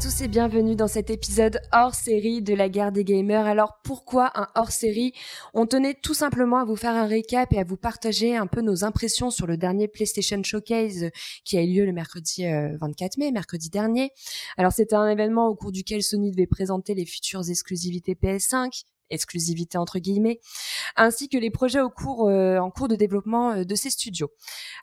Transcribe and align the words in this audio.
tous 0.00 0.22
et 0.22 0.28
bienvenue 0.28 0.76
dans 0.76 0.88
cet 0.88 1.10
épisode 1.10 1.60
hors 1.72 1.94
série 1.94 2.40
de 2.40 2.54
la 2.54 2.70
guerre 2.70 2.90
des 2.90 3.04
gamers. 3.04 3.44
Alors 3.44 3.80
pourquoi 3.84 4.32
un 4.34 4.48
hors 4.54 4.70
série? 4.70 5.12
On 5.52 5.66
tenait 5.66 5.92
tout 5.92 6.14
simplement 6.14 6.56
à 6.56 6.64
vous 6.64 6.76
faire 6.76 6.94
un 6.94 7.04
récap 7.04 7.52
et 7.52 7.58
à 7.58 7.64
vous 7.64 7.76
partager 7.76 8.34
un 8.34 8.46
peu 8.46 8.62
nos 8.62 8.82
impressions 8.82 9.30
sur 9.30 9.46
le 9.46 9.58
dernier 9.58 9.88
PlayStation 9.88 10.42
Showcase 10.42 11.10
qui 11.44 11.58
a 11.58 11.62
eu 11.62 11.74
lieu 11.74 11.84
le 11.84 11.92
mercredi 11.92 12.46
24 12.46 13.18
mai, 13.18 13.30
mercredi 13.30 13.68
dernier. 13.68 14.10
Alors 14.56 14.72
c'était 14.72 14.96
un 14.96 15.06
événement 15.06 15.48
au 15.48 15.54
cours 15.54 15.70
duquel 15.70 16.02
Sony 16.02 16.30
devait 16.30 16.46
présenter 16.46 16.94
les 16.94 17.04
futures 17.04 17.50
exclusivités 17.50 18.14
PS5, 18.14 18.84
exclusivité 19.10 19.78
entre 19.78 19.98
guillemets, 19.98 20.40
ainsi 20.96 21.28
que 21.28 21.38
les 21.38 21.50
projets 21.50 21.80
au 21.80 21.90
cours, 21.90 22.28
euh, 22.28 22.58
en 22.58 22.70
cours 22.70 22.88
de 22.88 22.96
développement 22.96 23.52
euh, 23.52 23.64
de 23.64 23.74
ces 23.74 23.90
studios. 23.90 24.30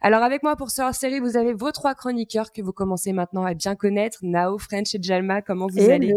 Alors 0.02 0.24
avec 0.24 0.44
moi 0.44 0.56
pour 0.56 0.72
ce 0.72 0.82
hors-série, 0.82 1.20
vous 1.20 1.38
avez 1.38 1.54
vos 1.54 1.72
trois 1.72 1.96
chroniqueurs 1.96 2.52
que 2.52 2.62
vous 2.62 2.74
commencez 2.74 3.14
maintenant 3.14 3.46
à 3.46 3.54
bien 3.54 3.76
connaître, 3.76 4.20
Nao, 4.22 4.58
French 4.58 4.94
et 4.96 5.00
Jalma. 5.02 5.42
Comment 5.42 5.68
vous 5.68 5.90
allez? 5.90 6.14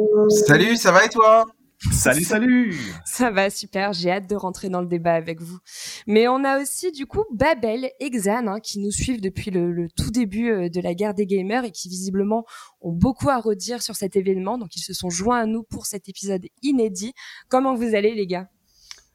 Salut, 0.46 0.77
ça 0.77 0.92
va 0.92 1.05
et 1.05 1.09
toi? 1.09 1.46
Salut, 1.93 2.25
salut 2.25 2.77
Ça 3.07 3.30
va, 3.30 3.48
super, 3.48 3.95
j'ai 3.95 4.11
hâte 4.11 4.29
de 4.29 4.37
rentrer 4.37 4.69
dans 4.69 4.83
le 4.83 4.87
débat 4.87 5.15
avec 5.15 5.41
vous. 5.41 5.59
Mais 6.06 6.29
on 6.29 6.45
a 6.45 6.61
aussi 6.61 6.93
du 6.93 7.06
coup 7.06 7.25
Babel 7.33 7.91
et 8.01 8.11
Xan 8.11 8.48
hein, 8.48 8.61
qui 8.61 8.80
nous 8.80 8.91
suivent 8.91 9.23
depuis 9.23 9.51
le, 9.51 9.89
tout 9.97 10.11
début 10.11 10.51
euh, 10.51 10.69
de 10.69 10.80
la 10.83 10.93
guerre 10.93 11.15
des 11.15 11.25
gamers 11.25 11.65
et 11.65 11.70
qui 11.70 11.89
visiblement 11.89 12.45
ont 12.83 12.93
beaucoup 12.93 13.30
à 13.30 13.41
redire 13.41 13.80
sur 13.80 13.97
cet 13.97 14.15
événement. 14.15 14.59
Donc 14.59 14.77
ils 14.77 14.83
se 14.83 14.93
sont 14.93 15.09
joints 15.09 15.41
à 15.41 15.47
nous 15.47 15.62
pour 15.62 15.87
cet 15.87 16.09
épisode 16.11 16.47
inédit. 16.62 17.15
Comment 17.48 17.75
vous 17.75 17.95
allez 17.95 18.15
les 18.15 18.27
gars? 18.27 18.48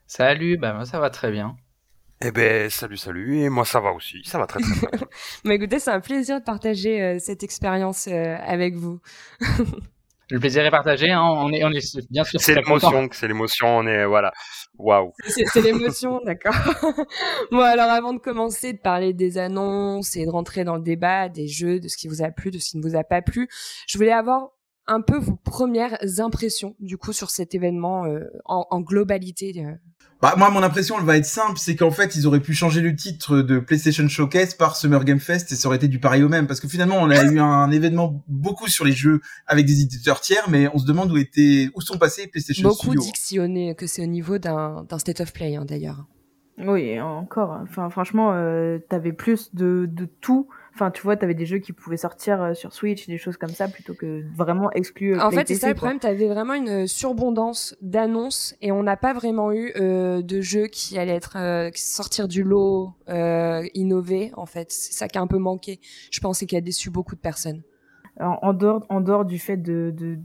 Salut, 0.07 0.57
bah 0.57 0.73
moi 0.73 0.85
ça 0.85 0.99
va 0.99 1.11
très 1.11 1.31
bien. 1.31 1.55
Eh 2.21 2.31
ben 2.31 2.69
salut 2.71 2.97
salut 2.97 3.41
et 3.41 3.49
moi 3.49 3.65
ça 3.65 3.79
va 3.79 3.91
aussi, 3.91 4.21
ça 4.25 4.39
va 4.39 4.47
très 4.47 4.59
très 4.59 4.73
bien. 4.73 5.07
Mais 5.43 5.55
écoutez, 5.55 5.77
c'est 5.79 5.91
un 5.91 5.99
plaisir 5.99 6.39
de 6.39 6.43
partager 6.43 7.01
euh, 7.01 7.17
cette 7.19 7.43
expérience 7.43 8.07
euh, 8.07 8.37
avec 8.41 8.75
vous. 8.75 8.99
Le 10.31 10.39
plaisir 10.39 10.65
est 10.65 10.71
partagé, 10.71 11.11
hein, 11.11 11.21
on, 11.21 11.51
est, 11.51 11.63
on 11.63 11.71
est 11.71 12.09
bien 12.09 12.23
sûr. 12.23 12.39
C'est 12.41 12.55
l'émotion, 12.55 13.07
c'est 13.11 13.27
l'émotion, 13.27 13.67
on 13.77 13.85
est, 13.85 14.05
voilà. 14.05 14.31
Waouh. 14.77 15.13
C'est 15.27 15.61
l'émotion, 15.61 16.19
d'accord. 16.25 16.55
bon, 17.51 17.59
alors 17.59 17.91
avant 17.91 18.13
de 18.13 18.19
commencer 18.19 18.73
de 18.73 18.79
parler 18.79 19.13
des 19.13 19.37
annonces 19.37 20.15
et 20.15 20.25
de 20.25 20.31
rentrer 20.31 20.63
dans 20.63 20.75
le 20.75 20.81
débat 20.81 21.29
des 21.29 21.47
jeux, 21.47 21.79
de 21.79 21.87
ce 21.87 21.95
qui 21.95 22.07
vous 22.07 22.23
a 22.23 22.31
plu, 22.31 22.49
de 22.49 22.57
ce 22.57 22.71
qui 22.71 22.77
ne 22.77 22.83
vous 22.83 22.95
a 22.95 23.03
pas 23.03 23.21
plu, 23.21 23.47
je 23.87 23.97
voulais 23.97 24.11
avoir 24.11 24.49
un 24.87 25.01
peu 25.01 25.17
vos 25.17 25.35
premières 25.35 25.97
impressions 26.19 26.75
du 26.79 26.97
coup 26.97 27.13
sur 27.13 27.29
cet 27.29 27.55
événement 27.55 28.05
euh, 28.05 28.21
en, 28.45 28.65
en, 28.69 28.81
globalité. 28.81 29.53
Euh. 29.57 29.73
Bah, 30.21 30.35
moi, 30.37 30.49
mon 30.49 30.63
impression, 30.63 30.97
elle 30.97 31.05
va 31.05 31.17
être 31.17 31.25
simple, 31.25 31.59
c'est 31.59 31.75
qu'en 31.75 31.91
fait, 31.91 32.15
ils 32.15 32.25
auraient 32.25 32.39
pu 32.39 32.53
changer 32.53 32.81
le 32.81 32.95
titre 32.95 33.41
de 33.41 33.59
PlayStation 33.59 34.07
Showcase 34.07 34.53
par 34.53 34.75
Summer 34.75 35.03
Game 35.03 35.19
Fest 35.19 35.51
et 35.51 35.55
ça 35.55 35.67
aurait 35.67 35.77
été 35.77 35.87
du 35.87 35.99
pareil 35.99 36.23
au 36.23 36.29
même, 36.29 36.47
parce 36.47 36.59
que 36.59 36.67
finalement, 36.67 36.97
on 36.97 37.09
a 37.09 37.23
eu 37.25 37.39
un 37.39 37.69
événement 37.69 38.23
beaucoup 38.27 38.67
sur 38.67 38.85
les 38.85 38.93
jeux 38.93 39.21
avec 39.45 39.65
des 39.65 39.81
éditeurs 39.81 40.21
tiers, 40.21 40.49
mais 40.49 40.69
on 40.73 40.79
se 40.79 40.85
demande 40.85 41.11
où 41.11 41.17
étaient, 41.17 41.69
où 41.75 41.81
sont 41.81 41.97
passés 41.97 42.27
PlayStation 42.27 42.67
Beaucoup 42.67 42.95
dictionné 42.95 43.75
que 43.75 43.87
c'est 43.87 44.01
au 44.01 44.07
niveau 44.07 44.37
d'un 44.37 44.85
state 44.97 45.21
of 45.21 45.33
play, 45.33 45.55
hein, 45.55 45.65
d'ailleurs. 45.65 46.05
Oui, 46.57 46.99
encore. 47.01 47.59
Enfin, 47.63 47.89
franchement, 47.89 48.31
euh, 48.33 48.79
t'avais 48.89 49.13
plus 49.13 49.53
de, 49.53 49.85
de 49.87 50.05
tout 50.05 50.47
Enfin, 50.75 50.91
tu 50.91 51.03
vois, 51.03 51.15
tu 51.15 51.23
avais 51.23 51.33
des 51.33 51.45
jeux 51.45 51.59
qui 51.59 51.71
pouvaient 51.71 51.95
sortir 51.95 52.41
euh, 52.41 52.53
sur 52.53 52.73
Switch, 52.73 53.07
des 53.07 53.17
choses 53.17 53.37
comme 53.37 53.49
ça, 53.49 53.69
plutôt 53.69 53.93
que 53.93 54.25
vraiment 54.35 54.69
exclus. 54.71 55.15
Euh, 55.15 55.23
en 55.23 55.31
fait, 55.31 55.47
c'est 55.47 55.55
ça 55.55 55.69
le 55.69 55.73
problème. 55.73 55.99
Tu 55.99 56.07
avais 56.07 56.27
vraiment 56.27 56.53
une 56.53 56.85
surbondance 56.85 57.77
d'annonces 57.81 58.57
et 58.61 58.73
on 58.73 58.83
n'a 58.83 58.97
pas 58.97 59.13
vraiment 59.13 59.53
eu 59.53 59.71
euh, 59.77 60.21
de 60.21 60.41
jeux 60.41 60.67
qui 60.67 60.99
allaient 60.99 61.15
être 61.15 61.37
sortir 61.75 62.27
du 62.27 62.43
lot, 62.43 62.93
innover. 63.07 64.33
En 64.35 64.45
fait, 64.45 64.69
c'est 64.69 64.91
ça 64.91 65.07
qui 65.07 65.17
a 65.17 65.21
un 65.21 65.27
peu 65.27 65.37
manqué. 65.37 65.79
Je 66.11 66.19
pense 66.19 66.43
et 66.43 66.45
qui 66.45 66.57
a 66.57 66.61
déçu 66.61 66.89
beaucoup 66.89 67.15
de 67.15 67.21
personnes. 67.21 67.61
En, 68.19 68.53
dehors, 68.53 68.85
en 68.89 68.99
dehors 68.99 69.23
du 69.23 69.39
fait 69.39 69.57
de, 69.57 69.93
de, 69.95 70.17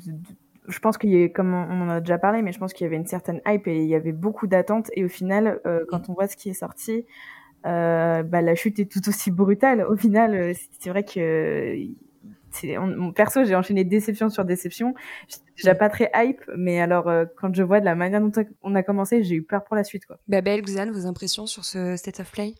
je 0.71 0.79
pense 0.79 0.99
qu'il 0.99 1.11
y 1.11 1.25
a, 1.25 1.29
comme 1.29 1.55
on 1.55 1.83
en 1.83 1.89
a 1.89 2.01
déjà 2.01 2.19
parlé, 2.19 2.43
mais 2.43 2.53
je 2.53 2.59
pense 2.59 2.73
qu'il 2.73 2.85
y 2.85 2.87
avait 2.87 2.97
une 2.97 3.07
certaine 3.07 3.41
hype 3.47 3.67
et 3.67 3.83
il 3.83 3.89
y 3.89 3.95
avait 3.95 4.13
beaucoup 4.13 4.47
d'attentes. 4.47 4.91
Et 4.95 5.05
au 5.05 5.09
final, 5.09 5.61
quand 5.89 6.09
on 6.09 6.15
voit 6.15 6.29
ce 6.29 6.37
qui 6.37 6.51
est 6.51 6.55
sorti, 6.55 7.05
euh, 7.67 8.23
bah, 8.23 8.41
la 8.41 8.55
chute 8.55 8.79
est 8.79 8.91
tout 8.91 9.07
aussi 9.09 9.31
brutale. 9.31 9.85
Au 9.85 9.97
final, 9.97 10.35
euh, 10.35 10.53
c'est 10.79 10.91
vrai 10.91 11.05
que 11.05 11.77
mon 12.65 13.13
perso, 13.13 13.45
j'ai 13.45 13.55
enchaîné 13.55 13.85
déception 13.85 14.31
sur 14.31 14.45
déception. 14.45 14.95
J'étais 15.29 15.45
déjà 15.57 15.75
pas 15.75 15.89
très 15.89 16.11
hype, 16.15 16.41
mais 16.57 16.81
alors 16.81 17.09
euh, 17.09 17.25
quand 17.37 17.55
je 17.55 17.63
vois 17.63 17.81
de 17.81 17.85
la 17.85 17.95
manière 17.95 18.21
dont 18.21 18.33
on 18.63 18.75
a 18.75 18.83
commencé, 18.83 19.23
j'ai 19.23 19.37
eu 19.37 19.43
peur 19.43 19.65
pour 19.65 19.77
la 19.77 19.85
suite. 19.85 20.07
Quoi. 20.07 20.19
Babel, 20.27 20.63
Xan, 20.63 20.91
vos 20.91 21.07
impressions 21.07 21.47
sur 21.47 21.65
ce 21.65 21.97
State 21.97 22.21
of 22.21 22.33
Play? 22.33 22.55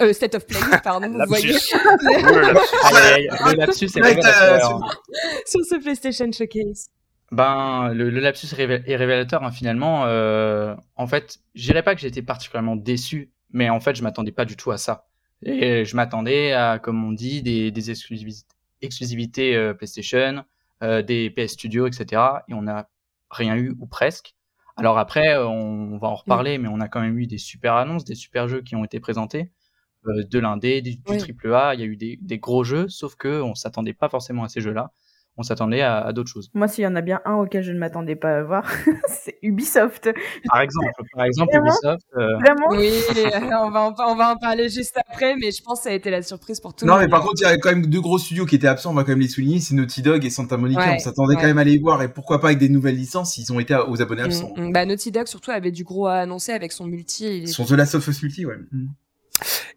Euh, 0.00 0.12
State 0.12 0.36
of 0.36 0.46
Play, 0.46 0.60
pardon, 0.84 1.08
vous 1.10 1.18
voyez. 1.26 1.52
le 1.52 3.56
lapsus 3.56 3.88
c'est 3.88 4.00
Sur 5.46 5.64
ce 5.64 5.80
PlayStation 5.80 6.30
Showcase. 6.30 6.90
Ben, 7.30 7.92
le, 7.92 8.08
lapsus 8.10 8.48
est 8.56 8.96
révélateur, 8.96 9.44
hein, 9.44 9.50
finalement. 9.50 10.06
Euh, 10.06 10.74
en 10.96 11.06
fait, 11.06 11.38
je 11.54 11.62
dirais 11.62 11.82
pas 11.82 11.94
que 11.94 12.00
j'étais 12.00 12.22
particulièrement 12.22 12.76
déçu 12.76 13.32
mais 13.50 13.70
en 13.70 13.80
fait, 13.80 13.94
je 13.94 14.02
m'attendais 14.02 14.32
pas 14.32 14.44
du 14.44 14.56
tout 14.56 14.70
à 14.70 14.78
ça. 14.78 15.06
Et 15.42 15.84
je 15.84 15.96
m'attendais 15.96 16.52
à, 16.52 16.78
comme 16.78 17.04
on 17.04 17.12
dit, 17.12 17.42
des, 17.42 17.70
des 17.70 17.90
exclusivités, 17.90 18.46
exclusivités 18.82 19.56
euh, 19.56 19.74
PlayStation, 19.74 20.44
euh, 20.82 21.02
des 21.02 21.30
PS 21.30 21.52
Studio, 21.52 21.86
etc. 21.86 22.22
Et 22.48 22.54
on 22.54 22.62
n'a 22.62 22.88
rien 23.30 23.56
eu 23.56 23.74
ou 23.78 23.86
presque. 23.86 24.34
Alors 24.76 24.98
après, 24.98 25.36
on 25.36 25.98
va 25.98 26.08
en 26.08 26.14
reparler, 26.14 26.58
mais 26.58 26.68
on 26.68 26.80
a 26.80 26.88
quand 26.88 27.00
même 27.00 27.18
eu 27.18 27.26
des 27.26 27.38
super 27.38 27.74
annonces, 27.74 28.04
des 28.04 28.14
super 28.14 28.48
jeux 28.48 28.62
qui 28.62 28.76
ont 28.76 28.84
été 28.84 29.00
présentés, 29.00 29.50
euh, 30.06 30.22
de 30.24 30.38
l'indé, 30.38 30.82
du, 30.82 30.96
du 30.96 31.16
triple 31.18 31.52
A. 31.52 31.74
Il 31.74 31.80
y 31.80 31.82
a 31.82 31.86
eu 31.86 31.96
des, 31.96 32.18
des, 32.20 32.38
gros 32.38 32.62
jeux, 32.62 32.88
sauf 32.88 33.16
que 33.16 33.42
on 33.42 33.54
s'attendait 33.54 33.92
pas 33.92 34.08
forcément 34.08 34.44
à 34.44 34.48
ces 34.48 34.60
jeux-là 34.60 34.92
on 35.38 35.44
s'attendait 35.44 35.82
à, 35.82 36.12
d'autres 36.12 36.30
choses. 36.30 36.50
Moi, 36.52 36.66
s'il 36.66 36.84
y 36.84 36.86
en 36.86 36.96
a 36.96 37.00
bien 37.00 37.20
un 37.24 37.34
auquel 37.34 37.62
je 37.62 37.72
ne 37.72 37.78
m'attendais 37.78 38.16
pas 38.16 38.38
à 38.38 38.42
voir, 38.42 38.64
c'est 39.08 39.38
Ubisoft. 39.42 40.10
Par 40.48 40.60
exemple, 40.60 40.90
par 41.14 41.24
exemple 41.24 41.56
Ubisoft. 41.56 42.02
Euh, 42.16 42.36
Vraiment 42.38 42.68
Oui, 42.70 42.92
on 43.62 43.70
va, 43.70 43.82
en, 43.82 43.94
on 44.08 44.16
va 44.16 44.32
en 44.32 44.36
parler 44.36 44.68
juste 44.68 44.98
après, 45.08 45.36
mais 45.36 45.52
je 45.52 45.62
pense 45.62 45.78
que 45.78 45.84
ça 45.84 45.90
a 45.90 45.92
été 45.92 46.10
la 46.10 46.22
surprise 46.22 46.60
pour 46.60 46.74
tout 46.74 46.84
le 46.84 46.90
monde. 46.90 47.00
Non, 47.00 47.06
mais 47.06 47.10
par 47.10 47.22
contre, 47.22 47.34
il 47.38 47.44
y 47.44 47.46
a 47.46 47.56
quand 47.56 47.70
même 47.70 47.86
deux 47.86 48.00
gros 48.00 48.18
studios 48.18 48.46
qui 48.46 48.56
étaient 48.56 48.66
absents, 48.66 48.90
on 48.90 48.94
va 48.94 49.04
quand 49.04 49.12
même 49.12 49.20
les 49.20 49.28
souligner, 49.28 49.60
c'est 49.60 49.74
Naughty 49.74 50.02
Dog 50.02 50.24
et 50.24 50.30
Santa 50.30 50.56
Monica. 50.56 50.94
on 50.94 50.98
s'attendait 50.98 51.36
quand 51.36 51.46
même 51.46 51.58
à 51.58 51.64
les 51.64 51.78
voir, 51.78 52.02
et 52.02 52.08
pourquoi 52.08 52.40
pas 52.40 52.48
avec 52.48 52.58
des 52.58 52.68
nouvelles 52.68 52.96
licences, 52.96 53.36
ils 53.38 53.52
ont 53.52 53.60
été 53.60 53.76
aux 53.76 54.02
abonnés 54.02 54.22
mm, 54.22 54.26
absents. 54.26 54.52
Mm. 54.56 54.72
bah, 54.72 54.84
Naughty 54.84 55.12
Dog, 55.12 55.28
surtout, 55.28 55.52
avait 55.52 55.70
du 55.70 55.84
gros 55.84 56.06
à 56.06 56.14
annoncer 56.14 56.52
avec 56.52 56.72
son 56.72 56.86
multi. 56.86 57.46
Son 57.46 57.64
The 57.64 57.72
Last 57.72 57.94
of 57.94 58.06
Us 58.08 58.22
multi, 58.22 58.44
ouais. 58.44 58.56
Mm. 58.72 58.88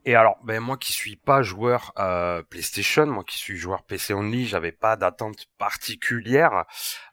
Et 0.06 0.16
alors, 0.16 0.38
ben 0.44 0.60
moi 0.60 0.78
qui 0.78 0.94
suis 0.94 1.16
pas 1.16 1.44
joueur 1.44 1.94
euh, 2.00 2.42
PlayStation, 2.44 3.06
moi 3.06 3.24
qui 3.24 3.38
suis 3.38 3.58
joueur 3.58 3.84
PC 3.84 4.14
only, 4.14 4.48
j'avais 4.48 4.72
pas 4.72 4.96
d'attente 4.96 5.46
particulière. 5.58 6.66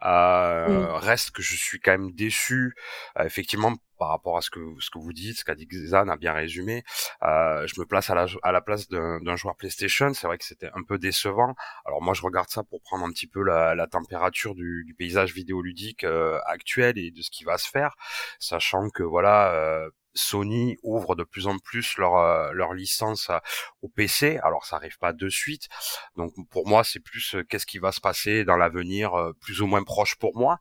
Euh, 0.04 0.94
Reste 0.96 1.32
que 1.32 1.42
je 1.42 1.56
suis 1.56 1.80
quand 1.80 1.92
même 1.92 2.12
déçu, 2.12 2.74
euh, 3.18 3.24
effectivement, 3.24 3.74
par 3.98 4.08
rapport 4.08 4.36
à 4.38 4.40
ce 4.40 4.50
que 4.50 4.60
ce 4.80 4.90
que 4.90 4.98
vous 4.98 5.12
dites, 5.12 5.38
ce 5.38 5.44
qu'a 5.44 5.54
dit 5.54 5.66
Xan 5.66 6.08
a 6.08 6.16
bien 6.16 6.32
résumé. 6.32 6.84
Euh, 7.22 7.66
je 7.66 7.78
me 7.80 7.84
place 7.84 8.10
à 8.10 8.14
la 8.14 8.26
à 8.42 8.52
la 8.52 8.60
place 8.60 8.88
d'un 8.88 9.36
joueur 9.36 9.56
PlayStation. 9.56 10.14
C'est 10.14 10.26
vrai 10.26 10.38
que 10.38 10.44
c'était 10.44 10.70
un 10.74 10.82
peu 10.82 10.98
décevant. 10.98 11.54
Alors 11.84 12.00
moi, 12.00 12.14
je 12.14 12.22
regarde 12.22 12.48
ça 12.48 12.62
pour 12.62 12.80
prendre 12.82 13.04
un 13.04 13.10
petit 13.10 13.26
peu 13.26 13.42
la, 13.42 13.74
la 13.74 13.86
température 13.86 14.54
du, 14.54 14.84
du 14.86 14.94
paysage 14.94 15.34
vidéoludique 15.34 16.04
euh, 16.04 16.38
actuel 16.46 16.98
et 16.98 17.10
de 17.10 17.22
ce 17.22 17.30
qui 17.30 17.44
va 17.44 17.58
se 17.58 17.68
faire, 17.68 17.94
sachant 18.38 18.88
que 18.90 19.02
voilà 19.02 19.52
euh, 19.52 19.90
Sony 20.18 20.76
ouvre 20.82 21.14
de 21.14 21.24
plus 21.24 21.46
en 21.46 21.58
plus 21.58 21.96
leur 21.96 22.16
euh, 22.16 22.50
leur 22.52 22.74
licence 22.74 23.30
euh, 23.30 23.38
au 23.82 23.88
PC. 23.88 24.38
Alors 24.42 24.64
ça 24.64 24.76
arrive 24.76 24.98
pas 24.98 25.12
de 25.12 25.28
suite. 25.28 25.68
Donc 26.16 26.32
pour 26.50 26.66
moi 26.66 26.84
c'est 26.84 27.00
plus 27.00 27.34
euh, 27.34 27.44
qu'est-ce 27.44 27.66
qui 27.66 27.78
va 27.78 27.92
se 27.92 28.00
passer 28.00 28.44
dans 28.44 28.56
l'avenir 28.56 29.12
plus 29.40 29.62
ou 29.62 29.66
moins 29.66 29.82
proche 29.82 30.16
pour 30.16 30.36
moi. 30.36 30.58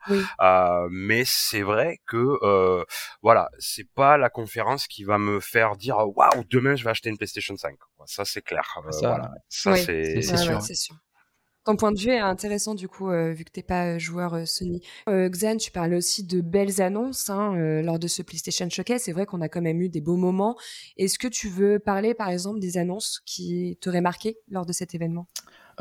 mais 0.89 1.23
c'est 1.25 1.63
vrai 1.63 1.99
que 2.05 2.85
voilà 3.21 3.49
c'est 3.59 3.89
pas 3.93 4.17
la 4.17 4.29
conférence 4.29 4.87
qui 4.87 5.03
va 5.03 5.17
me 5.17 5.39
faire 5.39 5.75
dire 5.75 5.97
waouh 6.15 6.43
demain 6.49 6.75
je 6.75 6.83
vais 6.83 6.91
acheter 6.91 7.09
une 7.09 7.17
PlayStation 7.17 7.55
5. 7.57 7.75
Ça 8.05 8.25
c'est 8.25 8.41
clair. 8.41 8.63
ça, 8.91 9.09
voilà. 9.09 9.31
ça 9.49 9.75
c'est 9.75 10.21
sûr. 10.21 10.61
sûr. 10.61 10.95
Ton 11.67 11.75
point 11.75 11.91
de 11.91 11.99
vue 11.99 12.11
est 12.11 12.19
intéressant 12.19 12.75
du 12.75 12.87
coup, 12.87 13.09
euh, 13.09 13.33
vu 13.33 13.43
que 13.43 13.51
t'es 13.51 13.61
pas 13.61 13.87
euh, 13.87 13.99
joueur 13.99 14.35
euh, 14.35 14.45
Sony. 14.45 14.81
Xan, 15.05 15.57
tu 15.57 15.69
parlais 15.69 15.97
aussi 15.97 16.23
de 16.23 16.39
belles 16.39 16.81
annonces 16.81 17.29
hein, 17.29 17.57
lors 17.81 17.99
de 17.99 18.07
ce 18.07 18.21
PlayStation 18.21 18.69
Showcase. 18.69 19.01
C'est 19.01 19.11
vrai 19.11 19.25
qu'on 19.25 19.41
a 19.41 19.49
quand 19.49 19.59
même 19.59 19.81
eu 19.81 19.89
des 19.89 19.99
beaux 19.99 20.15
moments. 20.15 20.55
Est-ce 20.95 21.19
que 21.19 21.27
tu 21.27 21.49
veux 21.49 21.79
parler 21.79 22.13
par 22.13 22.29
exemple 22.29 22.61
des 22.61 22.77
annonces 22.77 23.21
qui 23.25 23.77
t'auraient 23.81 23.99
marqué 23.99 24.37
lors 24.49 24.65
de 24.65 24.71
cet 24.71 24.95
événement? 24.95 25.27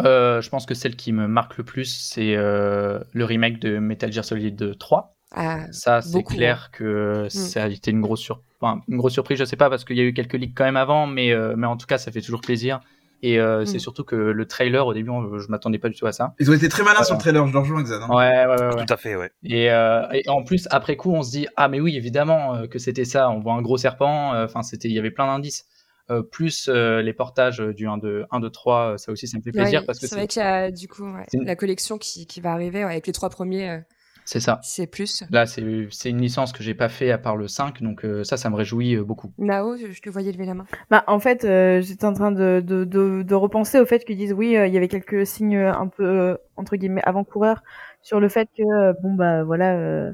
Je 0.01 0.49
pense 0.49 0.67
que 0.67 0.75
celle 0.75 0.97
qui 0.97 1.13
me 1.13 1.29
marque 1.29 1.57
le 1.57 1.63
plus, 1.63 1.85
c'est 1.85 2.35
le 2.35 3.25
remake 3.25 3.61
de 3.61 3.79
Metal 3.79 4.13
Gear 4.13 4.25
Solid 4.25 4.77
3. 4.77 5.17
Ah, 5.31 5.71
ça, 5.71 6.03
c'est 6.03 6.25
clair 6.25 6.65
hein. 6.67 6.71
que 6.73 7.27
mm. 7.27 7.31
ça 7.31 7.63
a 7.63 7.69
été 7.69 7.93
une 7.93 8.01
grosse, 8.01 8.21
sur... 8.21 8.43
une 8.89 8.97
grosse 8.97 9.13
surprise. 9.13 9.39
Je 9.39 9.45
sais 9.45 9.57
pas 9.57 9.71
parce 9.71 9.85
qu'il 9.85 9.97
y 9.97 10.01
a 10.01 10.05
eu 10.05 10.15
quelques 10.15 10.35
leaks 10.35 10.55
quand 10.57 10.65
même 10.65 10.77
avant, 10.77 11.07
mais, 11.07 11.33
mais 11.57 11.69
en 11.69 11.77
tout 11.77 11.87
cas, 11.87 11.99
ça 11.99 12.11
fait 12.11 12.23
toujours 12.23 12.41
plaisir. 12.41 12.81
Et 13.23 13.41
euh, 13.41 13.65
c'est 13.65 13.77
mm. 13.77 13.81
surtout 13.81 14.05
que 14.05 14.17
le 14.17 14.47
trailer, 14.47 14.87
au 14.87 14.95
début, 14.95 15.11
je 15.39 15.49
m'attendais 15.49 15.79
pas 15.79 15.89
du 15.89 15.97
tout 15.97 16.07
à 16.07 16.13
ça. 16.13 16.35
Ils 16.39 16.51
ont 16.51 16.55
été 16.55 16.69
très 16.69 16.83
malins 16.83 17.03
sur 17.03 17.15
le 17.15 17.21
trailer, 17.21 17.47
je 17.47 17.53
leur 17.53 17.63
rejoins, 17.63 17.83
Xan. 17.83 18.03
Hein. 18.03 18.09
Ouais, 18.11 18.47
ouais, 18.47 18.75
ouais, 18.75 18.85
Tout 18.85 18.93
à 18.93 18.97
fait, 18.97 19.17
ouais. 19.17 19.31
Et, 19.45 19.71
euh, 19.71 20.03
et, 20.13 20.29
en 20.29 20.43
plus, 20.43 20.69
après 20.71 20.97
coup, 20.97 21.13
on 21.13 21.23
se 21.23 21.31
dit, 21.31 21.47
ah, 21.57 21.69
mais 21.69 21.81
oui, 21.81 21.97
évidemment 21.97 22.55
euh, 22.55 22.67
que 22.67 22.79
c'était 22.79 23.05
ça. 23.05 23.31
On 23.31 23.41
voit 23.41 23.55
un 23.55 23.63
gros 23.63 23.79
serpent. 23.79 24.35
Euh, 24.35 24.45
enfin, 24.45 24.63
c'était, 24.63 24.89
il 24.89 24.95
y 24.95 24.99
avait 24.99 25.11
plein 25.11 25.27
d'indices. 25.27 25.65
euh, 26.11 26.23
plus 26.23 26.69
euh, 26.69 27.03
les 27.03 27.13
portages 27.13 27.59
du 27.59 27.89
1, 27.89 27.99
2, 27.99 28.27
1, 28.31 28.41
2, 28.41 28.51
3, 28.51 28.99
ça 28.99 29.11
aussi, 29.11 29.27
ça 29.27 29.39
me 29.39 29.43
fait 29.43 29.51
plaisir. 29.51 29.85
parce 29.87 29.99
que 29.99 30.07
c'est 30.07 30.15
vrai 30.15 30.27
qu'il 30.29 30.43
y 30.43 30.45
a 30.45 30.71
du 30.71 30.87
coup 30.87 31.05
la 31.33 31.57
collection 31.57 31.99
qui, 31.99 32.27
qui 32.27 32.41
va 32.41 32.53
arriver 32.53 32.83
avec 32.83 33.07
les 33.07 33.13
trois 33.13 33.31
premiers. 33.31 33.81
C'est 34.27 34.41
ça. 34.41 34.61
C'est 34.63 34.87
plus. 34.87 35.25
Là, 35.31 35.47
c'est 35.47 35.63
une 35.63 36.21
licence 36.21 36.53
que 36.53 36.63
j'ai 36.63 36.75
pas 36.75 36.89
fait 36.89 37.11
à 37.11 37.19
part 37.19 37.37
le 37.37 37.49
5, 37.49 37.83
donc 37.83 38.05
ça, 38.25 38.37
ça 38.37 38.51
me 38.51 38.57
réjouit 38.57 38.97
beaucoup. 38.97 39.33
Nao, 39.39 39.77
je 39.77 40.01
te 40.01 40.11
voyais 40.11 40.33
lever 40.33 40.45
la 40.45 40.55
main. 40.55 40.67
Bah, 40.91 41.05
en 41.07 41.19
fait, 41.21 41.43
j'étais 41.43 42.05
en 42.05 42.13
train 42.13 42.33
de, 42.33 42.63
de, 42.65 42.85
de, 42.85 43.23
de, 43.23 43.35
repenser 43.35 43.79
au 43.79 43.87
fait 43.87 44.05
qu'ils 44.05 44.17
disent 44.17 44.35
oui, 44.35 44.49
il 44.49 44.73
y 44.75 44.77
avait 44.77 44.89
quelques 44.89 45.27
signes 45.27 45.57
un 45.57 45.89
peu, 45.89 46.37
entre 46.57 46.77
guillemets, 46.77 47.03
avant-coureurs 47.05 47.63
sur 48.03 48.21
le 48.21 48.29
fait 48.29 48.49
que, 48.57 49.01
bon, 49.01 49.15
bah 49.15 49.45
voilà 49.45 50.13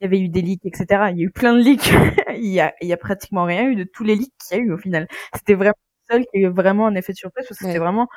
il 0.00 0.04
y 0.04 0.06
avait 0.06 0.20
eu 0.20 0.28
des 0.28 0.42
leaks, 0.42 0.66
etc. 0.66 1.10
Il 1.12 1.18
y 1.18 1.20
a 1.22 1.24
eu 1.24 1.30
plein 1.30 1.54
de 1.54 1.60
leaks. 1.60 1.90
il, 2.36 2.52
y 2.52 2.60
a, 2.60 2.74
il 2.80 2.88
y 2.88 2.92
a 2.92 2.96
pratiquement 2.96 3.44
rien 3.44 3.68
eu 3.68 3.76
de 3.76 3.84
tous 3.84 4.04
les 4.04 4.16
leaks 4.16 4.32
qu'il 4.38 4.56
y 4.56 4.60
a 4.60 4.62
eu 4.62 4.72
au 4.72 4.78
final. 4.78 5.08
C'était 5.34 5.54
vraiment 5.54 5.74
le 6.08 6.14
seul 6.14 6.26
qui 6.26 6.38
a 6.38 6.40
eu 6.40 6.48
vraiment 6.48 6.86
un 6.86 6.94
effet 6.94 7.12
de 7.12 7.18
surprise 7.18 7.46
parce 7.48 7.58
que 7.58 7.66
c'était 7.66 7.78
vraiment 7.78 8.08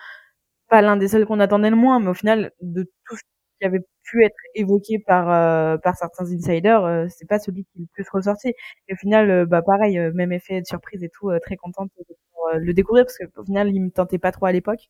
pas 0.69 0.81
l'un 0.81 0.97
des 0.97 1.07
seuls 1.07 1.25
qu'on 1.25 1.39
attendait 1.39 1.69
le 1.69 1.75
moins, 1.75 1.99
mais 1.99 2.09
au 2.09 2.13
final, 2.13 2.51
de 2.61 2.83
tout 3.05 3.15
ce 3.15 3.23
qui 3.59 3.65
avait 3.65 3.81
pu 4.03 4.23
être 4.23 4.35
évoqué 4.55 4.99
par 4.99 5.29
euh, 5.31 5.77
par 5.77 5.95
certains 5.95 6.25
insiders, 6.31 6.83
euh, 6.85 7.05
c'est 7.09 7.27
pas 7.27 7.39
celui 7.39 7.63
qui 7.65 7.79
est 7.79 7.81
le 7.81 7.87
plus 7.93 8.05
ressorti. 8.11 8.49
Et 8.87 8.93
au 8.93 8.95
final, 8.97 9.29
euh, 9.29 9.45
bah 9.45 9.61
pareil, 9.61 9.99
même 10.13 10.31
effet 10.31 10.61
de 10.61 10.65
surprise 10.65 11.03
et 11.03 11.09
tout, 11.09 11.31
très 11.41 11.57
contente 11.57 11.91
de 11.97 12.15
le 12.59 12.73
découvrir 12.73 13.05
parce 13.05 13.17
qu'au 13.17 13.43
final, 13.43 13.69
il 13.73 13.81
me 13.81 13.91
tentait 13.91 14.19
pas 14.19 14.31
trop 14.31 14.45
à 14.45 14.51
l'époque. 14.51 14.89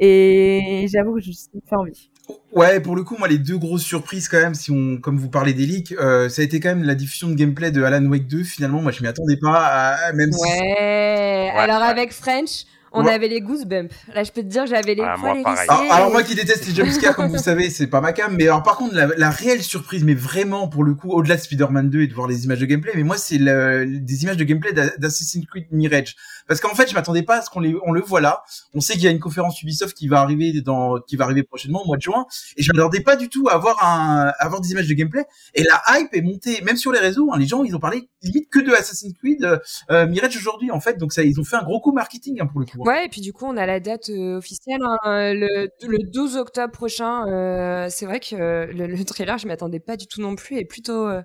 Et 0.00 0.86
j'avoue 0.92 1.14
que 1.14 1.20
je 1.20 1.30
me 1.30 1.60
fait 1.68 1.76
envie. 1.76 2.10
Ouais, 2.52 2.80
pour 2.80 2.94
le 2.94 3.02
coup, 3.02 3.16
moi, 3.18 3.26
les 3.26 3.38
deux 3.38 3.58
grosses 3.58 3.82
surprises 3.82 4.28
quand 4.28 4.40
même, 4.40 4.54
si 4.54 4.70
on, 4.70 4.98
comme 4.98 5.18
vous 5.18 5.28
parlez 5.28 5.54
des 5.54 5.66
leaks, 5.66 5.92
euh, 5.92 6.28
ça 6.28 6.42
a 6.42 6.44
été 6.44 6.60
quand 6.60 6.68
même 6.68 6.84
la 6.84 6.94
diffusion 6.94 7.28
de 7.28 7.34
gameplay 7.34 7.72
de 7.72 7.82
Alan 7.82 8.04
Wake 8.06 8.28
2. 8.28 8.44
Finalement, 8.44 8.80
moi, 8.80 8.92
je 8.92 9.02
m'y 9.02 9.08
attendais 9.08 9.38
pas, 9.40 9.56
à, 9.56 10.12
même 10.12 10.30
ouais. 10.30 10.36
Si... 10.36 10.60
ouais. 10.60 11.50
Alors 11.56 11.82
avec 11.82 12.12
French, 12.12 12.64
on 12.92 13.06
avait 13.06 13.28
les 13.28 13.40
goosebumps. 13.40 13.88
Là, 14.14 14.24
je 14.24 14.32
peux 14.32 14.42
te 14.42 14.46
dire, 14.46 14.66
j'avais 14.66 14.94
les 14.94 15.02
ah, 15.02 15.16
poils 15.18 15.42
alors, 15.44 15.92
alors, 15.92 16.10
moi 16.10 16.22
qui 16.22 16.34
déteste 16.34 16.66
les 16.66 16.74
jumpscares, 16.74 17.16
comme 17.16 17.28
vous 17.28 17.38
savez, 17.38 17.70
c'est 17.70 17.86
pas 17.86 18.00
ma 18.00 18.12
cam. 18.12 18.34
Mais 18.36 18.44
alors 18.44 18.62
par 18.62 18.76
contre, 18.76 18.94
la, 18.94 19.06
la, 19.16 19.30
réelle 19.30 19.62
surprise, 19.62 20.04
mais 20.04 20.14
vraiment 20.14 20.68
pour 20.68 20.84
le 20.84 20.94
coup, 20.94 21.10
au-delà 21.10 21.36
de 21.36 21.40
Spider-Man 21.40 21.90
2 21.90 22.02
et 22.02 22.06
de 22.06 22.14
voir 22.14 22.26
les 22.26 22.44
images 22.44 22.60
de 22.60 22.66
gameplay, 22.66 22.92
mais 22.94 23.02
moi 23.02 23.16
c'est 23.18 23.38
des 23.38 24.22
images 24.22 24.36
de 24.36 24.44
gameplay 24.44 24.72
d'Assassin's 24.72 25.46
Creed 25.46 25.66
Mirage. 25.70 26.16
Parce 26.46 26.60
qu'en 26.60 26.74
fait, 26.74 26.88
je 26.88 26.94
m'attendais 26.94 27.22
pas 27.22 27.38
à 27.38 27.42
ce 27.42 27.50
qu'on 27.50 27.60
les, 27.60 27.76
on 27.84 27.92
le 27.92 28.00
voit 28.00 28.20
là. 28.20 28.42
On 28.74 28.80
sait 28.80 28.94
qu'il 28.94 29.02
y 29.02 29.08
a 29.08 29.10
une 29.10 29.20
conférence 29.20 29.60
Ubisoft 29.62 29.96
qui 29.96 30.08
va 30.08 30.20
arriver 30.20 30.60
dans, 30.62 30.98
qui 31.00 31.16
va 31.16 31.24
arriver 31.24 31.42
prochainement 31.42 31.82
au 31.82 31.86
mois 31.86 31.96
de 31.96 32.02
juin, 32.02 32.26
et 32.56 32.62
je 32.62 32.72
m'attendais 32.72 33.00
pas 33.00 33.16
du 33.16 33.28
tout 33.28 33.48
à 33.48 33.54
avoir 33.54 33.84
un, 33.84 34.28
à 34.38 34.44
avoir 34.44 34.60
des 34.60 34.72
images 34.72 34.88
de 34.88 34.94
gameplay. 34.94 35.24
Et 35.54 35.62
la 35.62 35.82
hype 35.98 36.14
est 36.14 36.22
montée, 36.22 36.60
même 36.62 36.76
sur 36.76 36.92
les 36.92 37.00
réseaux. 37.00 37.30
Hein, 37.32 37.38
les 37.38 37.46
gens, 37.46 37.64
ils 37.64 37.76
ont 37.76 37.80
parlé 37.80 38.08
limite 38.22 38.48
que 38.50 38.58
de 38.60 38.72
Assassin's 38.72 39.12
Creed 39.14 39.44
euh, 39.90 40.06
Mirage 40.06 40.36
aujourd'hui, 40.36 40.70
en 40.70 40.80
fait. 40.80 40.98
Donc 40.98 41.12
ça, 41.12 41.22
ils 41.22 41.38
ont 41.38 41.44
fait 41.44 41.56
un 41.56 41.62
gros 41.62 41.80
coup 41.80 41.92
marketing 41.92 42.40
hein, 42.40 42.46
pour 42.46 42.60
le 42.60 42.66
coup. 42.66 42.77
Ouais, 42.84 43.06
et 43.06 43.08
puis 43.08 43.20
du 43.20 43.32
coup, 43.32 43.44
on 43.46 43.56
a 43.56 43.66
la 43.66 43.80
date 43.80 44.08
euh, 44.10 44.38
officielle, 44.38 44.80
hein, 44.82 45.34
le, 45.34 45.68
le, 45.86 45.98
12 46.10 46.36
octobre 46.36 46.72
prochain. 46.72 47.26
Euh, 47.26 47.86
c'est 47.90 48.06
vrai 48.06 48.20
que 48.20 48.36
le, 48.36 48.86
le, 48.86 49.04
trailer, 49.04 49.38
je 49.38 49.46
m'attendais 49.46 49.80
pas 49.80 49.96
du 49.96 50.06
tout 50.06 50.20
non 50.20 50.34
plus, 50.36 50.58
et 50.58 50.64
plutôt 50.64 51.06
euh, 51.06 51.22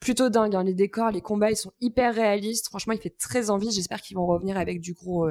plutôt 0.00 0.28
dingue. 0.28 0.54
Hein. 0.54 0.64
Les 0.64 0.74
décors, 0.74 1.10
les 1.10 1.20
combats, 1.20 1.50
ils 1.50 1.56
sont 1.56 1.72
hyper 1.80 2.14
réalistes. 2.14 2.66
Franchement, 2.68 2.92
il 2.92 3.00
fait 3.00 3.14
très 3.18 3.50
envie. 3.50 3.70
J'espère 3.70 4.00
qu'ils 4.00 4.16
vont 4.16 4.26
revenir 4.26 4.56
avec 4.56 4.80
du 4.80 4.92
gros 4.92 5.28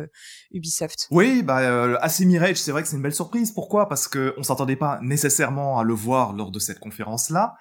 Ubisoft. 0.51 1.07
Oui, 1.11 1.43
bah 1.43 1.59
euh, 1.59 1.97
AC 2.01 2.21
Mirage, 2.21 2.57
c'est 2.57 2.71
vrai 2.71 2.81
que 2.81 2.87
c'est 2.87 2.95
une 2.95 3.01
belle 3.01 3.13
surprise. 3.13 3.51
Pourquoi? 3.51 3.87
Parce 3.87 4.07
que 4.07 4.33
on 4.37 4.43
s'attendait 4.43 4.75
pas 4.75 4.99
nécessairement 5.01 5.79
à 5.79 5.83
le 5.83 5.93
voir 5.93 6.33
lors 6.33 6.51
de 6.51 6.59
cette 6.59 6.79
conférence-là, 6.79 7.55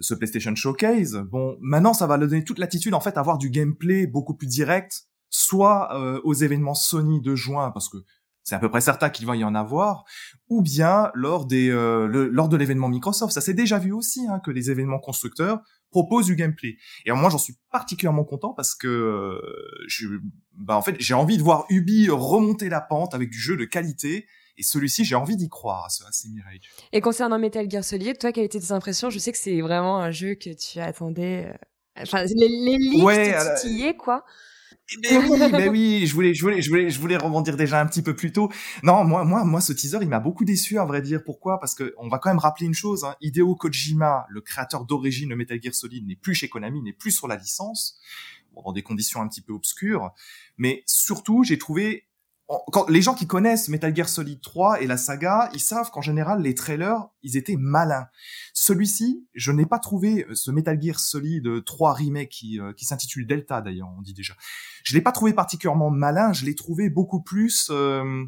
ce 0.00 0.14
PlayStation 0.14 0.54
Showcase. 0.54 1.24
Bon, 1.30 1.56
maintenant, 1.60 1.94
ça 1.94 2.06
va 2.06 2.16
le 2.16 2.26
donner 2.26 2.44
toute 2.44 2.58
l'attitude 2.58 2.94
en 2.94 3.00
fait 3.00 3.16
à 3.16 3.20
avoir 3.20 3.38
du 3.38 3.50
gameplay 3.50 4.06
beaucoup 4.06 4.34
plus 4.34 4.46
direct, 4.46 5.04
soit 5.36 6.20
aux 6.22 6.34
événements 6.34 6.74
Sony 6.74 7.20
de 7.20 7.34
juin, 7.34 7.70
parce 7.72 7.88
que 7.88 7.98
c'est 8.44 8.54
à 8.54 8.58
peu 8.58 8.68
près 8.68 8.82
certain 8.82 9.08
qu'il 9.08 9.26
va 9.26 9.36
y 9.36 9.42
en 9.42 9.54
avoir, 9.54 10.04
ou 10.48 10.60
bien 10.60 11.10
lors 11.14 11.46
des 11.46 11.70
euh, 11.70 12.06
lors 12.30 12.48
de 12.48 12.56
l'événement 12.56 12.88
Microsoft. 12.90 13.32
Ça 13.32 13.40
s'est 13.40 13.54
déjà 13.54 13.78
vu 13.78 13.90
aussi 13.90 14.26
hein, 14.28 14.38
que 14.38 14.50
les 14.50 14.70
événements 14.70 14.98
constructeurs 14.98 15.60
proposent 15.90 16.26
du 16.26 16.36
gameplay. 16.36 16.76
Et 17.06 17.12
moi, 17.12 17.30
j'en 17.30 17.38
suis 17.38 17.54
particulièrement 17.70 18.24
content 18.24 18.52
parce 18.52 18.74
que 18.74 18.86
euh, 18.86 19.86
je, 19.88 20.08
bah 20.52 20.76
en 20.76 20.82
fait, 20.82 20.96
j'ai 20.98 21.14
envie 21.14 21.38
de 21.38 21.42
voir 21.42 21.64
Ubi 21.70 22.10
remonter 22.10 22.68
la 22.68 22.82
pente 22.82 23.14
avec 23.14 23.30
du 23.30 23.38
jeu 23.38 23.56
de 23.56 23.64
qualité. 23.64 24.26
Et 24.56 24.62
celui-ci, 24.62 25.04
j'ai 25.04 25.16
envie 25.16 25.36
d'y 25.36 25.48
croire, 25.48 25.86
à 25.86 25.88
ce 25.88 26.04
AC 26.04 26.30
Mirage. 26.32 26.60
Et 26.92 27.00
concernant 27.00 27.40
Metal 27.40 27.68
Gear 27.68 27.82
Solid, 27.82 28.18
toi, 28.18 28.30
quelles 28.30 28.44
étaient 28.44 28.60
tes 28.60 28.70
impressions? 28.70 29.10
Je 29.10 29.18
sais 29.18 29.32
que 29.32 29.38
c'est 29.38 29.60
vraiment 29.60 29.98
un 29.98 30.12
jeu 30.12 30.36
que 30.36 30.50
tu 30.50 30.78
attendais. 30.78 31.46
Euh, 31.46 32.02
enfin, 32.02 32.22
les, 32.24 32.46
les 32.46 32.78
leaks 32.78 33.02
ouais, 33.02 33.96
quoi. 33.98 34.24
Mais 35.02 35.16
oui, 35.16 35.40
mais 35.50 35.68
oui, 35.68 36.06
je 36.06 36.14
voulais, 36.14 36.34
je 36.34 36.42
voulais, 36.42 36.60
je 36.60 36.68
voulais, 36.68 36.90
je 36.90 37.00
voulais 37.00 37.16
rebondir 37.16 37.56
déjà 37.56 37.80
un 37.80 37.86
petit 37.86 38.02
peu 38.02 38.14
plus 38.14 38.32
tôt. 38.32 38.50
Non, 38.82 39.04
moi, 39.04 39.24
moi, 39.24 39.44
moi, 39.44 39.60
ce 39.60 39.72
teaser, 39.72 39.98
il 40.02 40.08
m'a 40.08 40.20
beaucoup 40.20 40.44
déçu, 40.44 40.78
à 40.78 40.84
vrai 40.84 41.00
dire. 41.00 41.24
Pourquoi? 41.24 41.58
Parce 41.58 41.74
que 41.74 41.94
on 41.96 42.08
va 42.08 42.18
quand 42.18 42.28
même 42.28 42.38
rappeler 42.38 42.66
une 42.66 42.74
chose. 42.74 43.04
Hein. 43.04 43.14
Hideo 43.20 43.54
Kojima, 43.56 44.26
le 44.28 44.40
créateur 44.42 44.84
d'origine 44.84 45.30
de 45.30 45.34
Metal 45.34 45.58
Gear 45.62 45.74
Solid, 45.74 46.06
n'est 46.06 46.16
plus 46.16 46.34
chez 46.34 46.48
Konami, 46.48 46.82
n'est 46.82 46.92
plus 46.92 47.12
sur 47.12 47.28
la 47.28 47.36
licence, 47.36 47.98
bon, 48.52 48.62
dans 48.62 48.72
des 48.72 48.82
conditions 48.82 49.22
un 49.22 49.28
petit 49.28 49.40
peu 49.40 49.54
obscures. 49.54 50.10
Mais 50.58 50.82
surtout, 50.86 51.44
j'ai 51.44 51.58
trouvé 51.58 52.06
les 52.88 53.02
gens 53.02 53.14
qui 53.14 53.26
connaissent 53.26 53.68
Metal 53.68 53.94
Gear 53.94 54.08
Solid 54.08 54.40
3 54.40 54.82
et 54.82 54.86
la 54.86 54.96
saga, 54.96 55.48
ils 55.54 55.60
savent 55.60 55.90
qu'en 55.90 56.02
général 56.02 56.42
les 56.42 56.54
trailers, 56.54 57.06
ils 57.22 57.36
étaient 57.36 57.56
malins. 57.56 58.06
Celui-ci, 58.52 59.26
je 59.34 59.50
n'ai 59.52 59.66
pas 59.66 59.78
trouvé 59.78 60.26
euh, 60.28 60.34
ce 60.34 60.50
Metal 60.50 60.80
Gear 60.80 61.00
Solid 61.00 61.64
3 61.64 61.92
remake 61.94 62.28
qui, 62.28 62.60
euh, 62.60 62.72
qui 62.72 62.84
s'intitule 62.84 63.26
Delta 63.26 63.62
d'ailleurs, 63.62 63.88
on 63.96 64.02
dit 64.02 64.14
déjà. 64.14 64.34
Je 64.84 64.94
l'ai 64.94 65.00
pas 65.00 65.12
trouvé 65.12 65.32
particulièrement 65.32 65.90
malin, 65.90 66.32
je 66.32 66.44
l'ai 66.44 66.54
trouvé 66.54 66.90
beaucoup 66.90 67.22
plus 67.22 67.68
euh, 67.70 68.24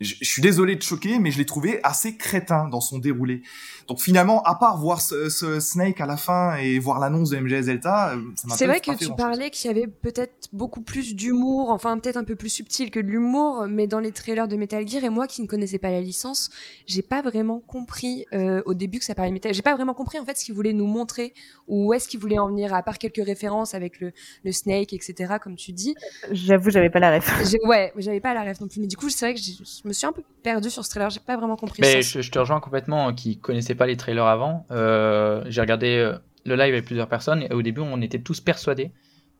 je, 0.00 0.14
suis 0.22 0.42
désolé 0.42 0.74
de 0.76 0.82
choquer, 0.82 1.18
mais 1.18 1.30
je 1.30 1.38
l'ai 1.38 1.46
trouvé 1.46 1.80
assez 1.84 2.16
crétin 2.16 2.68
dans 2.68 2.80
son 2.80 2.98
déroulé. 2.98 3.42
Donc 3.86 4.00
finalement, 4.00 4.42
à 4.42 4.56
part 4.56 4.78
voir 4.78 5.00
ce, 5.00 5.28
ce 5.28 5.60
Snake 5.60 6.00
à 6.00 6.06
la 6.06 6.16
fin 6.16 6.56
et 6.56 6.78
voir 6.78 6.98
l'annonce 6.98 7.30
de 7.30 7.38
MGS 7.38 7.66
Delta, 7.66 8.10
euh, 8.10 8.22
ça 8.34 8.48
m'a 8.48 8.56
C'est 8.56 8.66
vrai 8.66 8.80
que 8.80 8.96
tu 8.96 9.08
parlais 9.14 9.50
qu'il 9.50 9.70
y 9.70 9.70
avait 9.70 9.86
peut-être 9.86 10.48
beaucoup 10.52 10.80
plus 10.80 11.14
d'humour, 11.14 11.70
enfin 11.70 11.96
peut-être 11.98 12.16
un 12.16 12.24
peu 12.24 12.34
plus 12.34 12.48
subtil 12.48 12.90
que 12.90 12.98
de 12.98 13.06
l'humour, 13.06 13.66
mais 13.68 13.86
dans 13.86 14.00
les 14.00 14.12
trailers 14.12 14.48
de 14.48 14.56
Metal 14.56 14.86
Gear, 14.86 15.04
et 15.04 15.10
moi 15.10 15.26
qui 15.26 15.42
ne 15.42 15.46
connaissais 15.46 15.78
pas 15.78 15.90
la 15.90 16.00
licence, 16.00 16.50
j'ai 16.86 17.02
pas 17.02 17.22
vraiment 17.22 17.60
compris 17.60 18.26
euh, 18.32 18.62
au 18.66 18.74
début 18.74 18.98
que 18.98 19.04
ça 19.04 19.14
parlait 19.14 19.30
de 19.30 19.34
Metal 19.34 19.54
J'ai 19.54 19.62
pas 19.62 19.74
vraiment 19.74 19.94
compris 19.94 20.18
en 20.18 20.24
fait 20.24 20.36
ce 20.36 20.44
qu'il 20.44 20.54
voulait 20.54 20.72
nous 20.72 20.86
montrer, 20.86 21.34
ou 21.68 21.84
où 21.84 21.92
est-ce 21.92 22.08
qu'il 22.08 22.20
voulait 22.20 22.38
en 22.38 22.48
venir, 22.48 22.74
à 22.74 22.82
part 22.82 22.98
quelques 22.98 23.24
références 23.24 23.74
avec 23.74 24.00
le, 24.00 24.12
le 24.44 24.52
Snake, 24.52 24.92
etc., 24.92 25.34
comme 25.42 25.56
tu 25.56 25.72
dis. 25.72 25.94
J'avoue, 26.30 26.70
j'avais 26.70 26.90
pas 26.90 27.00
la 27.00 27.16
ref. 27.16 27.44
Ouais, 27.64 27.92
j'avais 27.96 28.20
pas 28.20 28.34
la 28.34 28.42
ref 28.42 28.60
non 28.60 28.68
plus, 28.68 28.80
mais 28.80 28.86
du 28.86 28.96
coup, 28.96 29.10
c'est 29.10 29.26
vrai 29.26 29.34
que 29.34 29.40
je 29.84 29.88
me 29.88 29.92
suis 29.92 30.06
un 30.06 30.12
peu 30.12 30.22
perdu 30.42 30.70
sur 30.70 30.82
ce 30.82 30.90
trailer, 30.90 31.10
j'ai 31.10 31.20
pas 31.20 31.36
vraiment 31.36 31.56
compris. 31.56 31.82
Mais 31.82 32.00
je, 32.00 32.30
te 32.30 32.38
rejoins 32.38 32.60
complètement, 32.60 33.12
qui 33.12 33.38
connaissait 33.38 33.74
pas 33.74 33.86
les 33.86 33.98
trailers 33.98 34.24
avant. 34.24 34.66
Euh, 34.70 35.44
j'ai 35.48 35.60
regardé 35.60 35.98
euh, 35.98 36.16
le 36.46 36.56
live 36.56 36.72
avec 36.72 36.86
plusieurs 36.86 37.08
personnes 37.08 37.42
et 37.42 37.52
au 37.52 37.60
début, 37.60 37.82
on 37.82 38.00
était 38.00 38.20
tous 38.20 38.40
persuadés 38.40 38.92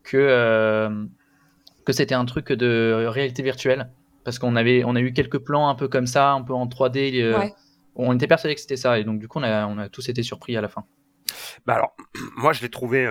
que 0.03 0.19
euh, 0.19 1.07
que 1.87 1.95
c'était 1.95 2.15
un 2.15 2.27
truc 2.27 2.53
de 2.53 3.07
réalité 3.09 3.43
virtuelle 3.43 3.91
parce 4.23 4.39
qu'on 4.39 4.55
avait 4.55 4.85
on 4.85 4.97
a 4.97 5.01
eu 5.01 5.15
quelques 5.15 5.39
plans 5.39 5.69
un 5.69 5.75
peu 5.75 5.89
comme 5.89 6.07
ça, 6.07 6.33
un 6.33 6.43
peu 6.43 6.53
en 6.53 6.67
3D. 6.67 7.53
On 7.97 8.15
était 8.15 8.27
persuadés 8.27 8.55
que 8.55 8.61
c'était 8.61 8.77
ça 8.77 8.99
et 8.99 9.05
donc 9.05 9.21
du 9.21 9.29
coup, 9.29 9.39
on 9.39 9.45
a, 9.45 9.67
on 9.67 9.79
a 9.79 9.89
tous 9.89 10.09
été 10.11 10.23
surpris 10.23 10.57
à 10.59 10.61
la 10.61 10.69
fin. 10.69 10.85
Bah 11.65 11.75
alors, 11.75 11.97
moi, 12.37 12.53
je 12.53 12.61
l'ai 12.61 12.69
trouvé 12.69 13.09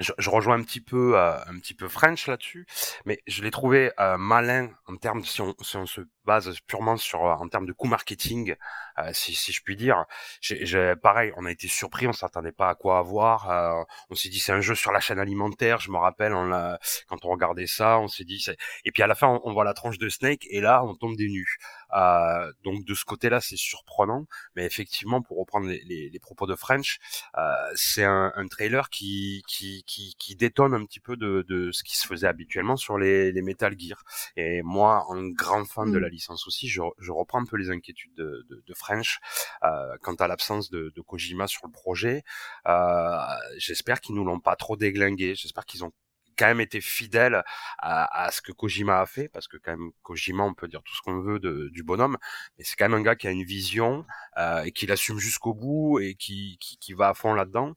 je, 0.00 0.12
je, 0.18 0.30
rejoins 0.30 0.58
un 0.58 0.62
petit 0.62 0.80
peu 0.80 1.16
euh, 1.16 1.36
un 1.46 1.58
petit 1.58 1.74
peu 1.74 1.86
French 1.88 2.26
là-dessus, 2.26 2.66
mais 3.04 3.20
je 3.26 3.42
l'ai 3.42 3.50
trouvé 3.50 3.92
euh, 4.00 4.16
malin 4.16 4.70
en 4.86 4.96
termes 4.96 5.24
si 5.24 5.40
on, 5.40 5.54
si 5.60 5.76
on 5.76 5.86
se 5.86 6.00
base 6.30 6.60
purement 6.68 6.96
sur 6.96 7.22
en 7.22 7.48
termes 7.48 7.66
de 7.66 7.72
coût 7.72 7.88
marketing, 7.88 8.54
euh, 8.98 9.10
si, 9.12 9.34
si 9.34 9.50
je 9.52 9.62
puis 9.62 9.76
dire. 9.76 10.04
J'ai, 10.40 10.94
pareil, 10.94 11.32
on 11.36 11.44
a 11.44 11.50
été 11.50 11.66
surpris, 11.66 12.06
on 12.06 12.12
s'attendait 12.12 12.52
pas 12.52 12.68
à 12.68 12.74
quoi 12.76 12.98
avoir. 12.98 13.50
Euh, 13.50 13.82
on 14.10 14.14
s'est 14.14 14.28
dit 14.28 14.38
c'est 14.38 14.52
un 14.52 14.60
jeu 14.60 14.76
sur 14.76 14.92
la 14.92 15.00
chaîne 15.00 15.18
alimentaire. 15.18 15.80
Je 15.80 15.90
me 15.90 15.96
rappelle, 15.96 16.32
on 16.32 16.46
l'a, 16.46 16.78
quand 17.08 17.24
on 17.24 17.30
regardait 17.30 17.66
ça, 17.66 17.98
on 17.98 18.06
s'est 18.06 18.24
dit. 18.24 18.44
Et 18.84 18.92
puis 18.92 19.02
à 19.02 19.08
la 19.08 19.16
fin, 19.16 19.26
on, 19.26 19.40
on, 19.44 19.52
voit 19.52 19.64
la 19.64 19.74
tranche 19.74 19.98
de 19.98 20.08
Snake 20.08 20.46
et 20.50 20.60
là, 20.60 20.84
on 20.84 20.94
tombe 20.94 21.16
des 21.16 21.28
nues. 21.28 21.56
Euh, 21.96 22.52
donc 22.64 22.84
de 22.84 22.94
ce 22.94 23.04
côté-là, 23.04 23.40
c'est 23.40 23.56
surprenant, 23.56 24.26
mais 24.54 24.64
effectivement, 24.64 25.22
pour 25.22 25.38
reprendre 25.38 25.66
les, 25.66 25.82
les, 25.84 26.08
les 26.08 26.18
propos 26.20 26.46
de 26.46 26.54
French, 26.54 27.00
euh, 27.36 27.40
c'est 27.74 28.04
un, 28.04 28.32
un, 28.36 28.46
trailer 28.46 28.90
qui, 28.90 29.42
qui, 29.48 29.82
qui, 29.86 30.14
qui, 30.18 30.36
détonne 30.36 30.74
un 30.74 30.84
petit 30.84 31.00
peu 31.00 31.16
de, 31.16 31.44
de, 31.48 31.72
ce 31.72 31.82
qui 31.82 31.96
se 31.96 32.06
faisait 32.06 32.28
habituellement 32.28 32.76
sur 32.76 32.98
les, 32.98 33.32
les 33.32 33.42
Metal 33.42 33.74
Gear. 33.78 34.02
Et 34.36 34.62
moi, 34.62 35.06
un 35.10 35.30
grand 35.30 35.64
fan 35.64 35.90
de 35.90 35.98
mm. 35.98 36.02
la 36.02 36.08
licence 36.08 36.19
je, 36.20 37.12
reprends 37.12 37.40
un 37.40 37.46
peu 37.46 37.56
les 37.56 37.70
inquiétudes 37.70 38.14
de, 38.14 38.74
French 38.74 39.20
euh, 39.64 39.96
quant 40.02 40.14
à 40.14 40.28
l'absence 40.28 40.70
de, 40.70 41.00
Kojima 41.06 41.46
sur 41.46 41.66
le 41.66 41.72
projet. 41.72 42.22
Euh, 42.66 43.18
J'espère 43.58 44.00
qu'ils 44.00 44.14
nous 44.14 44.24
l'ont 44.24 44.40
pas 44.40 44.56
trop 44.56 44.76
déglingué. 44.76 45.34
J'espère 45.34 45.64
qu'ils 45.66 45.84
ont 45.84 45.92
quand 46.40 46.46
même 46.46 46.60
été 46.60 46.80
fidèle 46.80 47.42
à, 47.78 48.30
ce 48.32 48.40
que 48.40 48.50
Kojima 48.52 49.00
a 49.00 49.06
fait, 49.06 49.28
parce 49.28 49.46
que 49.46 49.58
quand 49.58 49.72
même 49.72 49.90
Kojima, 50.02 50.42
on 50.42 50.54
peut 50.54 50.68
dire 50.68 50.82
tout 50.82 50.94
ce 50.94 51.02
qu'on 51.02 51.20
veut 51.20 51.38
du 51.38 51.82
bonhomme, 51.82 52.16
mais 52.56 52.64
c'est 52.64 52.76
quand 52.76 52.88
même 52.88 52.98
un 52.98 53.02
gars 53.02 53.14
qui 53.14 53.26
a 53.26 53.30
une 53.30 53.44
vision 53.44 54.06
euh, 54.38 54.62
et 54.62 54.72
qui 54.72 54.86
l'assume 54.86 55.18
jusqu'au 55.18 55.52
bout 55.52 56.00
et 56.00 56.14
qui, 56.14 56.56
qui, 56.58 56.78
qui, 56.78 56.94
va 56.94 57.10
à 57.10 57.14
fond 57.14 57.34
là-dedans. 57.34 57.74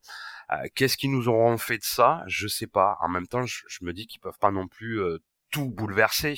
Euh, 0.52 0.56
Qu'est-ce 0.76 0.96
qu'ils 0.96 1.12
nous 1.12 1.28
auront 1.28 1.58
fait 1.58 1.78
de 1.78 1.84
ça? 1.84 2.24
Je 2.28 2.48
sais 2.48 2.68
pas. 2.68 2.98
En 3.02 3.10
même 3.10 3.28
temps, 3.28 3.46
je, 3.46 3.64
je 3.68 3.84
me 3.84 3.92
dis 3.92 4.08
qu'ils 4.08 4.22
peuvent 4.22 4.40
pas 4.40 4.52
non 4.52 4.70
plus 4.70 5.02
euh, 5.02 5.20
tout 5.54 5.70
bouleverser. 5.70 6.38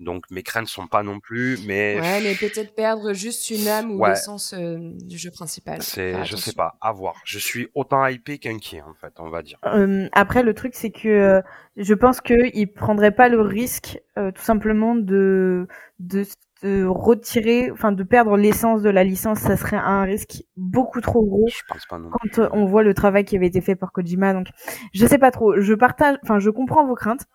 Donc 0.00 0.24
mes 0.30 0.42
craintes 0.42 0.66
sont 0.66 0.86
pas 0.86 1.02
non 1.02 1.20
plus, 1.20 1.58
mais 1.66 1.98
ouais, 2.00 2.20
mais 2.20 2.34
peut-être 2.34 2.74
perdre 2.74 3.14
juste 3.14 3.48
une 3.50 3.66
âme 3.66 3.92
ou 3.92 4.04
l'essence 4.04 4.52
euh, 4.52 4.76
du 4.92 5.16
jeu 5.16 5.30
principal. 5.30 5.80
C'est, 5.80 6.22
je 6.24 6.36
sais 6.36 6.52
pas, 6.52 6.76
à 6.82 6.92
voir. 6.92 7.14
Je 7.24 7.38
suis 7.38 7.68
autant 7.74 8.06
hypé 8.06 8.38
qu'inquiet 8.38 8.82
en 8.82 8.92
fait, 8.94 9.14
on 9.18 9.30
va 9.30 9.42
dire. 9.42 9.58
Euh, 9.64 10.08
après, 10.12 10.42
le 10.42 10.52
truc 10.52 10.74
c'est 10.74 10.90
que 10.90 11.08
euh, 11.08 11.40
je 11.76 11.94
pense 11.94 12.20
qu'il 12.20 12.72
prendrait 12.72 13.12
pas 13.12 13.28
le 13.28 13.40
risque, 13.40 13.98
tout 14.16 14.42
simplement 14.42 14.96
de 14.96 15.66
de 15.98 16.26
de 16.62 16.86
retirer, 16.86 17.70
enfin 17.70 17.92
de 17.92 18.02
perdre 18.02 18.36
l'essence 18.36 18.80
de 18.80 18.88
la 18.88 19.04
licence, 19.04 19.40
ça 19.40 19.56
serait 19.56 19.76
un 19.76 20.02
risque 20.02 20.42
beaucoup 20.56 21.00
trop 21.00 21.22
gros. 21.22 21.46
Je 21.48 21.62
pense 21.68 21.84
pas 21.86 21.98
non 21.98 22.10
quand 22.10 22.48
on 22.52 22.64
voit 22.66 22.82
le 22.82 22.94
travail 22.94 23.24
qui 23.24 23.36
avait 23.36 23.46
été 23.46 23.60
fait 23.60 23.76
par 23.76 23.92
Kojima, 23.92 24.32
donc 24.32 24.48
je 24.92 25.06
sais 25.06 25.18
pas 25.18 25.30
trop. 25.30 25.58
Je 25.60 25.74
partage, 25.74 26.16
enfin 26.22 26.38
je 26.38 26.50
comprends 26.50 26.86
vos 26.86 26.94
craintes. 26.94 27.26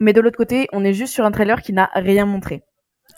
Mais 0.00 0.12
de 0.12 0.20
l'autre 0.20 0.36
côté, 0.36 0.66
on 0.72 0.82
est 0.84 0.94
juste 0.94 1.12
sur 1.12 1.24
un 1.24 1.30
trailer 1.30 1.62
qui 1.62 1.72
n'a 1.72 1.90
rien 1.94 2.24
montré. 2.26 2.62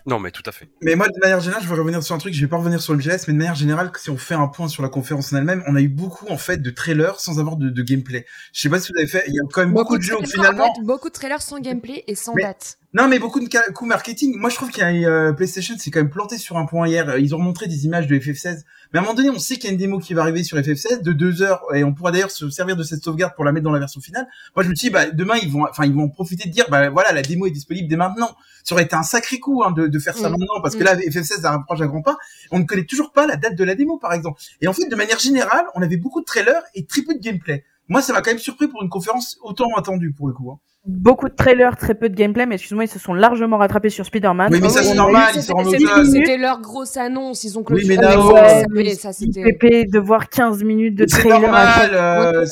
Non, 0.07 0.19
mais 0.19 0.33
tout 0.33 0.43
à 0.47 0.53
fait. 0.53 0.69
Mais 0.83 0.97
moi, 0.97 1.07
de 1.07 1.19
manière 1.21 1.41
générale, 1.41 1.63
je 1.63 1.69
vais 1.69 1.77
revenir 1.77 2.03
sur 2.03 2.15
un 2.15 2.19
truc, 2.19 2.35
je 2.35 2.41
vais 2.41 2.49
pas 2.49 2.57
revenir 2.57 2.83
sur 2.83 2.93
le 2.93 2.99
GS, 2.99 3.29
mais 3.29 3.35
de 3.35 3.39
manière 3.39 3.55
générale, 3.55 3.93
si 3.97 4.11
on 4.11 4.17
fait 4.17 4.35
un 4.35 4.49
point 4.49 4.67
sur 4.67 4.83
la 4.83 4.89
conférence 4.89 5.33
en 5.33 5.37
elle-même, 5.37 5.63
on 5.69 5.77
a 5.77 5.81
eu 5.81 5.89
beaucoup, 5.89 6.27
en 6.29 6.39
fait, 6.39 6.57
de 6.59 6.71
trailers 6.71 7.21
sans 7.21 7.39
avoir 7.39 7.57
de, 7.57 7.83
gameplay. 7.83 8.27
Je 8.53 8.63
sais 8.63 8.69
pas 8.69 8.81
si 8.81 8.93
vous 8.93 8.99
avez 8.99 9.07
fait, 9.07 9.23
il 9.29 9.35
y 9.35 9.39
a 9.39 9.43
quand 9.53 9.61
même 9.61 9.73
beaucoup, 9.73 9.97
de, 9.97 10.03
jeux 10.03 10.17
finalement. 10.25 10.73
beaucoup 10.83 11.09
de 11.09 11.15
trailers 11.15 11.43
sans 11.43 11.61
gameplay 11.61 12.03
et 12.09 12.17
sans 12.17 12.35
date. 12.35 12.79
Non, 12.95 13.09
mais 13.09 13.19
beaucoup 13.19 13.41
de 13.41 13.49
coups 13.73 13.89
marketing. 13.89 14.37
Moi, 14.37 14.51
je 14.51 14.57
trouve 14.57 14.71
qu'il 14.71 14.83
y 14.83 15.07
a 15.07 15.09
euh, 15.09 15.33
PlayStation, 15.33 15.75
c'est 15.79 15.91
quand 15.91 16.01
même 16.01 16.11
planté 16.11 16.37
sur 16.37 16.59
un 16.59 16.67
point 16.67 16.87
hier. 16.87 17.17
Ils 17.19 17.35
ont 17.35 17.39
montré 17.39 17.67
des 17.67 17.87
images 17.87 18.07
de 18.07 18.19
FF16. 18.19 18.65
Mais 18.93 18.99
à 18.99 19.03
un 19.03 19.05
moment 19.07 19.15
donné, 19.15 19.31
on 19.31 19.39
sait 19.39 19.55
qu'il 19.55 19.65
y 19.65 19.69
a 19.69 19.71
une 19.71 19.79
démo 19.79 19.99
qui 19.99 20.13
va 20.13 20.21
arriver 20.21 20.45
sur 20.45 20.59
FF16 20.59 21.01
de 21.01 21.13
deux 21.13 21.41
heures, 21.41 21.63
et 21.75 21.85
on 21.85 21.95
pourra 21.95 22.13
d'ailleurs 22.13 22.31
se 22.31 22.51
servir 22.51 22.77
de 22.77 22.83
cette 22.83 23.03
sauvegarde 23.03 23.35
pour 23.35 23.45
la 23.45 23.53
mettre 23.53 23.65
dans 23.65 23.73
la 23.73 23.79
version 23.79 24.03
finale. 24.03 24.29
Moi, 24.55 24.63
je 24.63 24.69
me 24.69 24.75
dis, 24.75 24.91
bah, 24.91 25.11
demain, 25.11 25.37
ils 25.43 25.51
vont, 25.51 25.65
enfin, 25.71 25.87
ils 25.87 25.95
vont 25.95 26.03
en 26.03 26.09
profiter 26.11 26.47
de 26.47 26.53
dire, 26.53 26.67
bah, 26.69 26.91
voilà, 26.91 27.13
la 27.13 27.23
démo 27.23 27.47
est 27.47 27.51
disponible 27.51 27.89
dès 27.89 27.97
maintenant. 27.97 28.37
Ça 28.63 28.75
aurait 28.75 28.85
été 28.85 28.95
un 28.95 29.03
sacré 29.03 29.39
coup, 29.39 29.63
hein, 29.65 29.71
de, 29.71 29.87
de 29.87 29.99
faire 29.99 30.15
ça 30.15 30.29
mm. 30.29 30.33
maintenant, 30.33 30.61
parce 30.63 30.77
que 30.77 30.83
mm. 30.83 30.85
là, 30.85 30.97
FF16, 30.97 31.41
ça 31.41 31.53
rapproche 31.53 31.81
à 31.81 31.87
grands 31.87 32.03
pas. 32.03 32.19
On 32.51 32.59
ne 32.59 32.65
connaît 32.65 32.85
toujours 32.85 33.13
pas 33.13 33.27
la 33.27 33.37
date 33.37 33.57
de 33.57 33.65
la 33.65 33.75
démo, 33.75 33.97
par 33.97 34.13
exemple. 34.13 34.43
Et 34.61 34.69
en 34.69 34.75
fait, 34.75 34.87
de 34.87 34.97
manière 34.97 35.19
générale, 35.19 35.65
on 35.75 35.81
avait 35.81 35.97
beaucoup 35.97 36.21
de 36.21 36.27
trailers 36.27 36.63
et 36.75 36.85
très 36.85 37.01
peu 37.01 37.15
de 37.15 37.21
gameplay. 37.21 37.65
Moi, 37.93 38.01
ça 38.01 38.15
m'a 38.15 38.23
quand 38.23 38.31
même 38.31 38.39
surpris 38.39 38.69
pour 38.69 38.83
une 38.83 38.89
conférence 38.89 39.39
autant 39.43 39.69
attendue, 39.77 40.15
pour 40.15 40.29
le 40.29 40.33
coup. 40.33 40.51
Hein 40.51 40.59
beaucoup 40.85 41.29
de 41.29 41.35
trailers, 41.35 41.77
très 41.77 41.95
peu 41.95 42.09
de 42.09 42.15
gameplay, 42.15 42.45
mais 42.45 42.57
excuse-moi, 42.57 42.85
ils 42.85 42.89
se 42.89 42.99
sont 42.99 43.15
largement 43.15 43.59
rattrapés 43.59 43.91
sur 43.91 44.05
Spider-Man. 44.05 44.49
Oui, 44.53 44.59
mais 44.61 44.69
ça, 44.69 44.83
c'est 44.83 44.95
normal, 44.95 45.33
ils 45.35 45.43
sont 45.43 45.55
en 45.55 45.65
C'était 45.65 46.37
leur 46.37 46.61
grosse 46.61 46.97
annonce, 46.97 47.45
ils 47.45 47.59
ont 47.59 47.63
clôturé. 47.63 47.95
Oui, 47.95 48.01
mais 48.01 48.85
Nao, 48.85 48.95
ça, 48.97 49.13
c'était... 49.13 49.85
de 49.85 49.99
voir 49.99 50.29
15 50.29 50.65
minutes 50.65 50.97
de 50.97 51.05
trailer. 51.05 51.37
C'est 51.37 51.43
normal, 51.43 51.91
euh, 51.93 52.45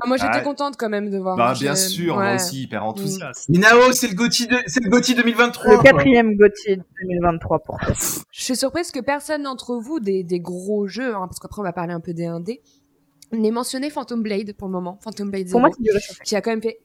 ah, 0.00 0.06
Moi, 0.06 0.16
j'étais 0.18 0.42
contente 0.42 0.74
quand 0.76 0.90
même 0.90 1.10
de 1.10 1.18
voir. 1.18 1.36
Bah, 1.36 1.54
bien 1.58 1.74
sûr, 1.74 2.16
moi 2.16 2.34
aussi, 2.34 2.62
hyper 2.62 2.84
enthousiaste. 2.84 3.48
Mais 3.48 3.58
Nao, 3.58 3.92
c'est 3.92 4.08
le 4.08 4.14
Gotti 4.14 4.46
de... 4.46 4.56
c'est 4.66 4.84
le 4.84 4.90
Gotti 4.90 5.14
2023. 5.14 5.72
Le 5.72 5.82
quatrième 5.82 6.36
Gotti 6.36 6.76
2023 7.02 7.58
pour 7.60 7.78
toi. 7.78 7.94
Je 8.30 8.44
suis 8.44 8.56
surprise 8.56 8.90
que 8.90 9.00
personne 9.00 9.44
d'entre 9.44 9.76
vous, 9.76 10.00
des, 10.00 10.22
des 10.22 10.40
gros 10.40 10.86
jeux, 10.86 11.14
hein, 11.14 11.26
parce 11.26 11.38
qu'après, 11.38 11.60
on 11.60 11.64
va 11.64 11.72
parler 11.72 11.94
un 11.94 12.00
peu 12.00 12.12
des 12.12 12.24
1D, 12.24 12.60
n'ait 13.32 13.50
mentionné 13.50 13.90
Phantom 13.90 14.22
Blade 14.22 14.52
pour 14.54 14.68
le 14.68 14.72
moment. 14.72 14.98
Phantom 15.02 15.30
Blade 15.30 15.46
0. 15.46 15.52
Pour 15.52 15.60
moi, 15.60 15.70
qui 16.24 16.36
a 16.36 16.40
quand 16.40 16.50
même 16.50 16.62
fait 16.62 16.80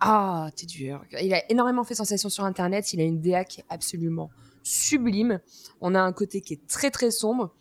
ah, 0.00 0.50
t'es 0.56 0.66
dur. 0.66 1.02
Il 1.22 1.32
a 1.32 1.50
énormément 1.50 1.84
fait 1.84 1.94
sensation 1.94 2.28
sur 2.28 2.44
Internet. 2.44 2.92
Il 2.92 3.00
a 3.00 3.04
une 3.04 3.20
DA 3.20 3.44
qui 3.44 3.60
est 3.60 3.64
absolument 3.68 4.30
sublime. 4.62 5.40
On 5.80 5.94
a 5.94 6.00
un 6.00 6.12
côté 6.12 6.40
qui 6.40 6.54
est 6.54 6.66
très 6.66 6.90
très 6.90 7.10
sombre. 7.10 7.54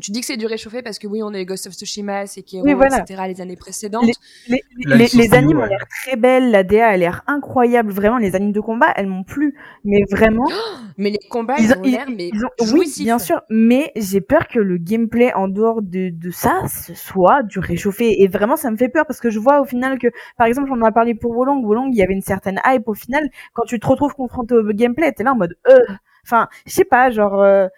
Tu 0.00 0.10
dis 0.10 0.20
que 0.20 0.26
c'est 0.26 0.36
du 0.36 0.46
réchauffé 0.46 0.82
parce 0.82 0.98
que 0.98 1.06
oui, 1.06 1.22
on 1.22 1.32
a 1.34 1.40
eu 1.40 1.44
Ghost 1.44 1.66
of 1.66 1.74
Tsushima, 1.74 2.26
Sekiro, 2.26 2.64
oui, 2.64 2.72
etc. 2.72 3.22
les 3.26 3.40
années 3.40 3.56
précédentes. 3.56 4.04
Les, 4.48 4.62
les, 4.84 5.06
les, 5.06 5.34
animes 5.34 5.58
ont 5.58 5.64
l'air 5.64 5.86
très 6.02 6.16
belles, 6.16 6.50
la 6.50 6.64
DA 6.64 6.88
a 6.88 6.96
l'air 6.96 7.22
incroyable, 7.26 7.92
vraiment. 7.92 8.18
Les 8.18 8.34
animes 8.34 8.52
de 8.52 8.60
combat, 8.60 8.92
elles 8.96 9.06
m'ont 9.06 9.24
plu, 9.24 9.54
mais 9.84 10.02
vraiment. 10.10 10.46
mais 10.98 11.10
les 11.10 11.18
combats, 11.28 11.56
ils, 11.58 11.72
ont 11.72 11.82
l'air, 11.82 12.06
mais 12.08 12.30
oui, 12.72 12.92
bien 13.00 13.18
sûr, 13.18 13.42
mais 13.50 13.92
j'ai 13.96 14.20
peur 14.20 14.48
que 14.48 14.58
le 14.58 14.78
gameplay 14.78 15.32
en 15.34 15.48
dehors 15.48 15.82
de, 15.82 16.10
de 16.10 16.30
ça, 16.30 16.62
ce 16.68 16.94
soit 16.94 17.42
du 17.42 17.58
réchauffé. 17.58 18.22
Et 18.22 18.28
vraiment, 18.28 18.56
ça 18.56 18.70
me 18.70 18.76
fait 18.76 18.88
peur 18.88 19.06
parce 19.06 19.20
que 19.20 19.30
je 19.30 19.38
vois 19.38 19.60
au 19.60 19.64
final 19.64 19.98
que, 19.98 20.08
par 20.36 20.46
exemple, 20.46 20.70
on 20.72 20.80
en 20.80 20.84
a 20.84 20.92
parlé 20.92 21.14
pour 21.14 21.36
Wolong, 21.36 21.64
Wolong, 21.64 21.90
il 21.92 21.98
y 21.98 22.02
avait 22.02 22.14
une 22.14 22.22
certaine 22.22 22.60
hype 22.64 22.88
au 22.88 22.94
final. 22.94 23.28
Quand 23.52 23.64
tu 23.64 23.78
te 23.78 23.86
retrouves 23.86 24.14
confronté 24.14 24.54
au 24.54 24.64
gameplay, 24.72 25.12
t'es 25.12 25.24
là 25.24 25.32
en 25.32 25.36
mode, 25.36 25.56
euh, 25.68 25.78
enfin, 26.24 26.48
je 26.66 26.72
sais 26.72 26.84
pas, 26.84 27.10
genre. 27.10 27.40
Euh, 27.42 27.68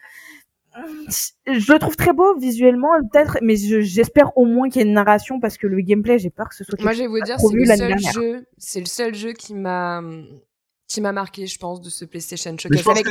je 1.46 1.72
le 1.72 1.78
trouve 1.78 1.96
très 1.96 2.12
beau 2.12 2.36
visuellement 2.38 2.90
peut-être 3.12 3.38
mais 3.42 3.56
j'espère 3.56 4.36
au 4.36 4.44
moins 4.44 4.68
qu'il 4.68 4.80
y 4.80 4.84
ait 4.84 4.88
une 4.88 4.94
narration 4.94 5.40
parce 5.40 5.58
que 5.58 5.66
le 5.66 5.80
gameplay 5.80 6.18
j'ai 6.18 6.30
peur 6.30 6.48
que 6.48 6.54
ce 6.54 6.64
soit 6.64 6.80
moi 6.80 6.92
je 6.92 7.00
vais 7.00 7.06
vous 7.08 7.20
dire 7.20 7.38
c'est 7.38 7.54
le 7.54 7.66
seul 7.66 7.98
jeu 7.98 8.46
c'est 8.56 8.80
le 8.80 8.86
seul 8.86 9.14
jeu 9.14 9.32
qui 9.32 9.54
m'a 9.54 10.02
qui 10.92 11.00
m'a 11.00 11.12
marqué, 11.12 11.46
je 11.46 11.58
pense, 11.58 11.80
de 11.80 11.88
ce 11.88 12.04
PlayStation 12.04 12.54
Showcase. 12.58 12.86
Avec, 12.86 13.06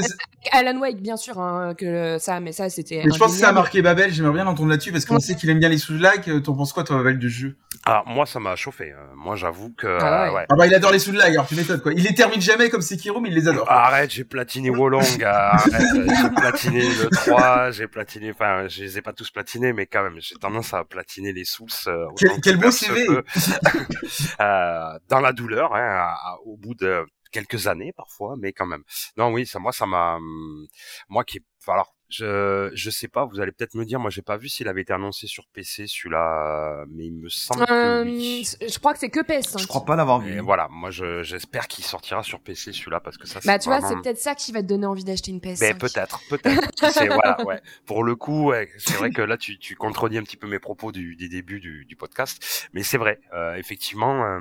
Alan 0.51 0.79
Wake, 0.79 1.01
bien 1.01 1.17
sûr, 1.17 1.39
hein, 1.39 1.73
que 1.75 2.17
ça, 2.19 2.39
mais 2.39 2.51
ça, 2.51 2.69
c'était. 2.69 3.01
Je 3.03 3.17
pense 3.17 3.33
que 3.33 3.39
ça 3.39 3.49
a 3.49 3.51
marqué 3.51 3.81
Babel. 3.81 4.13
J'aimerais 4.13 4.33
bien 4.33 4.43
l'entendre 4.43 4.69
là-dessus 4.69 4.91
parce 4.91 5.05
qu'on 5.05 5.19
sait 5.19 5.35
qu'il 5.35 5.49
aime 5.49 5.59
bien 5.59 5.69
les 5.69 5.79
sous-lags. 5.79 6.29
Euh, 6.29 6.39
t'en 6.39 6.53
penses 6.53 6.73
quoi, 6.73 6.83
toi, 6.83 6.97
Babel, 6.97 7.17
du 7.17 7.29
jeu? 7.29 7.57
Alors 7.85 8.07
moi, 8.07 8.27
ça 8.27 8.39
m'a 8.39 8.55
chauffé. 8.55 8.91
Euh, 8.91 8.97
moi, 9.15 9.35
j'avoue 9.35 9.71
que. 9.71 9.87
Ah, 9.99 10.31
ouais. 10.31 10.45
ah, 10.47 10.55
bah, 10.55 10.67
il 10.67 10.75
adore 10.75 10.91
les 10.91 10.99
sous-lags. 10.99 11.33
Alors 11.33 11.47
tu 11.47 11.55
m'étonnes 11.55 11.81
quoi. 11.81 11.91
Il 11.93 12.03
les 12.03 12.13
termine 12.13 12.39
jamais 12.39 12.69
comme 12.69 12.81
Sekiro, 12.81 13.19
mais 13.19 13.29
il 13.29 13.35
les 13.35 13.47
adore. 13.47 13.69
Arrête, 13.71 14.11
j'ai 14.11 14.25
platiné 14.25 14.69
Wolong. 14.69 15.01
j'ai 15.03 16.29
platiné 16.29 16.81
le 16.81 17.09
3. 17.09 17.71
J'ai 17.71 17.87
platiné. 17.87 18.31
Enfin, 18.31 18.67
je 18.67 18.83
les 18.83 18.99
ai 18.99 19.01
pas 19.01 19.13
tous 19.13 19.31
platinés, 19.31 19.73
mais 19.73 19.87
quand 19.87 20.03
même, 20.03 20.17
j'ai 20.19 20.35
tendance 20.35 20.73
à 20.75 20.83
platiner 20.83 21.33
les 21.33 21.45
sous. 21.45 21.65
Euh, 21.87 22.05
quel, 22.43 22.57
beau 22.57 22.69
CV. 22.69 23.05
dans 24.39 25.19
la 25.19 25.33
douleur, 25.33 25.73
hein, 25.73 26.13
au 26.45 26.57
bout 26.57 26.75
de 26.75 27.05
quelques 27.31 27.67
années 27.67 27.93
parfois, 27.93 28.35
mais 28.37 28.53
quand 28.53 28.65
même. 28.67 28.83
Non, 29.17 29.31
oui, 29.31 29.45
ça, 29.45 29.59
moi, 29.59 29.71
ça 29.71 29.85
m'a, 29.85 30.15
hum, 30.15 30.67
moi 31.09 31.23
qui, 31.23 31.39
alors, 31.67 31.95
je, 32.09 32.69
je 32.73 32.89
sais 32.89 33.07
pas, 33.07 33.25
vous 33.25 33.39
allez 33.39 33.53
peut-être 33.53 33.75
me 33.75 33.85
dire, 33.85 33.97
moi, 33.99 34.09
j'ai 34.09 34.21
pas 34.21 34.35
vu 34.35 34.49
s'il 34.49 34.67
avait 34.67 34.81
été 34.81 34.91
annoncé 34.91 35.27
sur 35.27 35.47
PC, 35.53 35.85
celui-là, 35.87 36.83
mais 36.89 37.05
il 37.05 37.13
me 37.13 37.29
semble 37.29 37.65
que 37.65 38.03
oui. 38.03 38.45
Euh, 38.61 38.67
je 38.67 38.79
crois 38.79 38.93
que 38.93 38.99
c'est 38.99 39.09
que 39.09 39.21
PS. 39.21 39.57
Je 39.57 39.65
crois 39.65 39.85
pas 39.85 39.95
l'avoir 39.95 40.19
vu. 40.19 40.37
voilà, 40.41 40.67
moi, 40.69 40.89
j'espère 40.91 41.67
qu'il 41.67 41.85
sortira 41.85 42.21
sur 42.23 42.41
PC, 42.41 42.73
celui-là, 42.73 42.99
parce 42.99 43.17
que 43.17 43.27
ça, 43.27 43.39
Bah, 43.45 43.59
tu 43.59 43.69
vois, 43.69 43.79
c'est 43.81 43.95
peut-être 43.95 44.17
ça 44.17 44.35
qui 44.35 44.51
va 44.51 44.61
te 44.61 44.67
donner 44.67 44.87
envie 44.87 45.05
d'acheter 45.05 45.31
une 45.31 45.39
PS. 45.39 45.59
Ben, 45.61 45.77
peut-être, 45.77 46.19
peut-être. 46.29 46.69
c'est, 46.91 47.07
voilà, 47.07 47.37
ouais. 47.45 47.61
Pour 47.85 48.03
le 48.03 48.15
coup, 48.15 48.49
ouais, 48.49 48.69
c'est 48.77 48.95
vrai 48.95 49.11
que 49.11 49.21
là, 49.21 49.37
tu, 49.37 49.57
tu 49.57 49.75
contredis 49.75 50.17
un 50.17 50.23
petit 50.23 50.37
peu 50.37 50.47
mes 50.47 50.59
propos 50.59 50.91
du, 50.91 51.15
du 51.15 51.29
début 51.29 51.61
du, 51.61 51.85
du 51.85 51.95
podcast, 51.95 52.67
mais 52.73 52.83
c'est 52.83 52.97
vrai, 52.97 53.21
euh, 53.33 53.55
effectivement, 53.55 54.25
euh, 54.25 54.39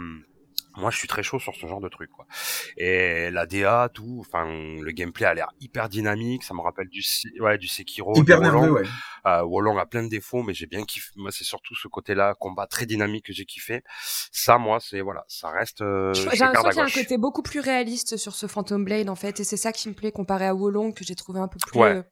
moi, 0.76 0.90
je 0.90 0.98
suis 0.98 1.08
très 1.08 1.22
chaud 1.22 1.38
sur 1.38 1.54
ce 1.54 1.66
genre 1.66 1.80
de 1.80 1.88
truc, 1.88 2.10
quoi. 2.10 2.26
Et 2.76 3.30
la 3.30 3.46
DA, 3.46 3.88
tout, 3.92 4.18
enfin, 4.20 4.44
le 4.46 4.90
gameplay 4.92 5.26
a 5.26 5.34
l'air 5.34 5.48
hyper 5.60 5.88
dynamique. 5.88 6.44
Ça 6.44 6.54
me 6.54 6.60
rappelle 6.60 6.88
du, 6.88 7.02
ouais, 7.40 7.58
du 7.58 7.68
Sekiro. 7.68 8.14
Hyper 8.16 8.40
nerveux, 8.40 8.70
ouais. 8.72 8.82
Euh, 9.26 9.42
Wolong 9.42 9.78
a 9.78 9.86
plein 9.86 10.02
de 10.02 10.08
défauts, 10.08 10.42
mais 10.42 10.54
j'ai 10.54 10.66
bien 10.66 10.84
kiffé. 10.84 11.10
Moi, 11.16 11.30
c'est 11.32 11.44
surtout 11.44 11.74
ce 11.74 11.88
côté-là, 11.88 12.34
combat 12.38 12.66
très 12.66 12.86
dynamique 12.86 13.26
que 13.26 13.32
j'ai 13.32 13.44
kiffé. 13.44 13.82
Ça, 14.32 14.58
moi, 14.58 14.78
c'est 14.80 15.00
voilà, 15.00 15.24
ça 15.28 15.50
reste. 15.50 15.82
Euh, 15.82 16.14
j'ai 16.14 16.24
l'impression 16.24 16.68
qu'il 16.70 16.76
y 16.76 16.80
a 16.80 16.84
un 16.84 17.02
côté 17.02 17.18
beaucoup 17.18 17.42
plus 17.42 17.60
réaliste 17.60 18.16
sur 18.16 18.34
ce 18.34 18.46
Phantom 18.46 18.84
Blade, 18.84 19.10
en 19.10 19.16
fait, 19.16 19.40
et 19.40 19.44
c'est 19.44 19.56
ça 19.56 19.72
qui 19.72 19.88
me 19.88 19.94
plaît 19.94 20.12
comparé 20.12 20.46
à 20.46 20.54
Wolong 20.54 20.94
que 20.94 21.04
j'ai 21.04 21.14
trouvé 21.14 21.40
un 21.40 21.48
peu 21.48 21.58
plus 21.66 21.80
euh, 21.80 22.02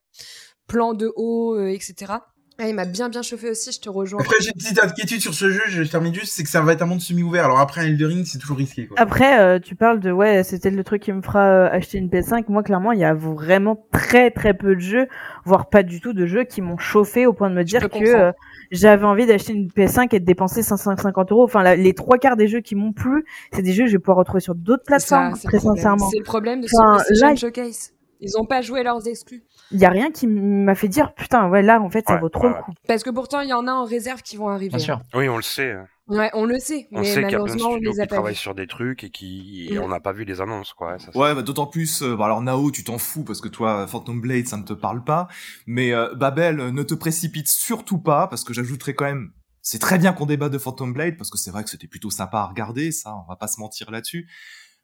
plan 0.67 0.93
de 0.93 1.11
haut, 1.15 1.55
euh, 1.55 1.69
etc. 1.69 2.13
Ah, 2.61 2.67
il 2.67 2.75
m'a 2.75 2.83
bien 2.83 3.07
bien 3.07 3.21
chauffé 3.21 3.49
aussi, 3.49 3.71
je 3.71 3.79
te 3.79 3.89
rejoins. 3.89 4.19
Après, 4.19 4.35
j'ai 4.41 4.49
une 4.49 4.61
petite 4.61 4.83
inquiétude 4.83 5.21
sur 5.21 5.33
ce 5.33 5.49
jeu, 5.49 5.61
je 5.67 5.81
termine 5.83 6.13
juste, 6.13 6.33
c'est 6.33 6.43
que 6.43 6.49
ça 6.49 6.61
va 6.61 6.73
être 6.73 6.81
un 6.81 6.87
monde 6.87 6.99
semi-ouvert. 6.99 7.45
Alors 7.45 7.59
après, 7.59 7.79
un 7.79 7.85
Eldering, 7.85 8.25
c'est 8.25 8.37
toujours 8.37 8.57
risqué. 8.57 8.85
Quoi. 8.85 8.99
Après, 8.99 9.39
euh, 9.39 9.59
tu 9.59 9.75
parles 9.75 10.01
de, 10.01 10.11
ouais, 10.11 10.43
c'était 10.43 10.69
le 10.69 10.83
truc 10.83 11.03
qui 11.03 11.13
me 11.13 11.21
fera 11.21 11.47
euh, 11.47 11.69
acheter 11.71 11.99
une 11.99 12.09
PS5. 12.09 12.43
Moi, 12.49 12.61
clairement, 12.61 12.91
il 12.91 12.99
y 12.99 13.05
a 13.05 13.13
vraiment 13.13 13.87
très 13.93 14.29
très 14.29 14.53
peu 14.53 14.75
de 14.75 14.81
jeux, 14.81 15.07
voire 15.45 15.69
pas 15.69 15.83
du 15.83 16.01
tout 16.01 16.11
de 16.11 16.25
jeux 16.25 16.43
qui 16.43 16.61
m'ont 16.61 16.77
chauffé 16.77 17.25
au 17.25 17.31
point 17.31 17.49
de 17.49 17.55
me 17.55 17.63
dire 17.63 17.89
que 17.89 18.03
euh, 18.03 18.31
j'avais 18.71 19.05
envie 19.05 19.25
d'acheter 19.25 19.53
une 19.53 19.69
PS5 19.69 20.13
et 20.13 20.19
de 20.19 20.25
dépenser 20.25 20.61
550 20.61 21.31
euros. 21.31 21.45
Enfin, 21.45 21.75
les 21.75 21.93
trois 21.93 22.17
quarts 22.17 22.35
des 22.35 22.49
jeux 22.49 22.59
qui 22.59 22.75
m'ont 22.75 22.91
plu, 22.91 23.23
c'est 23.53 23.61
des 23.61 23.71
jeux 23.71 23.85
que 23.85 23.89
je 23.89 23.95
vais 23.95 23.99
pouvoir 23.99 24.17
retrouver 24.17 24.41
sur 24.41 24.53
d'autres 24.53 24.83
plateformes, 24.83 25.37
très 25.41 25.59
sincèrement. 25.59 26.09
C'est 26.09 26.19
le 26.19 26.25
problème 26.25 26.59
de 26.59 26.67
ce 26.67 26.75
PlayStation 26.75 27.35
Showcase. 27.37 27.93
Ils 28.19 28.37
ont 28.37 28.45
pas 28.45 28.61
joué 28.61 28.83
leurs 28.83 29.07
exclus. 29.07 29.43
Il 29.71 29.79
y 29.79 29.85
a 29.85 29.89
rien 29.89 30.11
qui 30.11 30.27
m'a 30.27 30.75
fait 30.75 30.87
dire 30.87 31.13
putain 31.13 31.49
ouais 31.49 31.61
là 31.61 31.79
en 31.79 31.89
fait 31.89 32.05
ça 32.07 32.17
vaut 32.17 32.29
trop 32.29 32.49
le 32.49 32.55
coup. 32.55 32.73
Parce 32.87 33.03
que 33.03 33.09
pourtant 33.09 33.41
il 33.41 33.49
y 33.49 33.53
en 33.53 33.67
a 33.67 33.71
en 33.71 33.85
réserve 33.85 34.21
qui 34.21 34.35
vont 34.35 34.49
arriver. 34.49 34.69
Bien 34.69 34.79
sûr. 34.79 35.01
Oui 35.13 35.29
on 35.29 35.37
le 35.37 35.41
sait. 35.41 35.75
Ouais 36.07 36.29
on 36.33 36.45
le 36.45 36.59
sait. 36.59 36.87
On 36.91 37.03
sait 37.03 37.21
qu'il 37.23 37.31
y 37.31 37.35
a 37.35 37.43
plein 37.43 37.55
de 37.55 37.59
studios 37.59 37.91
qui 37.93 38.07
travaillent 38.07 38.35
sur 38.35 38.55
des 38.55 38.67
trucs 38.67 39.03
et 39.03 39.09
qui 39.09 39.77
on 39.81 39.87
n'a 39.87 39.99
pas 39.99 40.11
vu 40.11 40.25
les 40.25 40.41
annonces 40.41 40.73
quoi. 40.73 40.97
ouais 41.15 41.35
bah, 41.35 41.43
d'autant 41.43 41.67
plus 41.67 42.01
euh, 42.01 42.15
bah, 42.15 42.25
alors 42.25 42.41
Nao 42.41 42.71
tu 42.71 42.83
t'en 42.83 42.97
fous 42.97 43.23
parce 43.23 43.41
que 43.41 43.47
toi 43.47 43.87
Phantom 43.87 44.19
Blade 44.19 44.47
ça 44.47 44.57
ne 44.57 44.63
te 44.63 44.73
parle 44.73 45.03
pas 45.03 45.27
mais 45.67 45.93
euh, 45.93 46.13
Babel 46.15 46.57
ne 46.57 46.83
te 46.83 46.95
précipite 46.95 47.47
surtout 47.47 47.99
pas 47.99 48.27
parce 48.27 48.43
que 48.43 48.53
j'ajouterais 48.53 48.95
quand 48.95 49.05
même 49.05 49.31
c'est 49.61 49.79
très 49.79 49.97
bien 49.99 50.13
qu'on 50.13 50.25
débat 50.25 50.49
de 50.49 50.57
Phantom 50.57 50.91
Blade 50.91 51.15
parce 51.17 51.29
que 51.29 51.37
c'est 51.37 51.51
vrai 51.51 51.63
que 51.63 51.69
c'était 51.69 51.87
plutôt 51.87 52.09
sympa 52.09 52.39
à 52.39 52.45
regarder 52.47 52.91
ça 52.91 53.15
on 53.15 53.29
va 53.29 53.35
pas 53.35 53.47
se 53.47 53.59
mentir 53.59 53.91
là-dessus 53.91 54.27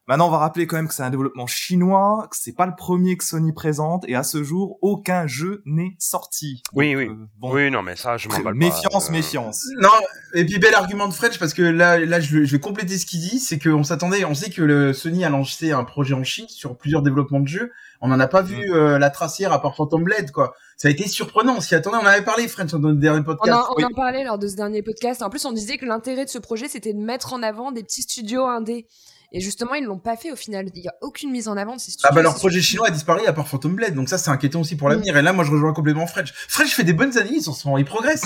Maintenant, 0.08 0.28
on 0.28 0.30
va 0.30 0.38
rappeler 0.38 0.68
quand 0.68 0.76
même 0.76 0.86
que 0.86 0.94
c'est 0.94 1.02
un 1.02 1.10
développement 1.10 1.48
chinois, 1.48 2.28
que 2.30 2.36
c'est 2.36 2.54
pas 2.54 2.66
le 2.66 2.76
premier 2.76 3.16
que 3.16 3.24
Sony 3.24 3.52
présente, 3.52 4.04
et 4.06 4.14
à 4.14 4.22
ce 4.22 4.44
jour, 4.44 4.78
aucun 4.80 5.26
jeu 5.26 5.62
n'est 5.64 5.96
sorti. 5.98 6.62
Oui, 6.74 6.94
oui. 6.94 7.08
Euh, 7.08 7.14
bon, 7.38 7.52
oui, 7.52 7.72
non, 7.72 7.82
mais 7.82 7.96
ça, 7.96 8.16
je 8.16 8.28
m'en 8.28 8.52
Méfiance, 8.52 9.10
méfiance. 9.10 9.66
Non, 9.80 9.88
et 10.34 10.44
puis 10.44 10.60
bel 10.60 10.74
argument 10.74 11.08
de 11.08 11.12
French, 11.12 11.40
parce 11.40 11.54
que 11.54 11.62
là, 11.62 11.98
là, 11.98 12.20
je, 12.20 12.38
vais 12.38 12.60
compléter 12.60 12.98
ce 12.98 13.04
qu'il 13.04 13.18
dit, 13.18 13.40
c'est 13.40 13.58
qu'on 13.58 13.82
s'attendait, 13.82 14.24
on 14.24 14.34
sait 14.34 14.50
que 14.50 14.62
le 14.62 14.92
Sony 14.92 15.24
a 15.24 15.28
lancé 15.28 15.72
un 15.72 15.82
projet 15.82 16.14
en 16.14 16.22
Chine 16.22 16.46
sur 16.48 16.76
plusieurs 16.76 17.02
développements 17.02 17.40
de 17.40 17.48
jeux. 17.48 17.72
On 18.00 18.08
n'en 18.08 18.20
a 18.20 18.28
pas 18.28 18.42
vu 18.42 18.72
euh, 18.72 18.98
la 18.98 19.10
tracière 19.10 19.52
à 19.52 19.60
part 19.60 19.74
Phantom 19.74 20.04
Blade, 20.04 20.30
quoi. 20.30 20.54
Ça 20.76 20.88
a 20.88 20.90
été 20.90 21.08
surprenant. 21.08 21.56
On 21.56 21.60
s'y 21.60 21.74
attendait. 21.74 21.96
On 22.00 22.06
avait 22.06 22.24
parlé, 22.24 22.46
French, 22.46 22.70
dans 22.70 22.78
notre 22.78 23.00
dernier 23.00 23.24
podcast. 23.24 23.58
On, 23.76 23.82
en, 23.82 23.88
parlait 23.90 24.22
lors 24.22 24.38
de 24.38 24.46
ce 24.46 24.54
dernier 24.54 24.82
podcast. 24.82 25.22
En 25.22 25.30
plus, 25.30 25.44
on 25.46 25.52
disait 25.52 25.78
que 25.78 25.86
l'intérêt 25.86 26.26
de 26.26 26.30
ce 26.30 26.38
projet, 26.38 26.68
c'était 26.68 26.92
de 26.92 26.98
mettre 26.98 27.32
en 27.32 27.42
avant 27.42 27.72
des 27.72 27.82
petits 27.82 28.02
studios 28.02 28.44
indés. 28.44 28.86
Et 29.32 29.40
justement, 29.40 29.74
ils 29.74 29.84
l'ont 29.84 29.98
pas 29.98 30.16
fait 30.16 30.30
au 30.30 30.36
final. 30.36 30.66
Il 30.74 30.82
y 30.82 30.88
a 30.88 30.94
aucune 31.00 31.30
mise 31.30 31.48
en 31.48 31.56
avant 31.56 31.74
de 31.74 31.80
ces 31.80 31.90
studios. 31.90 32.08
Ah 32.10 32.14
bah 32.14 32.22
leur 32.22 32.34
projet 32.34 32.60
chinois 32.60 32.88
a 32.88 32.90
disparu 32.90 33.26
à 33.26 33.32
part 33.32 33.48
Phantom 33.48 33.74
Blade, 33.74 33.94
donc 33.94 34.08
ça 34.08 34.18
c'est 34.18 34.30
inquiétant 34.30 34.60
aussi 34.60 34.76
pour 34.76 34.88
l'avenir. 34.88 35.16
Et 35.16 35.22
là, 35.22 35.32
moi 35.32 35.44
je 35.44 35.50
rejoins 35.50 35.72
complètement 35.72 36.06
French. 36.06 36.32
French 36.48 36.74
fait 36.74 36.84
des 36.84 36.92
bonnes 36.92 37.16
analyses 37.18 37.48
en 37.48 37.52
ce 37.52 37.66
moment, 37.66 37.78
il 37.78 37.84
progresse. 37.84 38.22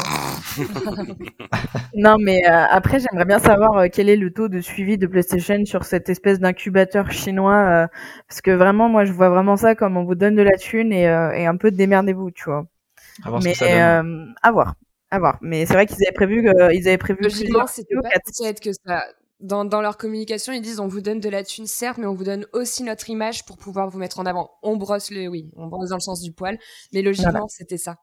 non 1.95 2.17
mais 2.19 2.43
euh, 2.47 2.65
après 2.71 2.99
j'aimerais 3.01 3.25
bien 3.25 3.39
savoir 3.39 3.79
euh, 3.79 3.87
quel 3.93 4.09
est 4.09 4.17
le 4.17 4.33
taux 4.33 4.49
de 4.49 4.61
suivi 4.61 4.99
de 4.99 5.07
PlayStation 5.07 5.65
sur 5.65 5.85
cette 5.85 6.09
espèce 6.09 6.39
d'incubateur 6.39 7.11
chinois, 7.11 7.55
euh, 7.57 7.87
parce 8.29 8.41
que 8.41 8.51
vraiment 8.51 8.89
moi 8.89 9.05
je 9.05 9.13
vois 9.13 9.31
vraiment 9.31 9.57
ça 9.57 9.75
comme 9.75 9.97
on 9.97 10.05
vous 10.05 10.15
donne 10.15 10.37
de 10.37 10.43
la 10.43 10.57
thune 10.57 10.93
et, 10.93 11.03
et 11.03 11.47
un 11.47 11.57
peu 11.57 11.71
démerdez-vous, 11.71 12.31
tu 12.31 12.45
vois. 12.45 12.67
À 13.25 13.31
voir 13.31 13.43
mais 13.43 13.55
à 14.43 14.53
voir. 14.53 14.75
À 15.13 15.19
voir. 15.19 15.39
Mais 15.41 15.67
c'est 15.67 15.75
vrai 15.75 15.87
qu'ils 15.87 15.97
avaient 16.07 16.15
prévu 16.15 16.43
qu'ils 16.43 16.89
avaient 16.89 16.99
prévu. 16.99 17.31
c'était 17.31 17.49
pas 17.51 17.67
que 18.53 18.73
ça 18.73 19.03
dans, 19.41 19.65
dans, 19.65 19.81
leur 19.81 19.97
communication, 19.97 20.53
ils 20.53 20.61
disent 20.61 20.81
on 20.81 20.89
vous 20.89 21.01
donne 21.01 21.21
de 21.21 21.29
la 21.29 21.43
thune, 21.45 21.67
certes, 21.67 21.99
mais 21.99 22.07
on 22.07 22.15
vous 22.15 22.25
donne 22.25 22.47
aussi 22.53 22.83
notre 22.83 23.11
image 23.11 23.45
pour 23.45 23.57
pouvoir 23.57 23.89
vous 23.89 23.99
mettre 23.99 24.21
en 24.21 24.27
avant. 24.27 24.51
On 24.63 24.77
brosse 24.77 25.11
le, 25.11 25.29
oui, 25.29 25.51
on 25.57 25.67
brosse 25.67 25.91
dans 25.91 25.97
le 25.97 26.01
sens 26.01 26.21
du 26.21 26.33
poil, 26.33 26.59
mais 26.93 27.03
logiquement, 27.03 27.49
c'était 27.49 27.79
ça. 27.79 27.97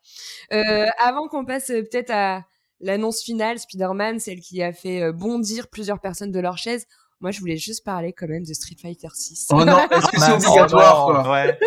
Euh, 0.53 0.87
avant 0.99 1.27
qu'on 1.27 1.45
passe 1.45 1.69
euh, 1.69 1.81
peut-être 1.81 2.11
à 2.11 2.43
l'annonce 2.79 3.21
finale, 3.21 3.59
Spider-Man, 3.59 4.19
celle 4.19 4.39
qui 4.39 4.61
a 4.61 4.73
fait 4.73 5.01
euh, 5.01 5.11
bondir 5.11 5.67
plusieurs 5.69 5.99
personnes 5.99 6.31
de 6.31 6.39
leur 6.39 6.57
chaise. 6.57 6.85
Moi, 7.19 7.31
je 7.31 7.39
voulais 7.39 7.57
juste 7.57 7.83
parler 7.83 8.13
quand 8.13 8.27
même 8.27 8.43
de 8.43 8.53
Street 8.53 8.75
Fighter 8.79 9.07
6. 9.11 9.47
Oh 9.51 9.65
non, 9.65 9.79
est-ce 9.89 10.07
que 10.07 10.19
c'est 10.19 10.31
obligatoire, 10.49 11.05
quoi 11.05 11.31
ouais. 11.31 11.57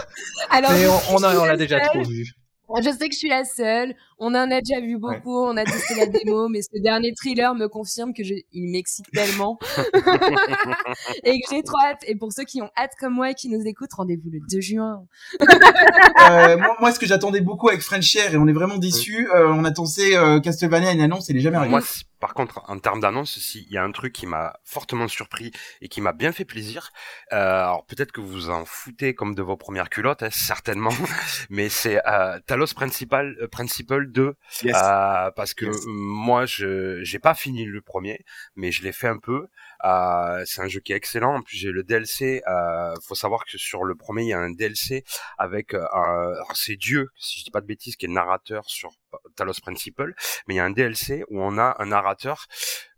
Alors, 0.50 0.70
mais 0.70 0.86
on, 0.86 1.16
on, 1.16 1.24
on 1.24 1.44
l'a 1.44 1.56
déjà 1.56 1.80
trop 1.80 2.02
vu. 2.02 2.32
Je 2.78 2.90
sais 2.90 3.08
que 3.08 3.14
je 3.14 3.18
suis 3.18 3.28
la 3.28 3.44
seule. 3.44 3.94
On 4.18 4.28
en 4.28 4.50
a 4.50 4.60
déjà 4.60 4.80
vu 4.80 4.98
beaucoup. 4.98 5.44
On 5.44 5.56
a 5.56 5.64
testé 5.64 5.94
la 5.96 6.06
démo, 6.06 6.48
mais 6.50 6.62
ce 6.62 6.80
dernier 6.80 7.12
thriller 7.14 7.54
me 7.54 7.68
confirme 7.68 8.12
que 8.12 8.22
je... 8.22 8.34
il 8.52 8.70
m'excite 8.70 9.06
tellement 9.12 9.58
et 11.24 11.40
que 11.40 11.46
j'ai 11.50 11.62
trop 11.62 11.78
hâte. 11.84 12.02
Et 12.06 12.16
pour 12.16 12.32
ceux 12.32 12.44
qui 12.44 12.62
ont 12.62 12.70
hâte 12.76 12.92
comme 12.98 13.14
moi 13.14 13.30
et 13.30 13.34
qui 13.34 13.48
nous 13.48 13.62
écoutent, 13.66 13.92
rendez-vous 13.92 14.30
le 14.30 14.40
2 14.50 14.60
juin. 14.60 15.02
euh, 15.40 16.56
moi, 16.56 16.76
moi, 16.80 16.92
ce 16.92 16.98
que 16.98 17.06
j'attendais 17.06 17.40
beaucoup 17.40 17.68
avec 17.68 17.80
French 17.80 18.14
Air 18.16 18.34
et 18.34 18.36
on 18.36 18.46
est 18.46 18.52
vraiment 18.52 18.78
déçus. 18.78 19.28
Euh, 19.34 19.48
on 19.48 19.64
attendait 19.64 20.16
euh, 20.16 20.40
Castlevania 20.40 20.92
une 20.92 21.00
annonce, 21.00 21.30
elle 21.30 21.36
est 21.36 21.40
jamais 21.40 21.56
arrivée. 21.56 21.70
Moi, 21.70 21.80
par 22.20 22.34
contre, 22.34 22.62
en 22.68 22.78
termes 22.78 23.00
d'annonce, 23.00 23.54
il 23.54 23.72
y 23.72 23.78
a 23.78 23.82
un 23.82 23.90
truc 23.92 24.12
qui 24.12 24.26
m'a 24.26 24.54
fortement 24.62 25.08
surpris 25.08 25.52
et 25.80 25.88
qui 25.88 26.00
m'a 26.00 26.12
bien 26.12 26.32
fait 26.32 26.44
plaisir. 26.44 26.90
Euh, 27.32 27.36
alors 27.36 27.86
peut-être 27.86 28.12
que 28.12 28.20
vous 28.20 28.28
vous 28.28 28.50
en 28.50 28.64
foutez 28.64 29.14
comme 29.14 29.34
de 29.34 29.42
vos 29.42 29.56
premières 29.56 29.88
culottes, 29.88 30.22
hein, 30.22 30.30
certainement, 30.30 30.90
mais 31.50 31.68
c'est 31.68 32.00
euh, 32.06 32.38
Talos 32.46 32.74
Principal, 32.74 33.36
euh, 33.40 33.48
Principal 33.48 34.12
2, 34.12 34.22
euh, 34.22 35.30
parce 35.30 35.54
que 35.54 35.66
moi, 35.88 36.46
je 36.46 37.02
j'ai 37.02 37.18
pas 37.18 37.34
fini 37.34 37.64
le 37.64 37.80
premier, 37.80 38.24
mais 38.54 38.70
je 38.70 38.82
l'ai 38.82 38.92
fait 38.92 39.08
un 39.08 39.18
peu. 39.18 39.46
Euh, 39.84 40.42
c'est 40.44 40.60
un 40.60 40.68
jeu 40.68 40.80
qui 40.80 40.92
est 40.92 40.96
excellent. 40.96 41.36
En 41.36 41.42
plus, 41.42 41.56
j'ai 41.56 41.70
le 41.70 41.82
DLC. 41.82 42.42
Euh, 42.46 42.94
faut 43.02 43.14
savoir 43.14 43.44
que 43.46 43.56
sur 43.56 43.84
le 43.84 43.94
premier, 43.94 44.22
il 44.22 44.28
y 44.28 44.32
a 44.34 44.38
un 44.38 44.50
DLC 44.50 45.04
avec 45.38 45.74
un... 45.74 46.34
c'est 46.54 46.76
Dieu, 46.76 47.08
si 47.18 47.40
je 47.40 47.44
dis 47.44 47.50
pas 47.50 47.62
de 47.62 47.66
bêtises, 47.66 47.96
qui 47.96 48.04
est 48.04 48.08
le 48.08 48.14
narrateur 48.14 48.68
sur 48.68 48.90
Talos 49.36 49.60
Principle. 49.62 50.14
Mais 50.46 50.54
il 50.54 50.56
y 50.56 50.60
a 50.60 50.64
un 50.64 50.70
DLC 50.70 51.24
où 51.28 51.40
on 51.40 51.58
a 51.58 51.76
un 51.78 51.86
narrateur 51.86 52.46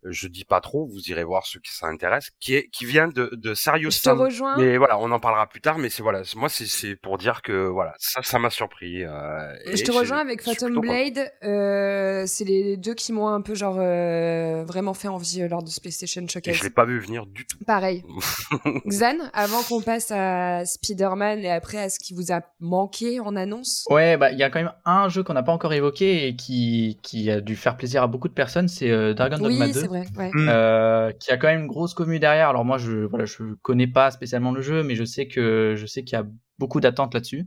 je 0.05 0.27
dis 0.27 0.45
pas 0.45 0.61
trop, 0.61 0.87
vous 0.87 1.01
irez 1.11 1.25
voir 1.25 1.47
ceux 1.47 1.61
qui 1.61 1.73
s'intéressent, 1.73 2.33
qui 2.41 2.55
est 2.57 2.69
qui 2.69 2.85
vient 2.85 3.09
de 3.09 3.31
de 3.33 3.55
Serious 3.55 3.91
Je 3.91 4.03
te 4.03 4.11
rejoins. 4.11 4.57
Mais 4.59 4.77
voilà, 4.77 4.99
on 4.99 5.11
en 5.11 5.21
parlera 5.21 5.47
plus 5.47 5.61
tard. 5.61 5.79
Mais 5.79 5.91
c'est 5.91 6.03
voilà, 6.03 6.23
moi 6.35 6.49
c'est 6.49 6.67
c'est 6.67 6.97
pour 6.97 7.19
dire 7.19 7.43
que 7.43 7.69
voilà, 7.69 7.95
ça 7.99 8.23
ça 8.23 8.39
m'a 8.39 8.51
surpris. 8.51 9.05
Euh, 9.05 9.55
je 9.73 9.83
te 9.83 9.93
rejoins 9.93 10.19
avec 10.19 10.43
Phantom 10.43 10.81
Blade. 10.81 11.33
Euh, 11.45 12.25
c'est 12.27 12.45
les 12.45 12.77
deux 12.77 12.95
qui 12.95 13.13
m'ont 13.13 13.29
un 13.29 13.43
peu 13.43 13.55
genre 13.55 13.77
euh, 13.79 14.65
vraiment 14.65 14.95
fait 14.95 15.09
envie 15.09 15.43
euh, 15.43 15.49
lors 15.49 15.63
de 15.63 15.69
ce 15.69 15.81
PlayStation 15.81 16.27
Showcase. 16.27 16.55
Et 16.55 16.59
je 16.59 16.65
l'ai 16.65 16.71
pas 16.71 16.85
vu 16.85 16.99
venir 16.99 17.27
du 17.27 17.47
tout. 17.47 17.59
Pareil. 17.65 18.05
Xan, 18.87 19.19
avant 19.33 19.63
qu'on 19.63 19.83
passe 19.83 20.11
à 20.11 20.65
Spider-Man 20.65 21.41
et 21.41 21.51
après 21.51 21.79
à 21.79 21.89
ce 21.89 22.01
qui 22.01 22.13
vous 22.15 22.33
a 22.33 22.41
manqué 22.59 23.21
en 23.21 23.37
annonce? 23.37 23.85
Ouais, 23.89 24.17
bah 24.17 24.33
il 24.33 24.39
y 24.39 24.43
a 24.43 24.51
quand 24.51 24.61
même 24.61 24.73
un 24.85 25.09
jeu 25.09 25.23
qu'on 25.23 25.35
n'a 25.35 25.45
pas 25.45 25.53
encore 25.53 25.73
évoqué 25.73 26.02
et 26.05 26.37
qui 26.37 26.99
qui 27.03 27.31
a 27.31 27.41
dû 27.41 27.57
faire 27.57 27.77
plaisir 27.77 28.03
à 28.03 28.07
beaucoup 28.07 28.29
de 28.29 28.33
personnes, 28.33 28.69
c'est 28.69 29.15
Dragon 29.15 29.39
Dogma 29.39 29.69
2. 29.69 29.83
Mm. 29.89 30.49
Euh, 30.49 31.13
qui 31.13 31.31
a 31.31 31.37
quand 31.37 31.49
même 31.49 31.63
une 31.63 31.67
grosse 31.67 31.95
commu 31.95 32.19
derrière. 32.19 32.49
Alors 32.49 32.65
moi, 32.65 32.79
je 32.79 33.05
voilà, 33.07 33.25
je 33.25 33.55
connais 33.63 33.87
pas 33.87 34.11
spécialement 34.11 34.53
le 34.53 34.63
jeu, 34.63 34.83
mais 34.83 34.95
je 34.95 35.05
sais 35.05 35.27
que 35.27 35.75
je 35.77 35.87
sais 35.87 36.05
qu'il 36.05 36.17
y 36.17 36.21
a 36.21 36.27
beaucoup 36.59 36.81
d'attentes 36.81 37.15
là-dessus. 37.15 37.47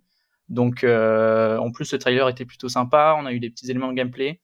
Donc 0.50 0.84
euh, 0.84 1.58
en 1.58 1.72
plus, 1.72 1.92
le 1.92 2.00
trailer 2.00 2.28
était 2.30 2.46
plutôt 2.46 2.70
sympa. 2.70 3.16
On 3.20 3.26
a 3.26 3.34
eu 3.34 3.40
des 3.40 3.50
petits 3.50 3.70
éléments 3.70 3.90
de 3.90 3.96
gameplay. 3.96 4.40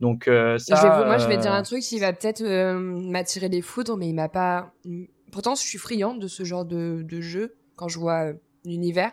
Donc 0.00 0.28
euh, 0.28 0.58
ça. 0.58 0.76
Je 0.76 1.06
moi, 1.06 1.18
je 1.18 1.28
vais 1.28 1.38
dire 1.38 1.52
un 1.52 1.62
truc 1.62 1.82
qui 1.82 1.98
va 1.98 2.12
peut-être 2.12 2.42
m'attirer 2.74 3.48
des 3.48 3.62
foudres, 3.62 3.96
mais 3.96 4.08
il 4.08 4.14
m'a 4.14 4.28
pas. 4.28 4.72
Pourtant, 5.32 5.54
je 5.54 5.62
suis 5.62 5.78
friande 5.78 6.20
de 6.20 6.28
ce 6.28 6.44
genre 6.44 6.64
de, 6.64 7.02
de 7.02 7.20
jeu 7.20 7.54
quand 7.76 7.88
je 7.88 7.98
vois 7.98 8.32
l'univers. 8.64 9.12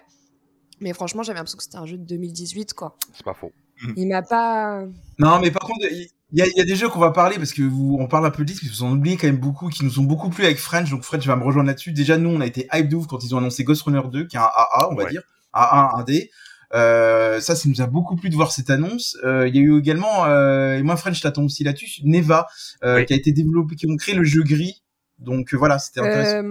Mais 0.79 0.93
franchement, 0.93 1.23
j'avais 1.23 1.37
l'impression 1.37 1.57
que 1.57 1.63
c'était 1.63 1.77
un 1.77 1.85
jeu 1.85 1.97
de 1.97 2.03
2018, 2.03 2.73
quoi. 2.73 2.95
C'est 3.13 3.25
pas 3.25 3.33
faux. 3.33 3.51
Il 3.95 4.07
m'a 4.07 4.21
pas. 4.21 4.83
Non, 5.19 5.39
mais 5.39 5.51
par 5.51 5.67
contre, 5.67 5.85
il 5.91 6.09
y 6.33 6.41
a, 6.41 6.47
y 6.47 6.61
a, 6.61 6.65
des 6.65 6.75
jeux 6.75 6.89
qu'on 6.89 6.99
va 6.99 7.11
parler 7.11 7.37
parce 7.37 7.53
que 7.53 7.61
vous, 7.61 7.97
on 7.99 8.07
parle 8.07 8.25
un 8.25 8.31
peu 8.31 8.43
de 8.43 8.47
disques, 8.47 8.63
mais 8.63 8.69
vous 8.69 8.83
en 8.83 8.91
oubliez 8.91 9.17
quand 9.17 9.27
même 9.27 9.37
beaucoup 9.37 9.69
qui 9.69 9.85
nous 9.85 9.99
ont 9.99 10.03
beaucoup 10.03 10.29
plu 10.29 10.45
avec 10.45 10.57
French. 10.57 10.89
Donc 10.89 11.03
French 11.03 11.25
va 11.25 11.35
me 11.35 11.43
rejoindre 11.43 11.67
là-dessus. 11.67 11.91
Déjà, 11.93 12.17
nous, 12.17 12.29
on 12.29 12.41
a 12.41 12.45
été 12.45 12.67
hype 12.73 12.89
de 12.89 12.95
ouf 12.95 13.07
quand 13.07 13.23
ils 13.23 13.33
ont 13.33 13.37
annoncé 13.37 13.63
Ghost 13.63 13.83
Runner 13.83 14.01
2, 14.11 14.27
qui 14.27 14.35
est 14.35 14.39
un 14.39 14.43
AA, 14.43 14.89
on 14.91 14.95
va 14.95 15.05
dire. 15.05 15.21
AA, 15.53 16.03
1D. 16.03 16.29
Euh, 16.73 17.39
ça, 17.39 17.55
ça 17.55 17.69
nous 17.69 17.81
a 17.81 17.87
beaucoup 17.87 18.15
plu 18.15 18.29
de 18.29 18.35
voir 18.35 18.51
cette 18.51 18.69
annonce. 18.69 19.17
Euh, 19.23 19.47
il 19.47 19.55
y 19.55 19.59
a 19.59 19.61
eu 19.61 19.79
également, 19.79 20.25
euh, 20.25 20.77
et 20.77 20.83
moi 20.83 20.97
French 20.97 21.21
t'attends 21.21 21.45
aussi 21.45 21.63
là-dessus, 21.63 22.01
Neva, 22.03 22.47
euh, 22.83 23.03
qui 23.03 23.13
a 23.13 23.15
été 23.15 23.31
développé, 23.31 23.75
qui 23.75 23.87
ont 23.89 23.95
créé 23.95 24.15
le 24.15 24.23
jeu 24.23 24.43
gris. 24.43 24.83
Donc 25.19 25.53
euh, 25.53 25.57
voilà, 25.57 25.79
c'était 25.79 26.01
intéressant. 26.01 26.43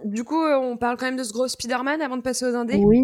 Euh, 0.00 0.08
du 0.08 0.24
coup, 0.24 0.42
euh, 0.42 0.56
on 0.56 0.76
parle 0.76 0.96
quand 0.96 1.06
même 1.06 1.16
de 1.16 1.24
ce 1.24 1.32
gros 1.32 1.48
Spider-Man 1.48 2.00
avant 2.00 2.16
de 2.16 2.22
passer 2.22 2.44
aux 2.44 2.54
indés. 2.54 2.76
Oui. 2.76 3.02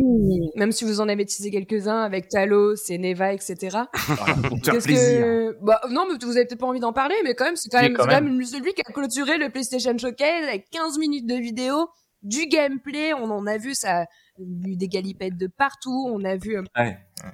Même 0.56 0.72
si 0.72 0.84
vous 0.84 1.00
en 1.00 1.08
avez 1.08 1.24
teasé 1.24 1.50
quelques-uns 1.50 2.02
avec 2.02 2.28
Talos 2.28 2.76
et 2.88 2.98
Neva, 2.98 3.32
etc. 3.32 3.78
Qu'est-ce 4.64 4.88
que... 4.88 5.56
Bah, 5.62 5.80
non, 5.90 6.06
mais 6.08 6.18
vous 6.24 6.36
avez 6.36 6.46
peut-être 6.46 6.60
pas 6.60 6.66
envie 6.66 6.80
d'en 6.80 6.92
parler, 6.92 7.14
mais 7.24 7.34
quand 7.34 7.44
même, 7.44 7.56
c'est 7.56 7.68
quand, 7.68 7.80
même, 7.80 7.96
quand 7.96 8.06
même 8.06 8.42
celui 8.44 8.72
qui 8.74 8.82
a 8.84 8.92
clôturé 8.92 9.38
le 9.38 9.50
PlayStation 9.50 9.96
Showcase 9.96 10.48
avec 10.48 10.70
15 10.70 10.98
minutes 10.98 11.26
de 11.26 11.36
vidéo, 11.36 11.88
du 12.22 12.46
gameplay. 12.46 13.14
On 13.14 13.30
en 13.30 13.46
a 13.46 13.58
vu, 13.58 13.74
ça 13.74 14.02
a 14.02 14.06
eu 14.38 14.76
des 14.76 14.88
galipettes 14.88 15.36
de 15.36 15.46
partout. 15.46 16.08
On 16.12 16.24
a 16.24 16.36
vu 16.36 16.58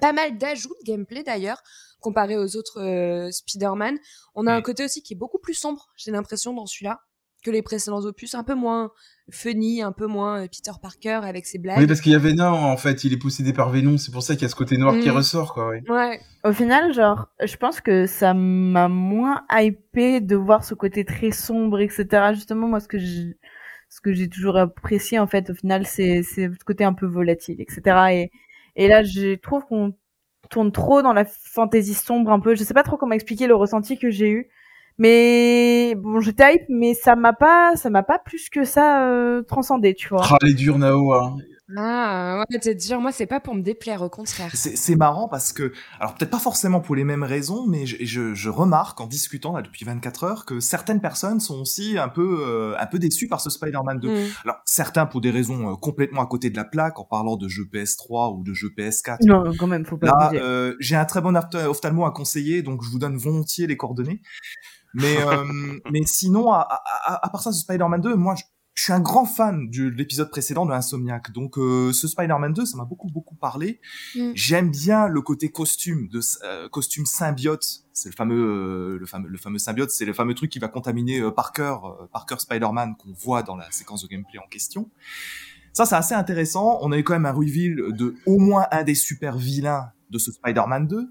pas 0.01 0.13
mal 0.13 0.37
d'ajouts 0.37 0.75
de 0.85 0.91
gameplay 0.91 1.23
d'ailleurs 1.23 1.61
comparé 1.99 2.37
aux 2.37 2.57
autres 2.57 3.29
Spider-Man. 3.31 3.97
On 4.35 4.45
a 4.45 4.53
un 4.53 4.61
côté 4.61 4.83
aussi 4.83 5.01
qui 5.01 5.13
est 5.13 5.17
beaucoup 5.17 5.39
plus 5.39 5.53
sombre, 5.53 5.87
j'ai 5.95 6.11
l'impression, 6.11 6.53
dans 6.53 6.65
celui-là 6.65 6.99
que 7.43 7.51
les 7.51 7.61
précédents 7.61 8.01
opus, 8.01 8.35
un 8.35 8.43
peu 8.43 8.55
moins 8.55 8.91
funny, 9.29 9.81
un 9.81 9.91
peu 9.91 10.07
moins 10.07 10.43
euh, 10.43 10.47
Peter 10.47 10.71
Parker 10.81 11.19
avec 11.23 11.45
ses 11.45 11.57
blagues. 11.57 11.79
Oui, 11.79 11.87
parce 11.87 12.01
qu'il 12.01 12.11
y 12.11 12.15
a 12.15 12.19
Venom, 12.19 12.51
en 12.51 12.77
fait, 12.77 13.03
il 13.03 13.13
est 13.13 13.17
possédé 13.17 13.53
par 13.53 13.69
Venom, 13.69 13.97
c'est 13.97 14.11
pour 14.11 14.23
ça 14.23 14.33
qu'il 14.33 14.43
y 14.43 14.45
a 14.45 14.49
ce 14.49 14.55
côté 14.55 14.77
noir 14.77 14.93
qui 14.99 15.09
mm. 15.09 15.13
ressort, 15.13 15.53
quoi. 15.53 15.69
Ouais. 15.69 16.19
Au 16.43 16.51
final, 16.51 16.93
genre, 16.93 17.29
je 17.43 17.55
pense 17.55 17.81
que 17.81 18.05
ça 18.05 18.33
m'a 18.33 18.87
moins 18.87 19.43
hypé 19.51 20.21
de 20.21 20.35
voir 20.35 20.63
ce 20.63 20.73
côté 20.73 21.05
très 21.05 21.31
sombre, 21.31 21.79
etc. 21.79 22.31
Justement, 22.33 22.67
moi, 22.67 22.79
ce 22.79 22.87
que 22.87 22.97
j'ai, 22.97 23.37
ce 23.89 24.01
que 24.01 24.13
j'ai 24.13 24.27
toujours 24.27 24.57
apprécié, 24.57 25.19
en 25.19 25.27
fait, 25.27 25.49
au 25.49 25.53
final, 25.53 25.85
c'est, 25.85 26.23
c'est 26.23 26.49
ce 26.51 26.65
côté 26.65 26.83
un 26.83 26.93
peu 26.93 27.05
volatile, 27.05 27.61
etc. 27.61 27.81
Et, 28.11 28.31
et 28.75 28.87
là, 28.87 29.03
je 29.03 29.35
trouve 29.35 29.63
qu'on 29.65 29.93
tourne 30.49 30.71
trop 30.71 31.01
dans 31.01 31.13
la 31.13 31.25
fantaisie 31.25 31.93
sombre 31.93 32.31
un 32.31 32.39
peu. 32.39 32.55
Je 32.55 32.63
sais 32.63 32.73
pas 32.73 32.83
trop 32.83 32.97
comment 32.97 33.13
expliquer 33.13 33.47
le 33.47 33.55
ressenti 33.55 33.97
que 33.97 34.09
j'ai 34.09 34.29
eu. 34.29 34.49
Mais 34.97 35.95
bon, 35.95 36.19
je 36.19 36.31
hype, 36.31 36.63
mais 36.69 36.93
ça 36.93 37.15
m'a 37.15 37.33
pas, 37.33 37.75
ça 37.75 37.89
m'a 37.89 38.03
pas 38.03 38.19
plus 38.19 38.49
que 38.49 38.63
ça 38.63 39.07
euh, 39.07 39.41
transcendé, 39.43 39.93
tu 39.95 40.09
vois. 40.09 40.23
Ah, 40.29 40.37
les 40.41 40.53
durs 40.53 40.77
Nao. 40.77 41.13
Hein. 41.13 41.37
Ah, 41.77 42.43
ouais, 42.49 42.59
te 42.59 42.69
dire, 42.69 42.99
moi, 42.99 43.11
c'est 43.11 43.25
pas 43.25 43.39
pour 43.39 43.55
me 43.55 43.61
déplaire, 43.61 44.01
au 44.01 44.09
contraire. 44.09 44.51
C'est 44.53 44.95
marrant 44.95 45.27
parce 45.27 45.53
que, 45.53 45.71
alors 45.99 46.13
peut-être 46.13 46.29
pas 46.29 46.39
forcément 46.39 46.81
pour 46.81 46.95
les 46.95 47.03
mêmes 47.03 47.23
raisons, 47.23 47.65
mais 47.67 47.85
je, 47.85 47.97
je, 48.03 48.33
je, 48.33 48.49
remarque 48.49 48.99
en 49.01 49.07
discutant 49.07 49.53
là 49.53 49.61
depuis 49.61 49.85
24 49.85 50.23
heures 50.23 50.45
que 50.45 50.59
certaines 50.59 51.01
personnes 51.01 51.39
sont 51.39 51.61
aussi 51.61 51.97
un 51.97 52.09
peu, 52.09 52.43
euh, 52.45 52.75
un 52.79 52.85
peu 52.85 52.99
déçues 52.99 53.27
par 53.27 53.41
ce 53.41 53.49
Spider-Man 53.49 53.99
2. 53.99 54.09
Mm. 54.09 54.27
Alors 54.43 54.57
certains 54.65 55.05
pour 55.05 55.21
des 55.21 55.31
raisons 55.31 55.71
euh, 55.71 55.75
complètement 55.75 56.21
à 56.21 56.27
côté 56.27 56.49
de 56.49 56.57
la 56.57 56.65
plaque, 56.65 56.99
en 56.99 57.05
parlant 57.05 57.37
de 57.37 57.47
jeux 57.47 57.67
PS3 57.71 58.37
ou 58.37 58.43
de 58.43 58.53
jeux 58.53 58.71
PS4. 58.77 59.25
Non, 59.25 59.43
quand 59.57 59.67
même, 59.67 59.85
faut 59.85 59.97
pas. 59.97 60.07
Là, 60.07 60.31
euh, 60.33 60.75
j'ai 60.79 60.95
un 60.95 61.05
très 61.05 61.21
bon 61.21 61.35
ophtalmo 61.35 62.05
à 62.05 62.11
conseiller, 62.11 62.61
donc 62.61 62.83
je 62.83 62.89
vous 62.89 62.99
donne 62.99 63.17
volontiers 63.17 63.67
les 63.67 63.77
coordonnées. 63.77 64.21
Mais, 64.93 65.17
euh, 65.25 65.43
mais 65.91 66.01
sinon, 66.05 66.51
à, 66.51 66.59
à, 66.59 67.25
à, 67.25 67.29
part 67.29 67.41
ça, 67.41 67.51
ce 67.51 67.61
Spider-Man 67.61 68.01
2, 68.01 68.15
moi, 68.15 68.35
je, 68.35 68.43
je 68.75 68.83
suis 68.83 68.93
un 68.93 68.99
grand 68.99 69.25
fan 69.25 69.69
de 69.69 69.87
l'épisode 69.87 70.31
précédent 70.31 70.65
de 70.65 70.71
Insomniac. 70.71 71.31
Donc 71.31 71.57
euh, 71.57 71.93
ce 71.93 72.07
Spider-Man 72.07 72.53
2, 72.53 72.65
ça 72.65 72.77
m'a 72.77 72.85
beaucoup 72.85 73.07
beaucoup 73.07 73.35
parlé. 73.35 73.79
Mm. 74.15 74.31
J'aime 74.33 74.71
bien 74.71 75.07
le 75.07 75.21
côté 75.21 75.51
costume 75.51 76.07
de 76.07 76.19
euh, 76.43 76.69
costume 76.69 77.05
symbiote. 77.05 77.83
C'est 77.91 78.09
le 78.09 78.15
fameux 78.15 78.95
euh, 78.95 78.97
le 78.99 79.05
fameux 79.05 79.29
le 79.29 79.37
fameux 79.37 79.59
symbiote, 79.59 79.91
c'est 79.91 80.05
le 80.05 80.13
fameux 80.13 80.33
truc 80.33 80.51
qui 80.51 80.59
va 80.59 80.67
contaminer 80.67 81.19
euh, 81.19 81.29
Parker 81.29 81.75
euh, 81.83 82.07
Parker 82.11 82.39
Spider-Man 82.39 82.95
qu'on 82.97 83.13
voit 83.13 83.43
dans 83.43 83.55
la 83.55 83.69
séquence 83.71 84.01
de 84.03 84.07
gameplay 84.07 84.39
en 84.39 84.47
question. 84.47 84.89
Ça 85.73 85.85
c'est 85.85 85.95
assez 85.95 86.15
intéressant. 86.15 86.79
On 86.81 86.91
a 86.91 86.97
eu 86.97 87.03
quand 87.03 87.13
même 87.13 87.27
un 87.27 87.31
reveal 87.31 87.93
de 87.93 88.15
au 88.25 88.39
moins 88.39 88.65
un 88.71 88.83
des 88.83 88.95
super 88.95 89.37
vilains 89.37 89.91
de 90.09 90.17
ce 90.17 90.31
Spider-Man 90.31 90.87
2. 90.87 91.09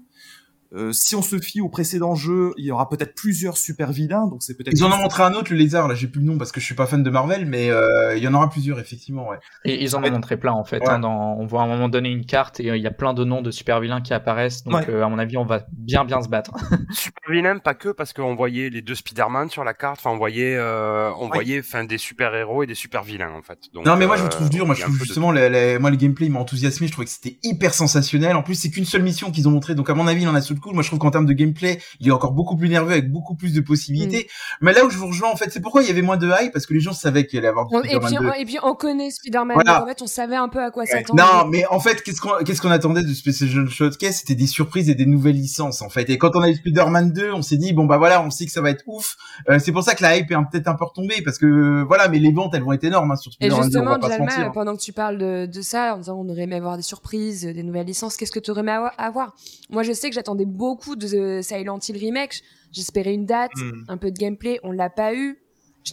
Euh, 0.75 0.91
si 0.91 1.15
on 1.15 1.21
se 1.21 1.37
fie 1.39 1.61
au 1.61 1.69
précédent 1.69 2.15
jeu, 2.15 2.51
il 2.57 2.65
y 2.65 2.71
aura 2.71 2.89
peut-être 2.89 3.13
plusieurs 3.15 3.57
super 3.57 3.91
vilains, 3.91 4.25
donc 4.27 4.41
c'est 4.41 4.55
peut-être. 4.57 4.73
Ils 4.75 4.83
en 4.83 4.91
ont 4.91 4.97
montré 4.97 5.21
un 5.23 5.33
autre, 5.33 5.51
le 5.51 5.57
lézard, 5.57 5.87
là, 5.87 5.93
j'ai 5.95 6.07
plus 6.07 6.19
le 6.21 6.25
nom 6.27 6.37
parce 6.37 6.51
que 6.51 6.59
je 6.59 6.65
suis 6.65 6.73
pas 6.75 6.87
fan 6.87 7.03
de 7.03 7.09
Marvel, 7.09 7.45
mais 7.45 7.69
euh, 7.69 8.15
il 8.17 8.23
y 8.23 8.27
en 8.27 8.33
aura 8.33 8.49
plusieurs, 8.49 8.79
effectivement, 8.79 9.27
ouais. 9.29 9.37
Et 9.65 9.83
ils 9.83 9.95
en 9.95 10.03
ont 10.03 10.09
montré 10.11 10.37
plein 10.37 10.53
en 10.53 10.63
fait. 10.63 10.79
Ouais. 10.79 10.89
hein, 10.89 10.99
dans- 10.99 11.35
on 11.37 11.45
voit 11.45 11.61
à 11.61 11.65
un 11.65 11.67
moment 11.67 11.89
donné 11.89 12.09
une 12.09 12.25
carte 12.25 12.59
et 12.59 12.69
euh, 12.71 12.77
il 12.77 12.81
y 12.83 12.87
a 12.87 12.91
plein 12.91 13.13
de 13.13 13.23
noms 13.23 13.41
de 13.41 13.51
super 13.51 13.79
vilains 13.79 14.01
qui 14.01 14.13
apparaissent. 14.13 14.63
Donc 14.63 14.73
Ouais. 14.73 14.85
euh, 14.89 15.03
à 15.05 15.09
mon 15.09 15.19
avis, 15.19 15.37
on 15.37 15.45
va 15.45 15.63
bien 15.71 16.05
bien 16.05 16.21
se 16.21 16.27
battre. 16.29 16.51
Super 16.91 17.31
vilain, 17.31 17.57
pas 17.59 17.73
que 17.75 17.89
parce 17.89 18.13
qu'on 18.13 18.35
voyait 18.35 18.69
les 18.69 18.81
deux 18.81 18.95
Spider-Man 18.95 19.49
sur 19.49 19.63
la 19.63 19.73
carte. 19.73 19.99
Enfin, 19.99 20.09
on 20.11 20.17
voyait, 20.17 20.55
euh, 20.57 21.11
on 21.19 21.27
voyait, 21.29 21.59
enfin, 21.59 21.83
des 21.83 21.97
super 21.97 22.33
héros 22.35 22.63
et 22.63 22.67
des 22.67 22.75
super 22.75 23.03
vilains 23.03 23.31
en 23.37 23.41
fait. 23.41 23.59
Donc, 23.73 23.85
non, 23.85 23.95
mais 23.95 24.07
moi, 24.07 24.15
je 24.15 24.21
euh, 24.21 24.25
le 24.25 24.29
trouve 24.31 24.49
dur. 24.49 24.65
Moi, 24.65 24.75
je 24.75 24.81
trouve 24.81 24.97
de 24.99 25.03
justement, 25.03 25.31
les, 25.31 25.49
les- 25.49 25.79
moi, 25.79 25.89
le 25.91 25.97
gameplay, 25.97 26.29
m'a 26.29 26.39
enthousiasmé. 26.39 26.87
Je 26.87 26.91
trouvais 26.93 27.05
que 27.05 27.11
c'était 27.11 27.37
hyper 27.43 27.73
sensationnel. 27.73 28.35
En 28.35 28.43
plus, 28.43 28.55
c'est 28.55 28.69
qu'une 28.71 28.85
seule 28.85 29.03
mission 29.03 29.31
qu'ils 29.31 29.47
ont 29.47 29.51
montré. 29.51 29.75
Donc, 29.75 29.89
à 29.89 29.93
mon 29.93 30.07
avis, 30.07 30.23
il 30.23 30.27
en 30.27 30.35
a 30.35 30.41
sous 30.41 30.53
le 30.53 30.59
Moi, 30.71 30.83
je 30.83 30.87
trouve 30.87 30.99
qu'en 30.99 31.11
termes 31.11 31.25
de 31.25 31.33
gameplay, 31.33 31.79
il 31.99 32.07
est 32.07 32.11
encore 32.11 32.31
beaucoup 32.31 32.55
plus 32.55 32.69
nerveux 32.69 32.91
avec 32.93 33.11
beaucoup 33.11 33.35
plus 33.35 33.53
de 33.53 33.61
possibilités. 33.61 34.27
Mm. 34.61 34.65
Mais 34.65 34.73
là 34.73 34.85
où 34.85 34.89
je 34.89 34.97
vous 34.97 35.07
rejoins, 35.07 35.29
en 35.31 35.35
fait, 35.35 35.49
c'est 35.51 35.59
pourquoi 35.61 35.81
il 35.81 35.87
y 35.87 35.91
avait 35.91 36.01
moins 36.01 36.17
de 36.17 36.27
hype 36.41 36.53
parce 36.53 36.65
que 36.65 36.73
les 36.73 36.79
gens 36.79 36.93
savaient 36.93 37.25
qu'il 37.25 37.39
allait 37.39 37.47
avoir 37.47 37.67
du 37.67 37.75
et, 37.75 37.79
Spider-Man 37.79 38.05
puis, 38.07 38.17
2. 38.19 38.27
on- 38.29 38.33
et 38.33 38.45
puis 38.45 38.57
on 38.63 38.75
connaît 38.75 39.11
Spider-Man, 39.11 39.55
Voilà. 39.55 39.79
donc 39.79 39.83
en 39.83 39.87
fait 39.87 40.01
on 40.01 40.07
savait 40.07 40.35
un 40.35 40.47
peu 40.49 40.61
à 40.61 40.71
quoi 40.71 40.85
s'attendre. 40.85 41.21
Non, 41.21 41.49
mais 41.49 41.65
en 41.67 41.79
fait, 41.79 42.01
qu'est-ce 42.03 42.21
qu'on 42.21 42.43
qu'est-ce 42.45 42.61
qu'on 42.61 42.69
attendait 42.71 43.03
de 43.03 43.13
Special 43.13 43.67
Showcase? 43.69 44.17
C'était 44.17 44.35
des 44.35 44.47
surprises 44.47 44.89
et 44.89 44.95
des 44.95 45.05
nouvelles 45.05 45.35
licences, 45.35 45.81
en 45.81 45.89
fait. 45.89 46.09
Et 46.09 46.17
quand 46.17 46.35
on 46.35 46.41
a 46.41 46.49
eu 46.49 46.55
Spider-Man 46.55 47.11
2, 47.11 47.31
on 47.33 47.41
s'est 47.41 47.57
dit 47.57 47.73
bon 47.73 47.85
bah 47.85 47.97
voilà, 47.97 48.21
on 48.23 48.29
sait 48.29 48.45
que 48.45 48.51
ça 48.51 48.61
va 48.61 48.69
être 48.69 48.83
ouf. 48.87 49.15
Euh, 49.49 49.59
c'est 49.59 49.71
pour 49.71 49.83
ça 49.83 49.95
que 49.95 50.03
la 50.03 50.17
hype 50.17 50.31
est 50.31 50.35
peut-être 50.51 50.67
un 50.67 50.75
peu 50.75 50.85
retombée 50.85 51.21
parce 51.23 51.37
que 51.37 51.83
voilà, 51.83 52.07
mais 52.07 52.19
les 52.19 52.31
ventes 52.31 52.53
elles 52.53 52.63
vont 52.63 52.73
être 52.73 52.83
énormes 52.83 53.11
hein, 53.11 53.15
sur 53.15 53.31
Et 53.39 53.49
Spider-Man 53.49 53.59
2. 53.59 53.61
On 53.61 53.63
justement, 53.63 53.91
va 53.91 53.99
pas 53.99 54.07
se 54.07 54.11
Jalma, 54.13 54.25
mentir. 54.37 54.51
pendant 54.51 54.75
que 54.75 54.81
tu 54.81 54.93
parles 54.93 55.17
de, 55.17 55.45
de 55.45 55.61
ça, 55.61 55.95
en 55.95 55.97
disant 55.97 56.15
on 56.19 56.29
aurait 56.29 56.43
aimé 56.43 56.55
avoir 56.55 56.77
des 56.77 56.83
surprises, 56.83 57.43
des 57.43 57.63
nouvelles 57.63 57.85
licences, 57.87 58.17
qu'est-ce 58.17 58.31
que 58.31 58.39
tu 58.39 58.51
aurais 58.51 58.61
aimé 58.61 58.71
avo- 58.71 58.91
avoir? 58.97 59.33
Moi, 59.69 59.83
je 59.83 59.91
sais 59.93 60.09
que 60.09 60.15
j'attendais 60.15 60.45
beaucoup 60.53 60.95
de 60.95 61.39
Silent 61.41 61.79
Hill 61.87 61.97
Remake. 61.97 62.41
J'espérais 62.71 63.13
une 63.13 63.25
date, 63.25 63.51
Hmm. 63.55 63.83
un 63.87 63.97
peu 63.97 64.11
de 64.11 64.17
gameplay. 64.17 64.59
On 64.63 64.71
l'a 64.71 64.89
pas 64.89 65.13
eu. 65.13 65.37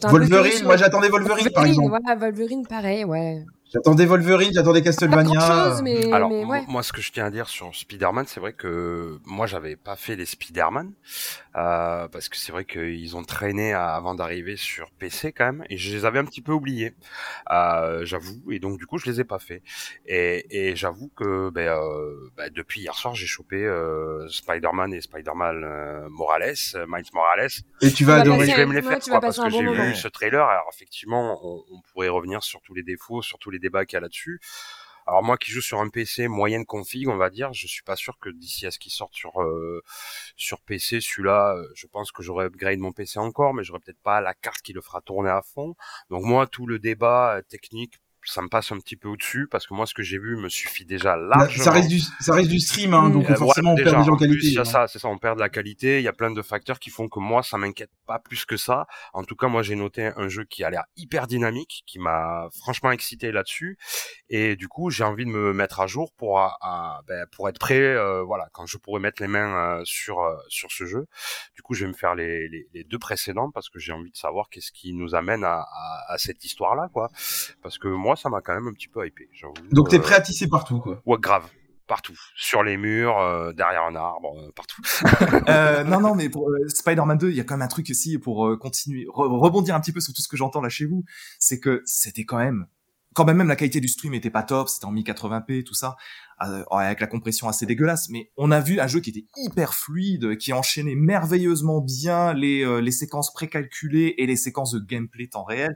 Wolverine, 0.03 0.51
sur- 0.53 0.65
moi 0.67 0.77
j'attendais 0.77 1.09
Wolverine, 1.09 1.49
par 1.53 1.65
exemple. 1.65 1.91
Wolverine, 2.17 2.65
pareil, 2.65 3.03
ouais. 3.03 3.43
J'attendais 3.73 4.05
Wolverine, 4.05 4.51
j'attendais 4.53 4.79
Pas 4.81 4.85
Castlevania. 4.85 5.79
mais, 5.81 6.11
Alors, 6.11 6.29
mais 6.29 6.41
m- 6.41 6.49
ouais. 6.49 6.63
moi, 6.67 6.81
ce 6.83 6.91
que 6.93 7.01
je 7.01 7.11
tiens 7.11 7.25
à 7.25 7.29
dire 7.29 7.47
sur 7.47 7.73
Spider-Man, 7.75 8.25
c'est 8.27 8.39
vrai 8.41 8.51
que 8.53 9.17
moi, 9.25 9.47
j'avais 9.47 9.75
pas 9.77 9.95
fait 9.95 10.15
les 10.17 10.25
Spider-Man, 10.25 10.91
euh, 11.55 12.07
parce 12.07 12.29
que 12.29 12.37
c'est 12.37 12.51
vrai 12.51 12.65
qu'ils 12.65 13.15
ont 13.17 13.23
traîné 13.23 13.73
à- 13.73 13.93
avant 13.95 14.15
d'arriver 14.15 14.55
sur 14.57 14.91
PC 14.91 15.31
quand 15.33 15.45
même, 15.45 15.65
et 15.69 15.77
je 15.77 15.95
les 15.95 16.05
avais 16.05 16.19
un 16.19 16.25
petit 16.25 16.41
peu 16.41 16.51
oubliés, 16.53 16.93
euh, 17.51 18.05
j'avoue, 18.05 18.41
et 18.51 18.59
donc 18.59 18.77
du 18.79 18.85
coup, 18.85 18.97
je 18.97 19.09
les 19.09 19.19
ai 19.21 19.23
pas 19.23 19.39
fait. 19.39 19.63
Et, 20.05 20.69
et 20.71 20.75
j'avoue 20.75 21.09
que 21.15 21.49
ben, 21.49 21.69
euh, 21.69 22.29
ben, 22.37 22.49
depuis 22.53 22.81
hier 22.81 22.95
soir, 22.95 23.15
j'ai 23.15 23.27
chopé 23.27 23.57
euh, 23.57 24.27
Spider-Man 24.29 24.93
et 24.93 25.01
Spider-Man 25.01 25.63
euh, 25.63 26.07
Morales, 26.09 26.53
euh, 26.75 26.85
Miles 26.87 27.05
Morales, 27.13 27.49
Et 27.81 27.91
tu 27.91 27.95
Tu 27.95 28.05
vas 28.05 28.15
vas 28.15 28.21
adorer. 28.21 28.39
passer 28.39 28.51
je 28.51 28.57
vais 28.57 28.65
me 28.65 28.73
les 28.73 28.81
faire 28.81 28.99
tu 28.99 29.09
vas 29.09 29.15
quoi, 29.15 29.21
parce 29.21 29.37
que 29.39 29.49
bon 29.49 29.57
j'ai 29.57 29.67
vu 29.67 29.95
ce 29.95 30.07
trailer. 30.07 30.45
Alors 30.47 30.69
effectivement, 30.73 31.39
on, 31.43 31.63
on 31.71 31.81
pourrait 31.91 32.09
revenir 32.09 32.43
sur 32.43 32.61
tous 32.61 32.73
les 32.73 32.83
défauts, 32.83 33.21
sur 33.21 33.39
tous 33.39 33.49
les 33.51 33.59
débats 33.59 33.85
qu'il 33.85 33.95
y 33.95 33.97
a 33.97 34.01
là-dessus. 34.01 34.39
Alors 35.11 35.23
moi 35.23 35.37
qui 35.37 35.51
joue 35.51 35.59
sur 35.59 35.81
un 35.81 35.89
PC 35.89 36.29
moyenne 36.29 36.65
config, 36.65 37.09
on 37.09 37.17
va 37.17 37.29
dire, 37.29 37.51
je 37.51 37.67
suis 37.67 37.83
pas 37.83 37.97
sûr 37.97 38.17
que 38.17 38.29
d'ici 38.29 38.65
à 38.65 38.71
ce 38.71 38.79
qu'il 38.79 38.93
sorte 38.93 39.13
sur 39.13 39.41
euh, 39.41 39.83
sur 40.37 40.61
PC, 40.61 41.01
celui-là, 41.01 41.53
euh, 41.57 41.67
je 41.75 41.85
pense 41.85 42.13
que 42.13 42.23
j'aurais 42.23 42.45
upgrade 42.45 42.79
mon 42.79 42.93
PC 42.93 43.19
encore, 43.19 43.53
mais 43.53 43.65
j'aurais 43.65 43.81
peut-être 43.81 44.01
pas 44.03 44.21
la 44.21 44.33
carte 44.33 44.61
qui 44.61 44.71
le 44.71 44.79
fera 44.79 45.01
tourner 45.01 45.29
à 45.29 45.41
fond. 45.41 45.75
Donc 46.09 46.23
moi 46.23 46.47
tout 46.47 46.65
le 46.65 46.79
débat 46.79 47.35
euh, 47.35 47.41
technique, 47.41 48.00
ça 48.25 48.41
me 48.41 48.47
passe 48.49 48.71
un 48.71 48.77
petit 48.79 48.95
peu 48.95 49.07
au-dessus 49.07 49.47
parce 49.49 49.65
que 49.67 49.73
moi 49.73 49.85
ce 49.85 49.93
que 49.93 50.03
j'ai 50.03 50.19
vu 50.19 50.35
me 50.37 50.49
suffit 50.49 50.85
déjà 50.85 51.15
largement. 51.17 51.63
Ça 51.63 51.71
reste 51.71 51.89
du, 51.89 51.99
ça 52.19 52.33
reste 52.33 52.49
du 52.49 52.59
stream, 52.59 52.93
hein, 52.93 53.09
donc 53.09 53.29
Euh, 53.29 53.35
forcément 53.35 53.73
on 53.73 53.75
perd 53.75 53.87
des 53.87 54.03
gens 54.05 54.13
en 54.13 54.17
plus, 54.17 54.27
qualité. 54.27 54.57
a 54.57 54.61
hein. 54.61 54.65
ça, 54.65 54.87
c'est 54.87 54.99
ça, 54.99 55.07
on 55.07 55.17
perd 55.17 55.35
de 55.37 55.41
la 55.41 55.49
qualité. 55.49 55.99
Il 55.99 56.03
y 56.03 56.07
a 56.07 56.13
plein 56.13 56.31
de 56.31 56.41
facteurs 56.41 56.79
qui 56.79 56.89
font 56.89 57.07
que 57.09 57.19
moi, 57.19 57.43
ça 57.43 57.57
m'inquiète 57.57 57.91
pas 58.05 58.19
plus 58.19 58.45
que 58.45 58.57
ça. 58.57 58.85
En 59.13 59.23
tout 59.23 59.35
cas, 59.35 59.47
moi, 59.47 59.63
j'ai 59.63 59.75
noté 59.75 60.11
un 60.15 60.27
jeu 60.27 60.43
qui 60.43 60.63
a 60.63 60.69
l'air 60.69 60.83
hyper 60.97 61.27
dynamique, 61.27 61.83
qui 61.87 61.99
m'a 61.99 62.47
franchement 62.59 62.91
excité 62.91 63.31
là-dessus. 63.31 63.77
Et 64.29 64.55
du 64.55 64.67
coup, 64.67 64.89
j'ai 64.89 65.03
envie 65.03 65.25
de 65.25 65.29
me 65.31 65.53
mettre 65.53 65.79
à 65.79 65.87
jour 65.87 66.11
pour, 66.17 66.39
à- 66.39 66.57
à- 66.61 67.01
ben, 67.07 67.25
pour 67.35 67.49
être 67.49 67.59
prêt, 67.59 67.79
euh, 67.81 68.21
voilà, 68.23 68.47
quand 68.53 68.65
je 68.65 68.77
pourrai 68.77 68.99
mettre 68.99 69.21
les 69.21 69.27
mains 69.27 69.79
euh, 69.79 69.81
sur 69.85 70.19
euh, 70.21 70.35
sur 70.47 70.71
ce 70.71 70.85
jeu. 70.85 71.07
Du 71.55 71.61
coup, 71.61 71.73
je 71.73 71.85
vais 71.85 71.91
me 71.91 71.97
faire 71.97 72.15
les, 72.15 72.47
les, 72.49 72.67
les 72.73 72.83
deux 72.83 72.99
précédents 72.99 73.51
parce 73.51 73.69
que 73.69 73.79
j'ai 73.79 73.91
envie 73.93 74.11
de 74.11 74.17
savoir 74.17 74.49
qu'est-ce 74.49 74.71
qui 74.71 74.93
nous 74.93 75.15
amène 75.15 75.43
à, 75.43 75.61
à, 75.61 76.13
à 76.13 76.17
cette 76.17 76.43
histoire-là, 76.45 76.89
quoi. 76.93 77.09
Parce 77.61 77.77
que 77.77 77.87
moi, 77.87 78.10
ça 78.15 78.29
m'a 78.29 78.41
quand 78.41 78.53
même 78.53 78.67
un 78.67 78.73
petit 78.73 78.87
peu 78.87 79.05
hypé. 79.05 79.29
j'avoue. 79.33 79.53
Donc 79.71 79.89
t'es 79.89 79.97
Euh, 79.97 80.01
prêt 80.01 80.15
à 80.15 80.21
tisser 80.21 80.47
partout, 80.47 80.79
quoi. 80.79 81.01
Ouais, 81.05 81.17
grave. 81.19 81.43
Partout. 81.87 82.13
Sur 82.37 82.63
les 82.63 82.77
murs, 82.77 83.17
euh, 83.19 83.51
derrière 83.51 83.83
un 83.83 83.95
arbre, 83.95 84.33
euh, 84.39 84.51
partout. 84.55 84.81
Euh, 85.49 85.83
non, 85.83 85.99
non, 85.99 86.15
mais 86.15 86.29
pour 86.29 86.49
Spider-Man 86.67 87.17
2, 87.17 87.29
il 87.31 87.35
y 87.35 87.39
a 87.41 87.43
quand 87.43 87.55
même 87.55 87.63
un 87.65 87.67
truc 87.67 87.87
aussi 87.89 88.17
pour 88.17 88.57
continuer, 88.59 89.05
re- 89.05 89.37
rebondir 89.39 89.75
un 89.75 89.81
petit 89.81 89.91
peu 89.91 89.99
sur 89.99 90.13
tout 90.13 90.21
ce 90.21 90.27
que 90.29 90.37
j'entends 90.37 90.61
là 90.61 90.69
chez 90.69 90.85
vous, 90.85 91.03
c'est 91.39 91.59
que 91.59 91.81
c'était 91.85 92.23
quand 92.23 92.37
même, 92.37 92.65
quand 93.13 93.25
même, 93.25 93.35
même 93.37 93.47
la 93.49 93.57
qualité 93.57 93.81
du 93.81 93.89
stream 93.89 94.13
était 94.13 94.29
pas 94.29 94.43
top, 94.43 94.69
c'était 94.69 94.85
en 94.85 94.93
1080p, 94.93 95.63
tout 95.65 95.73
ça, 95.73 95.97
avec 96.37 97.01
la 97.01 97.07
compression 97.07 97.49
assez 97.49 97.65
dégueulasse, 97.65 98.07
mais 98.09 98.31
on 98.37 98.51
a 98.51 98.61
vu 98.61 98.79
un 98.79 98.87
jeu 98.87 98.99
qui 99.01 99.09
était 99.09 99.25
hyper 99.35 99.73
fluide, 99.73 100.37
qui 100.37 100.53
enchaînait 100.53 100.95
merveilleusement 100.95 101.81
bien 101.81 102.33
les, 102.33 102.81
les 102.81 102.91
séquences 102.91 103.33
précalculées 103.33 104.15
et 104.17 104.25
les 104.27 104.37
séquences 104.37 104.71
de 104.71 104.79
gameplay 104.79 105.27
temps 105.27 105.43
réel. 105.43 105.75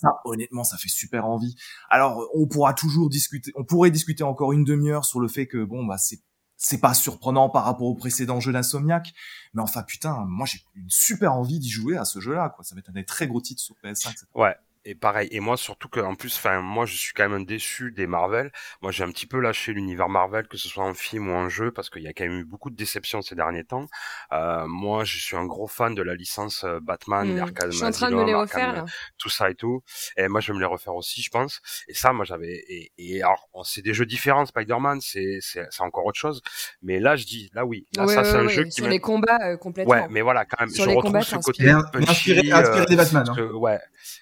Ça, 0.00 0.20
honnêtement, 0.24 0.64
ça 0.64 0.76
fait 0.76 0.88
super 0.88 1.26
envie. 1.26 1.56
Alors, 1.90 2.28
on 2.34 2.46
pourra 2.46 2.72
toujours 2.72 3.08
discuter, 3.08 3.52
on 3.56 3.64
pourrait 3.64 3.90
discuter 3.90 4.22
encore 4.22 4.52
une 4.52 4.64
demi-heure 4.64 5.04
sur 5.04 5.18
le 5.18 5.28
fait 5.28 5.46
que, 5.46 5.64
bon, 5.64 5.84
bah, 5.84 5.98
c'est 5.98 6.20
c'est 6.60 6.80
pas 6.80 6.92
surprenant 6.92 7.48
par 7.48 7.64
rapport 7.64 7.86
au 7.86 7.94
précédent 7.94 8.40
jeu 8.40 8.52
d'Insomniac, 8.52 9.14
mais 9.54 9.62
enfin 9.62 9.84
putain, 9.84 10.24
moi 10.26 10.44
j'ai 10.44 10.58
une 10.74 10.90
super 10.90 11.34
envie 11.34 11.60
d'y 11.60 11.70
jouer 11.70 11.96
à 11.96 12.04
ce 12.04 12.18
jeu-là, 12.18 12.50
quoi. 12.50 12.64
Ça 12.64 12.74
va 12.74 12.80
être 12.80 12.90
un 12.90 12.94
des 12.94 13.04
très 13.04 13.28
gros 13.28 13.40
titres 13.40 13.62
sur 13.62 13.76
PS5. 13.76 14.18
cette 14.18 14.28
Ouais. 14.34 14.56
Et 14.90 14.94
pareil, 14.94 15.28
et 15.32 15.40
moi 15.40 15.58
surtout 15.58 15.88
que 15.90 16.00
en 16.00 16.14
plus, 16.14 16.34
enfin 16.36 16.62
moi 16.62 16.86
je 16.86 16.96
suis 16.96 17.12
quand 17.12 17.28
même 17.28 17.44
déçu 17.44 17.92
des 17.92 18.06
Marvel. 18.06 18.50
Moi 18.80 18.90
j'ai 18.90 19.04
un 19.04 19.10
petit 19.10 19.26
peu 19.26 19.38
lâché 19.38 19.74
l'univers 19.74 20.08
Marvel, 20.08 20.48
que 20.48 20.56
ce 20.56 20.66
soit 20.66 20.84
en 20.84 20.94
film 20.94 21.28
ou 21.28 21.34
en 21.34 21.50
jeu, 21.50 21.70
parce 21.70 21.90
qu'il 21.90 22.02
y 22.02 22.08
a 22.08 22.14
quand 22.14 22.24
même 22.24 22.38
eu 22.38 22.44
beaucoup 22.46 22.70
de 22.70 22.74
déceptions 22.76 23.20
ces 23.20 23.34
derniers 23.34 23.64
temps. 23.64 23.86
Euh, 24.32 24.66
moi 24.66 25.04
je 25.04 25.18
suis 25.18 25.36
un 25.36 25.44
gros 25.44 25.66
fan 25.66 25.94
de 25.94 26.00
la 26.00 26.14
licence 26.14 26.64
euh, 26.64 26.80
Batman, 26.80 27.28
Hmm. 27.28 27.38
Arkham 27.40 27.70
Je 27.70 27.76
suis 27.76 27.84
en 27.84 27.90
train 27.90 28.10
de 28.10 28.14
me 28.14 28.20
Asylum, 28.22 28.26
les 28.26 28.32
Arkham, 28.32 28.60
refaire, 28.70 28.84
là. 28.84 28.90
tout 29.18 29.28
ça 29.28 29.50
et 29.50 29.54
tout. 29.54 29.82
Et 30.16 30.26
moi 30.28 30.40
je 30.40 30.52
vais 30.52 30.54
me 30.56 30.60
les 30.60 30.64
refaire 30.66 30.94
aussi, 30.94 31.20
je 31.20 31.28
pense. 31.30 31.60
Et 31.88 31.92
ça, 31.94 32.14
moi 32.14 32.24
j'avais 32.24 32.54
et, 32.68 32.90
et 32.96 33.22
alors 33.22 33.46
c'est 33.64 33.82
des 33.82 33.92
jeux 33.92 34.06
différents. 34.06 34.46
Spider-Man, 34.46 35.02
c'est 35.02 35.38
c'est 35.42 35.66
c'est 35.70 35.82
encore 35.82 36.06
autre 36.06 36.18
chose. 36.18 36.40
Mais 36.80 36.98
là 36.98 37.14
je 37.16 37.26
dis, 37.26 37.50
là 37.52 37.66
oui, 37.66 37.86
là 37.94 38.06
Ouais, 38.06 38.14
ça 38.14 38.22
ouais, 38.22 38.24
c'est 38.30 38.36
un 38.36 38.46
ouais, 38.46 38.48
jeu 38.54 38.64
qui 38.64 38.70
Sur 38.72 38.88
les 38.88 39.00
combats, 39.00 39.38
euh, 39.42 39.56
complètement. 39.58 39.92
Ouais, 39.92 40.06
mais 40.08 40.22
voilà, 40.22 40.46
quand 40.46 40.60
même, 40.60 40.70
Sur 40.70 40.84
je 40.84 40.88
les 40.88 40.94
retrouve 40.96 41.12
combats, 41.12 41.24
ce 41.24 41.36
côté 41.36 41.64
Bien, 41.64 41.82
punchy, 41.92 42.10
inspiré, 42.10 42.52
inspiré 42.52 42.80
euh, 42.80 42.84
des 42.86 42.96
Batman. 42.96 43.24
hein. 43.28 43.34
que, 43.36 43.52
ouais, 43.52 43.78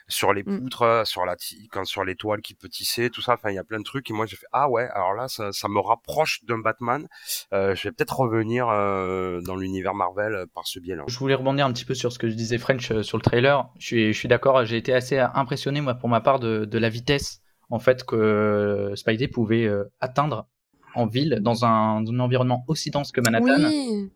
sur 0.08 0.32
les 0.32 0.42
Mm. 0.46 0.55
Poutres, 0.60 0.82
euh, 0.82 1.04
sur 1.04 1.24
la 1.24 1.36
quand 1.70 1.84
sur 1.84 2.04
l'étoile 2.04 2.40
qui 2.40 2.54
peut 2.54 2.68
tisser, 2.68 3.10
tout 3.10 3.20
ça. 3.20 3.34
Enfin, 3.34 3.50
il 3.50 3.54
y 3.54 3.58
a 3.58 3.64
plein 3.64 3.78
de 3.78 3.84
trucs. 3.84 4.10
Et 4.10 4.12
moi, 4.12 4.26
j'ai 4.26 4.36
fait 4.36 4.46
ah 4.52 4.68
ouais. 4.68 4.88
Alors 4.94 5.14
là, 5.14 5.28
ça, 5.28 5.52
ça 5.52 5.68
me 5.68 5.80
rapproche 5.80 6.44
d'un 6.44 6.58
Batman. 6.58 7.06
Euh, 7.52 7.74
je 7.74 7.88
vais 7.88 7.92
peut-être 7.92 8.18
revenir 8.18 8.68
euh, 8.68 9.40
dans 9.42 9.56
l'univers 9.56 9.94
Marvel 9.94 10.34
euh, 10.34 10.46
par 10.54 10.66
ce 10.66 10.78
biais-là. 10.80 11.04
Je 11.06 11.18
voulais 11.18 11.34
rebondir 11.34 11.66
un 11.66 11.72
petit 11.72 11.84
peu 11.84 11.94
sur 11.94 12.12
ce 12.12 12.18
que 12.18 12.28
je 12.28 12.34
disais 12.34 12.58
French 12.58 12.90
euh, 12.90 13.02
sur 13.02 13.18
le 13.18 13.22
trailer. 13.22 13.68
Je 13.78 13.86
suis, 13.86 14.12
je 14.12 14.18
suis 14.18 14.28
d'accord, 14.28 14.64
j'ai 14.64 14.76
été 14.76 14.92
assez 14.92 15.18
impressionné 15.18 15.80
moi 15.80 15.94
pour 15.94 16.08
ma 16.08 16.20
part 16.20 16.40
de, 16.40 16.64
de 16.64 16.78
la 16.78 16.88
vitesse 16.88 17.40
en 17.70 17.78
fait 17.78 18.04
que 18.04 18.16
euh, 18.16 18.96
Spidey 18.96 19.28
pouvait 19.28 19.64
euh, 19.64 19.84
atteindre 20.00 20.46
en 20.94 21.06
ville 21.06 21.40
dans 21.42 21.64
un, 21.64 22.00
dans 22.00 22.12
un 22.12 22.20
environnement 22.20 22.64
aussi 22.68 22.90
dense 22.90 23.12
que 23.12 23.20
Manhattan. 23.20 23.68
Oui. 23.68 24.10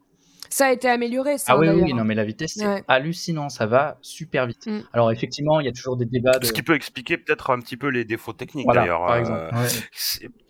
Ça 0.53 0.67
a 0.67 0.73
été 0.73 0.89
amélioré, 0.89 1.39
ça, 1.39 1.53
Ah 1.53 1.59
oui, 1.59 1.69
oui, 1.69 1.95
non 1.95 2.05
mais 2.05 2.15
la 2.15 2.25
vitesse 2.25 2.55
c'est 2.57 2.67
Ouais. 2.67 2.83
hallucinant, 2.89 3.49
ça 3.49 3.67
va 3.67 3.99
super 4.03 4.47
vite. 4.47 4.67
Mm. 4.67 4.81
Alors 4.93 5.13
effectivement, 5.13 5.61
il 5.61 5.67
y 5.67 5.69
a 5.69 5.73
toujours 5.73 5.97
des 5.97 6.07
débats 6.07 6.39
de 6.39 6.45
Ce 6.45 6.53
qui 6.53 6.63
peut 6.63 6.75
expliquer 6.75 7.17
peut-être 7.19 7.51
un 7.51 7.61
petit 7.61 7.77
peu 7.77 7.89
les 7.89 8.05
défauts 8.05 8.33
techniques 8.33 8.65
Voilà, 8.67 8.81
d'ailleurs. 8.83 9.07
par 9.07 9.13
euh, 9.15 9.19
exemple. 9.19 9.51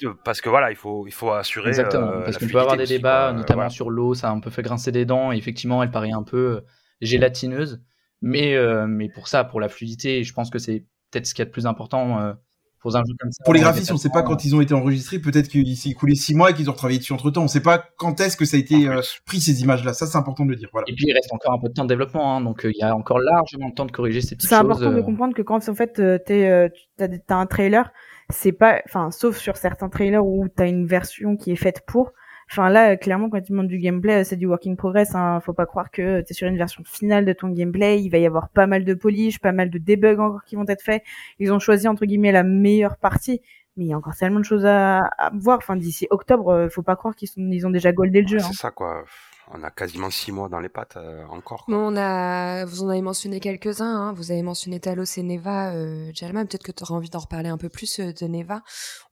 euh, 0.04 0.14
parce 0.24 0.40
que 0.40 0.48
voilà, 0.48 0.70
il 0.70 0.76
faut 0.76 1.06
il 1.06 1.12
faut 1.12 1.30
assurer. 1.32 1.68
Exactement, 1.68 2.08
euh, 2.10 2.24
parce 2.24 2.38
qu'on 2.38 2.48
peut 2.48 2.58
avoir 2.58 2.76
des 2.76 2.84
aussi, 2.84 2.94
débats, 2.94 3.28
quoi. 3.30 3.32
notamment 3.38 3.68
sur 3.68 3.90
l'eau, 3.90 4.14
ça 4.14 4.28
a 4.28 4.32
un 4.32 4.40
peu 4.40 4.50
fait 4.50 4.62
grincer 4.62 4.90
des 4.90 5.04
dents, 5.04 5.32
et 5.32 5.36
effectivement, 5.36 5.82
elle 5.82 5.90
paraît 5.90 6.12
un 6.12 6.22
peu 6.22 6.36
euh, 6.56 6.60
gélatineuse, 7.02 7.82
mais, 8.22 8.54
euh, 8.54 8.86
mais 8.86 9.08
pour 9.08 9.28
ça, 9.28 9.44
pour 9.44 9.60
la 9.60 9.68
fluidité, 9.68 10.24
je 10.24 10.32
pense 10.32 10.50
que 10.50 10.58
c'est 10.58 10.86
peut-être 11.10 11.26
ce 11.26 11.34
qu'il 11.34 11.42
y 11.42 11.44
a 11.44 11.46
de 11.46 11.50
plus 11.50 11.66
important, 11.66 12.20
euh, 12.20 12.32
pour 12.80 12.96
un 12.96 13.00
jeu 13.00 13.14
comme 13.18 13.30
ça. 13.30 13.44
Pour 13.44 13.54
les 13.54 13.60
graphismes, 13.60 13.94
on 13.94 13.98
sait 13.98 14.10
pas 14.10 14.22
quand 14.22 14.44
ils 14.44 14.54
ont 14.54 14.60
été 14.60 14.74
enregistrés. 14.74 15.18
Peut-être 15.18 15.48
qu'il 15.48 15.76
s'est 15.76 15.90
écoulé 15.90 16.14
six 16.14 16.34
mois 16.34 16.50
et 16.50 16.54
qu'ils 16.54 16.68
ont 16.68 16.72
retravaillé 16.72 16.98
dessus 16.98 17.12
entre 17.12 17.30
temps. 17.30 17.42
On 17.42 17.48
sait 17.48 17.62
pas 17.62 17.84
quand 17.96 18.20
est-ce 18.20 18.36
que 18.36 18.44
ça 18.44 18.56
a 18.56 18.60
été 18.60 18.88
euh, 18.88 19.00
pris 19.26 19.40
ces 19.40 19.62
images-là. 19.62 19.92
Ça, 19.92 20.06
c'est 20.06 20.18
important 20.18 20.44
de 20.44 20.50
le 20.50 20.56
dire. 20.56 20.68
Voilà. 20.72 20.86
Et 20.88 20.94
puis 20.94 21.06
il 21.08 21.12
reste 21.12 21.32
encore 21.32 21.52
un 21.52 21.58
peu 21.58 21.68
de 21.68 21.74
temps 21.74 21.84
de 21.84 21.88
développement, 21.88 22.36
hein, 22.36 22.40
donc 22.40 22.64
euh, 22.64 22.72
il 22.74 22.78
y 22.78 22.82
a 22.82 22.94
encore 22.94 23.18
largement 23.18 23.68
le 23.68 23.74
temps 23.74 23.86
de 23.86 23.92
corriger 23.92 24.20
ces 24.20 24.36
petites 24.36 24.48
C'est 24.48 24.56
choses. 24.56 24.64
important 24.64 24.92
de 24.92 24.98
euh. 24.98 25.02
comprendre 25.02 25.34
que 25.34 25.42
quand 25.42 25.68
en 25.68 25.74
fait 25.74 25.98
euh, 25.98 26.18
t'es, 26.18 26.48
euh, 26.48 26.68
tu 26.68 27.08
t'as 27.26 27.36
un 27.36 27.46
trailer, 27.46 27.92
c'est 28.28 28.52
pas, 28.52 28.80
enfin, 28.86 29.10
sauf 29.10 29.36
sur 29.36 29.56
certains 29.56 29.88
trailers 29.88 30.24
où 30.24 30.46
t'as 30.54 30.68
une 30.68 30.86
version 30.86 31.36
qui 31.36 31.50
est 31.52 31.56
faite 31.56 31.82
pour. 31.86 32.12
Enfin 32.50 32.68
là, 32.68 32.92
euh, 32.92 32.96
clairement, 32.96 33.30
quand 33.30 33.40
tu 33.40 33.52
montres 33.52 33.68
du 33.68 33.78
gameplay, 33.78 34.20
euh, 34.20 34.24
c'est 34.24 34.36
du 34.36 34.46
work 34.46 34.66
in 34.66 34.74
progress. 34.74 35.14
Hein. 35.14 35.40
Faut 35.40 35.52
pas 35.52 35.66
croire 35.66 35.90
que 35.92 36.20
t'es 36.22 36.34
sur 36.34 36.48
une 36.48 36.56
version 36.56 36.82
finale 36.84 37.24
de 37.24 37.32
ton 37.32 37.48
gameplay. 37.48 38.02
Il 38.02 38.08
va 38.10 38.18
y 38.18 38.26
avoir 38.26 38.48
pas 38.48 38.66
mal 38.66 38.84
de 38.84 38.94
polish, 38.94 39.38
pas 39.38 39.52
mal 39.52 39.70
de 39.70 39.78
debugs 39.78 40.18
encore 40.18 40.44
qui 40.44 40.56
vont 40.56 40.64
être 40.66 40.82
faits. 40.82 41.02
Ils 41.38 41.52
ont 41.52 41.60
choisi 41.60 41.86
entre 41.86 42.06
guillemets 42.06 42.32
la 42.32 42.42
meilleure 42.42 42.96
partie, 42.96 43.40
mais 43.76 43.84
il 43.84 43.88
y 43.88 43.92
a 43.92 43.96
encore 43.96 44.16
tellement 44.16 44.40
de 44.40 44.44
choses 44.44 44.66
à, 44.66 44.98
à 44.98 45.30
voir. 45.32 45.58
Enfin, 45.58 45.76
d'ici 45.76 46.08
octobre, 46.10 46.48
euh, 46.52 46.68
faut 46.68 46.82
pas 46.82 46.96
croire 46.96 47.14
qu'ils 47.14 47.28
sont, 47.28 47.40
ils 47.40 47.66
ont 47.66 47.70
déjà 47.70 47.92
goldé 47.92 48.22
le 48.22 48.28
jeu. 48.28 48.38
Ouais, 48.38 48.42
Hein. 48.42 48.48
C'est 48.48 48.54
ça 48.54 48.70
quoi. 48.72 49.04
On 49.52 49.64
a 49.64 49.70
quasiment 49.70 50.10
six 50.10 50.30
mois 50.30 50.48
dans 50.48 50.60
les 50.60 50.68
pattes 50.68 50.96
euh, 50.96 51.24
encore. 51.28 51.64
on 51.68 51.96
a, 51.96 52.64
vous 52.66 52.84
en 52.84 52.88
avez 52.88 53.02
mentionné 53.02 53.40
quelques-uns. 53.40 53.84
Hein. 53.84 54.12
Vous 54.12 54.30
avez 54.30 54.42
mentionné 54.42 54.78
Talos 54.78 55.04
et 55.16 55.22
Neva, 55.24 55.74
euh, 55.74 56.10
Jalma. 56.14 56.44
Peut-être 56.44 56.62
que 56.62 56.70
tu 56.70 56.84
auras 56.84 56.94
envie 56.94 57.10
d'en 57.10 57.18
reparler 57.18 57.48
un 57.48 57.58
peu 57.58 57.68
plus 57.68 57.98
euh, 57.98 58.12
de 58.12 58.26
Neva. 58.26 58.62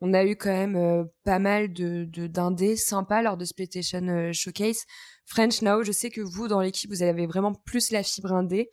On 0.01 0.15
a 0.15 0.25
eu 0.25 0.37
quand 0.37 0.51
même 0.51 0.77
euh, 0.77 1.05
pas 1.25 1.41
mal 1.41 1.73
de 1.73 2.05
de- 2.05 2.29
d'indés 2.29 2.77
sympas 2.77 3.21
lors 3.23 3.37
de 3.37 3.45
euh, 4.11 4.33
Showcase. 4.33 4.85
French 5.29 5.61
Now, 5.61 5.83
je 5.83 5.93
sais 5.93 6.09
que 6.09 6.23
vous 6.23 6.49
dans 6.49 6.61
l'équipe, 6.61 6.91
vous 6.91 7.03
avez 7.03 7.27
vraiment 7.27 7.53
plus 7.53 7.91
la 7.91 8.03
fibre 8.03 8.33
indé. 8.33 8.71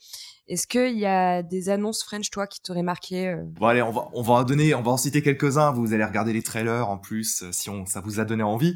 Est-ce 0.48 0.68
qu'il 0.68 0.98
y 0.98 1.06
a 1.06 1.44
des 1.44 1.68
annonces 1.68 2.02
French, 2.02 2.30
toi, 2.30 2.48
qui 2.48 2.62
t'auraient 2.62 2.82
marqué 2.82 3.28
euh, 3.28 3.44
Bon 3.60 3.68
allez, 3.68 3.82
on 3.82 3.92
va 3.92 4.08
on 4.14 4.22
va 4.22 4.36
en 4.36 4.44
donner, 4.44 4.74
on 4.74 4.82
va 4.82 4.92
en 4.92 4.98
citer 4.98 5.22
quelques-uns. 5.22 5.74
Vous 5.74 5.94
allez 5.94 6.06
regarder 6.06 6.32
les 6.32 6.44
trailers 6.44 6.88
en 6.88 6.98
plus 6.98 7.44
euh, 7.44 7.50
si 7.52 7.70
on 7.70 7.86
ça 7.86 8.00
vous 8.00 8.22
a 8.22 8.26
donné 8.26 8.42
envie. 8.42 8.74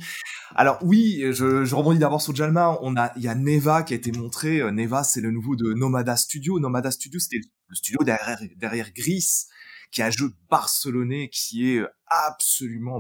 Alors 0.56 0.78
oui, 0.82 1.22
je, 1.32 1.64
je 1.64 1.76
rebondis 1.76 2.00
d'abord 2.00 2.22
sur 2.22 2.36
Jalma. 2.36 2.78
On 2.82 2.98
a 2.98 3.14
il 3.16 3.24
y 3.24 3.30
a 3.30 3.36
Neva 3.36 3.84
qui 3.84 3.94
a 3.94 3.96
été 3.96 4.12
montré. 4.12 4.60
Euh, 4.60 4.72
Neva 4.72 5.06
c'est 5.06 5.22
le 5.22 5.32
nouveau 5.32 5.56
de 5.56 5.74
Nomada 5.74 6.18
Studio. 6.18 6.60
Nomada 6.60 6.92
Studio 6.92 7.18
c'était 7.18 7.40
le 7.68 7.76
studio 7.76 8.04
derrière 8.04 8.42
derrière 8.58 8.92
Gris, 8.94 9.46
qui 9.92 10.02
est 10.02 10.04
un 10.04 10.12
jeu 10.12 10.34
barcelonais 10.50 11.30
qui 11.30 11.72
est 11.72 11.84
absolument 12.08 13.00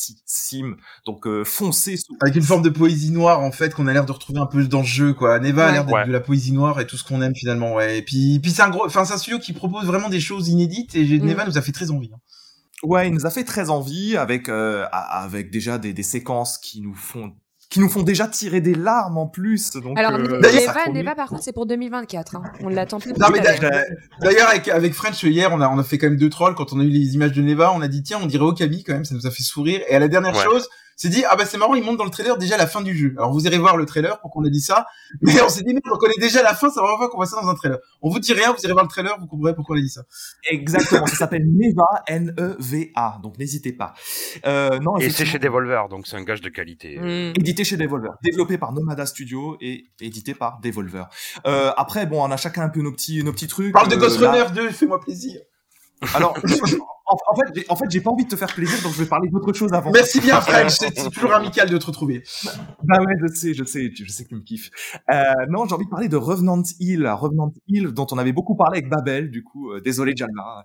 brillantissime. 0.00 0.76
Donc 1.06 1.26
euh, 1.26 1.44
foncez 1.44 1.96
sous 1.96 2.16
Avec 2.20 2.36
une 2.36 2.42
forme 2.42 2.62
de 2.62 2.68
poésie 2.70 3.10
noire, 3.10 3.40
en 3.40 3.52
fait, 3.52 3.74
qu'on 3.74 3.86
a 3.86 3.92
l'air 3.92 4.06
de 4.06 4.12
retrouver 4.12 4.38
un 4.40 4.46
peu 4.46 4.64
dans 4.66 4.82
ce 4.82 4.88
jeu, 4.88 5.14
quoi. 5.14 5.38
Neva 5.38 5.66
a 5.68 5.72
l'air 5.72 5.84
d'être 5.84 5.94
Ouais. 5.94 6.06
de 6.06 6.12
la 6.12 6.20
poésie 6.20 6.52
noire 6.52 6.80
et 6.80 6.86
tout 6.86 6.96
ce 6.96 7.04
qu'on 7.04 7.22
aime 7.22 7.34
finalement, 7.34 7.74
ouais. 7.74 7.98
Et 7.98 8.02
puis, 8.02 8.38
puis 8.40 8.50
c'est 8.50 8.62
un 8.62 8.70
gros, 8.70 8.86
enfin, 8.86 9.04
c'est 9.04 9.14
un 9.14 9.18
studio 9.18 9.38
qui 9.38 9.52
propose 9.52 9.84
vraiment 9.86 10.08
des 10.08 10.20
choses 10.20 10.48
inédites 10.48 10.94
et 10.94 11.04
Mm. 11.04 11.24
Neva 11.26 11.44
nous 11.46 11.58
a 11.58 11.62
fait 11.62 11.72
très 11.72 11.90
envie. 11.90 12.10
hein. 12.14 12.18
Ouais, 12.82 13.08
il 13.08 13.14
nous 13.14 13.26
a 13.26 13.30
fait 13.30 13.44
très 13.44 13.68
envie 13.68 14.16
avec 14.16 14.48
euh, 14.48 14.86
avec 14.92 15.50
déjà 15.50 15.76
des, 15.76 15.92
des 15.92 16.02
séquences 16.02 16.56
qui 16.56 16.80
nous 16.80 16.94
font 16.94 17.34
qui 17.70 17.78
nous 17.78 17.88
font 17.88 18.02
déjà 18.02 18.26
tirer 18.26 18.60
des 18.60 18.74
larmes 18.74 19.16
en 19.16 19.26
plus. 19.28 19.70
Donc 19.76 19.96
Alors, 19.96 20.14
euh, 20.14 20.40
D'ailleurs, 20.40 20.74
Neva. 20.88 20.88
Neva, 20.92 21.14
par 21.14 21.28
contre, 21.28 21.44
c'est 21.44 21.52
pour 21.52 21.66
2024. 21.66 22.34
Hein. 22.36 22.42
On 22.62 22.68
l'attend 22.68 22.98
plus. 22.98 23.12
D'ailleurs, 23.12 23.60
d'ailleurs, 24.20 24.48
avec, 24.48 24.68
avec 24.68 24.92
French, 24.92 25.22
hier, 25.22 25.50
on 25.52 25.60
a, 25.60 25.68
on 25.68 25.78
a 25.78 25.84
fait 25.84 25.96
quand 25.96 26.08
même 26.08 26.16
deux 26.18 26.30
trolls. 26.30 26.56
Quand 26.56 26.72
on 26.72 26.80
a 26.80 26.82
eu 26.82 26.88
les 26.88 27.14
images 27.14 27.32
de 27.32 27.40
Neva, 27.42 27.72
on 27.72 27.80
a 27.80 27.86
dit, 27.88 28.02
tiens, 28.02 28.18
on 28.20 28.26
dirait 28.26 28.44
Okami 28.44 28.82
quand 28.82 28.94
même, 28.94 29.04
ça 29.04 29.14
nous 29.14 29.26
a 29.26 29.30
fait 29.30 29.44
sourire. 29.44 29.80
Et 29.88 29.94
à 29.94 30.00
la 30.00 30.08
dernière 30.08 30.34
Ouais. 30.36 30.42
chose, 30.44 30.68
c'est 31.00 31.08
dit, 31.08 31.24
ah 31.26 31.34
bah 31.34 31.46
c'est 31.46 31.56
marrant, 31.56 31.74
ils 31.74 31.82
montrent 31.82 31.96
dans 31.96 32.04
le 32.04 32.10
trailer 32.10 32.36
déjà 32.36 32.58
la 32.58 32.66
fin 32.66 32.82
du 32.82 32.94
jeu. 32.94 33.14
Alors 33.16 33.32
vous 33.32 33.46
irez 33.46 33.56
voir 33.56 33.78
le 33.78 33.86
trailer 33.86 34.20
pour 34.20 34.30
qu'on 34.30 34.44
ait 34.44 34.50
dit 34.50 34.60
ça. 34.60 34.84
Mais 35.22 35.40
on 35.40 35.48
s'est 35.48 35.62
dit, 35.62 35.72
mais 35.72 35.80
on 35.90 35.96
connaît 35.96 36.18
déjà 36.20 36.42
la 36.42 36.52
fin, 36.54 36.68
c'est 36.68 36.76
la 36.76 36.82
première 36.82 36.98
fois 36.98 37.08
qu'on 37.08 37.16
voit 37.16 37.24
ça 37.24 37.40
dans 37.40 37.48
un 37.48 37.54
trailer. 37.54 37.78
On 38.02 38.10
vous 38.10 38.18
dit 38.18 38.34
rien, 38.34 38.52
vous 38.52 38.62
irez 38.62 38.74
voir 38.74 38.84
le 38.84 38.90
trailer, 38.90 39.16
vous 39.18 39.26
comprendrez 39.26 39.54
pourquoi 39.54 39.76
on 39.76 39.78
a 39.78 39.82
dit 39.82 39.88
ça. 39.88 40.02
Exactement, 40.50 41.06
ça 41.06 41.16
s'appelle 41.16 41.44
Neva, 41.46 41.86
N-E-V-A, 42.06 43.18
donc 43.22 43.38
n'hésitez 43.38 43.72
pas. 43.72 43.94
Euh, 44.46 44.78
non, 44.78 44.98
Et 44.98 45.08
c'est 45.08 45.24
chez 45.24 45.38
Devolver, 45.38 45.88
donc 45.88 46.06
c'est 46.06 46.16
un 46.16 46.22
gage 46.22 46.42
de 46.42 46.50
qualité. 46.50 46.98
Mm. 46.98 47.32
Édité 47.38 47.64
chez 47.64 47.78
Devolver, 47.78 48.10
développé 48.22 48.58
par 48.58 48.72
Nomada 48.72 49.06
Studio 49.06 49.56
et 49.62 49.86
édité 50.00 50.34
par 50.34 50.60
Devolver. 50.60 51.08
Euh, 51.46 51.72
après, 51.78 52.04
bon, 52.04 52.22
on 52.22 52.30
a 52.30 52.36
chacun 52.36 52.62
un 52.62 52.68
peu 52.68 52.82
nos 52.82 52.92
petits, 52.92 53.24
nos 53.24 53.32
petits 53.32 53.48
trucs. 53.48 53.72
Parle 53.72 53.88
de 53.88 53.96
Euh, 53.96 54.00
Ghost 54.00 54.20
là- 54.20 54.32
Runner 54.32 54.54
2, 54.54 54.70
fais-moi 54.70 55.00
plaisir. 55.00 55.40
Alors, 56.14 56.34
en, 57.10 57.32
en 57.32 57.36
fait, 57.36 57.52
j'ai, 57.54 57.64
en 57.68 57.76
fait, 57.76 57.90
j'ai 57.90 58.00
pas 58.00 58.10
envie 58.10 58.24
de 58.24 58.30
te 58.30 58.36
faire 58.36 58.52
plaisir, 58.54 58.80
donc 58.82 58.92
je 58.92 59.02
vais 59.02 59.08
parler 59.08 59.28
d'autre 59.28 59.52
chose 59.52 59.72
avant. 59.72 59.90
Merci 59.90 60.20
bien, 60.20 60.40
French, 60.40 60.72
c'est 60.72 60.96
c'est 60.96 61.10
toujours 61.10 61.34
amical 61.34 61.68
de 61.68 61.78
te 61.78 61.86
retrouver. 61.86 62.22
Bah 62.84 62.98
ouais, 63.00 63.14
je 63.20 63.34
sais, 63.34 63.54
je 63.54 63.64
sais, 63.64 63.90
je 63.94 64.10
sais 64.10 64.24
que 64.24 64.28
tu 64.30 64.34
me 64.34 64.40
kiffes. 64.40 64.70
Euh, 65.12 65.22
non, 65.48 65.66
j'ai 65.66 65.74
envie 65.74 65.84
de 65.84 65.90
parler 65.90 66.08
de 66.08 66.16
Revenant 66.16 66.62
Hill, 66.78 67.06
Revenant 67.06 67.52
Hill, 67.68 67.88
dont 67.88 68.06
on 68.12 68.18
avait 68.18 68.32
beaucoup 68.32 68.56
parlé 68.56 68.78
avec 68.78 68.90
Babel, 68.90 69.30
du 69.30 69.42
coup, 69.42 69.72
euh, 69.72 69.80
désolé 69.80 70.14
Jalma. 70.16 70.64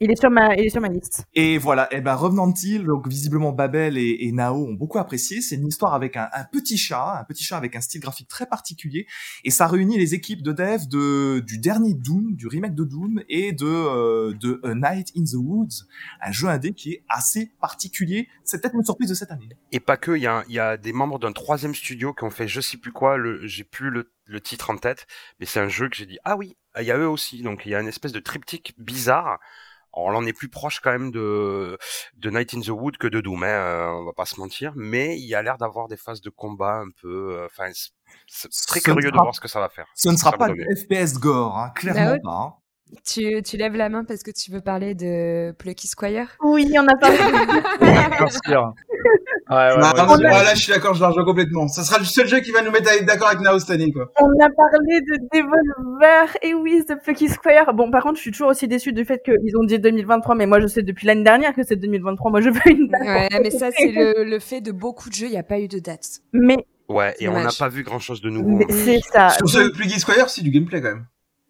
Il 0.00 0.10
est 0.10 0.20
sur 0.20 0.30
ma, 0.30 0.54
il 0.54 0.66
est 0.66 0.70
sur 0.70 0.80
ma 0.80 0.88
liste. 0.88 1.24
Et 1.34 1.58
voilà, 1.58 1.92
et 1.92 2.00
ben 2.00 2.14
Revenant 2.14 2.52
Hill, 2.62 2.84
donc 2.84 3.08
visiblement 3.08 3.52
Babel 3.52 3.96
et, 3.98 4.18
et 4.20 4.32
Nao 4.32 4.66
ont 4.66 4.74
beaucoup 4.74 4.98
apprécié. 4.98 5.40
C'est 5.40 5.56
une 5.56 5.68
histoire 5.68 5.94
avec 5.94 6.16
un, 6.16 6.28
un 6.32 6.44
petit 6.44 6.76
chat, 6.76 7.18
un 7.20 7.24
petit 7.24 7.44
chat 7.44 7.56
avec 7.56 7.76
un 7.76 7.80
style 7.80 8.00
graphique 8.00 8.28
très 8.28 8.46
particulier, 8.46 9.06
et 9.44 9.50
ça 9.50 9.66
réunit 9.66 9.98
les 9.98 10.14
équipes 10.14 10.42
de 10.42 10.52
dev 10.52 10.86
de 10.88 11.40
du 11.40 11.58
dernier 11.58 11.94
Doom, 11.94 12.34
du 12.34 12.46
remake 12.46 12.74
de 12.74 12.84
Doom, 12.84 13.22
et 13.28 13.52
de 13.52 13.66
euh, 13.66 14.34
de 14.34 14.60
A 14.64 14.74
Night 14.74 15.12
in 15.16 15.24
the 15.24 15.34
Woods, 15.34 15.81
un 16.20 16.32
jeu 16.32 16.48
indé 16.48 16.72
qui 16.72 16.92
est 16.92 17.04
assez 17.08 17.52
particulier. 17.60 18.28
C'est 18.44 18.60
peut-être 18.60 18.74
une 18.74 18.84
surprise 18.84 19.08
de 19.10 19.14
cette 19.14 19.30
année. 19.30 19.48
Et 19.72 19.80
pas 19.80 19.96
que, 19.96 20.12
il 20.12 20.22
y 20.22 20.26
a, 20.26 20.44
il 20.48 20.54
y 20.54 20.58
a 20.60 20.76
des 20.76 20.92
membres 20.92 21.18
d'un 21.18 21.32
troisième 21.32 21.74
studio 21.74 22.12
qui 22.14 22.24
ont 22.24 22.30
fait 22.30 22.48
je 22.48 22.60
sais 22.60 22.76
plus 22.76 22.92
quoi, 22.92 23.16
le, 23.16 23.46
j'ai 23.46 23.64
plus 23.64 23.90
le, 23.90 24.12
le 24.26 24.40
titre 24.40 24.70
en 24.70 24.76
tête, 24.76 25.06
mais 25.40 25.46
c'est 25.46 25.60
un 25.60 25.68
jeu 25.68 25.88
que 25.88 25.96
j'ai 25.96 26.06
dit, 26.06 26.18
ah 26.24 26.36
oui, 26.36 26.56
il 26.78 26.84
y 26.84 26.90
a 26.90 26.96
eux 26.98 27.08
aussi, 27.08 27.42
donc 27.42 27.66
il 27.66 27.72
y 27.72 27.74
a 27.74 27.80
une 27.80 27.88
espèce 27.88 28.12
de 28.12 28.20
triptyque 28.20 28.74
bizarre. 28.78 29.38
Alors 29.94 30.18
on 30.22 30.24
est 30.24 30.32
plus 30.32 30.48
proche 30.48 30.80
quand 30.80 30.90
même 30.90 31.10
de, 31.10 31.76
de 32.16 32.30
Night 32.30 32.54
in 32.54 32.60
the 32.62 32.68
Wood 32.70 32.96
que 32.96 33.06
de 33.08 33.20
Doom, 33.20 33.42
hein, 33.42 33.46
euh, 33.46 33.88
on 33.90 34.04
va 34.06 34.14
pas 34.14 34.24
se 34.24 34.40
mentir, 34.40 34.72
mais 34.74 35.18
il 35.18 35.26
y 35.26 35.34
a 35.34 35.42
l'air 35.42 35.58
d'avoir 35.58 35.86
des 35.88 35.98
phases 35.98 36.22
de 36.22 36.30
combat 36.30 36.76
un 36.76 36.88
peu, 37.02 37.34
euh, 37.36 37.44
enfin, 37.46 37.70
c'est- 37.74 37.90
c'est 38.26 38.66
très 38.66 38.80
Ce 38.80 38.84
curieux 38.84 39.10
de 39.10 39.16
voir 39.18 39.34
ce 39.34 39.40
que 39.40 39.48
ça 39.48 39.60
va 39.60 39.68
faire. 39.68 39.86
Ce 39.94 40.08
ne 40.08 40.16
sera 40.16 40.32
pas 40.38 40.48
du 40.48 40.62
FPS 40.76 41.18
gore, 41.18 41.58
hein, 41.58 41.70
clairement 41.74 42.04
Bah 42.06 42.12
ouais. 42.12 42.20
pas. 42.22 42.30
hein. 42.30 42.54
Tu, 43.04 43.42
tu 43.42 43.56
lèves 43.56 43.74
la 43.76 43.88
main 43.88 44.04
parce 44.04 44.22
que 44.22 44.30
tu 44.30 44.50
veux 44.50 44.60
parler 44.60 44.94
de 44.94 45.52
Plucky 45.52 45.86
Squire? 45.88 46.28
Oui, 46.42 46.70
on 46.78 46.86
a 46.86 46.96
parlé. 46.96 47.16
de- 47.18 48.22
là, 50.44 50.54
je 50.54 50.60
suis 50.62 50.72
d'accord, 50.72 50.94
je 50.94 51.00
la 51.00 51.08
rejoins 51.08 51.24
complètement. 51.24 51.68
Ça 51.68 51.82
sera 51.84 51.98
le 51.98 52.04
seul 52.04 52.26
jeu 52.26 52.40
qui 52.40 52.52
va 52.52 52.62
nous 52.62 52.70
mettre 52.70 52.90
d'accord 53.04 53.28
avec 53.28 53.40
Nao 53.40 53.58
cette 53.58 53.70
année, 53.70 53.92
quoi. 53.92 54.10
On 54.20 54.26
a 54.44 54.48
parlé 54.50 55.00
de 55.00 55.16
Devolver 55.32 56.36
et 56.42 56.54
oui, 56.54 56.82
The 56.86 56.94
Plucky 57.02 57.28
Squire. 57.28 57.72
Bon, 57.74 57.90
par 57.90 58.02
contre, 58.02 58.16
je 58.16 58.22
suis 58.22 58.30
toujours 58.30 58.48
aussi 58.48 58.68
déçue 58.68 58.92
du 58.92 59.04
fait 59.04 59.20
qu'ils 59.24 59.56
ont 59.58 59.64
dit 59.64 59.78
2023, 59.78 60.34
mais 60.36 60.46
moi, 60.46 60.60
je 60.60 60.66
sais 60.68 60.82
depuis 60.82 61.06
l'année 61.06 61.24
dernière 61.24 61.54
que 61.54 61.62
c'est 61.64 61.76
2023. 61.76 62.30
Moi, 62.30 62.40
je 62.40 62.50
veux 62.50 62.60
une 62.70 62.88
date. 62.88 63.02
Ouais, 63.02 63.40
mais 63.42 63.50
ça, 63.50 63.70
c'est 63.76 63.90
le, 63.90 64.24
le 64.24 64.38
fait 64.38 64.60
de 64.60 64.72
beaucoup 64.72 65.08
de 65.08 65.14
jeux, 65.14 65.26
il 65.26 65.32
n'y 65.32 65.38
a 65.38 65.42
pas 65.42 65.58
eu 65.60 65.68
de 65.68 65.78
date. 65.78 66.20
Mais, 66.32 66.56
Ouais, 66.88 67.14
et 67.20 67.28
on 67.28 67.32
n'a 67.40 67.48
pas 67.58 67.68
vu 67.68 67.82
grand 67.84 68.00
chose 68.00 68.20
de 68.20 68.28
nouveau. 68.28 68.56
mais 68.58 68.64
hein. 68.68 68.74
c'est 68.84 69.00
ça. 69.00 69.30
Sur 69.30 69.48
ce 69.48 69.70
Pluggy 69.70 69.98
Squire, 69.98 70.28
c'est 70.28 70.42
du 70.42 70.50
gameplay 70.50 70.80
quand 70.82 70.88
même. 70.90 71.06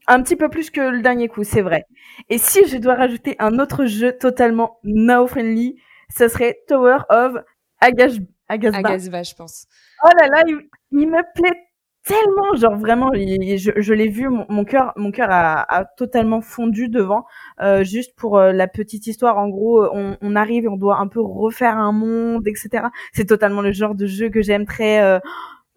Un 0.08 0.22
petit 0.22 0.36
peu 0.36 0.48
plus 0.48 0.70
que 0.70 0.80
le 0.80 1.00
dernier 1.00 1.28
coup, 1.28 1.44
c'est 1.44 1.62
vrai. 1.62 1.84
Et 2.28 2.38
si 2.38 2.66
je 2.66 2.76
dois 2.78 2.94
rajouter 2.94 3.36
un 3.38 3.58
autre 3.58 3.86
jeu 3.86 4.12
totalement 4.18 4.78
now-friendly, 4.84 5.76
ça 6.08 6.28
serait 6.28 6.58
Tower 6.68 6.98
of 7.08 7.34
Agash... 7.80 8.14
Agasba. 8.48 8.78
Agasba, 8.78 9.22
je 9.22 9.34
pense. 9.34 9.66
Oh 10.04 10.08
là 10.20 10.26
là, 10.28 10.42
il, 10.46 10.58
il 10.90 11.08
me 11.08 11.22
plaît 11.34 11.56
tellement, 12.04 12.54
genre 12.56 12.76
vraiment, 12.76 13.12
il- 13.14 13.56
je, 13.58 13.70
je 13.76 13.94
l'ai 13.94 14.08
vu, 14.08 14.28
mon, 14.28 14.44
mon 14.48 14.64
cœur, 14.64 14.92
mon 14.96 15.10
cœur 15.12 15.28
a, 15.30 15.62
a 15.74 15.84
totalement 15.84 16.40
fondu 16.42 16.88
devant. 16.88 17.24
Euh, 17.62 17.82
juste 17.84 18.14
pour 18.16 18.38
euh, 18.38 18.52
la 18.52 18.66
petite 18.66 19.06
histoire, 19.06 19.38
en 19.38 19.48
gros, 19.48 19.86
on, 19.92 20.16
on 20.20 20.36
arrive 20.36 20.64
et 20.64 20.68
on 20.68 20.76
doit 20.76 20.98
un 20.98 21.06
peu 21.06 21.20
refaire 21.20 21.78
un 21.78 21.92
monde, 21.92 22.46
etc. 22.46 22.86
C'est 23.12 23.26
totalement 23.26 23.62
le 23.62 23.72
genre 23.72 23.94
de 23.94 24.06
jeu 24.06 24.28
que 24.28 24.42
j'aime 24.42 24.66
très, 24.66 25.00
euh, 25.00 25.18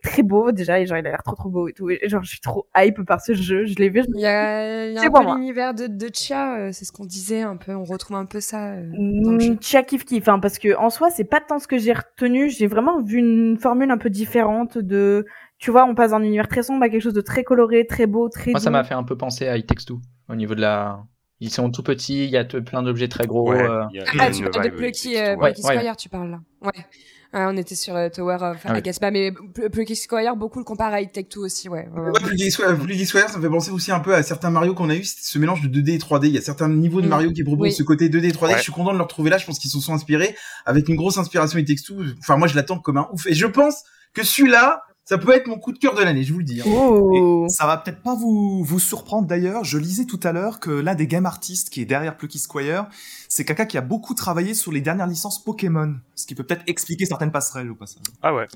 très 0.05 0.23
beau 0.23 0.51
déjà. 0.51 0.79
Et 0.79 0.85
genre, 0.85 0.97
il 0.97 1.05
a 1.07 1.09
l'air 1.09 1.23
trop 1.23 1.35
trop 1.35 1.49
beau 1.49 1.67
et 1.67 1.73
tout. 1.73 1.89
Et 1.89 1.99
genre, 2.07 2.23
je 2.23 2.29
suis 2.29 2.39
trop 2.39 2.67
hype 2.75 3.01
par 3.05 3.21
ce 3.21 3.33
jeu. 3.33 3.65
Je 3.65 3.75
l'ai 3.75 3.89
vu. 3.89 4.03
je 4.03 4.09
me 4.09 4.15
Il 4.17 4.21
y 4.21 4.25
a, 4.25 4.87
il 4.87 4.93
y 4.93 4.97
a 4.97 5.01
C'est 5.01 5.07
un 5.07 5.11
pour 5.11 5.21
peu 5.25 5.35
l'univers 5.35 5.73
de, 5.73 5.87
de 5.87 6.09
Chia, 6.13 6.57
euh, 6.59 6.69
c'est 6.71 6.85
ce 6.85 6.91
qu'on 6.91 7.05
disait 7.05 7.41
un 7.41 7.57
peu, 7.57 7.73
on 7.75 7.83
retrouve 7.83 8.17
un 8.17 8.25
peu 8.25 8.39
ça 8.39 8.73
euh, 8.73 8.89
dans 9.23 9.31
le 9.31 9.39
jeu. 9.39 9.53
Mm, 9.53 9.57
Tcha 9.57 9.83
kiff 9.83 10.05
kiff, 10.05 10.27
hein, 10.27 10.39
parce 10.39 10.59
que 10.59 10.75
en 10.77 10.89
soi, 10.89 11.09
c'est 11.09 11.23
pas 11.25 11.41
tant 11.41 11.59
ce 11.59 11.67
que 11.67 11.77
j'ai 11.77 11.93
retenu. 11.93 12.49
J'ai 12.49 12.67
vraiment 12.67 13.01
vu 13.01 13.17
une 13.17 13.57
formule 13.57 13.91
un 13.91 13.97
peu 13.97 14.09
différente 14.09 14.77
de, 14.77 15.25
tu 15.57 15.71
vois, 15.71 15.85
on 15.85 15.95
passe 15.95 16.11
d'un 16.11 16.21
univers 16.23 16.47
très 16.47 16.63
sombre 16.63 16.83
à 16.83 16.89
quelque 16.89 17.01
chose 17.01 17.13
de 17.13 17.21
très 17.21 17.43
coloré, 17.43 17.85
très 17.87 18.05
beau, 18.05 18.29
très 18.29 18.51
Moi, 18.51 18.59
ça 18.59 18.69
m'a 18.69 18.83
fait 18.83 18.93
un 18.93 19.03
peu 19.03 19.17
penser 19.17 19.47
à 19.47 19.57
It 19.57 19.67
Takes 19.67 19.85
Two 19.85 19.99
au 20.29 20.35
niveau 20.35 20.55
de 20.55 20.61
la. 20.61 21.03
Ils 21.41 21.49
sont 21.49 21.69
tout 21.69 21.83
petits, 21.83 22.23
il 22.23 22.29
y 22.29 22.37
a 22.37 22.45
plein 22.45 22.81
d'objets 22.81 23.09
très 23.09 23.27
gros. 23.27 23.51
Ouais, 23.51 23.61
euh, 23.61 23.83
il 23.91 23.97
y 23.97 23.99
a- 23.99 24.05
Ah, 24.19 24.31
tu 24.31 24.43
parles 24.49 24.69
de 24.71 24.75
Plucky, 24.75 25.17
euh, 25.17 25.33
euh, 25.33 25.35
ouais. 25.35 25.51
Plucky 25.51 25.67
ouais. 25.67 25.77
Squire, 25.77 25.97
tu 25.97 26.07
parles 26.07 26.31
là. 26.31 26.39
Ouais. 26.61 26.71
Ouais, 27.35 27.43
on 27.47 27.57
était 27.57 27.75
sur 27.75 27.95
euh, 27.95 28.07
Tower 28.09 28.37
of 28.41 28.57
Ah 28.63 28.73
mais 29.11 29.31
Pl- 29.53 29.69
Plucky 29.69 29.95
Squire, 29.95 30.35
beaucoup 30.37 30.59
le 30.59 30.63
comparent 30.65 30.93
à 30.93 31.01
It 31.01 31.11
Take 31.11 31.27
Two 31.27 31.43
aussi, 31.43 31.67
ouais. 31.67 31.87
ouais, 31.93 32.01
ouais. 32.11 32.49
Squire, 32.49 33.29
ça 33.29 33.37
me 33.37 33.43
fait 33.43 33.49
penser 33.49 33.71
aussi 33.71 33.91
un 33.91 33.99
peu 33.99 34.15
à 34.15 34.23
certains 34.23 34.49
Mario 34.49 34.73
qu'on 34.73 34.89
a 34.89 34.95
eu, 34.95 35.03
c'est 35.03 35.21
ce 35.33 35.37
mélange 35.37 35.61
de 35.61 35.67
2D 35.81 35.95
et 35.95 35.97
3D. 35.97 36.27
Il 36.27 36.31
y 36.35 36.37
a 36.37 36.41
certains 36.41 36.69
niveaux 36.69 37.01
de 37.01 37.07
Mm. 37.07 37.09
Mario 37.09 37.31
qui 37.33 37.43
proposent 37.43 37.63
Oui. 37.67 37.73
ce 37.73 37.83
côté 37.83 38.07
2D 38.09 38.29
et 38.29 38.31
3D. 38.31 38.51
Ouais. 38.51 38.57
Je 38.57 38.63
suis 38.63 38.71
content 38.71 38.93
de 38.93 38.97
le 38.97 39.03
retrouver 39.03 39.29
là. 39.29 39.37
Je 39.37 39.45
pense 39.45 39.59
qu'ils 39.59 39.69
se 39.69 39.79
sont 39.79 39.93
inspirés 39.93 40.33
avec 40.65 40.87
une 40.87 40.95
grosse 40.95 41.17
inspiration 41.17 41.59
It 41.59 41.67
Takes 41.67 41.83
Two. 41.85 42.01
Enfin, 42.19 42.37
moi, 42.37 42.47
je 42.47 42.55
l'attends 42.55 42.79
comme 42.79 42.97
un 42.97 43.07
ouf. 43.11 43.25
Et 43.27 43.33
je 43.33 43.45
pense 43.47 43.83
que 44.13 44.23
celui-là, 44.23 44.81
Ça 45.07 45.19
peut 45.19 45.31
être 45.33 45.45
mon 45.47 45.59
coup 45.59 45.71
de 45.71 45.77
cœur 45.77 45.93
de 45.93 46.01
l'année, 46.01 46.23
je 46.23 46.33
vous 46.33 46.39
le 46.39 46.45
dis. 46.45 46.61
hein. 46.61 46.65
Oh. 46.67 47.45
Et 47.45 47.49
ça 47.49 47.67
va 47.67 47.77
peut-être 47.77 48.01
pas 48.01 48.15
vous, 48.15 48.63
vous 48.63 48.79
surprendre 48.79 49.27
d'ailleurs. 49.27 49.63
Je 49.63 49.77
lisais 49.77 50.05
tout 50.05 50.19
à 50.23 50.31
l'heure 50.31 50.59
que 50.59 50.71
l'un 50.71 50.95
des 50.95 51.05
game 51.05 51.27
artistes 51.27 51.69
qui 51.69 51.79
est 51.81 51.85
derrière 51.85 52.17
Plucky 52.17 52.39
Squire, 52.39 52.87
c'est 53.29 53.45
quelqu'un 53.45 53.67
qui 53.67 53.77
a 53.77 53.81
beaucoup 53.81 54.15
travaillé 54.15 54.55
sur 54.55 54.71
les 54.71 54.81
dernières 54.81 55.05
licences 55.05 55.43
Pokémon. 55.43 55.95
Ce 56.15 56.25
qui 56.25 56.33
peut 56.33 56.43
peut-être 56.43 56.63
expliquer 56.65 57.05
certaines 57.05 57.31
passerelles 57.31 57.69
au 57.69 57.75
passage. 57.75 58.01
Ah 58.23 58.33
ouais. 58.33 58.47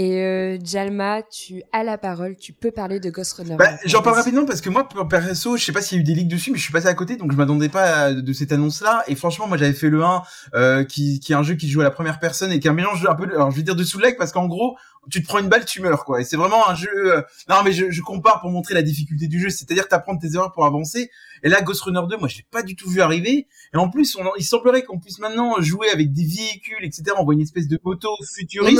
Et 0.00 0.22
euh, 0.22 0.58
Jalma, 0.62 1.22
tu 1.24 1.60
as 1.72 1.82
la 1.82 1.98
parole, 1.98 2.36
tu 2.36 2.52
peux 2.52 2.70
parler 2.70 3.00
de 3.00 3.10
Ghost 3.10 3.32
Runner. 3.32 3.56
Bah, 3.56 3.70
j'en 3.84 4.00
parle 4.00 4.14
rapidement 4.18 4.46
parce 4.46 4.60
que 4.60 4.70
moi, 4.70 4.88
perso, 5.10 5.56
je 5.56 5.64
sais 5.64 5.72
pas 5.72 5.82
s'il 5.82 5.96
y 5.96 5.98
a 5.98 6.02
eu 6.02 6.04
des 6.04 6.14
leaks 6.14 6.28
dessus, 6.28 6.52
mais 6.52 6.56
je 6.58 6.62
suis 6.62 6.72
passé 6.72 6.86
à 6.86 6.94
côté, 6.94 7.16
donc 7.16 7.32
je 7.32 7.36
m'attendais 7.36 7.68
pas 7.68 8.04
à- 8.04 8.12
de 8.12 8.32
cette 8.32 8.52
annonce-là. 8.52 9.02
Et 9.08 9.16
franchement, 9.16 9.48
moi, 9.48 9.56
j'avais 9.56 9.72
fait 9.72 9.88
le 9.90 10.04
1, 10.04 10.22
euh, 10.54 10.84
qui, 10.84 11.18
qui 11.18 11.32
est 11.32 11.34
un 11.34 11.42
jeu 11.42 11.56
qui 11.56 11.68
joue 11.68 11.80
à 11.80 11.84
la 11.84 11.90
première 11.90 12.20
personne 12.20 12.52
et 12.52 12.60
qui 12.60 12.68
est 12.68 12.70
un 12.70 12.74
mélange 12.74 13.04
un 13.10 13.14
peu, 13.16 13.24
alors 13.24 13.50
je 13.50 13.56
vais 13.56 13.62
dire 13.64 13.74
de 13.74 13.82
sous 13.82 13.98
leg 13.98 14.16
parce 14.16 14.30
qu'en 14.30 14.46
gros, 14.46 14.76
tu 15.10 15.20
te 15.20 15.26
prends 15.26 15.40
une 15.40 15.48
balle, 15.48 15.64
tu 15.64 15.80
meurs, 15.82 16.04
quoi. 16.04 16.20
Et 16.20 16.24
c'est 16.24 16.36
vraiment 16.36 16.68
un 16.68 16.76
jeu. 16.76 16.88
euh, 16.94 17.22
Non, 17.48 17.56
mais 17.64 17.72
je, 17.72 17.90
je 17.90 18.00
compare 18.02 18.40
pour 18.40 18.50
montrer 18.50 18.74
la 18.74 18.82
difficulté 18.82 19.26
du 19.26 19.40
jeu, 19.40 19.50
c'est-à-dire 19.50 19.82
que 19.82 19.88
t'apprends 19.88 20.16
tes 20.16 20.32
erreurs 20.34 20.52
pour 20.52 20.64
avancer. 20.64 21.10
Et 21.42 21.48
là, 21.48 21.60
Ghost 21.60 21.80
Runner 21.82 22.02
2, 22.08 22.18
moi, 22.18 22.28
je 22.28 22.36
l'ai 22.36 22.46
pas 22.52 22.62
du 22.62 22.76
tout 22.76 22.88
vu 22.88 23.00
arriver. 23.00 23.48
Et 23.74 23.76
en 23.76 23.88
plus, 23.90 24.14
on, 24.16 24.22
il 24.38 24.44
semblerait 24.44 24.82
qu'on 24.82 25.00
puisse 25.00 25.18
maintenant 25.18 25.60
jouer 25.60 25.88
avec 25.90 26.12
des 26.12 26.24
véhicules, 26.24 26.84
etc. 26.84 27.02
On 27.18 27.24
voit 27.24 27.34
une 27.34 27.40
espèce 27.40 27.66
de 27.66 27.80
moto 27.82 28.10
futuriste. 28.32 28.76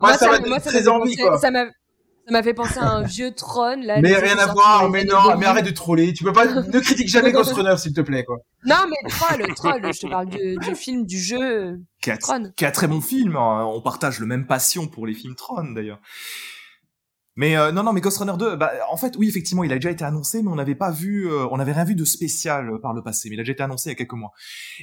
Moi, 0.00 0.10
moi, 0.10 0.18
ça 0.18 0.28
m'a 0.28 0.36
ça 0.36 0.60
ça 0.60 0.70
très 0.70 0.88
envie, 0.88 1.16
pensé- 1.16 1.22
quoi. 1.22 1.38
Ça 1.38 1.50
m'a 1.50 1.64
ça 2.26 2.32
m'a 2.32 2.42
fait 2.44 2.54
penser 2.54 2.78
à 2.78 2.88
un 2.90 3.02
vieux 3.02 3.32
Tron. 3.32 3.76
Là, 3.82 4.00
Mais 4.00 4.14
rien 4.14 4.38
à 4.38 4.44
est 4.44 4.52
voir, 4.52 4.88
mais 4.88 5.04
non, 5.04 5.36
mais 5.36 5.46
arrête 5.46 5.64
de 5.64 5.70
troller. 5.70 6.12
Tu 6.12 6.22
peux 6.22 6.32
pas, 6.32 6.46
ne 6.46 6.78
critique 6.80 7.08
jamais 7.08 7.32
Ghost 7.32 7.52
Runner, 7.54 7.76
s'il 7.76 7.92
te 7.92 8.02
plaît, 8.02 8.24
quoi. 8.24 8.36
Non, 8.64 8.76
mais 8.88 9.10
Troll, 9.10 9.54
Troll, 9.56 9.92
je 9.92 10.00
te 10.00 10.06
parle 10.06 10.26
du, 10.26 10.56
du 10.58 10.74
film, 10.76 11.06
du 11.06 11.18
jeu. 11.18 11.80
Qui 12.00 12.10
a, 12.12 12.18
Tron. 12.18 12.52
qui 12.56 12.64
a 12.64 12.68
un 12.68 12.70
très 12.72 12.86
bon 12.86 13.00
film. 13.00 13.34
hein. 13.36 13.64
On 13.72 13.80
partage 13.80 14.20
le 14.20 14.26
même 14.26 14.46
passion 14.46 14.86
pour 14.86 15.06
les 15.06 15.14
films 15.14 15.34
Tron 15.34 15.72
d'ailleurs. 15.72 15.98
Mais 17.40 17.56
euh, 17.56 17.72
non, 17.72 17.82
non, 17.82 17.94
mais 17.94 18.02
Ghost 18.02 18.18
Runner 18.18 18.34
2, 18.38 18.56
bah, 18.56 18.70
en 18.90 18.98
fait, 18.98 19.16
oui, 19.16 19.26
effectivement, 19.26 19.64
il 19.64 19.72
a 19.72 19.76
déjà 19.76 19.90
été 19.90 20.04
annoncé, 20.04 20.42
mais 20.42 20.50
on 20.50 20.56
n'avait 20.56 20.74
pas 20.74 20.90
vu, 20.90 21.26
euh, 21.26 21.46
on 21.50 21.56
n'avait 21.56 21.72
rien 21.72 21.84
vu 21.84 21.94
de 21.94 22.04
spécial 22.04 22.68
euh, 22.68 22.78
par 22.78 22.92
le 22.92 23.02
passé, 23.02 23.30
mais 23.30 23.36
il 23.36 23.40
a 23.40 23.44
déjà 23.44 23.52
été 23.52 23.62
annoncé 23.62 23.88
il 23.88 23.92
y 23.92 23.94
a 23.94 23.96
quelques 23.96 24.12
mois. 24.12 24.32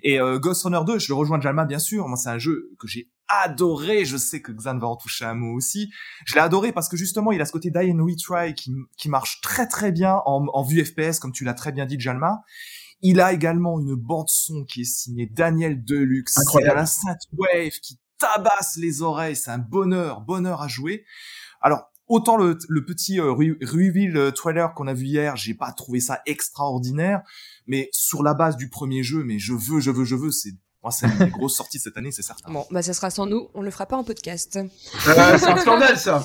Et 0.01 0.19
euh, 0.19 0.39
Ghost 0.39 0.63
Runner 0.63 0.79
2, 0.83 0.97
je 0.97 1.09
le 1.09 1.13
rejoins 1.13 1.39
Jalma, 1.39 1.65
bien 1.65 1.77
sûr. 1.77 2.07
Moi, 2.07 2.17
c'est 2.17 2.29
un 2.29 2.39
jeu 2.39 2.71
que 2.79 2.87
j'ai 2.87 3.11
adoré. 3.27 4.05
Je 4.05 4.17
sais 4.17 4.41
que 4.41 4.51
Xan 4.51 4.79
va 4.79 4.87
en 4.87 4.95
toucher 4.95 5.25
un 5.25 5.35
mot 5.35 5.55
aussi. 5.55 5.91
Je 6.25 6.33
l'ai 6.33 6.39
adoré 6.39 6.71
parce 6.71 6.89
que 6.89 6.97
justement, 6.97 7.31
il 7.31 7.39
a 7.41 7.45
ce 7.45 7.51
côté 7.51 7.69
die 7.69 7.91
and 7.91 8.03
retry 8.03 8.55
qui, 8.55 8.73
qui 8.97 9.07
marche 9.07 9.39
très 9.41 9.67
très 9.67 9.91
bien 9.91 10.15
en, 10.25 10.47
en 10.51 10.63
vue 10.63 10.83
FPS, 10.83 11.19
comme 11.19 11.33
tu 11.33 11.43
l'as 11.43 11.53
très 11.53 11.71
bien 11.71 11.85
dit, 11.85 11.99
Jalma. 11.99 12.41
Il 13.01 13.21
a 13.21 13.33
également 13.33 13.79
une 13.79 13.93
bande 13.93 14.29
son 14.29 14.65
qui 14.65 14.81
est 14.81 14.91
signée 14.91 15.27
Daniel 15.27 15.83
Deluxe. 15.83 16.39
Incroyable. 16.39 16.71
à 16.71 16.81
la 16.81 16.85
synthwave 16.87 17.79
qui 17.83 17.99
tabasse 18.17 18.77
les 18.77 19.03
oreilles. 19.03 19.35
C'est 19.35 19.51
un 19.51 19.59
bonheur, 19.59 20.21
bonheur 20.21 20.63
à 20.63 20.67
jouer. 20.67 21.05
Alors, 21.61 21.91
autant 22.07 22.37
le, 22.37 22.57
le 22.67 22.85
petit 22.85 23.19
euh, 23.19 23.31
reveal 23.31 24.17
euh, 24.17 24.31
trailer 24.31 24.73
qu'on 24.73 24.87
a 24.87 24.93
vu 24.93 25.05
hier, 25.05 25.35
j'ai 25.35 25.53
pas 25.53 25.71
trouvé 25.71 25.99
ça 25.99 26.21
extraordinaire, 26.25 27.21
mais 27.67 27.89
sur 27.91 28.23
la 28.23 28.33
base 28.33 28.57
du 28.57 28.69
premier 28.69 29.03
jeu, 29.03 29.23
mais 29.23 29.39
je 29.39 29.53
veux, 29.53 29.79
je 29.79 29.91
veux, 29.91 30.05
je 30.05 30.15
veux, 30.15 30.31
c'est 30.31 30.53
moi 30.83 30.91
c'est 30.91 31.07
une 31.07 31.17
des 31.17 31.29
grosses 31.31 31.55
sorties 31.55 31.77
de 31.77 31.83
cette 31.83 31.97
année, 31.97 32.11
c'est 32.11 32.21
certain. 32.21 32.51
Bon, 32.51 32.65
bah 32.71 32.81
ça 32.81 32.93
sera 32.93 33.09
sans 33.09 33.25
nous, 33.25 33.49
on 33.53 33.61
le 33.61 33.71
fera 33.71 33.85
pas 33.85 33.97
en 33.97 34.03
podcast. 34.03 34.57
Euh, 34.57 34.67
c'est 35.37 35.47
un 35.47 35.57
scandale, 35.57 35.97
ça. 35.97 36.23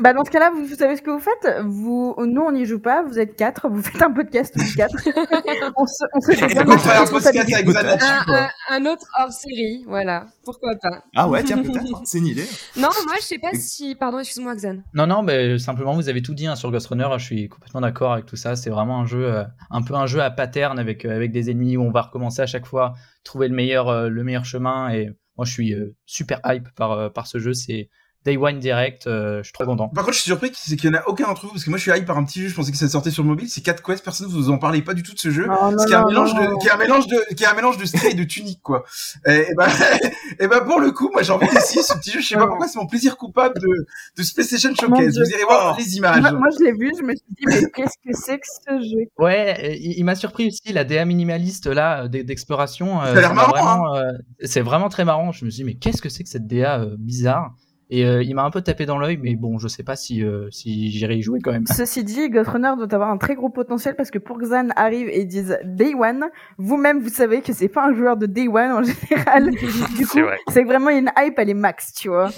Bah 0.00 0.14
dans 0.14 0.24
ce 0.24 0.30
cas-là, 0.30 0.50
vous, 0.54 0.64
vous 0.64 0.74
savez 0.74 0.96
ce 0.96 1.02
que 1.02 1.10
vous 1.10 1.18
faites? 1.20 1.60
Vous, 1.64 2.14
nous 2.18 2.40
on 2.40 2.52
n'y 2.52 2.64
joue 2.64 2.80
pas. 2.80 3.02
Vous 3.02 3.18
êtes 3.18 3.36
quatre. 3.36 3.68
Vous 3.68 3.82
faites 3.82 4.00
un 4.00 4.10
podcast 4.10 4.54
tous 4.56 4.74
quatre. 4.74 4.94
on 5.76 5.86
se, 5.86 6.04
on 6.14 6.20
se 6.20 6.32
On 6.32 6.78
faire 6.78 7.02
un 7.02 7.06
podcast 7.06 7.52
avec 7.52 7.68
Un, 7.68 8.32
un, 8.34 8.48
un 8.70 8.86
autre 8.86 9.06
hors 9.20 9.30
série, 9.30 9.84
voilà. 9.86 10.26
Pourquoi 10.44 10.72
pas 10.80 11.02
Ah 11.14 11.28
ouais, 11.28 11.42
tiens 11.44 11.62
peut-être, 11.62 12.00
c'est 12.04 12.18
une 12.18 12.26
idée. 12.26 12.46
Non, 12.76 12.88
moi 13.06 13.16
je 13.20 13.24
sais 13.24 13.38
pas 13.38 13.52
si. 13.52 13.94
Pardon, 13.94 14.18
excuse-moi, 14.18 14.54
Xan. 14.56 14.78
Non, 14.94 15.06
non, 15.06 15.22
mais 15.22 15.58
simplement, 15.58 15.92
vous 15.94 16.08
avez 16.08 16.22
tout 16.22 16.34
dit 16.34 16.46
hein, 16.46 16.56
sur 16.56 16.70
Ghost 16.70 16.86
Runner. 16.86 17.08
Je 17.18 17.24
suis 17.24 17.48
complètement 17.50 17.82
d'accord 17.82 18.14
avec 18.14 18.24
tout 18.24 18.36
ça. 18.36 18.56
C'est 18.56 18.70
vraiment 18.70 19.00
un 19.00 19.06
jeu, 19.06 19.26
euh, 19.26 19.44
un 19.70 19.82
peu 19.82 19.94
un 19.94 20.06
jeu 20.06 20.20
à 20.22 20.30
pattern 20.30 20.78
avec, 20.78 21.04
euh, 21.04 21.14
avec 21.14 21.32
des 21.32 21.50
ennemis 21.50 21.76
où 21.76 21.82
on 21.82 21.90
va 21.90 22.02
recommencer 22.02 22.40
à 22.40 22.46
chaque 22.46 22.66
fois, 22.66 22.94
trouver 23.24 23.48
le 23.48 23.54
meilleur, 23.54 23.88
euh, 23.88 24.08
le 24.08 24.24
meilleur 24.24 24.46
chemin. 24.46 24.88
Et 24.90 25.10
moi, 25.36 25.44
je 25.44 25.52
suis 25.52 25.74
euh, 25.74 25.94
super 26.06 26.40
hype 26.46 26.68
par, 26.76 26.92
euh, 26.92 27.08
par 27.10 27.26
ce 27.26 27.38
jeu. 27.38 27.52
C'est 27.52 27.88
Day 28.24 28.36
One 28.36 28.58
Direct. 28.58 29.06
euh, 29.06 29.38
je 29.38 29.44
suis 29.44 29.52
trop 29.52 29.64
content. 29.64 29.88
Par 29.88 30.04
contre, 30.04 30.14
je 30.16 30.20
suis 30.20 30.28
surpris 30.30 30.50
c'est 30.54 30.76
qu'il 30.76 30.90
y 30.90 30.94
en 30.94 30.98
a 30.98 31.02
aucun 31.08 31.26
d'entre 31.26 31.46
vous, 31.46 31.52
parce 31.52 31.64
que 31.64 31.70
moi 31.70 31.78
je 31.78 31.82
suis 31.90 31.98
hype 31.98 32.06
par 32.06 32.16
un 32.18 32.24
petit 32.24 32.42
jeu, 32.42 32.48
je 32.48 32.54
pensais 32.54 32.70
que 32.72 32.76
ça 32.78 32.88
sortait 32.88 33.10
sur 33.10 33.24
mobile, 33.24 33.48
c'est 33.48 33.60
4 33.62 33.82
Quest, 33.82 34.04
personne 34.04 34.28
vous 34.28 34.50
en 34.50 34.58
parlez 34.58 34.82
pas 34.82 34.94
du 34.94 35.02
tout 35.02 35.12
de 35.14 35.18
ce 35.18 35.30
jeu. 35.30 35.46
Non, 35.46 35.54
un 35.76 36.04
mélange 36.06 36.34
de, 36.34 36.58
qui 36.60 36.68
est 36.68 36.70
un 36.70 36.76
mélange 36.76 37.06
de, 37.06 37.34
qui 37.34 37.42
est 37.44 37.46
un 37.46 37.54
mélange 37.54 37.78
de 37.78 37.84
stray 37.84 38.12
et 38.12 38.14
de 38.14 38.24
tunique, 38.24 38.60
quoi. 38.62 38.84
Et, 39.26 39.32
et 39.50 39.54
ben, 39.56 39.66
et 40.40 40.46
ben, 40.48 40.60
pour 40.60 40.80
le 40.80 40.90
coup, 40.92 41.10
moi, 41.12 41.22
j'ai 41.22 41.32
envie 41.32 41.48
d'essayer 41.48 41.82
ce 41.82 41.94
petit 41.94 42.10
jeu. 42.12 42.20
Je 42.20 42.26
sais 42.28 42.36
pas 42.36 42.46
pourquoi, 42.46 42.68
c'est 42.68 42.78
mon 42.78 42.86
plaisir 42.86 43.16
coupable 43.16 43.58
de, 43.60 43.68
de 44.16 44.22
ce 44.22 44.32
PlayStation 44.34 44.70
Showcase. 44.74 45.18
Vous 45.18 45.30
irez 45.30 45.42
voir 45.44 45.74
Oh. 45.74 45.78
les 45.78 45.96
images. 45.96 46.20
Moi, 46.20 46.32
moi, 46.32 46.48
je 46.58 46.64
l'ai 46.64 46.72
vu. 46.72 46.90
Je 46.98 47.02
me 47.02 47.12
suis 47.14 47.24
dit, 47.30 47.44
mais 47.46 47.70
qu'est-ce 47.74 47.96
que 48.04 48.14
c'est 48.16 48.38
que 48.38 48.46
ce 48.46 48.80
jeu? 48.88 49.04
Ouais, 49.18 49.56
euh, 49.62 49.74
il, 49.78 49.98
il 49.98 50.04
m'a 50.04 50.14
surpris 50.14 50.46
aussi 50.48 50.72
la 50.72 50.84
DA 50.84 51.04
minimaliste 51.04 51.66
là 51.66 52.04
euh, 52.04 52.08
d'exploration. 52.08 53.00
euh, 53.02 53.04
Ça 53.12 53.18
a 53.18 53.20
l'air 53.20 53.34
m'a 53.34 53.46
marrant, 53.46 53.54
hein. 53.56 53.76
vraiment, 53.76 53.96
euh, 53.96 54.12
c'est 54.44 54.60
vraiment 54.60 54.88
très 54.88 55.04
marrant. 55.04 55.30
Je 55.32 55.44
me 55.44 55.50
suis 55.50 55.62
dit 55.62 55.64
mais 55.64 55.74
qu'est-ce 55.74 56.00
que 56.02 56.08
c'est 56.08 56.22
que 56.24 56.28
cette 56.28 56.46
DA 56.46 56.80
euh, 56.80 56.96
bizarre? 56.98 57.54
Et 57.94 58.06
euh, 58.06 58.22
il 58.22 58.34
m'a 58.34 58.42
un 58.44 58.50
peu 58.50 58.62
tapé 58.62 58.86
dans 58.86 58.96
l'œil, 58.96 59.18
mais 59.18 59.36
bon, 59.36 59.58
je 59.58 59.68
sais 59.68 59.82
pas 59.82 59.96
si 59.96 60.24
euh, 60.24 60.48
si 60.50 60.90
j'irai 60.90 61.18
y 61.18 61.22
jouer 61.22 61.40
quand 61.40 61.52
même. 61.52 61.66
Ceci 61.66 62.02
dit, 62.02 62.30
Ghost 62.30 62.48
Runner 62.48 62.72
doit 62.74 62.94
avoir 62.94 63.10
un 63.10 63.18
très 63.18 63.34
gros 63.34 63.50
potentiel 63.50 63.96
parce 63.96 64.10
que 64.10 64.18
pour 64.18 64.38
que 64.38 64.46
Xan 64.46 64.70
arrive 64.76 65.10
et 65.10 65.26
dise 65.26 65.58
Day 65.62 65.92
One, 65.94 66.30
vous-même 66.56 67.00
vous 67.00 67.10
savez 67.10 67.42
que 67.42 67.52
c'est 67.52 67.68
pas 67.68 67.84
un 67.86 67.94
joueur 67.94 68.16
de 68.16 68.24
Day 68.24 68.48
One 68.48 68.72
en 68.72 68.82
général. 68.82 69.50
du 69.96 70.06
coup, 70.06 70.12
C'est 70.14 70.22
vrai. 70.22 70.64
vraiment 70.64 70.88
une 70.88 71.10
hype, 71.18 71.38
elle 71.38 71.50
est 71.50 71.54
max, 71.54 71.92
tu 71.92 72.08
vois. 72.08 72.30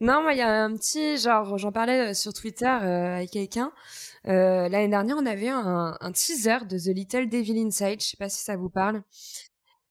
Non, 0.00 0.22
moi, 0.22 0.32
il 0.34 0.38
y 0.38 0.42
a 0.42 0.64
un 0.64 0.74
petit, 0.76 1.16
genre, 1.16 1.56
j'en 1.56 1.72
parlais 1.72 2.10
euh, 2.10 2.14
sur 2.14 2.34
Twitter 2.34 2.66
euh, 2.66 3.16
avec 3.16 3.30
quelqu'un. 3.30 3.72
Euh, 4.28 4.68
L'année 4.68 4.88
dernière, 4.88 5.16
on 5.18 5.24
avait 5.24 5.48
un, 5.48 5.96
un 5.98 6.12
teaser 6.12 6.66
de 6.68 6.78
The 6.78 6.94
Little 6.94 7.28
Devil 7.28 7.58
Inside. 7.66 8.00
Je 8.00 8.08
sais 8.08 8.16
pas 8.18 8.28
si 8.28 8.42
ça 8.44 8.56
vous 8.56 8.68
parle. 8.68 9.02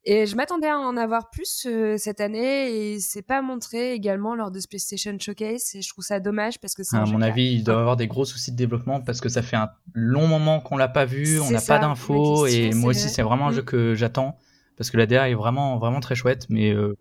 Et 0.07 0.27
je 0.27 0.35
m'attendais 0.35 0.67
à 0.67 0.77
en 0.77 0.97
avoir 0.97 1.31
plus 1.31 1.65
euh, 1.65 1.95
cette 1.97 2.21
année 2.21 2.69
et 2.93 2.99
c'est 2.99 3.23
pas 3.23 3.41
montré 3.41 3.93
également 3.93 4.35
lors 4.35 4.51
de 4.51 4.59
ce 4.59 4.67
PlayStation 4.67 5.17
Showcase 5.19 5.73
et 5.73 5.81
je 5.81 5.89
trouve 5.89 6.03
ça 6.05 6.19
dommage 6.19 6.59
parce 6.59 6.75
que 6.75 6.83
c'est 6.83 6.95
À 6.95 7.05
mon 7.05 7.21
avis, 7.23 7.53
il 7.53 7.63
doit 7.63 7.79
avoir 7.79 7.95
des 7.97 8.05
gros 8.07 8.23
soucis 8.23 8.51
de 8.51 8.55
développement 8.55 9.01
parce 9.01 9.19
que 9.19 9.29
ça 9.29 9.41
fait 9.41 9.55
un 9.55 9.69
long 9.93 10.27
moment 10.27 10.59
qu'on 10.59 10.77
l'a 10.77 10.87
pas 10.89 11.05
vu, 11.05 11.39
on 11.39 11.49
n'a 11.49 11.59
pas 11.61 11.79
d'infos 11.79 12.45
et 12.45 12.71
moi 12.75 12.91
aussi 12.91 13.01
vrai. 13.01 13.09
c'est 13.09 13.23
vraiment 13.23 13.47
un 13.47 13.51
Mm. 13.51 13.55
jeu 13.55 13.61
que 13.63 13.95
j'attends 13.95 14.37
parce 14.77 14.91
que 14.91 14.97
la 14.97 15.07
DA 15.07 15.27
est 15.29 15.33
vraiment 15.33 15.79
vraiment 15.79 16.01
très 16.01 16.13
chouette, 16.15 16.45
mais 16.49 16.71
euh, 16.71 16.95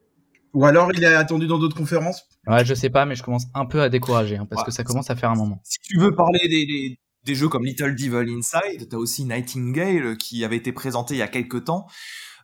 Ou 0.55 0.65
alors, 0.65 0.91
il 0.95 1.03
est 1.05 1.15
attendu 1.15 1.47
dans 1.47 1.59
d'autres 1.59 1.77
conférences. 1.77 2.23
ouais, 2.47 2.65
je 2.65 2.73
sais 2.73 2.89
pas, 2.89 3.05
mais 3.05 3.17
je 3.17 3.23
commence 3.23 3.47
un 3.53 3.67
peu 3.67 3.83
à 3.83 3.91
décourager 3.91 4.37
hein, 4.39 4.47
parce 4.49 4.63
Ouais. 4.63 4.67
que 4.67 4.73
ça 4.73 4.83
commence 4.85 5.11
à 5.11 5.17
faire 5.17 5.31
un 5.31 5.35
moment. 5.37 5.61
Si 5.65 5.79
tu 5.81 5.99
veux 5.99 6.15
parler 6.15 6.39
des, 6.49 6.65
des, 6.65 6.99
des 7.25 7.35
jeux 7.35 7.49
comme 7.49 7.65
Little 7.67 7.95
Devil 7.97 8.33
Inside, 8.33 8.89
t'as 8.89 8.97
aussi 8.97 9.25
Nightingale 9.27 10.17
qui 10.17 10.43
avait 10.45 10.57
été 10.57 10.73
présenté 10.73 11.15
il 11.15 11.19
y 11.19 11.23
a 11.23 11.29
quelques 11.29 11.65
temps, 11.65 11.87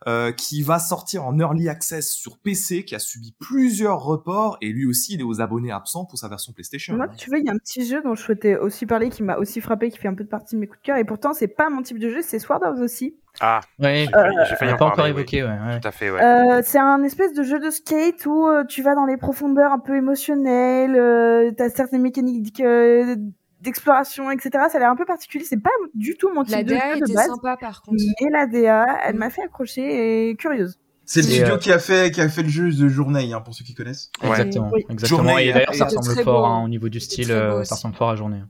euh, 0.07 0.31
qui 0.31 0.63
va 0.63 0.79
sortir 0.79 1.25
en 1.25 1.37
early 1.39 1.69
access 1.69 2.11
sur 2.11 2.39
PC, 2.39 2.83
qui 2.85 2.95
a 2.95 2.99
subi 2.99 3.35
plusieurs 3.39 4.01
reports 4.03 4.57
et 4.61 4.69
lui 4.69 4.85
aussi 4.87 5.13
il 5.13 5.19
est 5.19 5.23
aux 5.23 5.41
abonnés 5.41 5.71
absents 5.71 6.05
pour 6.05 6.17
sa 6.17 6.27
version 6.27 6.53
PlayStation. 6.53 6.95
Moi, 6.95 7.07
tu 7.09 7.29
vois, 7.29 7.37
il 7.39 7.45
y 7.45 7.49
a 7.49 7.53
un 7.53 7.57
petit 7.57 7.85
jeu 7.85 8.01
dont 8.03 8.15
je 8.15 8.21
souhaitais 8.23 8.55
aussi 8.57 8.85
parler 8.85 9.09
qui 9.09 9.21
m'a 9.23 9.37
aussi 9.37 9.61
frappé, 9.61 9.89
qui 9.91 9.97
fait 9.99 10.07
un 10.07 10.15
peu 10.15 10.23
de 10.23 10.29
partie 10.29 10.55
de 10.55 10.59
mes 10.61 10.67
coups 10.67 10.79
de 10.81 10.85
cœur 10.85 10.97
et 10.97 11.03
pourtant 11.05 11.33
c'est 11.33 11.47
pas 11.47 11.69
mon 11.69 11.81
type 11.83 11.99
de 11.99 12.09
jeu, 12.09 12.21
c'est 12.23 12.39
Sword 12.39 12.61
of 12.63 12.79
the 12.79 12.87
Sea. 12.87 13.15
Ah, 13.39 13.61
Ouais, 13.79 14.05
j'ai 14.05 14.11
failli- 14.11 14.35
j'ai 14.49 14.55
failli 14.55 14.71
en 14.73 14.77
pas 14.77 14.85
encore 14.85 14.95
parler, 14.97 15.11
oui. 15.13 15.19
évoqué, 15.19 15.43
ouais. 15.43 15.49
ouais. 15.49 15.79
Tout 15.79 15.87
à 15.87 15.91
fait, 15.91 16.11
ouais. 16.11 16.21
Euh, 16.21 16.61
c'est 16.65 16.79
un 16.79 17.01
espèce 17.03 17.33
de 17.33 17.43
jeu 17.43 17.59
de 17.59 17.69
skate 17.69 18.25
où 18.25 18.47
euh, 18.47 18.63
tu 18.65 18.81
vas 18.81 18.93
dans 18.95 19.05
les 19.05 19.15
profondeurs 19.17 19.71
un 19.71 19.79
peu 19.79 19.95
émotionnelles, 19.95 20.95
euh, 20.97 21.51
t'as 21.55 21.69
certaines 21.69 22.01
mécaniques 22.01 22.59
euh, 22.59 23.15
d'exploration, 23.61 24.31
etc. 24.31 24.49
Ça 24.69 24.77
a 24.77 24.79
l'air 24.79 24.89
un 24.91 24.95
peu 24.95 25.05
particulier. 25.05 25.43
C'est 25.45 25.61
pas 25.61 25.69
du 25.93 26.15
tout 26.15 26.29
mon 26.33 26.43
type 26.43 26.55
La 26.55 26.63
de 26.63 26.69
DA 26.69 26.93
jeu 26.95 26.99
de 27.07 27.13
base, 27.13 27.27
sympa 27.27 27.57
par 27.57 27.81
contre. 27.81 28.01
mais 28.21 28.29
la 28.31 28.45
DA, 28.47 28.85
elle 29.05 29.15
Mm. 29.15 29.19
m'a 29.19 29.29
fait 29.29 29.43
accrocher 29.43 30.29
et 30.29 30.35
curieuse. 30.35 30.77
C'est 31.05 31.21
le 31.21 31.27
Et, 31.27 31.31
studio 31.31 31.53
euh, 31.55 31.57
qui 31.57 31.71
a 31.71 31.79
fait, 31.79 32.11
qui 32.11 32.21
a 32.21 32.29
fait 32.29 32.43
le 32.43 32.49
jeu 32.49 32.69
The 32.71 32.87
Journey, 32.87 33.33
hein, 33.33 33.41
pour 33.41 33.53
ceux 33.53 33.65
qui 33.65 33.73
connaissent. 33.73 34.11
Ouais. 34.23 34.29
Exactement, 34.29 34.69
Oui. 34.71 34.85
exactement. 34.89 35.23
Journée, 35.23 35.47
et 35.47 35.53
d'ailleurs, 35.53 35.73
ça 35.75 35.85
ressemble 35.85 36.23
fort 36.23 36.45
hein, 36.47 36.63
au 36.63 36.67
niveau 36.69 36.87
du 36.89 36.99
style, 36.99 37.27
beau 37.27 37.33
euh, 37.33 37.63
ça 37.63 37.75
ressemble 37.75 37.95
fort 37.95 38.09
à 38.11 38.15
journée. 38.15 38.41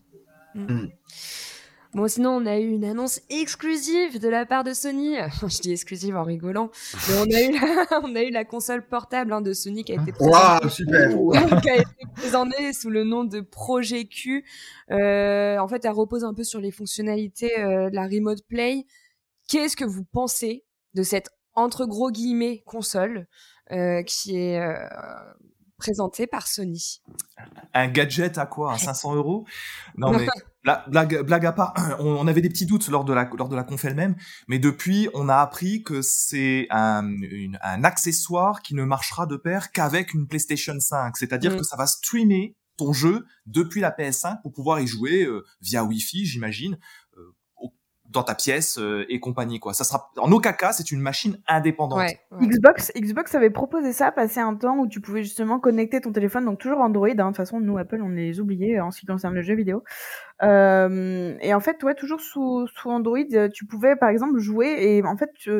Bon, 1.93 2.07
sinon, 2.07 2.31
on 2.31 2.45
a 2.45 2.57
eu 2.57 2.69
une 2.69 2.85
annonce 2.85 3.19
exclusive 3.29 4.19
de 4.19 4.29
la 4.29 4.45
part 4.45 4.63
de 4.63 4.73
Sony. 4.73 5.15
Je 5.41 5.59
dis 5.59 5.71
exclusive 5.73 6.15
en 6.15 6.23
rigolant. 6.23 6.71
Mais 7.09 7.15
on 7.17 7.23
a 7.23 7.41
eu 7.41 7.51
la, 7.51 8.01
on 8.03 8.15
a 8.15 8.23
eu 8.23 8.31
la 8.31 8.45
console 8.45 8.87
portable 8.87 9.33
hein, 9.33 9.41
de 9.41 9.51
Sony 9.51 9.83
qui 9.83 9.91
a 9.91 10.01
été 10.01 10.13
présentée. 10.13 10.31
Waouh, 10.31 10.69
super. 10.69 11.61
qui 11.61 11.69
a 11.69 11.75
été 11.75 12.05
présentée 12.15 12.73
sous 12.73 12.89
le 12.89 13.03
nom 13.03 13.25
de 13.25 13.41
Projet 13.41 14.05
Q. 14.05 14.45
Euh, 14.91 15.57
en 15.57 15.67
fait, 15.67 15.83
elle 15.83 15.91
repose 15.91 16.23
un 16.23 16.33
peu 16.33 16.45
sur 16.45 16.61
les 16.61 16.71
fonctionnalités 16.71 17.59
euh, 17.59 17.89
de 17.89 17.95
la 17.95 18.03
Remote 18.03 18.45
Play. 18.47 18.85
Qu'est-ce 19.49 19.75
que 19.75 19.85
vous 19.85 20.05
pensez 20.05 20.63
de 20.93 21.03
cette 21.03 21.29
entre 21.55 21.85
gros 21.85 22.09
guillemets 22.09 22.63
console 22.65 23.27
euh, 23.71 24.01
qui 24.03 24.37
est 24.37 24.59
euh, 24.59 24.77
présentée 25.77 26.25
par 26.25 26.47
Sony? 26.47 27.01
Un 27.73 27.89
gadget 27.89 28.37
à 28.37 28.45
quoi? 28.45 28.73
À 28.73 28.77
500 28.77 29.15
euros? 29.15 29.45
Non 29.97 30.11
mais 30.11 30.27
bla- 30.63 30.85
blague, 30.89 31.21
blague 31.25 31.45
à 31.45 31.51
part, 31.51 31.73
on, 31.99 32.07
on 32.07 32.27
avait 32.27 32.41
des 32.41 32.49
petits 32.49 32.65
doutes 32.65 32.87
lors 32.89 33.03
de 33.05 33.13
la 33.13 33.29
lors 33.37 33.49
de 33.49 33.55
la 33.55 33.63
conf 33.63 33.83
elle-même, 33.85 34.15
mais 34.47 34.59
depuis 34.59 35.09
on 35.13 35.29
a 35.29 35.37
appris 35.37 35.83
que 35.83 36.01
c'est 36.01 36.67
un, 36.69 37.05
une- 37.21 37.59
un 37.63 37.83
accessoire 37.83 38.61
qui 38.61 38.75
ne 38.75 38.83
marchera 38.83 39.25
de 39.25 39.35
pair 39.37 39.71
qu'avec 39.71 40.13
une 40.13 40.27
PlayStation 40.27 40.79
5, 40.79 41.17
c'est-à-dire 41.17 41.53
Mm. 41.53 41.57
que 41.57 41.63
ça 41.63 41.75
va 41.77 41.87
streamer 41.87 42.55
ton 42.77 42.93
jeu 42.93 43.25
depuis 43.45 43.79
la 43.81 43.91
PS5 43.91 44.41
pour 44.41 44.53
pouvoir 44.53 44.79
y 44.79 44.87
jouer 44.87 45.23
euh, 45.25 45.43
via 45.61 45.83
Wi-Fi, 45.83 46.25
j'imagine, 46.25 46.77
dans 48.11 48.23
ta 48.23 48.35
pièce 48.35 48.79
et 49.09 49.19
compagnie 49.19 49.59
quoi. 49.59 49.73
Ça 49.73 49.83
sera 49.83 50.11
en 50.17 50.31
aucun 50.31 50.53
cas 50.53 50.71
c'est 50.71 50.91
une 50.91 50.99
machine 50.99 51.37
indépendante. 51.47 52.07
Xbox 52.41 52.91
Xbox 52.95 53.35
avait 53.35 53.49
proposé 53.49 53.93
ça 53.93 54.11
passer 54.11 54.39
un 54.39 54.55
temps 54.55 54.77
où 54.77 54.87
tu 54.87 55.01
pouvais 55.01 55.23
justement 55.23 55.59
connecter 55.59 56.01
ton 56.01 56.11
téléphone 56.11 56.45
donc 56.45 56.59
toujours 56.59 56.79
Android 56.79 57.07
hein. 57.07 57.13
de 57.13 57.23
toute 57.23 57.37
façon 57.37 57.59
nous 57.59 57.77
Apple 57.77 58.01
on 58.01 58.09
les 58.09 58.39
oubliés 58.39 58.79
en 58.79 58.91
ce 58.91 58.99
qui 58.99 59.05
concerne 59.05 59.35
le 59.35 59.41
jeu 59.41 59.55
vidéo. 59.55 59.83
Euh, 60.43 61.35
et 61.41 61.53
en 61.53 61.59
fait 61.59 61.81
ouais 61.83 61.95
toujours 61.95 62.21
sous 62.21 62.67
sous 62.67 62.89
Android 62.89 63.49
tu 63.53 63.65
pouvais 63.65 63.95
par 63.95 64.09
exemple 64.09 64.39
jouer 64.39 64.75
et 64.79 65.03
en 65.03 65.17
fait 65.17 65.31
tu 65.35 65.51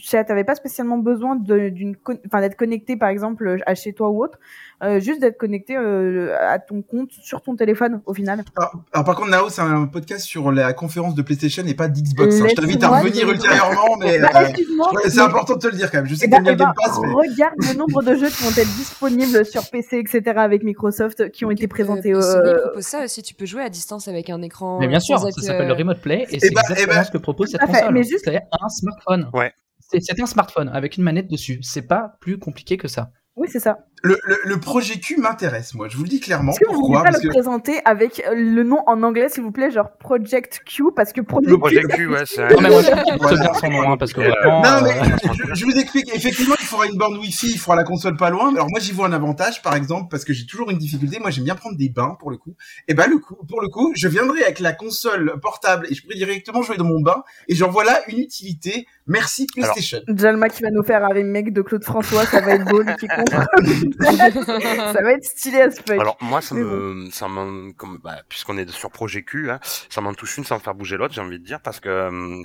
tu 0.00 0.16
n'avais 0.16 0.44
pas 0.44 0.54
spécialement 0.54 0.98
besoin 0.98 1.36
d'une, 1.36 1.96
enfin 2.26 2.40
d'être 2.40 2.56
connecté 2.56 2.96
par 2.96 3.10
exemple 3.10 3.62
à 3.66 3.74
chez 3.74 3.92
toi 3.92 4.10
ou 4.10 4.24
autre, 4.24 4.38
euh, 4.82 4.98
juste 4.98 5.20
d'être 5.20 5.38
connecté 5.38 5.76
euh, 5.76 6.36
à 6.40 6.58
ton 6.58 6.82
compte 6.82 7.10
sur 7.22 7.40
ton 7.40 7.54
téléphone 7.54 8.02
au 8.04 8.14
final. 8.14 8.42
Alors, 8.56 9.04
par 9.04 9.14
contre 9.14 9.30
Nao, 9.30 9.48
c'est 9.48 9.62
un 9.62 9.86
podcast 9.86 10.24
sur 10.24 10.50
la 10.50 10.72
conférence 10.72 11.14
de 11.14 11.22
PlayStation 11.22 11.62
et 11.66 11.74
pas 11.74 11.86
d'Xbox. 11.86 12.40
Hein. 12.40 12.46
Je 12.50 12.54
t'invite 12.54 12.82
à 12.82 12.88
revenir 12.88 13.30
ultérieurement, 13.30 13.96
mais 14.00 14.18
bah, 14.18 14.30
euh, 14.34 15.08
c'est 15.08 15.20
important 15.20 15.54
de 15.54 15.60
te 15.60 15.68
le 15.68 15.76
dire 15.76 15.88
quand 15.90 15.98
même. 15.98 16.06
Je 16.06 16.16
sais 16.16 16.26
eh 16.26 16.30
que 16.30 16.42
bien 16.42 16.42
ben, 16.42 16.56
Game 16.56 16.72
Pass. 16.76 16.98
Mais... 17.00 17.12
Regarde 17.12 17.54
le 17.58 17.78
nombre 17.78 18.02
de 18.02 18.16
jeux 18.16 18.28
qui 18.28 18.42
vont 18.42 18.50
être 18.50 18.76
disponibles 18.76 19.46
sur 19.46 19.70
PC, 19.70 19.98
etc. 19.98 20.32
avec 20.38 20.64
Microsoft 20.64 21.30
qui 21.30 21.44
ont 21.44 21.52
été 21.52 21.68
présentés. 21.68 22.12
Euh, 22.12 22.66
propose 22.66 22.84
ça 22.84 23.04
aussi. 23.04 23.22
Tu 23.22 23.34
peux 23.34 23.46
jouer 23.46 23.62
à 23.62 23.68
distance 23.68 24.08
avec 24.08 24.30
un 24.30 24.42
écran. 24.42 24.80
Mais 24.80 24.88
bien 24.88 25.00
sûr, 25.00 25.16
ça 25.20 25.30
s'appelle 25.30 25.68
le 25.68 25.74
Remote 25.74 26.00
Play 26.00 26.26
et, 26.28 26.40
c'est 26.40 26.52
bah, 26.52 26.62
exactement 26.62 26.94
bah, 26.96 27.04
ce 27.04 27.10
que 27.12 27.18
propose 27.18 27.50
cette 27.50 27.60
console. 27.60 27.94
Mais 27.94 28.02
juste... 28.02 28.24
C'est 28.24 28.36
un 28.36 28.68
smartphone. 28.68 29.30
Ouais. 29.32 29.52
C'est 29.78 30.20
un 30.20 30.26
smartphone 30.26 30.70
avec 30.70 30.96
une 30.96 31.04
manette 31.04 31.30
dessus. 31.30 31.60
C'est 31.62 31.86
pas 31.86 32.16
plus 32.20 32.38
compliqué 32.38 32.76
que 32.76 32.88
ça. 32.88 33.10
Oui, 33.34 33.48
c'est 33.50 33.60
ça. 33.60 33.78
Le, 34.04 34.18
le, 34.44 34.58
projet 34.58 34.98
Q 34.98 35.16
m'intéresse, 35.16 35.74
moi. 35.74 35.88
Je 35.88 35.96
vous 35.96 36.02
le 36.02 36.08
dis 36.08 36.18
clairement. 36.18 36.52
Est-ce 36.52 36.60
que 36.60 36.70
vous 36.70 36.92
pouvez 36.92 36.98
le 36.98 37.28
présenter 37.28 37.80
avec 37.84 38.20
le 38.30 38.62
nom 38.62 38.82
en 38.86 39.02
anglais, 39.04 39.28
s'il 39.28 39.44
vous 39.44 39.52
plaît, 39.52 39.70
genre 39.70 39.96
Project 39.98 40.62
Q, 40.66 40.82
parce 40.94 41.12
que 41.12 41.20
Project, 41.20 41.50
le 41.50 41.58
Project 41.58 41.94
Q, 41.94 42.08
ouais, 42.08 42.24
c'est. 42.26 42.48
Non 42.50 42.60
mais 42.60 42.68
moi, 42.68 42.82
je 42.82 43.36
bien 43.36 43.54
son 43.54 43.70
nom, 43.70 43.92
hein, 43.92 43.96
parce 43.96 44.12
que 44.12 44.20
vraiment. 44.20 44.62
Non 44.62 44.82
mais 44.82 45.00
euh, 45.00 45.54
je, 45.54 45.64
vous 45.64 45.78
explique. 45.78 46.12
Effectivement, 46.14 46.56
il 46.58 46.66
faudra 46.66 46.86
une 46.86 46.98
borne 46.98 47.16
Wi-Fi, 47.16 47.52
il 47.52 47.58
faudra 47.58 47.76
la 47.76 47.84
console 47.84 48.16
pas 48.16 48.28
loin. 48.28 48.52
Alors 48.52 48.68
moi, 48.68 48.80
j'y 48.80 48.92
vois 48.92 49.06
un 49.06 49.12
avantage, 49.12 49.62
par 49.62 49.76
exemple, 49.76 50.08
parce 50.10 50.24
que 50.24 50.32
j'ai 50.32 50.44
toujours 50.44 50.70
une 50.70 50.78
difficulté. 50.78 51.20
Moi, 51.20 51.30
j'aime 51.30 51.44
bien 51.44 51.54
prendre 51.54 51.76
des 51.76 51.88
bains 51.88 52.16
pour 52.18 52.30
le 52.30 52.36
coup. 52.36 52.54
Et 52.88 52.94
ben 52.94 53.08
le 53.08 53.18
coup, 53.18 53.36
pour 53.48 53.62
le 53.62 53.68
coup, 53.68 53.92
je 53.94 54.08
viendrai 54.08 54.42
avec 54.42 54.58
la 54.58 54.72
console 54.72 55.38
portable 55.40 55.86
et 55.88 55.94
je 55.94 56.02
pourrais 56.02 56.16
directement 56.16 56.62
jouer 56.62 56.76
dans 56.76 56.84
mon 56.84 57.00
bain. 57.00 57.22
Et 57.48 57.54
j'en 57.54 57.70
vois 57.70 57.84
là 57.84 58.00
une 58.08 58.18
utilité. 58.18 58.86
Merci 59.06 59.46
PlayStation. 59.46 60.00
Jalma 60.08 60.48
qui 60.48 60.62
va 60.62 60.70
nous 60.70 60.84
faire 60.84 61.04
un 61.04 61.12
remake 61.12 61.52
de 61.52 61.62
Claude 61.62 61.82
François, 61.82 62.24
ça 62.24 62.40
va 62.40 62.54
être 62.54 62.64
beau, 62.64 62.82
lui 62.82 62.94
qui 62.96 63.06
ça 64.00 65.02
va 65.02 65.12
être 65.12 65.24
stylé 65.24 65.62
à 65.62 65.70
ce 65.70 65.80
Alors 65.92 66.16
moi, 66.20 66.40
ça 66.40 66.54
me, 66.54 67.08
ça 67.10 67.26
m'en, 67.26 67.72
comme, 67.72 67.98
bah, 68.02 68.18
puisqu'on 68.28 68.56
est 68.58 68.70
sur 68.70 68.90
projet 68.90 69.22
Q, 69.22 69.50
hein, 69.50 69.58
ça 69.90 70.00
m'en 70.00 70.14
touche 70.14 70.36
une 70.38 70.44
sans 70.44 70.60
faire 70.60 70.74
bouger 70.74 70.96
l'autre, 70.96 71.14
j'ai 71.14 71.20
envie 71.20 71.40
de 71.40 71.44
dire, 71.44 71.60
parce 71.60 71.80
que. 71.80 71.88
Euh, 71.88 72.10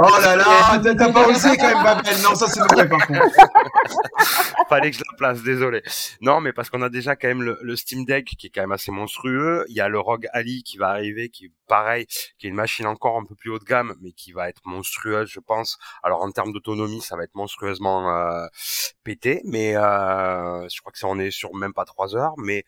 oh 0.00 0.08
là 0.22 0.36
là, 0.36 0.80
t'as 0.82 1.12
pas 1.12 1.28
osé 1.28 1.56
quand 1.56 1.68
même, 1.68 1.82
Babel. 1.82 2.14
Non, 2.22 2.34
ça 2.36 2.46
c'est 2.46 2.60
vrai 2.60 2.88
par 2.88 3.06
contre. 3.06 3.20
Fallait 4.68 4.92
que 4.92 4.96
je 4.96 5.02
la 5.10 5.16
place, 5.16 5.42
désolé. 5.42 5.82
Non, 6.20 6.40
mais 6.40 6.52
parce 6.52 6.70
qu'on 6.70 6.82
a 6.82 6.88
déjà 6.88 7.16
quand 7.16 7.26
même 7.26 7.42
le, 7.42 7.58
le, 7.60 7.74
Steam 7.74 8.04
Deck 8.04 8.24
qui 8.38 8.46
est 8.46 8.50
quand 8.50 8.60
même 8.60 8.70
assez 8.70 8.92
monstrueux. 8.92 9.64
Il 9.68 9.74
y 9.74 9.80
a 9.80 9.88
le 9.88 9.98
ROG 9.98 10.28
Ali 10.32 10.62
qui 10.62 10.78
va 10.78 10.90
arriver, 10.90 11.28
qui 11.28 11.46
est 11.46 11.52
pareil, 11.66 12.06
qui 12.38 12.46
est 12.46 12.50
une 12.50 12.56
machine 12.56 12.86
encore 12.86 13.16
un 13.16 13.24
peu 13.24 13.34
plus 13.34 13.50
haut 13.50 13.58
de 13.58 13.64
gamme, 13.64 13.94
mais 14.00 14.12
qui 14.12 14.32
va 14.32 14.48
être 14.48 14.60
monstrueuse, 14.64 15.39
je 15.40 15.44
pense. 15.46 15.78
Alors 16.02 16.22
en 16.22 16.30
termes 16.30 16.52
d'autonomie, 16.52 17.00
ça 17.00 17.16
va 17.16 17.24
être 17.24 17.34
monstrueusement 17.34 18.14
euh, 18.14 18.46
pété, 19.04 19.40
mais 19.44 19.76
euh, 19.76 20.68
je 20.68 20.80
crois 20.80 20.92
que 20.92 20.98
ça 20.98 21.08
en 21.08 21.18
est 21.18 21.30
sur 21.30 21.54
même 21.54 21.72
pas 21.72 21.84
trois 21.84 22.14
heures, 22.14 22.34
mais 22.38 22.64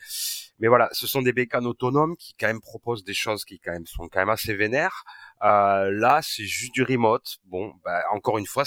mais 0.58 0.68
voilà, 0.68 0.88
ce 0.92 1.06
sont 1.06 1.22
des 1.22 1.32
bécanes 1.32 1.66
autonomes 1.66 2.16
qui 2.16 2.34
quand 2.38 2.46
même 2.46 2.60
proposent 2.60 3.04
des 3.04 3.14
choses 3.14 3.44
qui 3.44 3.58
quand 3.58 3.72
même 3.72 3.86
sont 3.86 4.08
quand 4.08 4.20
même 4.20 4.28
assez 4.28 4.54
vénères. 4.54 5.04
Euh, 5.42 5.90
là, 5.90 6.20
c'est 6.22 6.44
juste 6.44 6.72
du 6.74 6.82
remote. 6.84 7.38
Bon, 7.44 7.74
bah, 7.84 8.04
encore 8.12 8.38
une 8.38 8.46
fois, 8.46 8.64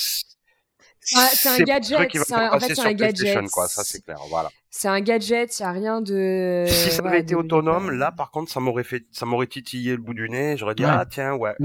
c'est 1.05 1.49
un 1.49 1.63
gadget. 1.63 1.99
en 2.31 2.59
fait, 2.59 2.75
c'est 2.75 2.85
un 2.85 2.93
gadget. 2.93 3.49
Quoi, 3.49 3.67
ça 3.67 3.83
c'est 3.83 4.01
clair. 4.01 4.17
Voilà. 4.29 4.49
C'est 4.69 4.87
un 4.87 4.99
gadget. 4.99 5.57
Il 5.59 5.63
y 5.63 5.65
a 5.65 5.71
rien 5.71 6.01
de. 6.01 6.65
Si 6.67 6.91
ça 6.91 7.03
avait 7.05 7.21
été 7.21 7.35
autonome, 7.35 7.91
là, 7.91 8.11
par 8.11 8.31
contre, 8.31 8.51
ça 8.51 8.59
m'aurait 8.59 8.83
fait, 8.83 9.05
ça 9.11 9.25
m'aurait 9.25 9.47
titillé 9.47 9.91
le 9.91 10.01
bout 10.01 10.13
du 10.13 10.29
nez. 10.29 10.57
J'aurais 10.57 10.75
dit 10.75 10.83
ah 10.83 11.05
tiens 11.09 11.33
ouais. 11.33 11.55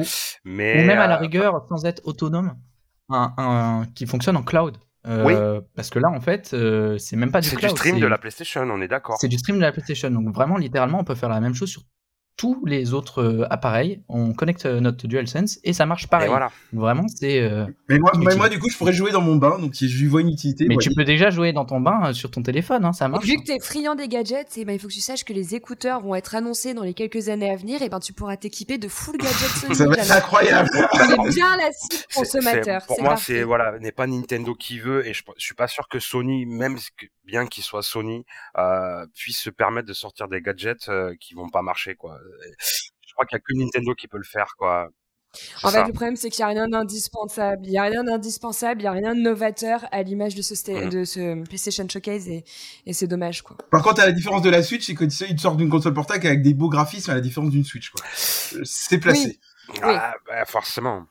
Mais 0.44 0.82
Ou 0.82 0.86
même 0.86 0.98
à 0.98 1.06
la 1.06 1.16
euh, 1.16 1.20
rigueur, 1.20 1.66
sans 1.68 1.84
être 1.84 2.02
autonome, 2.04 2.54
un, 3.08 3.34
un 3.36 3.86
qui 3.94 4.06
fonctionne 4.06 4.36
en 4.36 4.42
cloud. 4.42 4.76
Euh, 5.06 5.24
oui. 5.24 5.64
Parce 5.74 5.90
que 5.90 5.98
là, 5.98 6.10
en 6.10 6.20
fait, 6.20 6.50
euh, 6.52 6.98
c'est 6.98 7.16
même 7.16 7.32
pas 7.32 7.40
du 7.40 7.48
cloud. 7.48 7.60
C'est 7.62 7.68
du 7.68 7.76
stream 7.76 8.00
de 8.00 8.06
la 8.06 8.18
PlayStation, 8.18 8.62
on 8.62 8.80
est 8.80 8.88
d'accord. 8.88 9.16
C'est 9.20 9.28
du 9.28 9.38
stream 9.38 9.56
de 9.56 9.62
la 9.62 9.72
PlayStation. 9.72 10.10
Donc 10.10 10.34
vraiment, 10.34 10.56
littéralement, 10.56 11.00
on 11.00 11.04
peut 11.04 11.14
faire 11.14 11.30
la 11.30 11.40
même 11.40 11.54
chose 11.54 11.70
sur 11.70 11.82
tous 12.40 12.64
les 12.64 12.94
autres 12.94 13.22
euh, 13.22 13.46
appareils, 13.50 14.00
on 14.08 14.32
connecte 14.32 14.64
euh, 14.64 14.80
notre 14.80 15.06
DualSense 15.06 15.60
et 15.62 15.74
ça 15.74 15.84
marche 15.84 16.06
pareil. 16.06 16.28
voilà. 16.28 16.50
Vraiment, 16.72 17.04
c'est. 17.06 17.38
Euh, 17.38 17.66
mais 17.86 17.98
moi, 17.98 18.12
moi, 18.14 18.48
du 18.48 18.58
coup, 18.58 18.70
je 18.70 18.78
pourrais 18.78 18.94
jouer 18.94 19.10
dans 19.10 19.20
mon 19.20 19.36
bain, 19.36 19.58
donc 19.58 19.74
je 19.74 20.06
vois 20.06 20.22
une 20.22 20.30
utilité. 20.30 20.64
Mais 20.66 20.78
tu 20.78 20.88
peux 20.94 21.04
déjà 21.04 21.28
jouer 21.28 21.52
dans 21.52 21.66
ton 21.66 21.80
bain 21.80 22.14
sur 22.14 22.30
ton 22.30 22.42
téléphone, 22.42 22.86
hein, 22.86 22.94
ça 22.94 23.08
marche. 23.08 23.26
vu 23.26 23.36
que 23.36 23.44
tu 23.44 23.52
es 23.52 23.60
friand 23.60 23.94
des 23.94 24.08
gadgets, 24.08 24.56
et 24.56 24.62
eh 24.62 24.64
ben, 24.64 24.72
il 24.72 24.78
faut 24.78 24.88
que 24.88 24.92
tu 24.94 25.02
saches 25.02 25.24
que 25.24 25.34
les 25.34 25.54
écouteurs 25.54 26.00
vont 26.00 26.14
être 26.14 26.34
annoncés 26.34 26.72
dans 26.72 26.82
les 26.82 26.94
quelques 26.94 27.28
années 27.28 27.50
à 27.50 27.56
venir, 27.56 27.82
et 27.82 27.90
ben 27.90 28.00
tu 28.00 28.14
pourras 28.14 28.38
t'équiper 28.38 28.78
de 28.78 28.88
full 28.88 29.18
gadgets 29.18 29.34
Sony. 29.60 29.74
ça 29.74 29.86
va 29.86 29.94
être 29.96 30.10
incroyable. 30.10 30.70
C'est 30.94 31.34
bien 31.34 31.56
la 31.58 31.70
cible 31.72 32.04
consommateur. 32.14 32.86
Pour 32.86 33.02
moi, 33.02 33.18
c'est 33.18 33.42
voilà, 33.42 33.78
n'est 33.80 33.92
pas 33.92 34.06
Nintendo 34.06 34.54
qui 34.54 34.78
veut, 34.78 35.06
et 35.06 35.12
je, 35.12 35.22
je 35.36 35.44
suis 35.44 35.54
pas 35.54 35.68
sûr 35.68 35.88
que 35.88 35.98
Sony, 35.98 36.46
même 36.46 36.78
bien 37.24 37.46
qu'il 37.46 37.64
soit 37.64 37.82
Sony, 37.82 38.24
euh, 38.56 39.04
puisse 39.14 39.40
se 39.40 39.50
permettre 39.50 39.88
de 39.88 39.92
sortir 39.92 40.26
des 40.26 40.40
gadgets 40.40 40.90
qui 41.20 41.34
vont 41.34 41.50
pas 41.50 41.60
marcher, 41.60 41.96
quoi 41.96 42.18
crois 43.20 43.26
qu'il 43.26 43.36
y 43.36 43.40
a 43.40 43.40
que 43.40 43.64
Nintendo 43.64 43.94
qui 43.94 44.08
peut 44.08 44.18
le 44.18 44.24
faire, 44.24 44.54
quoi. 44.58 44.88
En 45.62 45.68
fait, 45.68 45.84
le 45.84 45.92
problème, 45.92 46.16
c'est 46.16 46.28
qu'il 46.28 46.44
n'y 46.44 46.50
a 46.50 46.54
rien 46.54 46.68
d'indispensable. 46.68 47.64
Il 47.64 47.70
n'y 47.70 47.78
a 47.78 47.84
rien 47.84 48.02
d'indispensable, 48.02 48.80
il 48.80 48.84
n'y 48.84 48.88
a 48.88 48.92
rien 48.92 49.14
de 49.14 49.20
novateur 49.20 49.86
à 49.92 50.02
l'image 50.02 50.34
de 50.34 50.42
ce, 50.42 50.88
de 50.88 51.04
ce 51.04 51.44
PlayStation 51.44 51.86
Showcase 51.88 52.28
et, 52.28 52.44
et 52.86 52.92
c'est 52.92 53.06
dommage, 53.06 53.42
quoi. 53.42 53.56
Par 53.70 53.82
contre, 53.82 54.00
à 54.00 54.06
la 54.06 54.12
différence 54.12 54.42
de 54.42 54.50
la 54.50 54.62
Switch, 54.62 54.86
c'est 54.86 54.96
qu'ils 54.96 55.38
sortent 55.38 55.56
d'une 55.56 55.68
console 55.68 55.94
portable 55.94 56.26
avec 56.26 56.42
des 56.42 56.52
beaux 56.52 56.68
graphismes 56.68 57.12
à 57.12 57.14
la 57.14 57.20
différence 57.20 57.50
d'une 57.50 57.64
Switch, 57.64 57.90
quoi. 57.90 58.04
C'est 58.12 58.98
placé. 58.98 59.38
Ah, 59.82 60.14
bah, 60.26 60.44
forcément. 60.46 61.06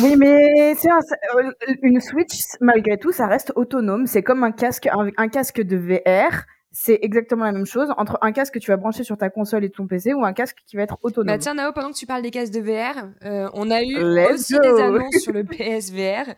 Oui, 0.00 0.16
mais 0.16 0.74
c'est 0.74 0.90
euh, 0.90 1.52
une 1.82 2.00
Switch, 2.00 2.34
malgré 2.60 2.98
tout, 2.98 3.12
ça 3.12 3.28
reste 3.28 3.52
autonome. 3.54 4.06
C'est 4.06 4.24
comme 4.24 4.42
un 4.42 4.50
casque, 4.50 4.88
un 5.16 5.28
casque 5.28 5.60
de 5.60 5.76
VR 5.76 6.44
c'est 6.72 6.98
exactement 7.02 7.44
la 7.44 7.52
même 7.52 7.66
chose 7.66 7.92
entre 7.98 8.18
un 8.22 8.32
casque 8.32 8.54
que 8.54 8.58
tu 8.58 8.70
vas 8.70 8.78
brancher 8.78 9.04
sur 9.04 9.18
ta 9.18 9.28
console 9.28 9.64
et 9.64 9.70
ton 9.70 9.86
PC 9.86 10.14
ou 10.14 10.24
un 10.24 10.32
casque 10.32 10.58
qui 10.66 10.76
va 10.76 10.82
être 10.82 10.98
autonome. 11.02 11.26
Bah 11.26 11.38
tiens 11.38 11.54
Nao, 11.54 11.72
pendant 11.72 11.90
que 11.90 11.96
tu 11.96 12.06
parles 12.06 12.22
des 12.22 12.30
casques 12.30 12.54
de 12.54 12.60
VR, 12.60 13.08
euh, 13.24 13.50
on 13.52 13.70
a 13.70 13.82
eu 13.82 13.96
aussi 14.32 14.58
des 14.58 14.68
annonces 14.80 15.18
sur 15.18 15.32
le 15.32 15.44
PSVR. 15.44 16.34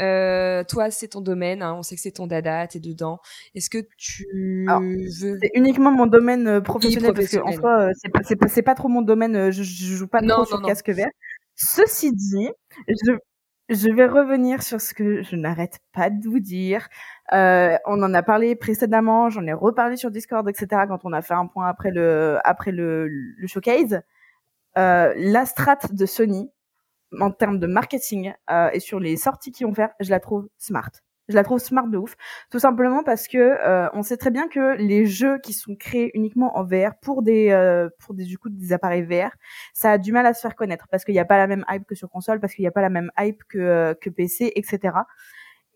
Euh, 0.00 0.64
toi, 0.64 0.90
c'est 0.90 1.08
ton 1.08 1.20
domaine, 1.20 1.62
hein, 1.62 1.74
on 1.78 1.82
sait 1.82 1.94
que 1.94 2.00
c'est 2.00 2.10
ton 2.10 2.26
dada, 2.26 2.66
t'es 2.66 2.80
dedans. 2.80 3.20
Est-ce 3.54 3.70
que 3.70 3.78
tu 3.96 4.66
veux 4.66 5.38
C'est 5.40 5.52
uniquement 5.54 5.92
mon 5.92 6.06
domaine 6.06 6.48
euh, 6.48 6.60
professionnel, 6.60 7.14
parce 7.14 7.28
que 7.28 7.38
en 7.38 7.52
soi, 7.52 7.80
euh, 7.82 7.92
c'est 7.94 8.10
pas, 8.10 8.20
pas, 8.20 8.62
pas, 8.62 8.74
trop 8.74 8.88
mon 8.88 9.02
domaine. 9.02 9.52
Je, 9.52 9.62
je 9.62 9.94
joue 9.94 10.08
pas 10.08 10.20
trop 10.20 10.44
sur 10.44 10.58
le 10.58 10.66
casque 10.66 10.90
VR. 10.90 11.06
Ceci 11.54 12.12
dit, 12.12 12.50
je, 12.88 13.12
je 13.68 13.88
vais 13.88 14.06
revenir 14.06 14.62
sur 14.62 14.80
ce 14.80 14.94
que 14.94 15.22
je 15.22 15.36
n'arrête 15.36 15.80
pas 15.92 16.10
de 16.10 16.28
vous 16.28 16.38
dire. 16.38 16.88
Euh, 17.32 17.76
on 17.86 18.02
en 18.02 18.14
a 18.14 18.22
parlé 18.22 18.54
précédemment, 18.54 19.28
j'en 19.30 19.46
ai 19.46 19.52
reparlé 19.52 19.96
sur 19.96 20.10
Discord, 20.10 20.48
etc. 20.48 20.82
Quand 20.88 21.04
on 21.04 21.12
a 21.12 21.22
fait 21.22 21.34
un 21.34 21.46
point 21.46 21.68
après 21.68 21.90
le 21.90 22.38
après 22.44 22.70
le, 22.72 23.10
showcase, 23.46 24.02
euh, 24.78 25.12
la 25.16 25.46
strat 25.46 25.78
de 25.90 26.06
Sony 26.06 26.50
en 27.20 27.30
termes 27.30 27.58
de 27.58 27.66
marketing 27.66 28.34
euh, 28.50 28.70
et 28.72 28.80
sur 28.80 29.00
les 29.00 29.16
sorties 29.16 29.52
qu'ils 29.52 29.66
vont 29.66 29.74
faire, 29.74 29.90
je 30.00 30.10
la 30.10 30.20
trouve 30.20 30.48
smart. 30.58 30.90
Je 31.28 31.34
la 31.34 31.42
trouve 31.42 31.58
smart 31.58 31.88
de 31.88 31.98
ouf, 31.98 32.14
tout 32.50 32.60
simplement 32.60 33.02
parce 33.02 33.26
que 33.26 33.38
euh, 33.38 33.88
on 33.94 34.02
sait 34.02 34.16
très 34.16 34.30
bien 34.30 34.46
que 34.48 34.76
les 34.76 35.06
jeux 35.06 35.38
qui 35.38 35.52
sont 35.52 35.74
créés 35.74 36.10
uniquement 36.14 36.56
en 36.56 36.64
VR 36.64 36.92
pour 37.02 37.22
des 37.22 37.50
euh, 37.50 37.88
pour 37.98 38.14
des 38.14 38.24
du 38.24 38.38
coup 38.38 38.48
des 38.48 38.72
appareils 38.72 39.02
VR, 39.02 39.30
ça 39.74 39.92
a 39.92 39.98
du 39.98 40.12
mal 40.12 40.24
à 40.26 40.34
se 40.34 40.40
faire 40.40 40.54
connaître 40.54 40.86
parce 40.88 41.04
qu'il 41.04 41.14
n'y 41.14 41.20
a 41.20 41.24
pas 41.24 41.38
la 41.38 41.48
même 41.48 41.64
hype 41.68 41.84
que 41.86 41.96
sur 41.96 42.08
console, 42.10 42.40
parce 42.40 42.54
qu'il 42.54 42.62
n'y 42.62 42.68
a 42.68 42.72
pas 42.72 42.82
la 42.82 42.90
même 42.90 43.10
hype 43.18 43.42
que 43.48 43.58
euh, 43.58 43.94
que 43.94 44.08
PC, 44.10 44.52
etc. 44.54 44.98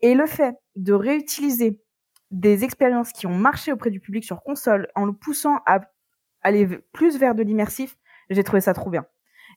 Et 0.01 0.13
le 0.15 0.25
fait 0.25 0.55
de 0.75 0.93
réutiliser 0.93 1.79
des 2.31 2.63
expériences 2.63 3.11
qui 3.11 3.27
ont 3.27 3.35
marché 3.35 3.73
auprès 3.73 3.89
du 3.89 3.99
public 3.99 4.23
sur 4.23 4.41
console 4.43 4.87
en 4.95 5.05
le 5.05 5.13
poussant 5.13 5.59
à 5.65 5.81
aller 6.43 6.67
plus 6.93 7.17
vers 7.19 7.35
de 7.35 7.43
l'immersif, 7.43 7.97
j'ai 8.29 8.43
trouvé 8.43 8.61
ça 8.61 8.73
trop 8.73 8.89
bien. 8.89 9.05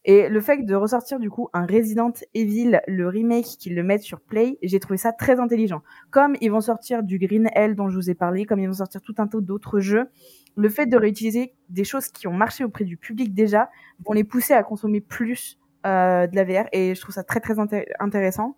Et 0.04 0.28
le 0.28 0.40
fait 0.40 0.58
de 0.64 0.74
ressortir 0.74 1.18
du 1.18 1.30
coup 1.30 1.48
un 1.52 1.66
Resident 1.66 2.12
Evil, 2.34 2.80
le 2.86 3.08
remake, 3.08 3.46
qu'ils 3.58 3.74
le 3.74 3.82
mettent 3.82 4.02
sur 4.02 4.20
Play, 4.20 4.58
j'ai 4.62 4.80
trouvé 4.80 4.98
ça 4.98 5.12
très 5.12 5.40
intelligent. 5.40 5.82
Comme 6.10 6.36
ils 6.40 6.50
vont 6.50 6.60
sortir 6.60 7.02
du 7.02 7.18
Green 7.18 7.48
Hell 7.54 7.74
dont 7.74 7.88
je 7.88 7.96
vous 7.96 8.10
ai 8.10 8.14
parlé, 8.14 8.44
comme 8.44 8.60
ils 8.60 8.66
vont 8.66 8.74
sortir 8.74 9.00
tout 9.00 9.14
un 9.18 9.26
tas 9.26 9.40
d'autres 9.40 9.80
jeux, 9.80 10.08
le 10.56 10.68
fait 10.68 10.86
de 10.86 10.96
réutiliser 10.96 11.54
des 11.68 11.84
choses 11.84 12.08
qui 12.08 12.28
ont 12.28 12.32
marché 12.32 12.64
auprès 12.64 12.84
du 12.84 12.96
public 12.96 13.34
déjà 13.34 13.70
vont 14.04 14.12
les 14.12 14.24
pousser 14.24 14.52
à 14.54 14.62
consommer 14.62 15.00
plus 15.00 15.58
euh, 15.86 16.26
de 16.26 16.36
la 16.36 16.44
VR 16.44 16.66
et 16.72 16.94
je 16.94 17.00
trouve 17.00 17.14
ça 17.14 17.24
très 17.24 17.40
très 17.40 17.56
intéressant. 18.00 18.56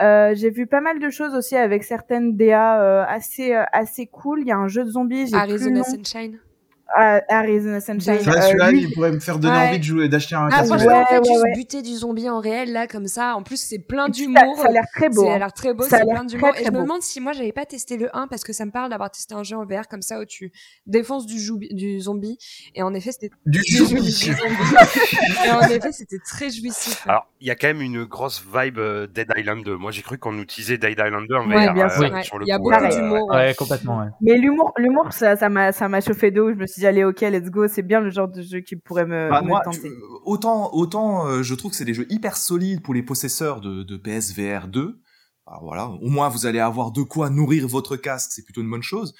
Euh, 0.00 0.34
j'ai 0.34 0.50
vu 0.50 0.66
pas 0.66 0.80
mal 0.80 0.98
de 0.98 1.10
choses 1.10 1.34
aussi 1.34 1.56
avec 1.56 1.82
certaines 1.82 2.36
DA 2.36 2.80
euh, 2.80 3.04
assez 3.08 3.54
euh, 3.54 3.64
assez 3.72 4.06
cool. 4.06 4.40
Il 4.42 4.46
y 4.46 4.52
a 4.52 4.58
un 4.58 4.68
jeu 4.68 4.84
de 4.84 4.90
zombies. 4.90 5.34
Arizona 5.34 5.82
Sunshine. 5.82 6.38
Ah, 6.94 7.20
Arizona 7.28 7.80
Sunshine. 7.80 8.18
Ça, 8.20 8.30
euh, 8.32 8.40
celui-là, 8.40 8.70
lui, 8.72 8.82
il 8.82 8.92
pourrait 8.92 9.12
me 9.12 9.20
faire 9.20 9.38
donner 9.38 9.54
Ouais. 9.56 9.68
envie 9.68 9.78
de 9.78 9.84
jouer, 9.84 10.08
d'acheter 10.08 10.34
un 10.34 10.46
Ah, 10.46 10.50
casque. 10.50 10.66
franchement, 10.66 10.86
ouais, 10.88 10.94
en 11.02 11.06
fait, 11.06 11.18
ouais, 11.18 11.24
juste 11.24 11.44
buter 11.56 11.82
du 11.82 11.94
zombie 11.94 12.28
en 12.28 12.40
réel, 12.40 12.72
là, 12.72 12.86
comme 12.86 13.06
ça. 13.06 13.36
En 13.36 13.42
plus, 13.42 13.58
c'est 13.60 13.78
plein 13.78 14.06
ça, 14.06 14.10
d'humour. 14.12 14.56
ça 14.58 14.68
a 14.68 14.72
l'air 14.72 14.84
très 14.94 15.08
beau. 15.08 15.22
Ça 15.24 15.30
a 15.30 15.34
hein. 15.34 15.38
l'air 15.38 15.52
très 15.52 15.74
beau, 15.74 15.84
Ça 15.84 15.96
a 15.96 15.98
c'est 16.00 16.04
l'air 16.06 16.14
plein 16.14 16.24
d'humour. 16.24 16.50
Et 16.58 16.64
je 16.64 16.70
me 16.70 16.76
beau. 16.76 16.82
demande 16.82 17.02
si 17.02 17.20
moi 17.20 17.32
j'avais 17.32 17.52
pas 17.52 17.64
testé 17.66 17.96
le 17.96 18.08
1 18.16 18.26
parce 18.28 18.42
que 18.44 18.52
ça 18.52 18.64
me 18.64 18.70
parle 18.72 18.90
d'avoir 18.90 19.10
testé 19.10 19.34
un 19.34 19.42
jeu 19.42 19.56
en 19.56 19.64
VR 19.64 19.86
comme 19.88 20.02
ça 20.02 20.20
où 20.20 20.24
tu 20.24 20.52
défonces 20.86 21.26
du, 21.26 21.38
jou- 21.38 21.58
du 21.70 22.00
zombie. 22.00 22.38
Et 22.74 22.82
en 22.82 22.92
effet, 22.94 23.12
c'était 23.12 23.30
Du 23.46 23.60
du 23.60 23.76
zombie. 23.76 24.00
du 24.02 24.10
zombie. 24.10 24.34
Et 25.46 25.50
en 25.50 25.60
effet, 25.62 25.92
c'était 25.92 26.18
très 26.18 26.50
jouissif. 26.50 27.06
Alors, 27.08 27.28
il 27.40 27.46
y 27.46 27.50
a 27.50 27.54
quand 27.54 27.68
même 27.68 27.80
une 27.82 28.04
grosse 28.04 28.42
vibe 28.44 28.78
euh, 28.78 29.06
Dead 29.06 29.28
Island 29.36 29.64
2. 29.64 29.76
Moi, 29.76 29.90
j'ai 29.92 30.02
cru 30.02 30.18
qu'on 30.18 30.38
utilisait 30.38 30.78
Dead 30.78 30.98
Island 30.98 31.26
2 31.28 31.34
en 31.36 31.48
Ouais, 31.48 31.66
VR. 31.66 31.74
bien 31.74 31.86
euh, 31.86 31.88
sûr. 31.90 32.12
Ouais. 32.12 32.22
sur 32.24 32.38
le 32.38 32.46
Il 32.46 32.48
y 32.48 32.52
a 32.52 32.56
coup, 32.58 32.64
beaucoup 32.70 32.84
euh, 32.84 32.88
d'humour. 32.88 33.28
Ouais, 33.30 33.36
ouais, 33.36 33.54
complètement. 33.54 34.06
Mais 34.20 34.36
l'humour, 34.36 34.72
l'humour, 34.76 35.12
ça, 35.12 35.36
ça 35.36 35.48
m'a, 35.48 35.72
ça 35.72 35.88
m'a 35.88 36.00
chauffé 36.00 36.30
d'eau. 36.30 36.50
Je 36.50 36.56
me 36.56 36.66
suis 36.66 36.79
dit, 36.80 36.86
allez, 36.86 37.04
ok, 37.04 37.20
let's 37.22 37.50
go. 37.50 37.68
C'est 37.68 37.82
bien 37.82 38.00
le 38.00 38.10
genre 38.10 38.28
de 38.28 38.42
jeu 38.42 38.60
qui 38.60 38.76
pourrait 38.76 39.06
me, 39.06 39.30
Bah, 39.30 39.40
me 39.42 39.48
moi, 39.48 39.60
tenter. 39.64 39.80
tu- 39.82 39.94
autant, 40.24 40.74
autant 40.74 41.26
euh, 41.26 41.42
je 41.42 41.54
trouve 41.54 41.70
que 41.70 41.76
c'est 41.76 41.84
des 41.84 41.94
jeux 41.94 42.06
hyper 42.10 42.36
solides 42.36 42.82
pour 42.82 42.94
les 42.94 43.02
possesseurs 43.02 43.60
de, 43.60 43.82
de 43.82 43.96
PSVR 43.96 44.66
2. 44.68 45.00
Alors 45.46 45.64
voilà, 45.64 45.86
au 45.88 46.08
moins 46.08 46.28
vous 46.28 46.46
allez 46.46 46.60
avoir 46.60 46.92
de 46.92 47.02
quoi 47.02 47.28
nourrir 47.30 47.66
votre 47.66 47.96
casque, 47.96 48.30
c'est 48.32 48.44
plutôt 48.44 48.60
une 48.60 48.70
bonne 48.70 48.82
chose. 48.82 49.14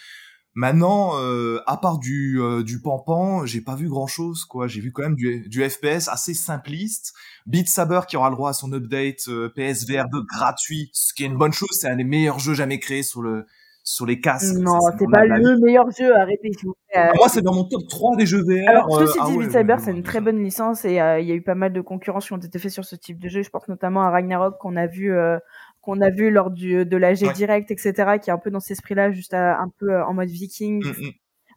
Maintenant, 0.55 1.13
euh, 1.21 1.61
à 1.67 1.77
part 1.77 1.99
du 1.99 2.41
euh, 2.41 2.63
du 2.65 2.81
pampan, 2.81 3.47
j'ai 3.47 3.61
pas 3.61 3.77
vu 3.77 3.89
grand 3.89 4.09
chose 4.09 4.45
quoi. 4.45 4.67
J'ai 4.67 4.81
vu 4.81 4.91
quand 4.93 5.03
même 5.03 5.15
du, 5.15 5.49
du 5.49 5.69
FPS 5.69 6.09
assez 6.09 6.35
simpliste. 6.35 7.15
Beat 7.47 7.69
Saber 7.69 8.01
qui 8.09 8.17
aura 8.17 8.31
le 8.31 8.35
droit 8.37 8.51
à 8.51 8.53
son 8.53 8.73
update 8.73 9.29
euh, 9.29 9.49
PSVR 9.49 10.09
2 10.13 10.23
gratuit, 10.23 10.91
ce 10.93 11.15
qui 11.15 11.23
est 11.23 11.27
une 11.27 11.37
bonne 11.39 11.53
chose. 11.53 11.69
C'est 11.73 11.89
un 11.89 11.97
des 11.97 12.05
meilleurs 12.05 12.41
jeux 12.41 12.55
jamais 12.55 12.81
créés 12.81 13.05
sur 13.05 13.23
le 13.23 13.47
sur 13.91 14.07
les 14.07 14.21
casques. 14.21 14.57
Non, 14.57 14.79
c'est 14.81 15.11
pas 15.11 15.25
le 15.25 15.59
meilleur 15.59 15.91
jeu. 15.91 16.15
Arrêtez, 16.17 16.51
vous 16.63 16.75
plaît. 16.89 16.95
Ah, 16.95 17.13
Moi, 17.17 17.29
c'est 17.29 17.43
dans 17.43 17.53
mon 17.53 17.65
top 17.65 17.89
3 17.89 18.17
des 18.17 18.25
jeux 18.25 18.41
VR. 18.43 18.69
Alors, 18.69 18.97
euh, 18.97 19.07
ceci 19.07 19.19
ah 19.21 19.27
dit, 19.27 19.37
ouais, 19.37 19.45
Beat 19.45 19.53
Saber, 19.53 19.73
ouais, 19.73 19.79
c'est 19.81 19.91
une 19.91 20.05
très 20.05 20.21
bonne 20.21 20.41
licence 20.41 20.85
et 20.85 21.01
euh, 21.01 21.19
il 21.19 21.27
y 21.27 21.33
a 21.33 21.35
eu 21.35 21.43
pas 21.43 21.57
mal 21.57 21.73
de 21.73 21.81
concurrences 21.81 22.27
qui 22.27 22.33
ont 22.33 22.37
été 22.39 22.59
faits 22.61 22.71
sur 22.71 22.85
ce 22.85 22.95
type 22.95 23.19
de 23.19 23.29
jeu. 23.29 23.43
Je 23.43 23.51
pense 23.51 23.67
notamment 23.67 24.03
à 24.03 24.11
Ragnarok 24.11 24.59
qu'on 24.59 24.77
a 24.77 24.87
vu, 24.87 25.13
euh, 25.13 25.39
qu'on 25.81 26.01
a 26.01 26.11
vu 26.11 26.31
lors 26.31 26.53
du, 26.53 26.87
de 26.87 26.97
la 26.97 27.15
G 27.15 27.27
Ouais. 27.27 27.33
Direct, 27.33 27.71
etc., 27.73 28.19
qui 28.23 28.31
est 28.31 28.33
un 28.33 28.39
peu 28.39 28.53
dans 28.53 28.61
cet 28.61 28.73
esprit-là, 28.73 29.11
juste 29.11 29.35
à- 29.35 29.59
un 29.59 29.73
peu 29.81 29.91
euh, 29.91 30.07
en 30.07 30.15
mode 30.15 30.29
viking. 30.29 30.85
Mm, 30.85 30.89
mm. 30.89 31.11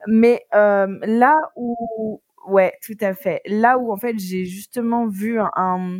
Mais 0.07 0.41
euh, 0.55 0.88
là 1.03 1.36
où, 1.55 2.19
ouais, 2.47 2.73
tout 2.84 2.97
à 3.01 3.13
fait. 3.13 3.41
Là 3.45 3.77
où 3.77 3.93
en 3.93 3.97
fait 3.97 4.17
j'ai 4.17 4.45
justement 4.45 5.07
vu 5.07 5.39
un, 5.39 5.99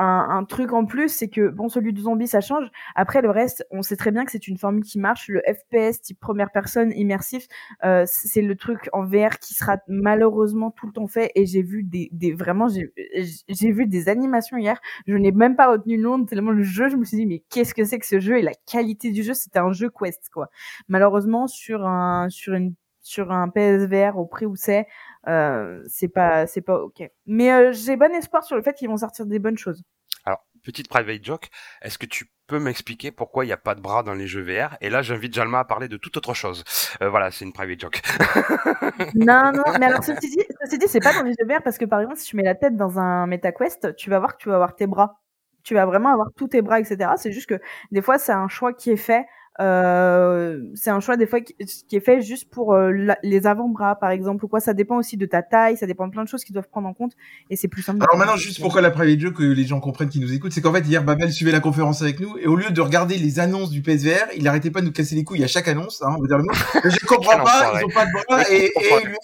un, 0.00 0.30
un 0.30 0.44
truc 0.44 0.72
en 0.72 0.86
plus, 0.86 1.08
c'est 1.10 1.28
que 1.28 1.48
bon, 1.48 1.68
celui 1.68 1.92
du 1.92 2.00
zombie 2.02 2.26
ça 2.26 2.40
change. 2.40 2.66
Après 2.94 3.20
le 3.20 3.30
reste, 3.30 3.66
on 3.70 3.82
sait 3.82 3.96
très 3.96 4.10
bien 4.10 4.24
que 4.24 4.30
c'est 4.32 4.48
une 4.48 4.56
formule 4.56 4.82
qui 4.82 4.98
marche. 4.98 5.28
Le 5.28 5.42
FPS 5.46 6.00
type 6.00 6.18
première 6.18 6.50
personne 6.50 6.92
immersif, 6.92 7.46
euh, 7.84 8.04
c'est 8.06 8.42
le 8.42 8.56
truc 8.56 8.88
en 8.92 9.04
VR 9.04 9.38
qui 9.38 9.54
sera 9.54 9.78
malheureusement 9.88 10.70
tout 10.70 10.86
le 10.86 10.92
temps 10.92 11.06
fait. 11.06 11.30
Et 11.34 11.44
j'ai 11.46 11.62
vu 11.62 11.82
des, 11.82 12.08
des 12.12 12.32
vraiment, 12.32 12.68
j'ai 12.68 13.72
vu 13.72 13.86
des 13.86 14.08
animations 14.08 14.56
hier. 14.56 14.80
Je 15.06 15.14
n'ai 15.14 15.32
même 15.32 15.56
pas 15.56 15.70
retenu 15.70 15.96
le 15.96 16.02
nom 16.02 16.24
tellement 16.24 16.52
le 16.52 16.62
jeu. 16.62 16.88
Je 16.88 16.96
me 16.96 17.04
suis 17.04 17.18
dit 17.18 17.26
mais 17.26 17.42
qu'est-ce 17.50 17.74
que 17.74 17.84
c'est 17.84 17.98
que 17.98 18.06
ce 18.06 18.20
jeu 18.20 18.38
et 18.38 18.42
la 18.42 18.54
qualité 18.66 19.10
du 19.10 19.22
jeu, 19.22 19.34
c'était 19.34 19.58
un 19.58 19.72
jeu 19.72 19.90
Quest 19.90 20.30
quoi. 20.32 20.48
Malheureusement 20.88 21.46
sur 21.46 21.86
un 21.86 22.28
sur 22.30 22.54
une 22.54 22.74
sur 23.02 23.32
un 23.32 23.48
PSVR 23.48 24.18
au 24.18 24.26
prix 24.26 24.46
où 24.46 24.56
c'est, 24.56 24.86
euh, 25.28 25.82
c'est 25.88 26.08
pas 26.08 26.46
c'est 26.46 26.60
pas 26.60 26.78
ok. 26.78 27.02
Mais 27.26 27.52
euh, 27.52 27.72
j'ai 27.72 27.96
bon 27.96 28.12
espoir 28.14 28.44
sur 28.44 28.56
le 28.56 28.62
fait 28.62 28.74
qu'ils 28.74 28.88
vont 28.88 28.96
sortir 28.96 29.26
des 29.26 29.38
bonnes 29.38 29.58
choses. 29.58 29.82
Alors, 30.24 30.44
petite 30.62 30.88
private 30.88 31.24
joke, 31.24 31.48
est-ce 31.82 31.98
que 31.98 32.06
tu 32.06 32.30
peux 32.46 32.58
m'expliquer 32.58 33.12
pourquoi 33.12 33.44
il 33.44 33.48
n'y 33.48 33.52
a 33.52 33.56
pas 33.56 33.74
de 33.74 33.80
bras 33.80 34.02
dans 34.02 34.12
les 34.12 34.26
jeux 34.26 34.42
VR 34.42 34.76
Et 34.80 34.90
là, 34.90 35.02
j'invite 35.02 35.32
Jalma 35.34 35.60
à 35.60 35.64
parler 35.64 35.88
de 35.88 35.96
toute 35.96 36.16
autre 36.16 36.34
chose. 36.34 36.64
Euh, 37.00 37.08
voilà, 37.08 37.30
c'est 37.30 37.44
une 37.44 37.52
private 37.52 37.80
joke. 37.80 38.02
Non 39.14 39.52
non, 39.52 39.62
mais 39.78 39.86
alors 39.86 40.04
ceci 40.04 40.28
dit, 40.28 40.44
ceci 40.64 40.78
dit, 40.78 40.88
c'est 40.88 41.00
pas 41.00 41.14
dans 41.14 41.22
les 41.22 41.32
jeux 41.32 41.46
VR 41.46 41.62
parce 41.62 41.78
que 41.78 41.84
par 41.84 42.00
exemple 42.00 42.18
si 42.18 42.26
tu 42.26 42.36
mets 42.36 42.42
la 42.42 42.54
tête 42.54 42.76
dans 42.76 42.98
un 42.98 43.26
MetaQuest, 43.26 43.96
tu 43.96 44.10
vas 44.10 44.18
voir 44.18 44.36
que 44.36 44.42
tu 44.42 44.48
vas 44.48 44.56
avoir 44.56 44.74
tes 44.74 44.86
bras. 44.86 45.20
Tu 45.62 45.74
vas 45.74 45.86
vraiment 45.86 46.10
avoir 46.10 46.28
tous 46.36 46.48
tes 46.48 46.62
bras, 46.62 46.80
etc. 46.80 47.10
C'est 47.16 47.32
juste 47.32 47.48
que 47.48 47.60
des 47.92 48.02
fois 48.02 48.18
c'est 48.18 48.32
un 48.32 48.48
choix 48.48 48.72
qui 48.72 48.90
est 48.90 48.96
fait. 48.96 49.26
Euh, 49.58 50.60
c'est 50.74 50.90
un 50.90 51.00
choix 51.00 51.16
des 51.16 51.26
fois 51.26 51.40
qui, 51.40 51.54
qui 51.88 51.96
est 51.96 52.00
fait 52.00 52.22
juste 52.22 52.48
pour 52.50 52.72
euh, 52.72 52.92
la- 52.92 53.18
les 53.22 53.46
avant-bras 53.46 53.96
par 53.96 54.10
exemple 54.10 54.44
ou 54.44 54.48
quoi 54.48 54.60
ça 54.60 54.72
dépend 54.74 54.96
aussi 54.96 55.16
de 55.18 55.26
ta 55.26 55.42
taille 55.42 55.76
ça 55.76 55.86
dépend 55.86 56.06
de 56.06 56.12
plein 56.12 56.22
de 56.22 56.28
choses 56.28 56.44
qu'ils 56.44 56.54
doivent 56.54 56.68
prendre 56.70 56.88
en 56.88 56.94
compte 56.94 57.12
et 57.50 57.56
c'est 57.56 57.66
plus 57.68 57.82
simple 57.82 57.98
Alors 58.02 58.16
maintenant, 58.16 58.36
juste 58.36 58.60
pourquoi 58.60 58.80
la 58.80 58.90
private 58.90 59.18
joke, 59.18 59.34
que 59.34 59.42
les 59.42 59.64
gens 59.64 59.80
comprennent 59.80 60.08
qui 60.08 60.20
nous 60.20 60.32
écoutent, 60.32 60.52
c'est 60.52 60.60
qu'en 60.62 60.72
fait, 60.72 60.86
hier, 60.86 61.02
Babel 61.04 61.32
suivait 61.32 61.50
la 61.52 61.60
conférence 61.60 62.00
avec 62.00 62.20
nous, 62.20 62.38
et 62.38 62.46
au 62.46 62.54
lieu 62.56 62.70
de 62.70 62.80
regarder 62.80 63.16
les 63.18 63.38
annonces 63.40 63.70
du 63.70 63.82
PSVR, 63.82 64.28
il 64.36 64.46
arrêtait 64.48 64.70
pas 64.70 64.80
de 64.80 64.86
nous 64.86 64.92
casser 64.92 65.14
les 65.16 65.24
couilles 65.24 65.42
à 65.44 65.48
chaque 65.48 65.68
annonce, 65.68 66.00
hein, 66.02 66.14
on 66.16 66.22
va 66.22 66.26
dire 66.28 66.38
le 66.38 66.44
mot. 66.44 66.52
Je 66.84 67.06
comprends 67.06 67.42
pas, 67.42 67.72
ils 67.80 67.84
ont 67.84 67.88
pas 67.88 68.06
de 68.06 68.12
bras, 68.12 68.50
et, 68.50 68.66
et 68.66 68.72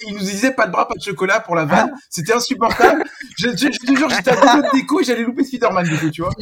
il 0.08 0.14
nous 0.14 0.20
disait 0.20 0.50
pas 0.52 0.66
de 0.66 0.72
bras, 0.72 0.86
pas 0.88 0.94
de 0.96 1.02
chocolat 1.02 1.40
pour 1.40 1.54
la 1.54 1.64
vanne. 1.64 1.92
C'était 2.10 2.34
insupportable. 2.34 3.04
Je, 3.38 3.50
je, 3.50 3.56
je 3.72 3.86
te 3.86 3.96
jure, 3.96 4.10
j'étais 4.10 4.30
à 4.32 4.56
deux 4.56 4.62
de 4.62 4.68
déco 4.74 5.00
et 5.00 5.04
j'allais 5.04 5.22
louper 5.22 5.44
Spider-Man, 5.44 5.86
du 5.86 5.96
coup, 5.96 6.10
tu 6.10 6.22
vois. 6.22 6.32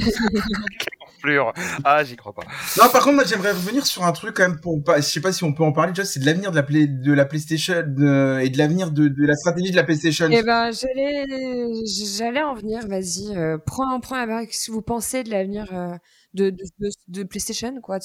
Fleur. 1.24 1.54
Ah, 1.84 2.04
j'y 2.04 2.16
crois 2.16 2.34
pas. 2.34 2.42
Non, 2.76 2.90
par 2.90 3.02
contre, 3.02 3.14
moi, 3.14 3.24
j'aimerais 3.24 3.52
revenir 3.52 3.86
sur 3.86 4.04
un 4.04 4.12
truc 4.12 4.36
quand 4.36 4.46
même 4.46 4.60
pour 4.60 4.82
pas, 4.84 4.96
je 4.96 5.02
sais 5.02 5.22
pas 5.22 5.32
si 5.32 5.42
on 5.42 5.54
peut 5.54 5.64
en 5.64 5.72
parler, 5.72 5.92
déjà, 5.92 6.04
c'est 6.04 6.20
de 6.20 6.26
l'avenir 6.26 6.50
de 6.50 6.56
la 6.56 6.62
play, 6.62 6.86
de 6.86 7.12
la 7.14 7.24
PlayStation, 7.24 7.82
euh, 7.98 8.40
et 8.40 8.50
de 8.50 8.58
l'avenir 8.58 8.90
de, 8.90 9.08
de 9.08 9.26
la 9.26 9.34
stratégie 9.34 9.70
de 9.70 9.76
la 9.76 9.84
PlayStation. 9.84 10.28
Eh 10.30 10.42
ben, 10.42 10.70
j'allais, 10.70 11.24
j'allais 12.18 12.42
en 12.42 12.54
venir. 12.54 12.86
Vas-y, 12.86 13.34
euh, 13.34 13.56
prends, 13.56 13.98
prends 14.00 14.16
la 14.16 14.26
barre. 14.26 14.42
Qu'est-ce 14.42 14.66
que 14.66 14.72
vous 14.72 14.82
pensez 14.82 15.22
de 15.24 15.30
l'avenir 15.30 15.66
euh, 15.72 15.96
de, 16.34 16.50
de, 16.50 16.64
de, 16.80 16.90
de 17.08 17.22
PlayStation, 17.22 17.80
quoi, 17.80 17.98
de 18.00 18.04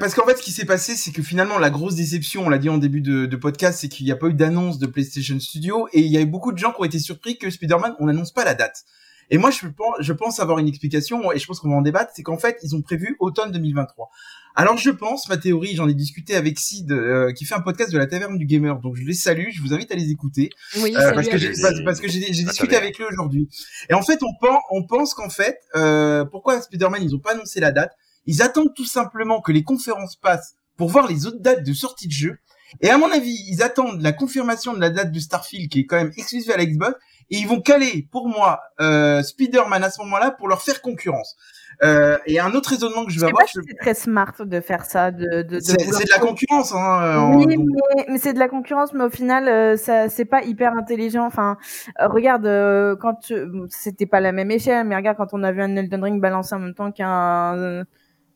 parce 0.00 0.14
qu'en 0.14 0.26
fait, 0.26 0.36
ce 0.36 0.42
qui 0.42 0.50
s'est 0.50 0.64
passé, 0.64 0.96
c'est 0.96 1.12
que 1.12 1.22
finalement, 1.22 1.58
la 1.58 1.70
grosse 1.70 1.94
déception, 1.94 2.46
on 2.46 2.48
l'a 2.48 2.58
dit 2.58 2.68
en 2.68 2.78
début 2.78 3.00
de, 3.00 3.26
de 3.26 3.36
podcast, 3.36 3.78
c'est 3.80 3.88
qu'il 3.88 4.06
n'y 4.06 4.12
a 4.12 4.16
pas 4.16 4.26
eu 4.26 4.34
d'annonce 4.34 4.78
de 4.78 4.86
PlayStation 4.86 5.38
Studio 5.38 5.86
et 5.92 6.00
il 6.00 6.10
y 6.10 6.16
a 6.16 6.20
eu 6.20 6.26
beaucoup 6.26 6.50
de 6.50 6.58
gens 6.58 6.72
qui 6.72 6.80
ont 6.80 6.84
été 6.84 6.98
surpris 6.98 7.38
que 7.38 7.48
Spider-Man, 7.48 7.94
on 8.00 8.06
n'annonce 8.06 8.32
pas 8.32 8.44
la 8.44 8.54
date. 8.54 8.84
Et 9.30 9.38
moi, 9.38 9.50
je 9.50 9.66
pense, 9.66 9.96
je 10.00 10.12
pense 10.12 10.40
avoir 10.40 10.58
une 10.58 10.68
explication 10.68 11.32
et 11.32 11.38
je 11.38 11.46
pense 11.46 11.60
qu'on 11.60 11.70
va 11.70 11.76
en 11.76 11.82
débattre, 11.82 12.12
c'est 12.14 12.22
qu'en 12.22 12.38
fait, 12.38 12.58
ils 12.62 12.74
ont 12.76 12.82
prévu 12.82 13.16
automne 13.20 13.50
2023. 13.52 14.10
Alors, 14.56 14.76
je 14.76 14.90
pense, 14.90 15.28
ma 15.28 15.36
théorie, 15.36 15.74
j'en 15.74 15.88
ai 15.88 15.94
discuté 15.94 16.36
avec 16.36 16.58
Sid, 16.60 16.92
euh, 16.92 17.32
qui 17.32 17.44
fait 17.44 17.54
un 17.56 17.60
podcast 17.60 17.92
de 17.92 17.98
la 17.98 18.06
Taverne 18.06 18.38
du 18.38 18.46
Gamer, 18.46 18.78
donc 18.78 18.94
je 18.94 19.02
les 19.02 19.14
salue, 19.14 19.48
je 19.50 19.60
vous 19.60 19.74
invite 19.74 19.90
à 19.90 19.96
les 19.96 20.10
écouter. 20.10 20.50
Oui, 20.80 20.94
Euh, 20.94 21.00
salut 21.00 21.14
parce 21.16 21.28
que 21.28 21.38
j'ai 21.38 21.52
parce, 21.60 21.84
parce 21.84 22.00
que 22.00 22.08
j'ai 22.08 22.32
j'ai 22.32 22.44
Ah, 22.46 22.50
discuté 22.50 22.76
avec 22.76 22.96
lui 22.98 23.04
aujourd'hui. 23.10 23.48
Et 23.90 23.94
en 23.94 24.02
fait, 24.02 24.20
on 24.22 24.32
pense 24.40 24.60
on 24.70 24.86
pense 24.86 25.14
qu'en 25.14 25.28
fait, 25.30 25.58
euh, 25.74 26.24
pourquoi 26.24 26.60
Spider-Man 26.60 27.02
ils 27.02 27.14
ont 27.16 27.18
pas 27.18 27.32
annoncé 27.32 27.58
la 27.58 27.72
date? 27.72 27.92
Ils 28.26 28.42
attendent 28.42 28.74
tout 28.76 28.84
simplement 28.86 29.40
que 29.40 29.50
les 29.50 29.64
conférences 29.64 30.14
passent 30.16 30.54
pour 30.76 30.88
voir 30.88 31.08
les 31.08 31.26
autres 31.26 31.40
dates 31.40 31.64
de 31.64 31.72
sortie 31.72 32.06
de 32.06 32.12
jeu. 32.12 32.38
Et 32.80 32.90
à 32.90 32.98
mon 32.98 33.10
avis, 33.10 33.36
ils 33.48 33.62
attendent 33.62 34.00
la 34.02 34.12
confirmation 34.12 34.72
de 34.72 34.80
la 34.80 34.90
date 34.90 35.10
de 35.12 35.18
Starfield 35.20 35.68
qui 35.70 35.80
est 35.80 35.86
quand 35.86 35.96
même 35.96 36.12
exclusive 36.16 36.50
à 36.52 36.56
la 36.56 36.64
Xbox 36.66 36.96
et 37.30 37.36
ils 37.36 37.48
vont 37.48 37.60
caler 37.60 38.08
pour 38.12 38.28
moi 38.28 38.60
euh, 38.80 39.22
Spider-Man 39.22 39.82
à 39.84 39.90
ce 39.90 40.00
moment-là 40.02 40.30
pour 40.30 40.48
leur 40.48 40.62
faire 40.62 40.80
concurrence. 40.82 41.36
Euh, 41.82 42.18
et 42.26 42.38
un 42.38 42.52
autre 42.52 42.70
raisonnement 42.70 43.04
que 43.04 43.10
je 43.10 43.16
je 43.16 43.20
vais 43.22 43.26
avoir, 43.26 43.48
si 43.48 43.58
c'est 43.66 43.76
très 43.80 43.94
smart 43.94 44.32
de 44.38 44.60
faire 44.60 44.84
ça 44.84 45.10
de, 45.10 45.42
de, 45.42 45.42
de 45.42 45.60
c'est 45.60 45.82
vouloir 45.82 46.02
de 46.02 46.06
la 46.08 46.18
concurrence. 46.20 46.72
Hein, 46.72 47.02
euh, 47.02 47.18
en- 47.18 47.34
Oui, 47.36 47.46
donc- 47.56 47.66
mais, 47.96 48.06
mais 48.10 48.18
c'est 48.18 48.32
de 48.32 48.38
la 48.38 48.48
concurrence, 48.48 48.92
mais 48.92 49.02
au 49.02 49.10
final, 49.10 49.48
euh, 49.48 49.76
ça 49.76 50.08
c'est 50.08 50.24
pas 50.24 50.42
hyper 50.44 50.72
intelligent. 50.76 51.26
Enfin, 51.26 51.56
euh, 52.00 52.06
regarde, 52.06 52.46
euh, 52.46 52.94
quand 52.94 53.28
euh, 53.32 53.46
bon, 53.46 53.66
c'était 53.70 54.06
pas 54.06 54.20
la 54.20 54.30
même 54.30 54.52
échelle, 54.52 54.86
mais 54.86 54.94
regarde 54.94 55.16
quand 55.16 55.32
on 55.34 55.42
a 55.42 55.50
vu 55.50 55.62
un 55.62 55.74
Elden 55.74 56.04
Ring 56.04 56.20
balancer 56.20 56.54
en 56.54 56.60
même 56.60 56.74
temps 56.74 56.92
qu'un 56.92 57.56
euh, 57.56 57.84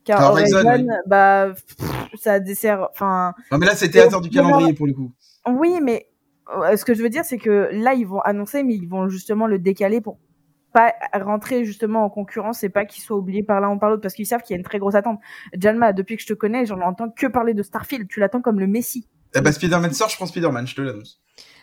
qu'un 0.03 0.21
Horizon, 0.21 0.57
Horizon, 0.57 0.85
oui. 0.89 0.95
bah 1.07 1.47
pff, 1.53 1.87
ça 2.21 2.41
dessert. 2.41 2.89
Enfin, 2.91 3.33
Non 3.53 3.57
mais 3.57 3.67
là 3.67 3.75
c'était 3.75 4.01
hasard 4.01 4.19
du 4.19 4.29
calendrier 4.29 4.73
pour 4.73 4.85
le 4.87 4.91
coup. 4.93 5.13
oui, 5.47 5.79
mais 5.81 6.07
euh, 6.07 6.08
ce 6.75 6.83
que 6.85 6.93
je 6.93 7.01
veux 7.03 7.09
dire, 7.09 7.25
c'est 7.25 7.37
que 7.37 7.69
là 7.71 7.93
ils 7.93 8.05
vont 8.07 8.19
annoncer, 8.21 8.63
mais 8.63 8.75
ils 8.75 8.87
vont 8.87 9.07
justement 9.09 9.47
le 9.47 9.59
décaler 9.59 10.01
pour 10.01 10.19
pas 10.73 10.93
rentrer 11.13 11.65
justement 11.65 12.03
en 12.05 12.09
concurrence 12.11 12.63
et 12.63 12.69
pas 12.69 12.85
qu'il 12.85 13.01
soit 13.01 13.17
oublié 13.17 13.41
par 13.41 13.59
l'un 13.59 13.71
ou 13.71 13.79
par 13.79 13.89
l'autre 13.89 14.01
parce 14.03 14.13
qu'ils 14.13 14.27
savent 14.27 14.41
qu'il 14.43 14.53
y 14.53 14.55
a 14.55 14.59
une 14.59 14.63
très 14.63 14.77
grosse 14.77 14.93
attente. 14.95 15.19
Jalma, 15.59 15.93
depuis 15.93 16.15
que 16.15 16.21
je 16.21 16.27
te 16.27 16.33
connais, 16.33 16.65
j'en 16.65 16.79
entends 16.81 17.09
que 17.09 17.25
parler 17.27 17.53
de 17.55 17.63
Starfield. 17.63 18.07
Tu 18.07 18.19
l'attends 18.19 18.41
comme 18.41 18.59
le 18.59 18.67
Messi. 18.67 19.07
Eh 19.35 19.41
ben 19.41 19.51
Spider-Man 19.51 19.93
sort, 19.93 20.09
je 20.09 20.15
prends 20.15 20.25
Spider-Man, 20.27 20.67
je 20.67 20.75
te 20.75 20.81
l'annonce. 20.81 21.21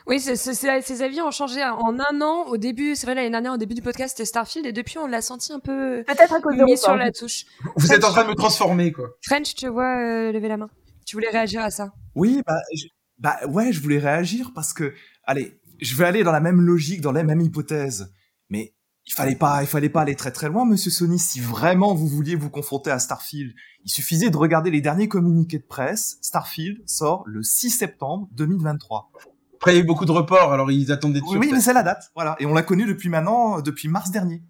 Oui, 0.08 0.20
ces 0.20 1.02
avis 1.02 1.20
ont 1.20 1.32
changé 1.32 1.64
en 1.64 1.98
un 1.98 2.20
an. 2.20 2.44
Au 2.46 2.56
début, 2.56 2.94
c'est 2.94 3.06
vrai, 3.06 3.16
l'année 3.16 3.30
dernière, 3.30 3.52
au 3.54 3.56
début 3.56 3.74
du 3.74 3.82
podcast, 3.82 4.16
c'était 4.16 4.24
Starfield, 4.24 4.64
et 4.66 4.72
depuis, 4.72 4.98
on 4.98 5.06
l'a 5.08 5.20
senti 5.20 5.52
un 5.52 5.58
peu 5.58 6.04
Peut-être 6.06 6.32
à 6.34 6.40
cause 6.40 6.56
de 6.56 6.62
mis 6.62 6.72
Rosa. 6.72 6.82
sur 6.82 6.96
la 6.96 7.10
touche. 7.10 7.44
Vous 7.76 7.92
êtes 7.92 8.04
en 8.04 8.10
train 8.10 8.22
de 8.24 8.28
me 8.30 8.34
transformer 8.36 8.92
quoi. 8.92 9.08
French, 9.24 9.54
tu 9.56 9.66
vois 9.68 9.98
euh, 9.98 10.30
lever 10.32 10.46
la 10.48 10.56
main. 10.56 10.68
Tu 11.06 11.16
voulais 11.16 11.30
réagir 11.30 11.60
à 11.62 11.70
ça? 11.70 11.92
Oui, 12.14 12.40
bah, 12.46 12.54
je- 12.74 12.86
bah 13.18 13.38
ouais, 13.48 13.72
je 13.72 13.80
voulais 13.80 13.98
réagir 13.98 14.52
parce 14.54 14.72
que, 14.72 14.94
allez, 15.24 15.60
je 15.80 15.94
vais 15.96 16.04
aller 16.04 16.24
dans 16.24 16.32
la 16.32 16.40
même 16.40 16.60
logique, 16.60 17.00
dans 17.00 17.12
la 17.12 17.24
même 17.24 17.40
hypothèse. 17.40 18.12
Mais 18.50 18.74
il 19.06 19.12
fallait 19.12 19.36
pas, 19.36 19.62
il 19.62 19.66
fallait 19.66 19.88
pas 19.88 20.02
aller 20.02 20.16
très 20.16 20.32
très 20.32 20.48
loin, 20.48 20.64
Monsieur 20.64 20.90
Sony. 20.90 21.18
Si 21.18 21.40
vraiment 21.40 21.94
vous 21.94 22.08
vouliez 22.08 22.34
vous 22.34 22.50
confronter 22.50 22.90
à 22.90 22.98
Starfield, 22.98 23.54
il 23.84 23.90
suffisait 23.90 24.30
de 24.30 24.36
regarder 24.36 24.70
les 24.70 24.80
derniers 24.80 25.08
communiqués 25.08 25.58
de 25.58 25.64
presse. 25.64 26.18
Starfield 26.22 26.82
sort 26.86 27.22
le 27.26 27.42
6 27.42 27.70
septembre 27.70 28.28
2023. 28.32 29.10
Après, 29.54 29.72
il 29.72 29.76
y 29.76 29.78
a 29.78 29.82
eu 29.82 29.86
beaucoup 29.86 30.04
de 30.04 30.12
reports, 30.12 30.52
alors 30.52 30.70
ils 30.70 30.92
attendent 30.92 31.14
d'être 31.14 31.26
Oui, 31.28 31.38
oui, 31.38 31.50
mais 31.52 31.60
c'est 31.60 31.72
la 31.72 31.82
date, 31.82 32.10
voilà. 32.14 32.36
Et 32.40 32.46
on 32.46 32.52
l'a 32.52 32.62
connu 32.62 32.84
depuis 32.84 33.08
maintenant, 33.08 33.60
depuis 33.60 33.88
mars 33.88 34.10
dernier. 34.10 34.42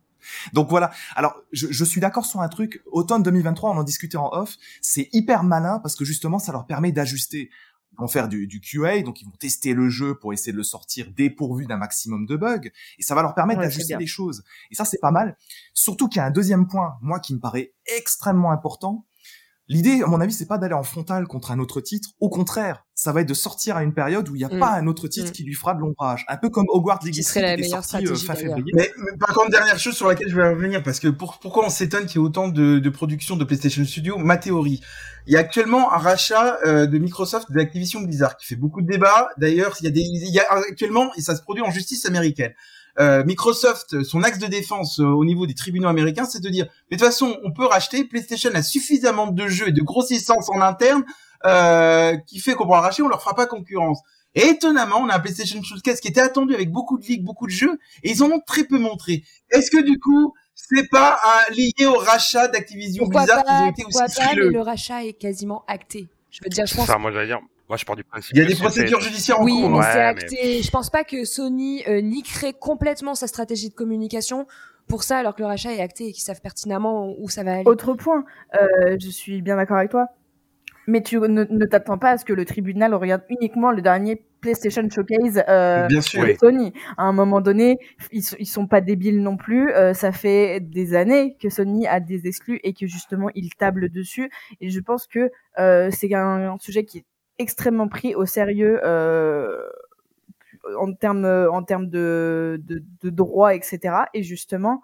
Donc 0.53 0.69
voilà. 0.69 0.91
Alors, 1.15 1.37
je, 1.53 1.69
je 1.71 1.85
suis 1.85 2.01
d'accord 2.01 2.27
sur 2.27 2.41
un 2.41 2.49
truc. 2.49 2.83
Automne 2.91 3.23
2023, 3.23 3.71
on 3.71 3.77
en 3.77 3.85
discutait 3.85 4.17
en 4.17 4.31
off. 4.33 4.57
C'est 4.81 5.09
hyper 5.13 5.45
malin 5.45 5.79
parce 5.81 5.95
que 5.95 6.05
justement, 6.05 6.39
ça 6.39 6.51
leur 6.51 6.67
permet 6.67 6.91
d'ajuster. 6.91 7.51
Vont 7.99 8.09
faire 8.09 8.29
du, 8.29 8.47
du, 8.47 8.61
QA, 8.61 9.03
donc 9.03 9.21
ils 9.23 9.25
vont 9.25 9.37
tester 9.39 9.75
le 9.75 9.89
jeu 9.89 10.19
pour 10.19 10.33
essayer 10.33 10.53
de 10.53 10.57
le 10.57 10.65
sortir 10.65 11.11
dépourvu 11.17 11.67
d'un 11.67 11.77
maximum 11.77 12.27
de 12.27 12.37
bugs, 12.37 12.71
et 12.99 13.03
ça 13.03 13.15
va 13.15 13.23
leur 13.23 13.35
permettre 13.35 13.61
d'ajuster 13.61 13.97
les 13.97 14.07
choses. 14.07 14.45
Et 14.71 14.75
ça, 14.75 14.85
c'est 14.85 15.01
pas 15.01 15.11
mal. 15.11 15.37
Surtout 15.75 16.09
qu'il 16.09 16.19
y 16.19 16.21
a 16.21 16.27
un 16.27 16.31
deuxième 16.31 16.67
point, 16.67 16.99
moi, 17.01 17.21
qui 17.21 17.35
me 17.35 17.41
paraît 17.41 17.75
extrêmement 17.87 18.51
important, 18.51 19.07
L'idée, 19.69 20.03
à 20.03 20.07
mon 20.07 20.21
avis, 20.21 20.33
c'est 20.33 20.47
pas 20.47 20.59
d'aller 20.59 20.75
en 20.75 20.85
frontal 20.85 21.27
contre 21.27 21.51
un 21.51 21.59
autre 21.59 21.81
titre. 21.81 22.11
Au 22.21 22.29
contraire, 22.29 22.86
ça 23.07 23.13
va 23.13 23.21
être 23.21 23.29
de 23.29 23.35
sortir 23.35 23.77
à 23.77 23.85
une 23.85 23.95
période 23.95 24.29
où 24.29 24.35
il 24.35 24.39
n'y 24.39 24.45
a 24.45 24.49
mm. 24.49 24.59
pas 24.59 24.73
un 24.73 24.89
autre 24.89 25.07
titre 25.07 25.29
mm. 25.29 25.33
qui 25.33 25.45
lui 25.45 25.55
fera 25.55 25.75
de 25.75 25.81
l'ombrage. 25.81 26.25
Un 26.27 26.37
peu 26.37 26.51
comme 26.51 26.67
Hogwarts 26.69 26.99
Legacy 27.05 27.33
qui, 27.33 27.39
est 27.39 27.63
sorti 27.69 28.05
euh, 28.05 28.17
fin 28.17 28.35
février. 28.35 28.73
Mais, 28.75 28.91
par 29.21 29.33
contre, 29.33 29.51
dernière 29.51 29.79
chose 29.79 29.95
sur 29.95 30.09
laquelle 30.09 30.29
je 30.29 30.35
vais 30.35 30.49
revenir, 30.49 30.83
parce 30.83 30.99
que 30.99 31.07
pourquoi 31.07 31.65
on 31.65 31.71
s'étonne 31.71 32.07
qu'il 32.07 32.21
y 32.21 32.25
ait 32.25 32.27
autant 32.27 32.49
de, 32.49 32.81
de 32.81 32.91
production 32.91 33.37
de 33.37 33.45
PlayStation 33.45 33.85
Studio 33.85 34.19
Ma 34.19 34.37
théorie. 34.39 34.81
Il 35.29 35.35
y 35.35 35.37
a 35.37 35.41
actuellement 35.41 35.93
un 35.93 35.99
rachat 35.99 36.59
euh, 36.67 36.87
de 36.87 36.99
Microsoft 36.99 37.53
d'Activision 37.53 38.01
Blizzard 38.01 38.37
qui 38.37 38.47
fait 38.47 38.57
beaucoup 38.57 38.83
de 38.83 38.89
débats. 38.89 39.29
D'ailleurs, 39.39 39.77
il 39.81 39.85
y 39.85 39.87
a 39.87 39.91
des, 39.91 40.01
il 40.01 40.33
y 40.33 40.41
a 40.41 40.51
actuellement, 40.51 41.13
et 41.17 41.21
ça 41.21 41.37
se 41.37 41.43
produit 41.43 41.63
en 41.63 41.71
justice 41.71 42.07
américaine. 42.07 42.55
Euh, 42.99 43.25
Microsoft, 43.25 44.03
son 44.05 44.23
axe 44.23 44.39
de 44.39 44.47
défense 44.47 45.01
euh, 45.01 45.05
au 45.05 45.25
niveau 45.25 45.47
des 45.47 45.55
tribunaux 45.55 45.89
américains, 45.89 46.25
c'est 46.25 46.43
de 46.43 46.49
dire, 46.49 46.67
mais 46.91 46.97
de 46.97 47.03
toute 47.03 47.09
façon, 47.09 47.37
on 47.45 47.53
peut 47.53 47.67
racheter, 47.67 48.05
PlayStation 48.05 48.51
a 48.55 48.63
suffisamment 48.63 49.27
de 49.27 49.47
jeux 49.49 49.69
et 49.69 49.73
de 49.73 49.83
grossissance 49.83 50.49
en 50.49 50.61
interne 50.61 51.05
euh, 51.45 52.17
qui 52.27 52.41
fait 52.41 52.55
qu'on 52.55 52.65
pourra 52.65 52.81
racheter, 52.81 53.03
on 53.03 53.09
leur 53.09 53.21
fera 53.21 53.35
pas 53.35 53.47
concurrence. 53.47 54.01
Et 54.35 54.49
étonnamment, 54.49 54.99
on 54.99 55.09
a 55.09 55.17
un 55.17 55.21
PlayStation 55.21 55.63
Showcase 55.63 56.01
qui 56.01 56.09
était 56.09 56.21
attendu 56.21 56.55
avec 56.55 56.71
beaucoup 56.71 56.99
de 56.99 57.05
ligues, 57.05 57.25
beaucoup 57.25 57.47
de 57.47 57.53
jeux, 57.53 57.79
et 58.03 58.11
ils 58.11 58.23
en 58.23 58.31
ont 58.31 58.41
très 58.41 58.65
peu 58.65 58.79
montré. 58.79 59.25
Est-ce 59.51 59.71
que 59.71 59.83
du 59.83 59.99
coup, 59.99 60.35
c'est 60.55 60.89
pas 60.91 61.19
lié 61.51 61.87
au 61.87 61.97
rachat 61.97 62.49
d'Activision 62.49 63.07
Blizzard 63.07 63.45
qu'ils 63.45 63.55
ont 63.55 63.71
été 63.71 63.85
aussi 63.85 63.99
pas, 63.99 64.35
mais 64.35 64.45
le 64.45 64.61
rachat 64.61 65.05
est 65.05 65.15
quasiment 65.15 65.65
acté. 65.67 66.09
Je 66.31 66.41
veux 66.45 66.51
dire, 66.51 66.67
je 66.67 66.75
pense. 66.75 66.87
Ça, 66.87 66.99
moi, 66.99 67.13
j'allais 67.13 67.29
dire, 67.29 67.41
moi, 67.69 67.77
je 67.77 67.85
pars 67.85 67.97
du 67.97 68.05
principe. 68.05 68.37
Il 68.37 68.43
y 68.43 68.43
a 68.43 68.47
des 68.47 68.55
procédures 68.55 69.01
judiciaires 69.01 69.41
en 69.41 69.45
oui, 69.45 69.53
cours. 69.53 69.71
Oui, 69.71 69.79
mais 69.79 69.93
c'est 69.93 70.03
acté. 70.03 70.63
Je 70.63 70.71
pense 70.71 70.91
pas 70.91 71.05
que 71.05 71.25
Sony 71.25 71.83
euh, 71.89 72.01
niquerait 72.01 72.53
complètement 72.53 73.15
sa 73.15 73.27
stratégie 73.27 73.71
de 73.71 73.75
communication 73.75 74.47
pour 74.87 75.03
ça, 75.03 75.19
alors 75.19 75.35
que 75.35 75.43
le 75.43 75.49
rachat 75.49 75.73
est 75.73 75.81
acté 75.81 76.09
et 76.09 76.13
qu'ils 76.13 76.23
savent 76.23 76.41
pertinemment 76.41 77.15
où 77.19 77.29
ça 77.29 77.43
va 77.43 77.55
aller. 77.55 77.63
Autre 77.67 77.95
point, 77.95 78.25
euh, 78.55 78.97
je 79.01 79.09
suis 79.09 79.43
bien 79.43 79.57
d'accord 79.57 79.79
avec 79.79 79.91
toi. 79.91 80.09
Mais 80.87 81.03
tu 81.03 81.19
ne, 81.19 81.65
t'attends 81.65 81.99
pas 81.99 82.11
à 82.11 82.19
ce 82.19 82.25
que 82.25 82.33
le 82.33 82.45
tribunal 82.45 82.95
regarde 82.95 83.23
uniquement 83.29 83.73
le 83.73 83.83
dernier 83.83 84.25
PlayStation 84.41 84.89
Showcase 84.89 85.43
euh, 85.49 85.87
Bien 85.89 86.01
sûr, 86.01 86.25
de 86.25 86.35
Sony. 86.35 86.73
À 86.97 87.05
un 87.05 87.13
moment 87.13 87.41
donné, 87.41 87.79
ils, 88.13 88.23
ils 88.39 88.47
sont 88.47 88.67
pas 88.67 88.81
débiles 88.81 89.21
non 89.21 89.37
plus. 89.37 89.73
Euh, 89.73 89.95
ça 89.95 90.13
fait 90.13 90.61
des 90.61 90.95
années 90.95 91.37
que 91.41 91.49
Sony 91.49 91.87
a 91.89 91.99
des 91.99 92.27
exclus 92.27 92.61
et 92.63 92.73
que 92.73 92.87
justement 92.87 93.31
ils 93.35 93.51
tablent 93.55 93.91
dessus. 93.91 94.31
Et 94.61 94.71
je 94.71 94.81
pense 94.81 95.07
que 95.07 95.31
euh, 95.59 95.91
c'est 95.91 96.15
un, 96.15 96.53
un, 96.53 96.59
sujet 96.59 96.85
qui 96.85 96.99
est 96.99 97.05
extrêmement 97.39 97.89
pris 97.89 98.15
au 98.15 98.25
sérieux 98.25 98.81
euh, 98.85 99.61
en 100.79 100.93
termes 100.93 101.27
en 101.27 101.63
termes 101.63 101.89
de, 101.89 102.61
de, 102.65 102.83
de 103.03 103.11
droit, 103.11 103.55
etc. 103.55 103.95
Et 104.15 104.23
justement, 104.23 104.83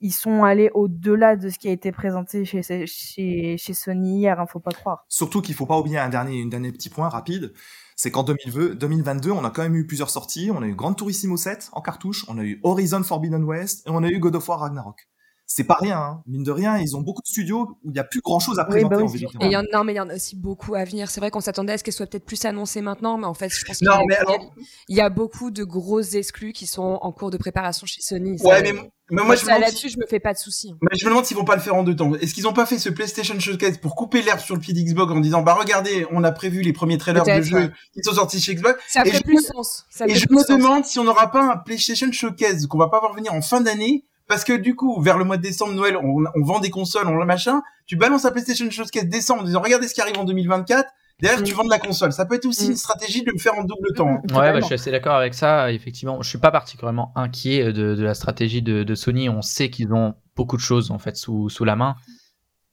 ils 0.00 0.12
sont 0.12 0.44
allés 0.44 0.70
au-delà 0.74 1.36
de 1.36 1.48
ce 1.48 1.58
qui 1.58 1.68
a 1.68 1.72
été 1.72 1.92
présenté 1.92 2.44
chez, 2.44 2.62
chez, 2.86 3.74
Sony 3.74 4.18
hier, 4.18 4.38
hein, 4.40 4.46
faut 4.46 4.60
pas 4.60 4.70
croire. 4.70 5.04
Surtout 5.08 5.40
qu'il 5.40 5.54
faut 5.54 5.66
pas 5.66 5.78
oublier 5.78 5.98
un 5.98 6.08
dernier, 6.08 6.42
un 6.42 6.48
dernier 6.48 6.72
petit 6.72 6.90
point 6.90 7.08
rapide, 7.08 7.52
c'est 7.96 8.10
qu'en 8.10 8.22
2022, 8.22 9.30
on 9.30 9.44
a 9.44 9.50
quand 9.50 9.62
même 9.62 9.76
eu 9.76 9.86
plusieurs 9.86 10.10
sorties. 10.10 10.50
On 10.50 10.62
a 10.62 10.66
eu 10.66 10.74
Grand 10.74 10.94
Turismo 10.94 11.36
7 11.36 11.70
en 11.72 11.80
cartouche, 11.80 12.24
on 12.28 12.38
a 12.38 12.44
eu 12.44 12.60
Horizon 12.62 13.02
Forbidden 13.02 13.44
West 13.44 13.86
et 13.86 13.90
on 13.90 14.02
a 14.02 14.08
eu 14.08 14.18
God 14.18 14.36
of 14.36 14.48
War 14.48 14.60
Ragnarok 14.60 15.08
c'est 15.48 15.64
pas 15.64 15.76
rien, 15.80 15.98
hein. 15.98 16.22
mine 16.26 16.42
de 16.42 16.50
rien, 16.50 16.76
ils 16.78 16.96
ont 16.96 17.02
beaucoup 17.02 17.22
de 17.22 17.28
studios 17.28 17.78
où 17.84 17.90
il 17.90 17.96
y 17.96 18.00
a 18.00 18.04
plus 18.04 18.20
grand 18.20 18.40
chose 18.40 18.58
à 18.58 18.64
présenter 18.64 18.96
bah 18.96 19.02
en 19.02 19.06
vérité. 19.06 19.38
Et 19.40 19.46
il 19.46 19.52
y 19.52 19.56
en 19.56 19.62
a, 19.72 19.84
mais 19.84 19.92
il 19.92 19.96
y 19.96 20.00
en 20.00 20.08
a 20.08 20.14
aussi 20.16 20.34
beaucoup 20.34 20.74
à 20.74 20.82
venir. 20.82 21.08
C'est 21.08 21.20
vrai 21.20 21.30
qu'on 21.30 21.40
s'attendait 21.40 21.74
à 21.74 21.78
ce 21.78 21.84
qu'elle 21.84 21.94
soit 21.94 22.06
peut-être 22.06 22.24
plus 22.24 22.44
annoncée 22.44 22.80
maintenant, 22.80 23.16
mais 23.16 23.26
en 23.26 23.34
fait, 23.34 23.48
je 23.48 23.64
pense 23.64 23.78
qu'il 23.78 23.88
y, 24.88 25.00
a 25.00 25.08
beaucoup 25.08 25.52
de 25.52 25.62
grosses 25.62 26.14
exclus 26.14 26.52
qui 26.52 26.66
sont 26.66 26.98
en 27.00 27.12
cours 27.12 27.30
de 27.30 27.36
préparation 27.36 27.86
chez 27.86 28.00
Sony. 28.00 28.36
Ouais, 28.42 28.60
mais, 28.60 28.72
mais 29.10 29.22
moi, 29.22 29.36
je 29.36 29.46
là-dessus, 29.46 29.88
je 29.88 29.98
me 29.98 30.06
fais 30.06 30.18
pas 30.18 30.32
de 30.32 30.38
soucis. 30.38 30.74
Mais 30.82 30.98
je 30.98 31.04
me 31.04 31.10
demande 31.10 31.24
s'ils 31.24 31.36
vont 31.36 31.44
pas 31.44 31.54
le 31.54 31.62
faire 31.62 31.76
en 31.76 31.84
deux 31.84 31.94
temps. 31.94 32.12
Est-ce 32.16 32.34
qu'ils 32.34 32.48
ont 32.48 32.52
pas 32.52 32.66
fait 32.66 32.80
ce 32.80 32.88
PlayStation 32.88 33.38
Showcase 33.38 33.78
pour 33.78 33.94
couper 33.94 34.22
l'herbe 34.22 34.40
sur 34.40 34.56
le 34.56 34.60
pied 34.60 34.74
d'Xbox 34.74 35.12
en 35.12 35.20
disant, 35.20 35.42
bah 35.42 35.54
regardez, 35.54 36.06
on 36.10 36.24
a 36.24 36.32
prévu 36.32 36.62
les 36.62 36.72
premiers 36.72 36.98
trailers 36.98 37.22
de 37.22 37.42
jeux 37.42 37.72
qui 37.94 38.02
sont 38.02 38.14
sortis 38.14 38.40
chez 38.40 38.56
Xbox. 38.56 38.82
Ça 38.88 39.04
fait 39.04 39.22
plus 39.22 39.46
sens. 39.46 39.84
et 40.08 40.16
je 40.16 40.26
me 40.28 40.44
demande 40.48 40.84
si 40.84 40.98
on 40.98 41.04
n'aura 41.04 41.30
pas 41.30 41.52
un 41.52 41.56
PlayStation 41.56 42.10
Showcase 42.10 42.66
qu'on 42.66 42.78
va 42.78 42.88
pas 42.88 42.98
voir 42.98 43.14
venir 43.14 43.32
en 43.32 43.42
fin 43.42 43.60
d'année 43.60 44.04
parce 44.28 44.44
que 44.44 44.52
du 44.52 44.74
coup, 44.74 45.00
vers 45.00 45.18
le 45.18 45.24
mois 45.24 45.36
de 45.36 45.42
décembre, 45.42 45.74
Noël, 45.74 45.96
on, 45.96 46.24
on 46.34 46.44
vend 46.44 46.60
des 46.60 46.70
consoles, 46.70 47.06
on 47.06 47.16
le 47.16 47.24
machin. 47.24 47.62
Tu 47.86 47.96
balances 47.96 48.24
la 48.24 48.32
PlayStation 48.32 48.68
Showcase 48.70 49.06
décembre 49.06 49.42
en 49.42 49.44
disant 49.44 49.60
regardez 49.60 49.88
ce 49.88 49.94
qui 49.94 50.00
arrive 50.00 50.18
en 50.18 50.24
2024. 50.24 50.88
Derrière, 51.20 51.42
tu 51.42 51.52
mm. 51.52 51.56
vends 51.56 51.64
de 51.64 51.70
la 51.70 51.78
console. 51.78 52.12
Ça 52.12 52.26
peut 52.26 52.34
être 52.34 52.46
aussi 52.46 52.66
mm. 52.66 52.70
une 52.72 52.76
stratégie 52.76 53.22
de 53.22 53.30
le 53.30 53.38
faire 53.38 53.54
en 53.54 53.64
double 53.64 53.94
temps. 53.94 54.20
Ouais, 54.30 54.52
bah, 54.52 54.60
je 54.60 54.66
suis 54.66 54.74
assez 54.74 54.90
d'accord 54.90 55.14
avec 55.14 55.34
ça. 55.34 55.72
Effectivement, 55.72 56.20
je 56.22 56.28
suis 56.28 56.38
pas 56.38 56.50
particulièrement 56.50 57.12
inquiet 57.14 57.72
de, 57.72 57.94
de 57.94 58.02
la 58.02 58.14
stratégie 58.14 58.62
de, 58.62 58.82
de, 58.82 58.94
Sony. 58.94 59.28
On 59.28 59.42
sait 59.42 59.70
qu'ils 59.70 59.92
ont 59.92 60.14
beaucoup 60.34 60.56
de 60.56 60.62
choses 60.62 60.90
en 60.90 60.98
fait 60.98 61.16
sous, 61.16 61.48
sous 61.48 61.64
la 61.64 61.76
main. 61.76 61.96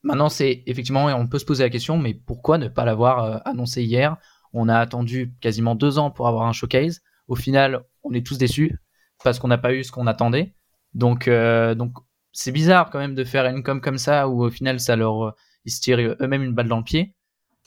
Maintenant, 0.03 0.27
c'est 0.27 0.63
effectivement, 0.65 1.05
on 1.05 1.27
peut 1.27 1.39
se 1.39 1.45
poser 1.45 1.63
la 1.63 1.69
question, 1.69 1.97
mais 1.97 2.13
pourquoi 2.13 2.57
ne 2.57 2.67
pas 2.67 2.83
l'avoir 2.83 3.23
euh, 3.23 3.37
annoncé 3.45 3.83
hier? 3.83 4.17
On 4.51 4.67
a 4.67 4.77
attendu 4.77 5.33
quasiment 5.39 5.75
deux 5.75 5.97
ans 5.97 6.11
pour 6.11 6.27
avoir 6.27 6.45
un 6.45 6.51
showcase. 6.51 7.01
Au 7.29 7.35
final, 7.35 7.85
on 8.03 8.13
est 8.13 8.25
tous 8.25 8.37
déçus 8.37 8.77
parce 9.23 9.39
qu'on 9.39 9.47
n'a 9.47 9.57
pas 9.57 9.73
eu 9.73 9.85
ce 9.85 9.91
qu'on 9.93 10.07
attendait. 10.07 10.53
Donc, 10.95 11.27
euh, 11.27 11.75
donc 11.75 11.93
c'est 12.31 12.51
bizarre 12.51 12.89
quand 12.89 12.99
même 12.99 13.15
de 13.15 13.23
faire 13.23 13.45
une 13.45 13.63
com 13.63 13.81
comme 13.81 13.97
ça 13.97 14.27
où 14.27 14.43
au 14.43 14.49
final 14.49 14.79
ça 14.79 14.95
leur 14.95 15.35
ils 15.65 15.71
se 15.71 15.81
tirent 15.81 16.15
eux-mêmes 16.19 16.43
une 16.43 16.53
balle 16.53 16.67
dans 16.67 16.77
le 16.77 16.83
pied. 16.83 17.15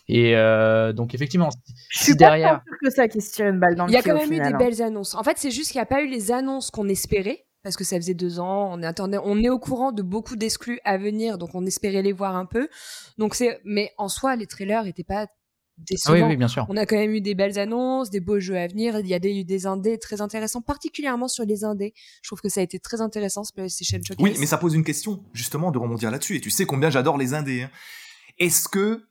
Et 0.09 0.37
euh, 0.37 0.93
donc 0.93 1.15
effectivement, 1.15 1.49
je 1.91 2.05
suis 2.05 2.17
derrière. 2.17 2.61
Pas 2.61 2.65
sûr 2.65 2.77
que 2.83 2.91
ça 2.91 3.09
qui 3.09 3.21
se 3.21 3.33
tire 3.33 3.49
une 3.49 3.59
balle 3.59 3.75
dans 3.75 3.87
le 3.87 3.91
pied. 3.91 3.99
Il 3.99 4.07
y 4.07 4.11
a 4.11 4.13
quand 4.13 4.19
même 4.19 4.33
eu 4.33 4.39
des 4.39 4.55
hein. 4.55 4.59
belles 4.59 4.83
annonces. 4.83 5.15
En 5.15 5.25
fait, 5.25 5.37
c'est 5.37 5.51
juste 5.51 5.73
qu'il 5.73 5.79
n'y 5.79 5.83
a 5.83 5.87
pas 5.87 6.03
eu 6.03 6.09
les 6.09 6.31
annonces 6.31 6.71
qu'on 6.71 6.89
espérait 6.89 7.45
parce 7.65 7.77
que 7.77 7.83
ça 7.83 7.97
faisait 7.97 8.15
deux 8.15 8.39
ans. 8.39 8.71
On 8.73 8.83
attendait, 8.85 9.19
on 9.25 9.43
est 9.43 9.49
au 9.49 9.59
courant 9.59 9.91
de 9.91 10.03
beaucoup 10.03 10.37
d'exclus 10.37 10.79
à 10.85 10.99
venir, 10.99 11.39
donc 11.39 11.55
on 11.55 11.67
espérait 11.67 12.03
les 12.03 12.13
voir 12.13 12.37
un 12.37 12.47
peu. 12.47 12.69
Donc 13.19 13.35
c'est, 13.35 13.61
mais 13.65 13.93
en 13.99 14.09
soi, 14.09 14.37
les 14.37 14.47
trailers 14.47 14.85
n'étaient 14.85 15.03
pas 15.03 15.27
ah 16.07 16.13
oui, 16.13 16.23
oui, 16.23 16.37
bien 16.37 16.49
sûr. 16.49 16.67
On 16.69 16.77
a 16.77 16.87
quand 16.87 16.97
même 16.97 17.15
eu 17.15 17.21
des 17.21 17.35
belles 17.35 17.59
annonces, 17.59 18.11
des 18.11 18.21
beaux 18.21 18.41
jeux 18.41 18.57
à 18.57 18.67
venir. 18.67 18.99
Il 18.99 19.07
y 19.07 19.15
a 19.15 19.19
des, 19.19 19.41
eu 19.41 19.45
des 19.45 19.67
indés 19.67 19.99
très 19.99 20.21
intéressants, 20.21 20.63
particulièrement 20.63 21.29
sur 21.29 21.45
les 21.45 21.65
indés. 21.65 21.93
Je 22.23 22.29
trouve 22.29 22.41
que 22.41 22.49
ça 22.49 22.61
a 22.61 22.63
été 22.63 22.79
très 22.79 23.01
intéressant 23.01 23.45
ce 23.45 23.53
PlayStation 23.53 23.99
Showcase. 24.03 24.25
Oui, 24.25 24.37
mais 24.39 24.47
ça 24.47 24.59
pose 24.59 24.75
une 24.75 24.85
question 24.85 25.23
justement 25.33 25.71
de 25.71 25.79
rebondir 25.79 26.11
là-dessus. 26.11 26.37
Et 26.37 26.41
tu 26.41 26.51
sais 26.51 26.65
combien 26.65 26.91
j'adore 26.91 27.19
les 27.19 27.35
indés. 27.35 27.63
Hein. 27.63 27.71
Est-ce 28.39 28.69
que 28.69 29.07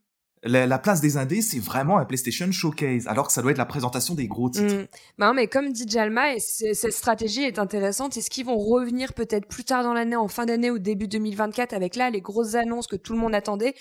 la, 0.46 0.78
place 0.78 1.02
des 1.02 1.18
indés, 1.18 1.42
c'est 1.42 1.60
vraiment 1.60 1.98
un 1.98 2.06
PlayStation 2.06 2.52
Showcase, 2.52 3.08
alors 3.08 3.28
que 3.28 3.34
ça 3.34 3.42
doit 3.42 3.52
être 3.52 3.58
la 3.58 3.66
présentation 3.66 4.14
des 4.14 4.28
gros 4.28 4.50
titres? 4.50 4.76
Mm. 4.76 4.88
Bah 5.18 5.34
mais 5.34 5.48
comme 5.48 5.72
dit 5.72 5.86
Jalma, 5.88 6.40
cette 6.40 6.92
stratégie 6.92 7.44
est 7.44 7.58
intéressante. 7.58 8.16
Est-ce 8.18 8.30
qu'ils 8.30 8.46
vont 8.46 8.58
revenir 8.58 9.14
peut-être 9.14 9.48
plus 9.48 9.64
tard 9.64 9.84
dans 9.84 9.94
l'année, 9.94 10.16
en 10.16 10.28
fin 10.28 10.46
d'année 10.46 10.72
ou 10.72 10.80
début 10.80 11.08
2024, 11.08 11.74
avec 11.74 11.96
là 11.96 12.10
les 12.10 12.22
grosses 12.22 12.56
annonces 12.56 12.88
que 12.88 12.96
tout 12.96 13.14
le 13.14 13.20
monde 13.20 13.34
attendait? 13.34 13.76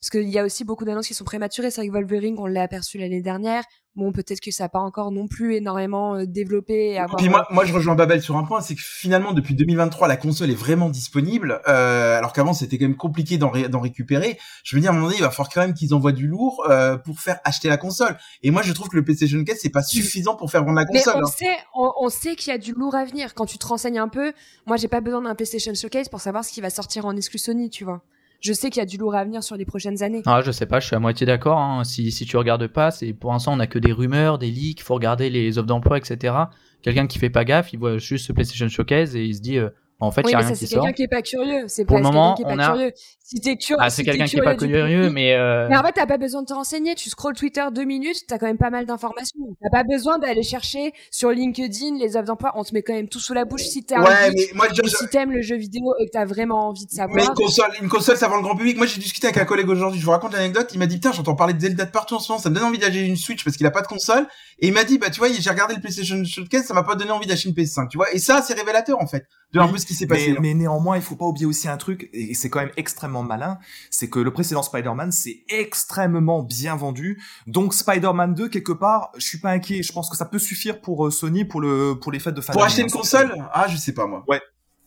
Parce 0.00 0.10
qu'il 0.10 0.30
y 0.30 0.38
a 0.38 0.44
aussi 0.44 0.64
beaucoup 0.64 0.86
d'annonces 0.86 1.08
qui 1.08 1.14
sont 1.14 1.24
prématurées. 1.24 1.70
C'est 1.70 1.82
vrai 1.82 1.88
que 1.88 1.92
Wolverine, 1.92 2.36
on 2.38 2.46
l'a 2.46 2.62
aperçu 2.62 2.96
l'année 2.96 3.20
dernière. 3.20 3.64
Bon, 3.96 4.12
peut-être 4.12 4.40
que 4.40 4.50
ça 4.50 4.64
n'a 4.64 4.68
pas 4.70 4.78
encore 4.78 5.10
non 5.10 5.26
plus 5.26 5.56
énormément 5.56 6.14
euh, 6.14 6.24
développé. 6.24 6.94
Et 6.94 7.00
Puis 7.18 7.28
moi, 7.28 7.46
moi, 7.50 7.66
je 7.66 7.74
rejoins 7.74 7.96
Babel 7.96 8.22
sur 8.22 8.38
un 8.38 8.44
point, 8.44 8.62
c'est 8.62 8.74
que 8.76 8.80
finalement, 8.80 9.32
depuis 9.32 9.54
2023, 9.54 10.08
la 10.08 10.16
console 10.16 10.50
est 10.50 10.54
vraiment 10.54 10.88
disponible, 10.88 11.60
euh, 11.68 12.16
alors 12.16 12.32
qu'avant, 12.32 12.54
c'était 12.54 12.78
quand 12.78 12.86
même 12.86 12.96
compliqué 12.96 13.36
d'en, 13.36 13.50
récupérer. 13.50 14.38
Je 14.64 14.74
veux 14.74 14.80
dire, 14.80 14.90
à 14.90 14.94
un 14.94 14.96
moment 14.96 15.08
donné, 15.08 15.18
il 15.18 15.22
va 15.22 15.30
falloir 15.30 15.50
quand 15.50 15.60
même 15.60 15.74
qu'ils 15.74 15.92
envoient 15.92 16.12
du 16.12 16.28
lourd 16.28 16.64
euh, 16.70 16.96
pour 16.96 17.20
faire 17.20 17.38
acheter 17.44 17.68
la 17.68 17.76
console. 17.76 18.16
Et 18.42 18.50
moi, 18.50 18.62
je 18.62 18.72
trouve 18.72 18.88
que 18.88 18.96
le 18.96 19.04
PlayStation 19.04 19.42
4, 19.42 19.58
c'est 19.58 19.68
pas 19.68 19.82
suffisant 19.82 20.34
pour 20.34 20.50
faire 20.50 20.64
vendre 20.64 20.76
la 20.76 20.86
console. 20.86 21.16
Mais 21.16 21.22
on 21.22 21.26
hein. 21.26 21.30
sait, 21.36 21.58
on, 21.74 22.08
sait 22.08 22.36
qu'il 22.36 22.52
y 22.52 22.54
a 22.54 22.58
du 22.58 22.72
lourd 22.72 22.94
à 22.94 23.04
venir. 23.04 23.34
Quand 23.34 23.44
tu 23.44 23.58
te 23.58 23.66
renseignes 23.66 23.98
un 23.98 24.08
peu, 24.08 24.32
moi, 24.66 24.78
j'ai 24.78 24.88
pas 24.88 25.02
besoin 25.02 25.20
d'un 25.20 25.34
PlayStation 25.34 25.74
Showcase 25.74 26.08
pour 26.08 26.20
savoir 26.20 26.42
ce 26.42 26.52
qui 26.52 26.62
va 26.62 26.70
sortir 26.70 27.04
en 27.04 27.14
exclu 27.16 27.38
Sony, 27.38 27.68
tu 27.68 27.84
vois 27.84 28.02
je 28.40 28.52
sais 28.52 28.70
qu'il 28.70 28.80
y 28.80 28.82
a 28.82 28.86
du 28.86 28.96
lourd 28.96 29.14
à 29.14 29.24
venir 29.24 29.42
sur 29.42 29.56
les 29.56 29.64
prochaines 29.64 30.02
années. 30.02 30.22
Ah, 30.26 30.40
je 30.44 30.50
sais 30.50 30.66
pas, 30.66 30.80
je 30.80 30.86
suis 30.86 30.96
à 30.96 30.98
moitié 30.98 31.26
d'accord. 31.26 31.58
Hein. 31.58 31.84
Si, 31.84 32.10
si 32.10 32.24
tu 32.24 32.36
regardes 32.36 32.66
pas, 32.66 32.90
c'est 32.90 33.12
pour 33.12 33.32
l'instant 33.32 33.52
on 33.54 33.60
a 33.60 33.66
que 33.66 33.78
des 33.78 33.92
rumeurs, 33.92 34.38
des 34.38 34.50
leaks, 34.50 34.82
faut 34.82 34.94
regarder 34.94 35.30
les 35.30 35.58
offres 35.58 35.66
d'emploi, 35.66 35.98
etc. 35.98 36.34
Quelqu'un 36.82 37.06
qui 37.06 37.18
fait 37.18 37.30
pas 37.30 37.44
gaffe, 37.44 37.72
il 37.72 37.78
voit 37.78 37.98
juste 37.98 38.26
ce 38.26 38.32
PlayStation 38.32 38.68
Showcase 38.68 39.14
et 39.14 39.24
il 39.24 39.34
se 39.34 39.40
dit 39.40 39.58
euh, 39.58 39.68
en 40.00 40.10
fait, 40.10 40.22
il 40.24 40.30
y 40.30 40.34
a 40.34 40.38
rien 40.38 40.52
qui 40.52 40.66
sort. 40.66 40.68
C'est 40.68 40.74
quelqu'un 40.74 40.92
qui 40.92 41.02
est 41.02 41.08
pas 41.08 41.22
curieux. 41.22 41.64
C'est 41.68 41.84
pour 41.84 41.98
le 41.98 42.02
moment, 42.02 42.34
qui 42.34 42.42
est 42.42 42.44
pas 42.44 42.62
a... 42.62 42.72
curieux. 42.72 42.92
Si 43.22 43.40
t'es 43.40 43.56
curieux, 43.56 43.76
ah, 43.80 43.90
c'est 43.90 44.02
quelqu'un 44.02 44.24
qui 44.24 44.38
est 44.38 44.42
pas 44.42 44.56
curieux, 44.56 45.10
mais. 45.10 45.34
Euh... 45.34 45.68
Mais 45.68 45.76
en 45.76 45.82
fait, 45.82 45.92
t'as 45.92 46.06
pas 46.06 46.18
besoin 46.18 46.42
de 46.42 46.46
te 46.46 46.52
renseigner. 46.52 46.94
Tu 46.94 47.10
scrolles 47.10 47.34
Twitter 47.34 47.64
deux 47.72 47.84
minutes, 47.84 48.26
t'as 48.26 48.38
quand 48.38 48.46
même 48.46 48.58
pas 48.58 48.70
mal 48.70 48.86
d'informations. 48.86 49.38
T'as 49.62 49.70
pas 49.70 49.84
besoin 49.84 50.18
d'aller 50.18 50.42
chercher 50.42 50.92
sur 51.10 51.30
LinkedIn 51.30 51.98
les 51.98 52.16
offres 52.16 52.26
d'emploi. 52.26 52.52
On 52.56 52.64
te 52.64 52.74
met 52.74 52.82
quand 52.82 52.94
même 52.94 53.08
tout 53.08 53.20
sous 53.20 53.34
la 53.34 53.44
bouche 53.44 53.62
si 53.62 53.84
t'as 53.84 54.00
ouais, 54.00 54.32
mais 54.34 54.48
moi, 54.54 54.66
je... 54.72 54.88
si 54.88 55.08
t'aimes 55.08 55.32
le 55.32 55.42
jeu 55.42 55.56
vidéo 55.56 55.94
et 56.00 56.06
que 56.06 56.10
t'as 56.12 56.24
vraiment 56.24 56.68
envie 56.68 56.86
de 56.86 56.90
savoir. 56.90 57.16
Mais 57.16 57.24
une 57.24 57.34
console, 57.34 57.70
une 57.80 57.88
console, 57.88 58.16
ça 58.16 58.26
vend 58.26 58.36
le 58.36 58.42
grand 58.42 58.56
public. 58.56 58.76
Moi, 58.76 58.86
j'ai 58.86 59.00
discuté 59.00 59.28
avec 59.28 59.36
un 59.36 59.44
collègue 59.44 59.68
aujourd'hui. 59.68 60.00
Je 60.00 60.04
vous 60.04 60.10
raconte 60.12 60.32
l'anecdote. 60.32 60.70
Il 60.72 60.78
m'a 60.78 60.86
dit, 60.86 60.96
putain, 60.96 61.12
j'entends 61.12 61.34
parler 61.34 61.54
de 61.54 61.60
Zelda 61.60 61.84
de 61.84 61.90
partout 61.90 62.14
en 62.14 62.18
ce 62.18 62.32
moment. 62.32 62.42
Ça 62.42 62.50
me 62.50 62.54
donne 62.54 62.64
envie 62.64 62.78
d'acheter 62.78 63.06
une 63.06 63.16
Switch 63.16 63.44
parce 63.44 63.56
qu'il 63.56 63.66
a 63.66 63.70
pas 63.70 63.82
de 63.82 63.86
console. 63.86 64.26
Et 64.58 64.68
il 64.68 64.72
m'a 64.72 64.84
dit, 64.84 64.98
bah, 64.98 65.10
tu 65.10 65.20
vois, 65.20 65.28
j'ai 65.32 65.50
regardé 65.50 65.74
le 65.74 65.80
PlayStation 65.80 66.22
Showcase, 66.24 66.64
ça 66.64 66.74
m'a 66.74 66.82
pas 66.82 66.94
donné 66.94 67.10
envie 67.10 67.26
d'acheter 67.26 67.48
une 67.48 67.54
PS5, 67.54 67.88
tu 67.88 67.96
vois. 67.96 68.12
Et 68.12 68.18
ça, 68.18 68.42
c'est 68.42 68.54
révélateur, 68.54 69.00
en 69.00 69.06
fait. 69.06 69.26
de 69.52 69.60
un 69.60 69.68
peu 69.68 69.78
ce 69.78 69.86
qui 69.90 69.96
s'est 69.96 70.06
passé. 70.06 70.32
Mais, 70.34 70.40
mais, 70.40 70.54
néanmoins, 70.54 70.96
il 70.96 71.02
faut 71.02 71.16
pas 71.16 71.26
oublier 71.26 71.46
aussi 71.46 71.68
un 71.68 71.76
truc, 71.76 72.08
et 72.12 72.34
c'est 72.34 72.48
quand 72.48 72.60
même 72.60 72.70
extrêmement 72.76 73.22
malin, 73.22 73.58
c'est 73.90 74.08
que 74.08 74.18
le 74.18 74.32
précédent 74.32 74.62
Spider-Man, 74.62 75.12
c'est 75.12 75.44
extrêmement 75.48 76.42
bien 76.42 76.76
vendu. 76.76 77.20
Donc 77.46 77.74
Spider-Man 77.74 78.34
2, 78.34 78.48
quelque 78.48 78.72
part, 78.72 79.10
je 79.16 79.26
suis 79.26 79.38
pas 79.38 79.50
inquiet. 79.50 79.82
Je 79.82 79.92
pense 79.92 80.08
que 80.08 80.16
ça 80.16 80.24
peut 80.24 80.38
suffire 80.38 80.80
pour 80.80 81.06
euh, 81.06 81.10
Sony 81.10 81.44
pour 81.44 81.60
le 81.60 81.98
pour 82.00 82.12
les 82.12 82.18
fêtes 82.20 82.34
de 82.34 82.40
fin 82.40 82.52
Pour 82.52 82.64
acheter 82.64 82.82
une 82.82 82.90
console? 82.90 83.34
Ah, 83.52 83.66
je 83.68 83.76
sais 83.76 83.92
pas 83.92 84.06
moi. 84.06 84.24
Ouais, 84.28 84.40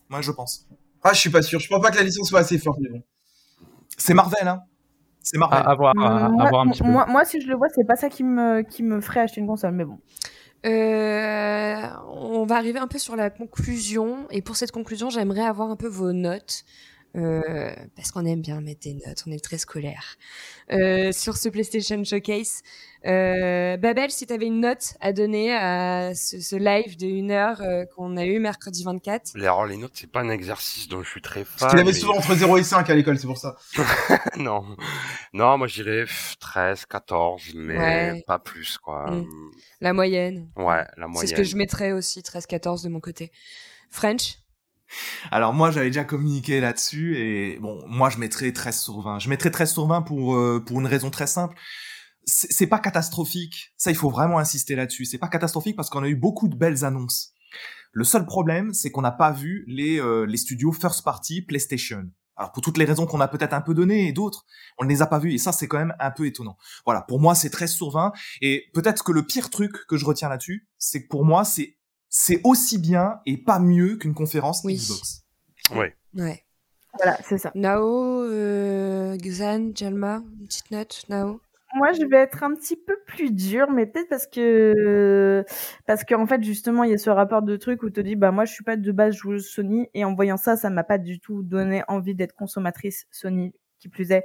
moi 0.08 0.20
je 0.22 0.30
pense. 0.30 0.66
Ah, 1.02 1.12
je 1.12 1.20
suis 1.20 1.30
pas 1.30 1.42
sûr. 1.42 1.60
Je 1.60 1.68
pense 1.68 1.82
pas 1.82 1.90
que 1.90 1.96
la 1.96 2.02
licence 2.02 2.28
soit 2.28 2.40
assez 2.40 2.58
forte, 2.58 2.78
mais 2.80 2.88
bon. 2.88 3.02
C'est 3.96 4.14
Marvel, 4.14 4.48
hein. 4.48 4.62
C'est 5.20 5.38
Marvel. 5.38 5.58
À, 5.58 5.70
à 5.70 5.74
voir, 5.74 5.94
à, 5.98 6.26
à 6.26 6.48
voir 6.48 6.62
un 6.62 6.70
petit 6.70 6.82
peu. 6.82 6.88
Moi, 6.88 7.06
moi, 7.06 7.24
si 7.24 7.40
je 7.40 7.46
le 7.46 7.56
vois, 7.56 7.68
c'est 7.74 7.86
pas 7.86 7.96
ça 7.96 8.08
qui 8.08 8.24
me, 8.24 8.62
qui 8.62 8.82
me 8.82 9.00
ferait 9.00 9.20
acheter 9.20 9.40
une 9.40 9.46
console, 9.46 9.72
mais 9.72 9.84
bon. 9.84 9.98
Euh, 10.64 11.88
on 12.08 12.44
va 12.44 12.56
arriver 12.56 12.78
un 12.78 12.86
peu 12.86 12.98
sur 12.98 13.16
la 13.16 13.30
conclusion. 13.30 14.26
Et 14.30 14.42
pour 14.42 14.56
cette 14.56 14.72
conclusion, 14.72 15.10
j'aimerais 15.10 15.44
avoir 15.44 15.70
un 15.70 15.76
peu 15.76 15.88
vos 15.88 16.12
notes. 16.12 16.64
Euh, 17.16 17.72
parce 17.94 18.10
qu'on 18.10 18.24
aime 18.26 18.40
bien 18.40 18.60
mettre 18.60 18.80
des 18.80 18.94
notes, 18.94 19.22
on 19.26 19.30
est 19.30 19.42
très 19.42 19.58
scolaire. 19.58 20.16
Euh, 20.72 21.12
sur 21.12 21.36
ce 21.36 21.48
PlayStation 21.48 22.02
Showcase. 22.02 22.62
Euh, 23.06 23.76
Babel, 23.76 24.10
si 24.10 24.26
tu 24.26 24.32
avais 24.32 24.46
une 24.46 24.60
note 24.60 24.94
à 25.00 25.12
donner 25.12 25.54
à 25.54 26.12
ce, 26.14 26.40
ce 26.40 26.56
live 26.56 26.96
de 26.96 27.06
une 27.06 27.30
heure 27.30 27.60
euh, 27.60 27.84
qu'on 27.94 28.16
a 28.16 28.24
eu 28.24 28.38
mercredi 28.40 28.82
24. 28.82 29.32
Les, 29.36 29.42
alors, 29.42 29.66
les 29.66 29.76
notes, 29.76 29.92
c'est 29.94 30.10
pas 30.10 30.20
un 30.20 30.30
exercice 30.30 30.88
dont 30.88 31.02
je 31.02 31.08
suis 31.10 31.20
très 31.22 31.44
fan. 31.44 31.54
Parce 31.60 31.72
qu'il 31.72 31.80
avait 31.80 31.92
mais- 31.92 31.98
souvent 31.98 32.16
entre 32.16 32.34
0 32.34 32.56
et 32.56 32.62
5 32.64 32.88
à 32.90 32.94
l'école, 32.94 33.18
c'est 33.18 33.26
pour 33.26 33.38
ça. 33.38 33.56
non. 34.36 34.64
Non, 35.34 35.58
moi, 35.58 35.68
pff, 35.68 36.36
13, 36.40 36.86
14, 36.86 37.42
mais 37.54 37.78
Ouais. 37.78 38.24
pas 38.26 38.38
plus, 38.38 38.78
quoi. 38.78 39.10
Mm. 39.10 39.26
La 39.82 39.92
moyenne. 39.92 40.48
Ouais, 40.56 40.64
la 40.78 40.86
C'est 40.96 41.06
moyenne. 41.06 41.28
ce 41.30 41.34
que 41.34 41.44
je 41.44 41.56
mettrais 41.56 41.92
aussi, 41.92 42.22
13-14 42.22 42.82
de 42.82 42.88
mon 42.88 43.00
côté. 43.00 43.30
French? 43.90 44.38
Alors 45.30 45.52
moi 45.52 45.70
j'avais 45.70 45.88
déjà 45.88 46.04
communiqué 46.04 46.60
là-dessus 46.60 47.16
et 47.18 47.58
bon 47.58 47.82
moi 47.86 48.10
je 48.10 48.18
mettrais 48.18 48.52
13 48.52 48.78
sur 48.78 49.00
20. 49.00 49.18
Je 49.18 49.28
mettrais 49.28 49.50
13 49.50 49.72
sur 49.72 49.86
20 49.86 50.02
pour 50.02 50.36
euh, 50.36 50.62
pour 50.64 50.80
une 50.80 50.86
raison 50.86 51.10
très 51.10 51.26
simple. 51.26 51.56
C'est 52.26 52.66
pas 52.66 52.78
catastrophique. 52.78 53.74
Ça 53.76 53.90
il 53.90 53.96
faut 53.96 54.10
vraiment 54.10 54.38
insister 54.38 54.76
là-dessus. 54.76 55.04
C'est 55.04 55.18
pas 55.18 55.28
catastrophique 55.28 55.76
parce 55.76 55.90
qu'on 55.90 56.02
a 56.02 56.08
eu 56.08 56.16
beaucoup 56.16 56.48
de 56.48 56.56
belles 56.56 56.84
annonces. 56.84 57.32
Le 57.92 58.04
seul 58.04 58.26
problème 58.26 58.72
c'est 58.72 58.90
qu'on 58.90 59.02
n'a 59.02 59.12
pas 59.12 59.30
vu 59.30 59.64
les 59.66 60.00
euh, 60.00 60.24
les 60.26 60.38
studios 60.38 60.72
first 60.72 61.02
party 61.04 61.42
PlayStation. 61.42 62.04
Alors 62.36 62.52
pour 62.52 62.62
toutes 62.62 62.78
les 62.78 62.84
raisons 62.84 63.06
qu'on 63.06 63.20
a 63.20 63.28
peut-être 63.28 63.52
un 63.52 63.60
peu 63.60 63.74
données 63.74 64.08
et 64.08 64.12
d'autres, 64.12 64.44
on 64.78 64.84
ne 64.84 64.88
les 64.88 65.02
a 65.02 65.06
pas 65.06 65.18
vus 65.18 65.32
et 65.32 65.38
ça 65.38 65.52
c'est 65.52 65.68
quand 65.68 65.78
même 65.78 65.94
un 66.00 66.10
peu 66.10 66.26
étonnant. 66.26 66.56
Voilà, 66.84 67.02
pour 67.02 67.20
moi 67.20 67.34
c'est 67.34 67.50
13 67.50 67.72
sur 67.72 67.90
20 67.90 68.12
et 68.40 68.64
peut-être 68.74 69.04
que 69.04 69.12
le 69.12 69.24
pire 69.24 69.50
truc 69.50 69.86
que 69.86 69.96
je 69.96 70.04
retiens 70.04 70.28
là-dessus, 70.28 70.68
c'est 70.78 71.04
que 71.04 71.08
pour 71.08 71.24
moi 71.24 71.44
c'est 71.44 71.76
c'est 72.16 72.40
aussi 72.44 72.78
bien 72.78 73.20
et 73.26 73.36
pas 73.36 73.58
mieux 73.58 73.96
qu'une 73.96 74.14
conférence 74.14 74.62
Oui. 74.62 74.76
Xbox. 74.76 75.24
Ouais. 75.74 75.96
Ouais. 76.14 76.44
Voilà, 76.96 77.18
c'est 77.24 77.38
ça. 77.38 77.50
Nao, 77.56 78.22
euh, 78.22 79.16
Xan, 79.16 79.72
Jalma, 79.74 80.22
une 80.38 80.46
petite 80.46 80.70
note, 80.70 81.02
Nao? 81.08 81.40
Moi, 81.74 81.90
je 81.90 82.06
vais 82.06 82.18
être 82.18 82.44
un 82.44 82.54
petit 82.54 82.76
peu 82.76 82.96
plus 83.04 83.32
dur, 83.32 83.68
mais 83.72 83.86
peut-être 83.86 84.08
parce 84.08 84.28
que 84.28 85.44
parce 85.86 86.04
qu'en 86.04 86.24
fait, 86.28 86.40
justement, 86.44 86.84
il 86.84 86.92
y 86.92 86.94
a 86.94 86.98
ce 86.98 87.10
rapport 87.10 87.42
de 87.42 87.56
truc 87.56 87.82
où 87.82 87.86
tu 87.86 87.94
te 87.94 88.00
dis, 88.00 88.14
bah 88.14 88.30
moi, 88.30 88.44
je 88.44 88.52
suis 88.52 88.62
pas 88.62 88.76
de 88.76 88.92
base 88.92 89.16
joueuse 89.16 89.48
Sony, 89.48 89.88
et 89.92 90.04
en 90.04 90.14
voyant 90.14 90.36
ça, 90.36 90.56
ça 90.56 90.70
m'a 90.70 90.84
pas 90.84 90.98
du 90.98 91.18
tout 91.18 91.42
donné 91.42 91.82
envie 91.88 92.14
d'être 92.14 92.36
consommatrice 92.36 93.08
Sony, 93.10 93.52
qui 93.80 93.88
plus 93.88 94.12
est. 94.12 94.22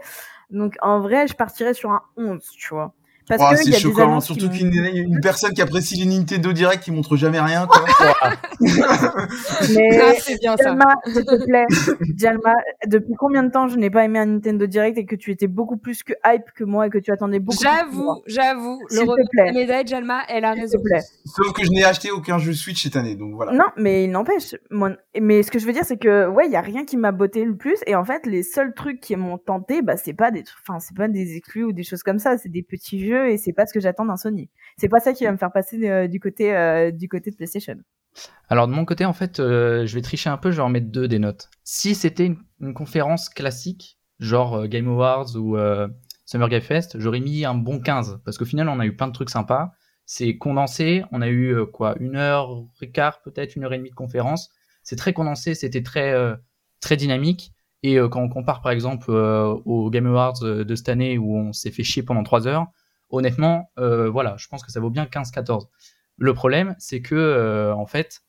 Donc, 0.51 0.75
en 0.83 0.99
vrai, 0.99 1.25
je 1.25 1.33
partirais 1.33 1.73
sur 1.73 1.89
un 1.89 2.03
11, 2.17 2.47
tu 2.51 2.69
vois. 2.71 2.93
Parce 3.29 3.41
Oh, 3.41 3.55
que 3.55 3.61
il 3.63 3.69
y 3.69 3.71
c'est 3.73 3.85
a 3.85 3.89
des 3.89 3.95
choquant, 3.95 4.19
qui 4.19 4.25
surtout 4.25 4.49
qu'une 4.49 4.73
une 4.73 5.19
personne 5.21 5.53
qui 5.53 5.61
apprécie 5.61 5.95
les 6.03 6.05
Nintendo 6.17 6.51
Direct 6.51 6.83
qui 6.83 6.91
montre 6.91 7.15
jamais 7.15 7.39
rien, 7.39 7.67
quoi. 7.67 7.85
Mais 9.73 9.99
Ah, 10.01 10.13
c'est 10.19 10.39
bien 10.39 10.55
ça. 10.57 10.63
Jalma, 10.65 10.95
s'il 11.05 11.25
te 11.25 11.45
plaît, 11.45 11.65
Jalma, 12.17 12.53
depuis 12.87 13.13
combien 13.17 13.43
de 13.43 13.51
temps 13.51 13.67
je 13.67 13.77
n'ai 13.77 13.89
pas 13.89 14.03
aimé 14.05 14.19
un 14.19 14.25
Nintendo 14.25 14.65
Direct 14.65 14.97
et 14.97 15.05
que 15.05 15.15
tu 15.15 15.31
étais 15.31 15.47
beaucoup 15.47 15.77
plus 15.77 16.03
que 16.03 16.13
hype 16.25 16.51
que 16.55 16.63
moi 16.63 16.87
et 16.87 16.89
que 16.89 16.97
tu 16.97 17.11
attendais 17.11 17.39
beaucoup. 17.39 17.57
J'avoue, 17.61 18.21
j'avoue, 18.27 18.79
le 18.89 18.95
S'il 18.95 19.05
te 19.05 19.29
plaît. 19.31 19.45
la 19.45 19.51
médaille, 19.53 19.87
Jalma, 19.87 20.21
elle 20.27 20.45
a 20.45 20.53
S'il 20.53 20.61
raison. 20.63 20.77
te 20.79 20.83
plaît. 20.83 21.01
Sauf 21.25 21.53
que 21.53 21.63
je 21.63 21.69
n'ai 21.71 21.83
acheté 21.83 22.11
aucun 22.11 22.37
jeu 22.39 22.53
Switch 22.53 22.83
cette 22.83 22.95
année, 22.95 23.15
donc 23.15 23.33
voilà. 23.35 23.51
Non, 23.53 23.65
mais 23.77 24.05
il 24.05 24.11
n'empêche. 24.11 24.55
Mon... 24.71 24.95
Mais 25.19 25.43
ce 25.43 25.51
que 25.51 25.59
je 25.59 25.65
veux 25.65 25.73
dire, 25.73 25.85
c'est 25.85 25.97
que 25.97 26.27
ouais, 26.27 26.45
il 26.47 26.51
y 26.51 26.55
a 26.55 26.61
rien 26.61 26.85
qui 26.85 26.97
m'a 26.97 27.11
botté 27.11 27.43
le 27.45 27.55
plus. 27.55 27.77
Et 27.85 27.95
en 27.95 28.03
fait, 28.03 28.25
les 28.25 28.43
seuls 28.43 28.73
trucs 28.73 28.99
qui 28.99 29.15
m'ont 29.15 29.37
tenté, 29.37 29.81
bah 29.81 29.97
c'est 29.97 30.13
pas 30.13 30.31
des, 30.31 30.43
trucs- 30.43 30.59
enfin 30.67 30.79
c'est 30.79 30.95
pas 30.95 31.07
des 31.07 31.35
exclus 31.35 31.63
ou 31.65 31.73
des 31.73 31.83
choses 31.83 32.03
comme 32.03 32.19
ça. 32.19 32.37
C'est 32.37 32.49
des 32.49 32.63
petits 32.63 33.05
jeux 33.05 33.18
et 33.27 33.37
c'est 33.37 33.53
pas 33.53 33.65
ce 33.65 33.73
que 33.73 33.79
j'attends 33.79 34.05
d'un 34.05 34.17
Sony. 34.17 34.49
C'est 34.77 34.89
pas 34.89 34.99
ça 34.99 35.13
qui 35.13 35.25
va 35.25 35.31
me 35.31 35.37
faire 35.37 35.51
passer 35.51 35.89
euh, 35.89 36.07
du 36.07 36.19
côté 36.19 36.55
euh, 36.55 36.91
du 36.91 37.09
côté 37.09 37.31
de 37.31 37.35
PlayStation. 37.35 37.75
Alors 38.49 38.67
de 38.67 38.73
mon 38.73 38.85
côté, 38.85 39.05
en 39.05 39.13
fait, 39.13 39.39
euh, 39.39 39.85
je 39.85 39.95
vais 39.95 40.01
tricher 40.01 40.29
un 40.29 40.37
peu, 40.37 40.51
je 40.51 40.57
vais 40.57 40.63
en 40.63 40.69
mettre 40.69 40.87
deux 40.87 41.07
des 41.07 41.19
notes. 41.19 41.49
Si 41.63 41.95
c'était 41.95 42.35
une, 42.59 42.73
conférence 42.73 43.29
classique, 43.29 43.99
genre 44.19 44.67
Game 44.67 44.87
Awards 44.87 45.35
ou 45.35 45.57
Summer 46.25 46.49
Game 46.49 46.61
Fest, 46.61 46.99
j'aurais 46.99 47.19
mis 47.19 47.45
un 47.45 47.53
bon 47.53 47.79
15, 47.79 48.19
parce 48.25 48.37
qu'au 48.37 48.45
final, 48.45 48.67
on 48.67 48.79
a 48.79 48.85
eu 48.85 48.95
plein 48.95 49.07
de 49.07 49.13
trucs 49.13 49.29
sympas. 49.29 49.71
C'est 50.05 50.37
condensé, 50.37 51.03
on 51.11 51.21
a 51.21 51.29
eu 51.29 51.55
quoi, 51.71 51.95
une 51.99 52.15
heure 52.15 52.65
et 52.81 52.89
quart, 52.91 53.21
peut-être 53.21 53.55
une 53.55 53.63
heure 53.63 53.73
et 53.73 53.77
demie 53.77 53.91
de 53.91 53.95
conférence. 53.95 54.49
C'est 54.83 54.95
très 54.95 55.13
condensé, 55.13 55.53
c'était 55.53 55.83
très 55.83 56.13
très 56.81 56.97
dynamique. 56.97 57.53
Et 57.83 57.97
quand 58.11 58.21
on 58.21 58.29
compare 58.29 58.61
par 58.61 58.71
exemple 58.71 59.11
aux 59.11 59.89
Game 59.89 60.07
Awards 60.07 60.41
de 60.41 60.75
cette 60.75 60.89
année 60.89 61.17
où 61.17 61.37
on 61.37 61.53
s'est 61.53 61.71
fait 61.71 61.83
chier 61.83 62.03
pendant 62.03 62.23
trois 62.23 62.47
heures, 62.47 62.67
honnêtement, 63.09 63.71
euh, 63.79 64.09
voilà, 64.09 64.35
je 64.37 64.47
pense 64.47 64.63
que 64.63 64.71
ça 64.71 64.79
vaut 64.79 64.89
bien 64.89 65.05
15-14. 65.05 65.67
Le 66.17 66.33
problème, 66.33 66.75
c'est 66.79 67.01
que 67.01 67.15
euh, 67.15 67.73
en 67.73 67.85
fait, 67.85 68.21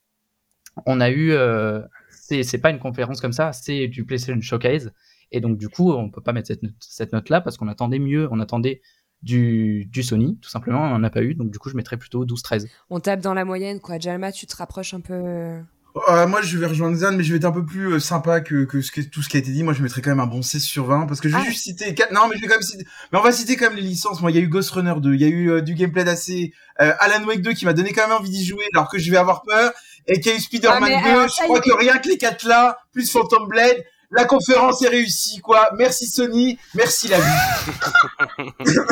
on 0.87 1.01
a 1.01 1.11
eu, 1.11 1.33
euh, 1.33 1.83
c'est 2.11 2.61
pas 2.61 2.71
une 2.71 2.79
conférence 2.79 3.21
comme 3.21 3.33
ça, 3.33 3.53
c'est 3.53 3.89
du 3.89 4.05
PlayStation 4.05 4.41
Showcase, 4.41 4.93
et 5.33 5.41
donc 5.41 5.59
du 5.59 5.69
coup, 5.69 5.93
on 5.93 6.11
peut 6.11 6.23
pas 6.23 6.33
mettre 6.33 6.49
cette 6.81 7.13
note, 7.13 7.29
là 7.29 7.41
parce 7.41 7.57
qu'on 7.57 7.69
attendait 7.69 7.99
mieux, 7.99 8.29
on 8.31 8.41
attendait 8.41 8.81
du, 9.23 9.89
Sony, 10.03 10.39
tout 10.41 10.49
simplement, 10.49 10.83
on 10.83 10.95
en 10.95 11.05
a 11.05 11.11
pas 11.11 11.23
eu, 11.23 11.35
donc 11.35 11.51
du 11.51 11.59
coup, 11.59 11.69
je 11.69 11.77
mettrais 11.77 11.97
plutôt 11.97 12.25
12-13. 12.25 12.69
On 12.89 13.01
tape 13.01 13.21
dans 13.21 13.35
la 13.35 13.45
moyenne, 13.45 13.81
quoi. 13.81 13.99
Jalma, 13.99 14.33
tu 14.33 14.47
te 14.47 14.57
rapproches 14.57 14.95
un 14.95 15.01
peu. 15.01 15.61
Euh, 16.09 16.27
moi, 16.27 16.41
je 16.43 16.57
vais 16.59 16.67
rejoindre 16.67 16.97
Zan, 16.97 17.13
mais 17.17 17.25
je 17.25 17.31
vais 17.33 17.39
être 17.39 17.45
un 17.45 17.53
peu 17.53 17.65
plus 17.65 17.95
euh, 17.95 17.99
sympa 18.01 18.41
que, 18.41 18.65
que, 18.65 18.81
ce 18.81 18.91
que 18.93 19.01
tout 19.01 19.23
ce 19.23 19.29
qui 19.29 19.37
a 19.37 19.41
été 19.41 19.51
dit. 19.51 19.63
Moi, 19.63 19.73
je 19.73 19.83
mettrais 19.83 20.01
quand 20.03 20.11
même 20.11 20.21
un 20.21 20.27
bon 20.27 20.43
16 20.43 20.63
sur 20.63 20.87
20, 20.87 21.07
parce 21.07 21.21
que 21.21 21.29
je 21.29 21.35
vais 21.37 21.43
Ah. 21.45 21.51
juste 21.51 21.63
citer... 21.65 21.95
quatre- 21.95 22.13
Non, 22.13 22.29
mais 22.29 22.37
je 22.37 22.43
vais 22.43 22.47
quand 22.49 22.55
même 22.55 22.63
citer... 22.63 22.85
Mais 23.13 23.19
on 23.19 23.23
va 23.23 23.33
citer 23.33 23.57
quand 23.57 23.67
même 23.67 23.77
les 23.77 23.83
licences. 23.83 24.21
Moi, 24.21 24.31
il 24.31 24.37
y 24.37 24.39
a 24.41 24.43
eu 24.43 24.49
Ghost 24.49 24.71
Runner 24.71 24.95
2, 24.99 25.15
il 25.15 25.21
y 25.21 25.25
a 25.25 25.29
eu 25.29 25.51
euh, 25.51 25.61
du 25.61 25.75
gameplay 25.75 26.05
d'assez... 26.05 26.53
Euh, 26.81 26.93
Alan 27.01 27.25
Wake 27.27 27.43
2 27.43 27.53
qui 27.53 27.65
m'a 27.67 27.73
donné 27.75 27.93
quand 27.93 28.07
même 28.09 28.17
envie 28.17 28.31
d'y 28.31 28.45
jouer, 28.45 28.65
alors 28.75 28.89
que 28.89 28.99
je 28.99 29.11
vais 29.11 29.17
avoir 29.19 29.43
peur. 29.43 29.73
Et 30.07 30.19
qu'il 30.21 30.33
y 30.33 30.35
a 30.35 30.39
eu 30.39 30.41
Spider-Man 30.41 30.79
Ah, 30.83 30.89
mais 30.89 31.03
2, 31.03 31.09
alors, 31.19 31.29
je 31.29 31.43
crois 31.45 31.61
que 31.61 31.73
rien 31.73 31.99
que 31.99 32.09
les 32.09 32.17
quatre 32.19 32.47
là, 32.47 32.79
plus 32.93 33.11
Phantom 33.11 33.47
Blade, 33.49 33.77
la 34.11 34.25
conférence 34.25 34.83
est 34.83 34.89
réussie, 34.89 35.41
quoi. 35.41 35.71
Merci 35.79 36.07
Sony, 36.07 36.59
merci 36.75 37.09
la 37.09 37.19
vie. 37.19 37.73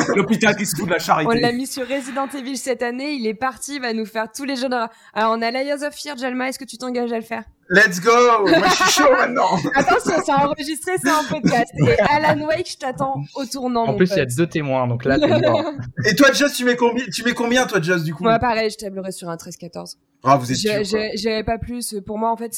L'hôpital 0.15 0.55
qui 0.55 0.65
se 0.65 0.75
fout 0.75 0.85
de 0.85 0.91
la 0.91 0.97
On 0.97 0.99
charité. 0.99 1.39
l'a 1.39 1.51
mis 1.51 1.67
sur 1.67 1.87
Resident 1.87 2.27
Evil 2.27 2.57
cette 2.57 2.83
année, 2.83 3.13
il 3.13 3.27
est 3.27 3.33
parti, 3.33 3.75
il 3.75 3.81
va 3.81 3.93
nous 3.93 4.05
faire 4.05 4.31
tous 4.31 4.45
les 4.45 4.55
jeux 4.55 4.69
d'horreur. 4.69 4.89
Alors, 5.13 5.35
on 5.37 5.41
a 5.41 5.51
Layers 5.51 5.85
of 5.85 5.93
Fear, 5.93 6.17
Jalma, 6.17 6.49
est-ce 6.49 6.59
que 6.59 6.65
tu 6.65 6.77
t'engages 6.77 7.11
à 7.11 7.17
le 7.17 7.23
faire? 7.23 7.43
Let's 7.71 8.01
go 8.01 8.09
Moi, 8.47 8.67
je 8.67 8.75
suis 8.75 8.91
chaud 9.03 9.11
maintenant 9.11 9.55
Attention, 9.75 10.13
c'est 10.25 10.31
enregistré, 10.31 10.93
c'est 10.99 11.09
un 11.09 11.23
podcast. 11.23 11.71
Et 11.77 11.99
Alan 11.99 12.41
Wake, 12.47 12.71
je 12.71 12.77
t'attends 12.77 13.21
au 13.35 13.45
tournant. 13.45 13.83
En 13.83 13.91
mon 13.91 13.97
plus, 13.97 14.09
il 14.09 14.17
y 14.17 14.21
a 14.21 14.25
deux 14.25 14.47
témoins, 14.47 14.87
donc 14.87 15.05
là, 15.05 15.19
t'es 15.19 15.27
mort. 15.27 15.73
Et 16.05 16.15
toi, 16.15 16.31
Joss, 16.31 16.53
tu 16.53 16.65
mets 16.65 16.75
combien, 16.75 17.05
tu 17.13 17.23
mets 17.23 17.33
combien, 17.33 17.67
toi, 17.67 17.79
Joss, 17.79 18.03
du 18.03 18.15
coup? 18.15 18.23
Moi, 18.23 18.39
pareil, 18.39 18.71
je 18.71 18.77
tablerai 18.77 19.11
sur 19.11 19.29
un 19.29 19.35
13-14. 19.35 19.97
Ah, 20.23 20.37
vous 20.37 20.51
êtes 20.51 20.85
J'irai 21.15 21.43
pas 21.43 21.59
plus. 21.59 21.95
Pour 22.05 22.17
moi, 22.17 22.31
en 22.31 22.37
fait, 22.37 22.51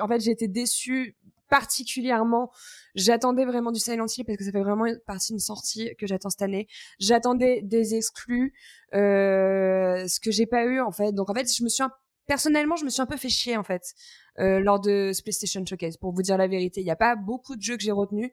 en 0.00 0.08
fait, 0.08 0.20
j'ai 0.20 0.32
été 0.32 0.48
déçue 0.48 1.14
particulièrement. 1.50 2.50
J'attendais 2.94 3.44
vraiment 3.44 3.72
du 3.72 3.80
Silent 3.80 4.06
Hill 4.06 4.24
parce 4.24 4.38
que 4.38 4.44
ça 4.44 4.52
fait 4.52 4.62
vraiment 4.62 4.86
partie 5.06 5.32
d'une 5.32 5.40
sortie 5.40 5.94
que 5.98 6.06
j'attends 6.06 6.30
cette 6.30 6.42
année. 6.42 6.68
J'attendais 6.98 7.60
des 7.62 7.94
exclus, 7.94 8.54
euh, 8.94 10.06
ce 10.08 10.20
que 10.20 10.30
j'ai 10.30 10.46
pas 10.46 10.64
eu 10.64 10.80
en 10.80 10.92
fait. 10.92 11.12
Donc 11.12 11.28
en 11.28 11.34
fait, 11.34 11.52
je 11.52 11.62
me 11.62 11.68
suis 11.68 11.84
personnellement, 12.26 12.76
je 12.76 12.84
me 12.84 12.90
suis 12.90 13.02
un 13.02 13.06
peu 13.06 13.16
fait 13.16 13.28
chier 13.28 13.56
en 13.56 13.64
fait 13.64 13.82
euh, 14.38 14.60
lors 14.60 14.80
de 14.80 15.12
PlayStation 15.22 15.64
Showcase. 15.66 15.96
Pour 15.96 16.12
vous 16.12 16.22
dire 16.22 16.38
la 16.38 16.48
vérité, 16.48 16.80
il 16.80 16.84
n'y 16.84 16.90
a 16.90 16.96
pas 16.96 17.16
beaucoup 17.16 17.56
de 17.56 17.62
jeux 17.62 17.76
que 17.76 17.82
j'ai 17.82 17.92
retenus. 17.92 18.30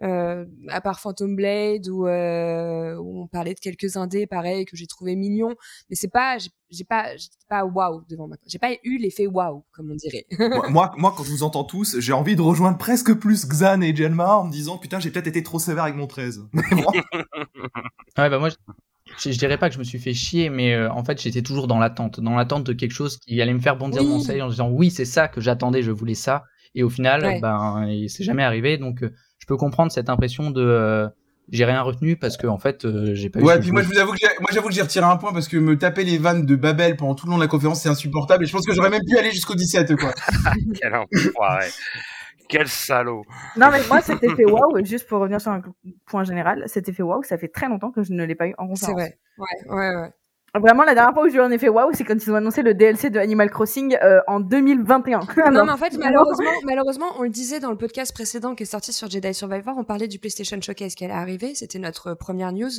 Euh, 0.00 0.44
à 0.68 0.80
part 0.80 1.00
Phantom 1.00 1.34
Blade 1.34 1.88
où, 1.88 2.06
euh, 2.06 2.94
où 2.98 3.22
on 3.22 3.26
parlait 3.26 3.54
de 3.54 3.58
quelques 3.58 3.96
indés 3.96 4.28
pareil 4.28 4.64
que 4.64 4.76
j'ai 4.76 4.86
trouvé 4.86 5.16
mignons 5.16 5.56
mais 5.90 5.96
c'est 5.96 6.06
pas 6.06 6.38
j'ai 6.38 6.50
j'ai 6.70 6.84
pas 6.84 7.16
j'étais 7.16 7.34
pas 7.48 7.64
waouh 7.64 8.04
devant 8.08 8.28
maintenant 8.28 8.46
j'ai 8.46 8.60
pas 8.60 8.70
eu 8.84 8.98
l'effet 8.98 9.26
waouh 9.26 9.64
comme 9.72 9.90
on 9.90 9.96
dirait 9.96 10.24
moi, 10.70 10.92
moi, 10.96 11.12
quand 11.16 11.24
je 11.24 11.30
vous 11.30 11.42
entends 11.42 11.64
tous, 11.64 11.98
j'ai 11.98 12.12
envie 12.12 12.36
de 12.36 12.42
rejoindre 12.42 12.78
presque 12.78 13.12
plus 13.14 13.44
Xan 13.48 13.80
et 13.80 13.96
Jelma 13.96 14.36
en 14.36 14.44
me 14.44 14.52
disant 14.52 14.78
putain, 14.78 15.00
j'ai 15.00 15.10
peut-être 15.10 15.26
été 15.26 15.42
trop 15.42 15.58
sévère 15.58 15.82
avec 15.82 15.96
mon 15.96 16.06
13. 16.06 16.42
Mais 16.52 16.62
bon, 16.82 16.92
Ouais, 18.16 18.30
bah 18.30 18.38
moi, 18.38 18.50
je, 18.50 19.30
je 19.32 19.38
dirais 19.38 19.58
pas 19.58 19.68
que 19.68 19.74
je 19.74 19.78
me 19.78 19.84
suis 19.84 19.98
fait 19.98 20.14
chier, 20.14 20.50
mais 20.50 20.74
euh, 20.74 20.90
en 20.92 21.02
fait, 21.04 21.20
j'étais 21.20 21.42
toujours 21.42 21.66
dans 21.66 21.78
l'attente, 21.78 22.20
dans 22.20 22.36
l'attente 22.36 22.64
de 22.64 22.72
quelque 22.72 22.92
chose 22.92 23.16
qui 23.18 23.40
allait 23.40 23.54
me 23.54 23.60
faire 23.60 23.76
bondir 23.76 24.04
mon 24.04 24.20
seuil 24.20 24.42
en 24.42 24.48
disant 24.48 24.70
oui, 24.70 24.90
c'est 24.90 25.04
ça 25.04 25.28
que 25.28 25.40
j'attendais, 25.40 25.82
je 25.82 25.90
voulais 25.90 26.14
ça. 26.14 26.44
Et 26.74 26.82
au 26.82 26.90
final, 26.90 27.24
Ouais. 27.24 27.40
ben, 27.40 27.86
il- 27.88 28.10
c'est 28.10 28.24
jamais 28.24 28.42
arrivé. 28.44 28.76
Donc, 28.76 29.02
euh, 29.02 29.12
peux 29.48 29.56
comprendre 29.56 29.90
cette 29.90 30.08
impression 30.08 30.50
de, 30.52 30.62
euh, 30.62 31.08
j'ai 31.50 31.64
rien 31.64 31.80
retenu 31.82 32.16
parce 32.16 32.36
que 32.36 32.46
en 32.46 32.58
fait, 32.58 32.84
euh, 32.84 33.14
j'ai 33.14 33.30
pas. 33.30 33.40
eu 33.40 33.42
Ouais, 33.42 33.54
ce 33.56 33.60
puis 33.60 33.70
moi 33.72 33.82
je 33.82 33.88
vous 33.88 33.98
avoue 33.98 34.12
que 34.12 34.18
j'ai- 34.20 34.28
moi 34.40 34.50
j'avoue 34.52 34.68
que 34.68 34.74
j'ai 34.74 34.82
retiré 34.82 35.06
un 35.06 35.16
point 35.16 35.32
parce 35.32 35.48
que 35.48 35.56
me 35.56 35.76
taper 35.78 36.04
les 36.04 36.18
vannes 36.18 36.44
de 36.46 36.56
Babel 36.56 36.96
pendant 36.96 37.14
tout 37.14 37.26
le 37.26 37.30
long 37.32 37.38
de 37.38 37.42
la 37.42 37.48
conférence 37.48 37.82
c'est 37.82 37.88
insupportable 37.88 38.44
et 38.44 38.46
je 38.46 38.52
pense 38.52 38.66
que 38.66 38.74
j'aurais 38.74 38.90
même 38.90 39.04
pu 39.08 39.16
aller 39.18 39.30
jusqu'au 39.32 39.54
17 39.54 39.96
quoi. 39.96 40.12
Quel 40.80 40.94
enfoiré. 40.94 41.66
Quel 42.50 42.66
salaud. 42.68 43.24
Non, 43.56 43.68
mais 43.70 43.80
moi, 43.88 44.00
cet 44.00 44.22
effet 44.24 44.46
waouh, 44.46 44.82
juste 44.84 45.06
pour 45.06 45.20
revenir 45.20 45.38
sur 45.40 45.50
un 45.52 45.60
point 46.06 46.24
général, 46.24 46.64
cet 46.66 46.88
effet 46.88 47.02
waouh, 47.02 47.22
ça 47.22 47.36
fait 47.36 47.48
très 47.48 47.68
longtemps 47.68 47.90
que 47.90 48.02
je 48.02 48.12
ne 48.14 48.24
l'ai 48.24 48.34
pas 48.34 48.46
eu 48.46 48.54
en 48.56 48.66
conférence. 48.68 48.78
C'est 48.86 48.92
vrai. 48.92 49.18
Ouais, 49.36 49.70
ouais, 49.74 49.96
ouais. 49.96 50.10
Vraiment, 50.54 50.84
la 50.84 50.94
dernière 50.94 51.12
fois 51.12 51.26
où 51.26 51.28
j'ai 51.28 51.36
eu 51.36 51.40
un 51.40 51.50
effet 51.50 51.68
waouh, 51.68 51.90
c'est 51.92 52.04
quand 52.04 52.14
ils 52.14 52.30
ont 52.30 52.34
annoncé 52.34 52.62
le 52.62 52.72
DLC 52.72 53.10
de 53.10 53.18
Animal 53.18 53.50
Crossing 53.50 53.96
euh, 54.02 54.20
en 54.26 54.40
2021. 54.40 55.20
Non, 55.52 55.64
mais 55.64 55.72
en 55.72 55.76
fait, 55.76 55.96
malheureusement, 55.98 56.50
malheureusement, 56.64 57.06
on 57.18 57.22
le 57.22 57.28
disait 57.28 57.60
dans 57.60 57.70
le 57.70 57.76
podcast 57.76 58.12
précédent 58.12 58.54
qui 58.54 58.62
est 58.62 58.66
sorti 58.66 58.92
sur 58.92 59.10
Jedi 59.10 59.34
Survivor, 59.34 59.74
on 59.76 59.84
parlait 59.84 60.08
du 60.08 60.18
PlayStation 60.18 60.60
Showcase 60.60 60.94
qui 60.94 61.04
allait 61.04 61.14
arriver, 61.14 61.54
c'était 61.54 61.78
notre 61.78 62.14
première 62.14 62.52
news. 62.52 62.70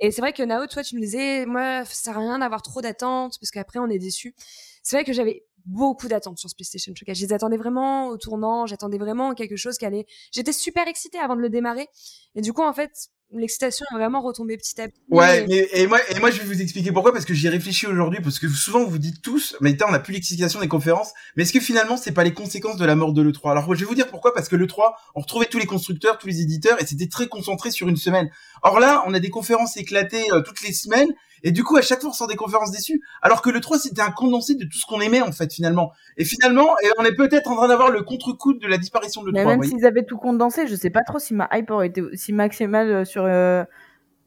Et 0.00 0.10
c'est 0.10 0.20
vrai 0.20 0.32
que 0.32 0.42
Nao, 0.42 0.66
toi, 0.66 0.82
tu 0.82 0.96
me 0.96 1.00
disais, 1.00 1.46
moi, 1.46 1.84
ça 1.84 1.94
sert 1.94 2.16
à 2.16 2.20
rien 2.20 2.38
d'avoir 2.38 2.62
trop 2.62 2.80
d'attentes 2.80 3.38
parce 3.40 3.50
qu'après, 3.50 3.78
on 3.78 3.88
est 3.88 3.98
déçus. 3.98 4.34
C'est 4.82 4.96
vrai 4.96 5.04
que 5.04 5.12
j'avais 5.12 5.44
beaucoup 5.66 6.08
d'attentes 6.08 6.38
sur 6.38 6.50
ce 6.50 6.54
PlayStation 6.54 6.92
Showcase. 6.94 7.18
Je 7.18 7.26
les 7.26 7.32
attendais 7.32 7.56
vraiment 7.56 8.08
au 8.08 8.16
tournant, 8.16 8.66
j'attendais 8.66 8.98
vraiment 8.98 9.34
quelque 9.34 9.56
chose 9.56 9.78
qui 9.78 9.86
allait. 9.86 10.06
J'étais 10.32 10.52
super 10.52 10.88
excitée 10.88 11.18
avant 11.18 11.36
de 11.36 11.40
le 11.40 11.48
démarrer. 11.48 11.88
Et 12.34 12.40
du 12.40 12.52
coup, 12.52 12.62
en 12.62 12.72
fait, 12.72 13.08
l'excitation 13.34 13.84
est 13.92 13.94
vraiment 13.96 14.20
retombée 14.20 14.56
petit 14.56 14.80
à 14.80 14.88
petit. 14.88 15.00
Ouais, 15.10 15.46
mais, 15.48 15.68
et 15.72 15.86
moi, 15.86 15.98
et 16.10 16.20
moi, 16.20 16.30
je 16.30 16.40
vais 16.40 16.46
vous 16.46 16.60
expliquer 16.60 16.92
pourquoi, 16.92 17.12
parce 17.12 17.24
que 17.24 17.34
j'y 17.34 17.46
ai 17.46 17.50
réfléchi 17.50 17.86
aujourd'hui, 17.86 18.20
parce 18.22 18.38
que 18.38 18.48
souvent, 18.48 18.84
vous 18.84 18.98
dites 18.98 19.22
tous, 19.22 19.56
mais 19.60 19.76
on 19.86 19.90
n'a 19.90 19.98
plus 19.98 20.14
l'excitation 20.14 20.60
des 20.60 20.68
conférences, 20.68 21.12
mais 21.36 21.42
est-ce 21.42 21.52
que 21.52 21.60
finalement, 21.60 21.96
c'est 21.96 22.12
pas 22.12 22.24
les 22.24 22.32
conséquences 22.32 22.76
de 22.76 22.84
la 22.84 22.94
mort 22.94 23.12
de 23.12 23.22
l'E3? 23.22 23.50
Alors, 23.50 23.74
je 23.74 23.80
vais 23.80 23.86
vous 23.86 23.94
dire 23.94 24.08
pourquoi, 24.08 24.34
parce 24.34 24.48
que 24.48 24.56
l'E3, 24.56 24.92
on 25.14 25.20
retrouvait 25.20 25.46
tous 25.46 25.58
les 25.58 25.66
constructeurs, 25.66 26.18
tous 26.18 26.26
les 26.26 26.40
éditeurs, 26.40 26.80
et 26.80 26.86
c'était 26.86 27.08
très 27.08 27.26
concentré 27.26 27.70
sur 27.70 27.88
une 27.88 27.96
semaine. 27.96 28.30
Or 28.62 28.80
là, 28.80 29.02
on 29.06 29.14
a 29.14 29.20
des 29.20 29.30
conférences 29.30 29.76
éclatées 29.76 30.24
euh, 30.32 30.40
toutes 30.40 30.62
les 30.62 30.72
semaines, 30.72 31.08
et 31.44 31.52
du 31.52 31.62
coup, 31.62 31.76
à 31.76 31.82
chaque 31.82 32.00
fois, 32.00 32.10
on 32.10 32.12
sort 32.14 32.26
des 32.26 32.36
conférences 32.36 32.70
déçues, 32.70 33.02
alors 33.20 33.42
que 33.42 33.50
l'E3, 33.50 33.78
c'était 33.78 34.00
un 34.00 34.10
condensé 34.10 34.54
de 34.54 34.64
tout 34.64 34.78
ce 34.78 34.86
qu'on 34.86 35.00
aimait, 35.00 35.20
en 35.20 35.30
fait, 35.30 35.52
finalement. 35.52 35.92
Et 36.16 36.24
finalement, 36.24 36.70
et 36.82 36.88
on 36.98 37.04
est 37.04 37.14
peut-être 37.14 37.50
en 37.50 37.56
train 37.56 37.68
d'avoir 37.68 37.90
le 37.90 38.02
contre-coup 38.02 38.54
de 38.54 38.66
la 38.66 38.78
disparition 38.78 39.22
de 39.22 39.28
l'E3. 39.28 39.34
Mais 39.34 39.44
même 39.44 39.62
s'ils 39.62 39.84
avaient 39.84 40.06
tout 40.06 40.16
condensé, 40.16 40.66
je 40.66 40.74
sais 40.74 40.88
pas 40.88 41.02
trop 41.02 41.18
si 41.18 41.34
ma 41.34 41.46
hype 41.52 41.70
aurait 41.70 41.88
été 41.88 42.00
aussi 42.00 42.32
maximale 42.32 42.90
euh, 42.90 43.04
sur. 43.04 43.24
euh, 43.26 43.62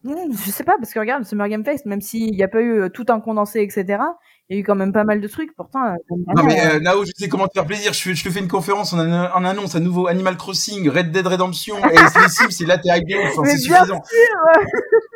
hmm, 0.03 0.32
Je 0.32 0.51
sais 0.51 0.63
pas, 0.63 0.76
parce 0.78 0.93
que 0.93 0.99
regarde, 0.99 1.24
Summer 1.26 1.49
Game 1.49 1.65
Fest, 1.65 1.88
même 1.88 2.01
s'il 2.01 2.34
n'y 2.34 2.43
a 2.43 2.47
pas 2.47 2.61
eu 2.61 2.82
euh, 2.82 2.89
tout 2.89 3.05
un 3.09 3.20
condensé, 3.20 3.61
etc., 3.61 3.97
il 4.50 4.56
y 4.56 4.58
a 4.58 4.62
eu 4.62 4.64
quand 4.64 4.76
même 4.76 4.93
pas 4.93 5.04
mal 5.04 5.20
de 5.22 5.28
trucs. 5.28 5.54
Pourtant, 5.56 5.84
euh, 5.86 5.95
Non 6.36 6.43
mais 6.43 6.66
euh, 6.66 6.80
Nao, 6.80 7.04
je 7.06 7.12
sais 7.16 7.28
comment 7.30 7.48
te 7.48 7.54
faire 7.54 7.66
plaisir. 7.66 7.93
Je, 7.93 8.14
je 8.14 8.24
te 8.24 8.30
fais 8.30 8.39
une 8.39 8.48
conférence, 8.48 8.93
on, 8.93 9.00
an- 9.00 9.30
on 9.36 9.43
annonce 9.45 9.76
un 9.76 9.80
nouveau 9.82 10.08
Animal 10.08 10.38
Crossing, 10.38 10.88
Red 10.89 11.12
Dead 11.12 11.26
Redemption 11.28 11.78
et 11.89 11.93
les 11.98 12.30
Sims. 12.30 12.50
C'est 12.52 12.66
là 12.66 12.78
t'es 12.78 12.89
hypé, 12.98 13.16
enfin, 13.28 13.43
c'est 13.45 13.58
suffisant. 13.58 14.02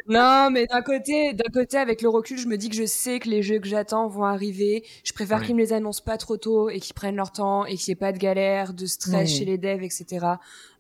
Non, 0.08 0.50
mais 0.52 0.66
d'un 0.66 0.82
côté, 0.82 1.32
d'un 1.34 1.50
côté, 1.54 1.78
avec 1.78 2.02
le 2.02 2.10
recul, 2.10 2.38
je 2.38 2.48
me 2.48 2.58
dis 2.58 2.68
que 2.70 2.76
je 2.76 2.86
sais 2.86 3.20
que 3.20 3.30
les 3.30 3.42
jeux 3.44 3.60
que 3.60 3.68
j'attends 3.68 4.08
vont 4.10 4.26
arriver. 4.26 4.84
Je 5.06 5.14
préfère 5.14 5.40
Oui. 5.40 5.46
qu'ils 5.46 5.56
me 5.56 5.62
les 5.62 5.72
annoncent 5.72 6.04
pas 6.04 6.18
trop 6.18 6.36
tôt 6.36 6.70
et 6.70 6.80
qu'ils 6.82 6.94
prennent 6.96 7.16
leur 7.16 7.32
temps 7.32 7.66
et 7.66 7.76
qu'il 7.76 7.92
n'y 7.92 7.94
ait 7.94 8.00
pas 8.00 8.12
de 8.12 8.18
galère, 8.18 8.74
de 8.74 8.86
stress 8.88 9.30
Oui. 9.32 9.38
chez 9.38 9.46
les 9.46 9.58
devs, 9.58 9.84
etc. 9.84 10.26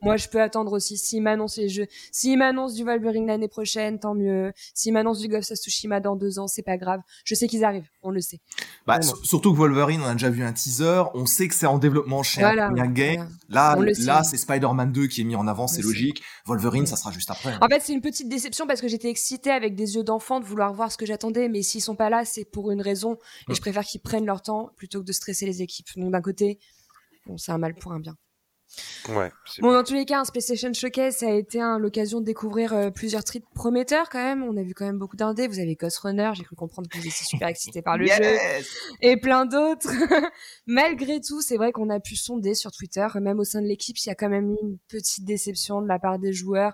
Moi, 0.02 0.18
je 0.18 0.28
peux 0.28 0.42
attendre 0.42 0.74
aussi. 0.74 0.98
S'ils 0.98 1.22
m'annoncent 1.22 1.62
les 1.62 1.70
jeux, 1.70 1.86
s'ils 2.12 2.38
m'annoncent 2.38 2.76
du 2.76 2.84
Wolverine 2.84 3.28
l'année 3.28 3.48
prochaine, 3.48 4.00
tant 4.00 4.16
mieux. 4.16 4.52
S'ils 4.74 4.92
m'annoncent 4.92 5.22
du 5.22 5.30
Ghost 5.30 5.52
of 5.54 5.58
Tsushima 5.60 6.02
dans 6.02 6.18
deux 6.18 6.38
ans, 6.40 6.48
c'est 6.48 6.64
pas 6.64 6.76
grave. 6.78 7.00
Je 7.24 7.36
sais 7.36 7.48
qu'ils 7.48 7.64
arrivent, 7.64 7.88
on 8.04 8.10
le 8.10 8.20
sait. 8.20 8.41
Bah, 8.88 9.00
surtout 9.02 9.54
que 9.54 9.58
Wolverine, 9.60 10.02
on 10.02 10.08
a 10.08 10.14
déjà 10.14 10.30
vu 10.32 10.44
un 10.44 10.52
teaser, 10.54 11.04
on 11.14 11.28
sait 11.28 11.48
que 11.48 11.54
c'est 11.54 11.68
en 11.68 11.78
développement 11.78 12.24
chez 12.24 12.42
Voilà. 12.42 12.70
Games. 12.88 13.30
voilà. 13.48 13.76
Là, 13.76 13.92
là, 14.00 14.24
c'est 14.24 14.38
Spider-Man 14.38 14.92
2 14.92 15.06
qui 15.08 15.22
est 15.22 15.24
mis 15.24 15.36
en 15.36 15.48
avant, 15.48 15.68
c'est 15.68 15.84
logique. 15.84 16.24
Wolverine, 16.46 16.88
ça 16.88 16.96
sera 16.96 17.12
juste 17.12 17.30
après. 17.30 17.54
hein. 17.54 17.60
En 17.62 17.68
fait, 17.68 17.80
c'est 17.82 17.94
une 17.94 18.02
petite 18.02 18.28
déception 18.28 18.66
parce 18.66 18.82
que 18.82 18.88
j'étais 18.88 19.10
excitée 19.10 19.52
avec 19.52 19.76
des 19.76 19.96
yeux 19.96 20.04
d'enfant 20.04 20.40
de 20.40 20.46
vouloir 20.46 20.74
voir 20.74 20.92
ce 20.92 20.98
que 20.98 21.06
j'attendais, 21.06 21.48
mais 21.48 21.62
s'ils 21.62 21.82
sont 21.82 21.96
pas 21.96 22.10
là, 22.10 22.26
c'est 22.26 22.44
pour 22.44 22.72
une 22.72 22.82
raison 22.82 23.18
et 23.50 23.54
je 23.54 23.62
préfère 23.62 23.84
qu'ils 23.86 24.02
prennent 24.02 24.26
leur 24.26 24.42
temps 24.42 24.72
plutôt 24.76 25.00
que 25.02 25.06
de 25.06 25.14
stresser 25.14 25.46
les 25.46 25.62
équipes. 25.62 25.88
Donc 25.96 26.12
d'un 26.12 26.22
côté, 26.22 26.58
bon, 27.28 27.38
c'est 27.38 27.52
un 27.52 27.60
mal 27.60 27.76
pour 27.76 27.94
un 27.94 28.00
bien. 28.00 28.16
Ouais. 29.10 29.32
c'est- 29.46 29.62
Bon, 29.62 29.74
dans 29.74 29.84
tous 29.84 29.94
les 29.94 30.06
cas, 30.06 30.20
un 30.22 30.24
PlayStation 30.24 30.72
Showcase, 30.74 31.18
ça 31.18 31.28
a 31.28 31.32
été 31.34 31.60
hein, 31.60 31.78
l'occasion 31.80 32.20
de 32.22 32.26
découvrir 32.26 32.74
euh, 32.74 32.90
plusieurs 32.90 33.24
titres 33.24 33.48
prometteurs 33.54 34.10
quand 34.10 34.24
même. 34.24 34.44
On 34.44 34.56
a 34.58 34.64
vu 34.64 34.74
quand 34.74 34.86
même 34.86 34.98
beaucoup 34.98 35.18
d'indés. 35.18 35.48
Vous 35.48 35.60
avez 35.60 35.76
Ghost 35.76 35.98
Runner, 36.00 36.32
j'ai 36.36 36.44
cru 36.44 36.56
comprendre 36.56 36.88
que 36.88 36.98
vous 36.98 37.06
étiez 37.08 37.26
super 37.26 37.48
excités 37.48 37.82
par 37.82 37.98
le 37.98 38.06
jeu 38.06 38.12
Yes 38.22 38.68
et 39.02 39.18
plein 39.18 39.46
d'autres. 39.46 39.90
Malgré 40.68 41.20
tout, 41.20 41.42
c'est 41.42 41.58
vrai 41.58 41.72
qu'on 41.72 41.90
a 41.90 42.00
pu 42.00 42.16
sonder 42.16 42.54
sur 42.54 42.72
Twitter, 42.72 43.08
même 43.22 43.40
au 43.40 43.44
sein 43.44 43.62
de 43.62 43.68
l'équipe, 43.68 43.98
il 43.98 44.08
y 44.08 44.12
a 44.12 44.16
quand 44.16 44.30
même 44.30 44.52
eu 44.52 44.58
une 44.62 44.78
petite 44.88 45.26
déception 45.26 45.82
de 45.82 45.88
la 45.88 46.00
part 46.00 46.20
des 46.20 46.34
joueurs. 46.34 46.74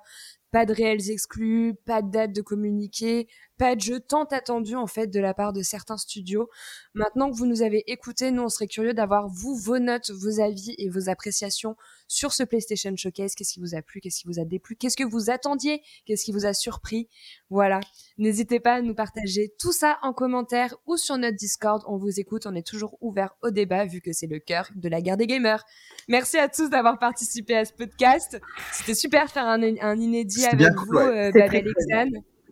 Pas 0.51 0.65
de 0.65 0.73
réels 0.73 1.09
exclus, 1.11 1.73
pas 1.85 2.01
de 2.01 2.09
date 2.09 2.31
de 2.33 2.41
communiqué, 2.41 3.27
pas 3.57 3.75
de 3.75 3.81
jeu 3.81 3.99
tant 3.99 4.25
attendu 4.25 4.75
en 4.75 4.87
fait 4.87 5.07
de 5.07 5.19
la 5.19 5.33
part 5.33 5.53
de 5.53 5.61
certains 5.61 5.97
studios. 5.97 6.49
Maintenant 6.93 7.29
que 7.31 7.35
vous 7.35 7.45
nous 7.45 7.61
avez 7.61 7.83
écoutés, 7.91 8.31
nous 8.31 8.43
on 8.43 8.49
serait 8.49 8.67
curieux 8.67 8.93
d'avoir 8.93 9.27
vous 9.27 9.55
vos 9.55 9.79
notes, 9.79 10.11
vos 10.11 10.39
avis 10.39 10.75
et 10.77 10.89
vos 10.89 11.09
appréciations 11.09 11.75
sur 12.07 12.33
ce 12.33 12.43
PlayStation 12.43 12.95
Showcase. 12.95 13.35
Qu'est-ce 13.35 13.53
qui 13.53 13.59
vous 13.59 13.75
a 13.75 13.81
plu, 13.81 13.99
qu'est-ce 14.01 14.21
qui 14.21 14.27
vous 14.27 14.39
a 14.39 14.45
déplu, 14.45 14.75
qu'est-ce 14.75 14.97
que 14.97 15.03
vous 15.03 15.29
attendiez, 15.29 15.81
qu'est-ce 16.05 16.23
qui 16.23 16.31
vous 16.31 16.45
a 16.45 16.53
surpris? 16.53 17.09
Voilà. 17.49 17.79
N'hésitez 18.17 18.59
pas 18.59 18.75
à 18.75 18.81
nous 18.81 18.95
partager 18.95 19.53
tout 19.59 19.73
ça 19.73 19.97
en 20.01 20.13
commentaire 20.13 20.75
ou 20.85 20.97
sur 20.97 21.17
notre 21.17 21.35
Discord. 21.37 21.83
On 21.87 21.97
vous 21.97 22.19
écoute, 22.19 22.45
on 22.45 22.55
est 22.55 22.65
toujours 22.65 22.97
ouvert 23.01 23.35
au 23.41 23.49
débat 23.49 23.85
vu 23.85 24.01
que 24.01 24.13
c'est 24.13 24.27
le 24.27 24.39
cœur 24.39 24.69
de 24.75 24.89
la 24.89 25.01
guerre 25.01 25.17
des 25.17 25.27
gamers. 25.27 25.65
Merci 26.07 26.37
à 26.37 26.47
tous 26.47 26.69
d'avoir 26.69 26.99
participé 26.99 27.55
à 27.55 27.65
ce 27.65 27.73
podcast. 27.73 28.39
C'était 28.71 28.95
super 28.95 29.25
de 29.25 29.31
faire 29.31 29.45
un, 29.45 29.61
un 29.61 29.99
inédit 29.99 30.45
avec 30.45 30.73
vous, 30.73 30.93
ouais. 30.93 31.29
euh, 31.29 31.31
Babel 31.31 31.73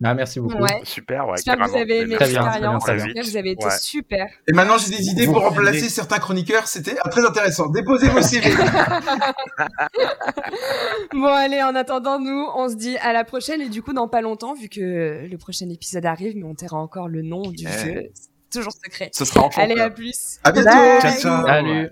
Ah, 0.06 0.14
merci 0.14 0.40
beaucoup. 0.40 0.62
Ouais. 0.62 0.82
Super, 0.84 1.28
ouais. 1.28 1.38
J'espère 1.38 1.58
que 1.66 1.70
vous 1.70 1.78
avez 1.78 1.98
aimé 2.02 2.16
Merci. 2.20 2.26
Très 2.26 2.28
bien, 2.34 2.42
l'expérience. 2.44 2.54
très 2.54 2.58
En 2.58 2.70
bien, 2.70 2.80
tout 2.80 2.86
très 2.86 3.14
cas, 3.14 3.22
vous 3.24 3.38
avez 3.38 3.52
été 3.52 3.66
Ouais. 3.66 3.78
super. 3.80 4.28
Et 4.48 4.54
maintenant 4.54 4.78
j'ai 4.78 4.96
des 4.96 5.08
idées 5.10 5.26
Vous 5.26 5.34
pour 5.34 5.42
remplacer 5.42 5.90
certains 5.90 6.20
chroniqueurs. 6.20 6.68
C'était 6.68 6.96
ah, 7.04 7.10
très 7.10 7.26
intéressant. 7.26 7.68
Déposez 7.70 8.10
vos 8.10 8.22
CV. 8.22 8.50
Bon, 11.14 11.26
allez, 11.26 11.62
en 11.64 11.76
attendant, 11.76 12.20
nous, 12.20 12.46
on 12.56 12.70
se 12.70 12.76
dit 12.76 12.98
à 12.98 13.14
la 13.14 13.24
prochaine. 13.24 13.62
Et 13.62 13.70
du 13.70 13.82
coup, 13.82 13.94
dans 13.94 14.08
pas 14.08 14.22
longtemps, 14.22 14.54
vu 14.54 14.70
que 14.70 15.28
le 15.30 15.38
prochain 15.38 15.70
épisode 15.70 16.06
arrive, 16.06 16.36
mais 16.36 16.44
on 16.46 16.56
taira 16.56 16.78
encore 16.78 17.08
le 17.08 17.22
nom 17.22 17.50
du 17.52 17.68
jeu. 17.68 18.12
Toujours 18.52 18.74
secret. 18.74 19.10
Ce 19.14 19.26
sera 19.26 19.42
enchanteur. 19.42 19.64
Allez, 19.72 19.82
à 19.82 19.90
plus. 19.90 20.40
À 20.44 20.52
bientôt. 20.52 20.70
Ciao, 21.02 21.12
ciao. 21.20 21.46
Salut. 21.46 21.90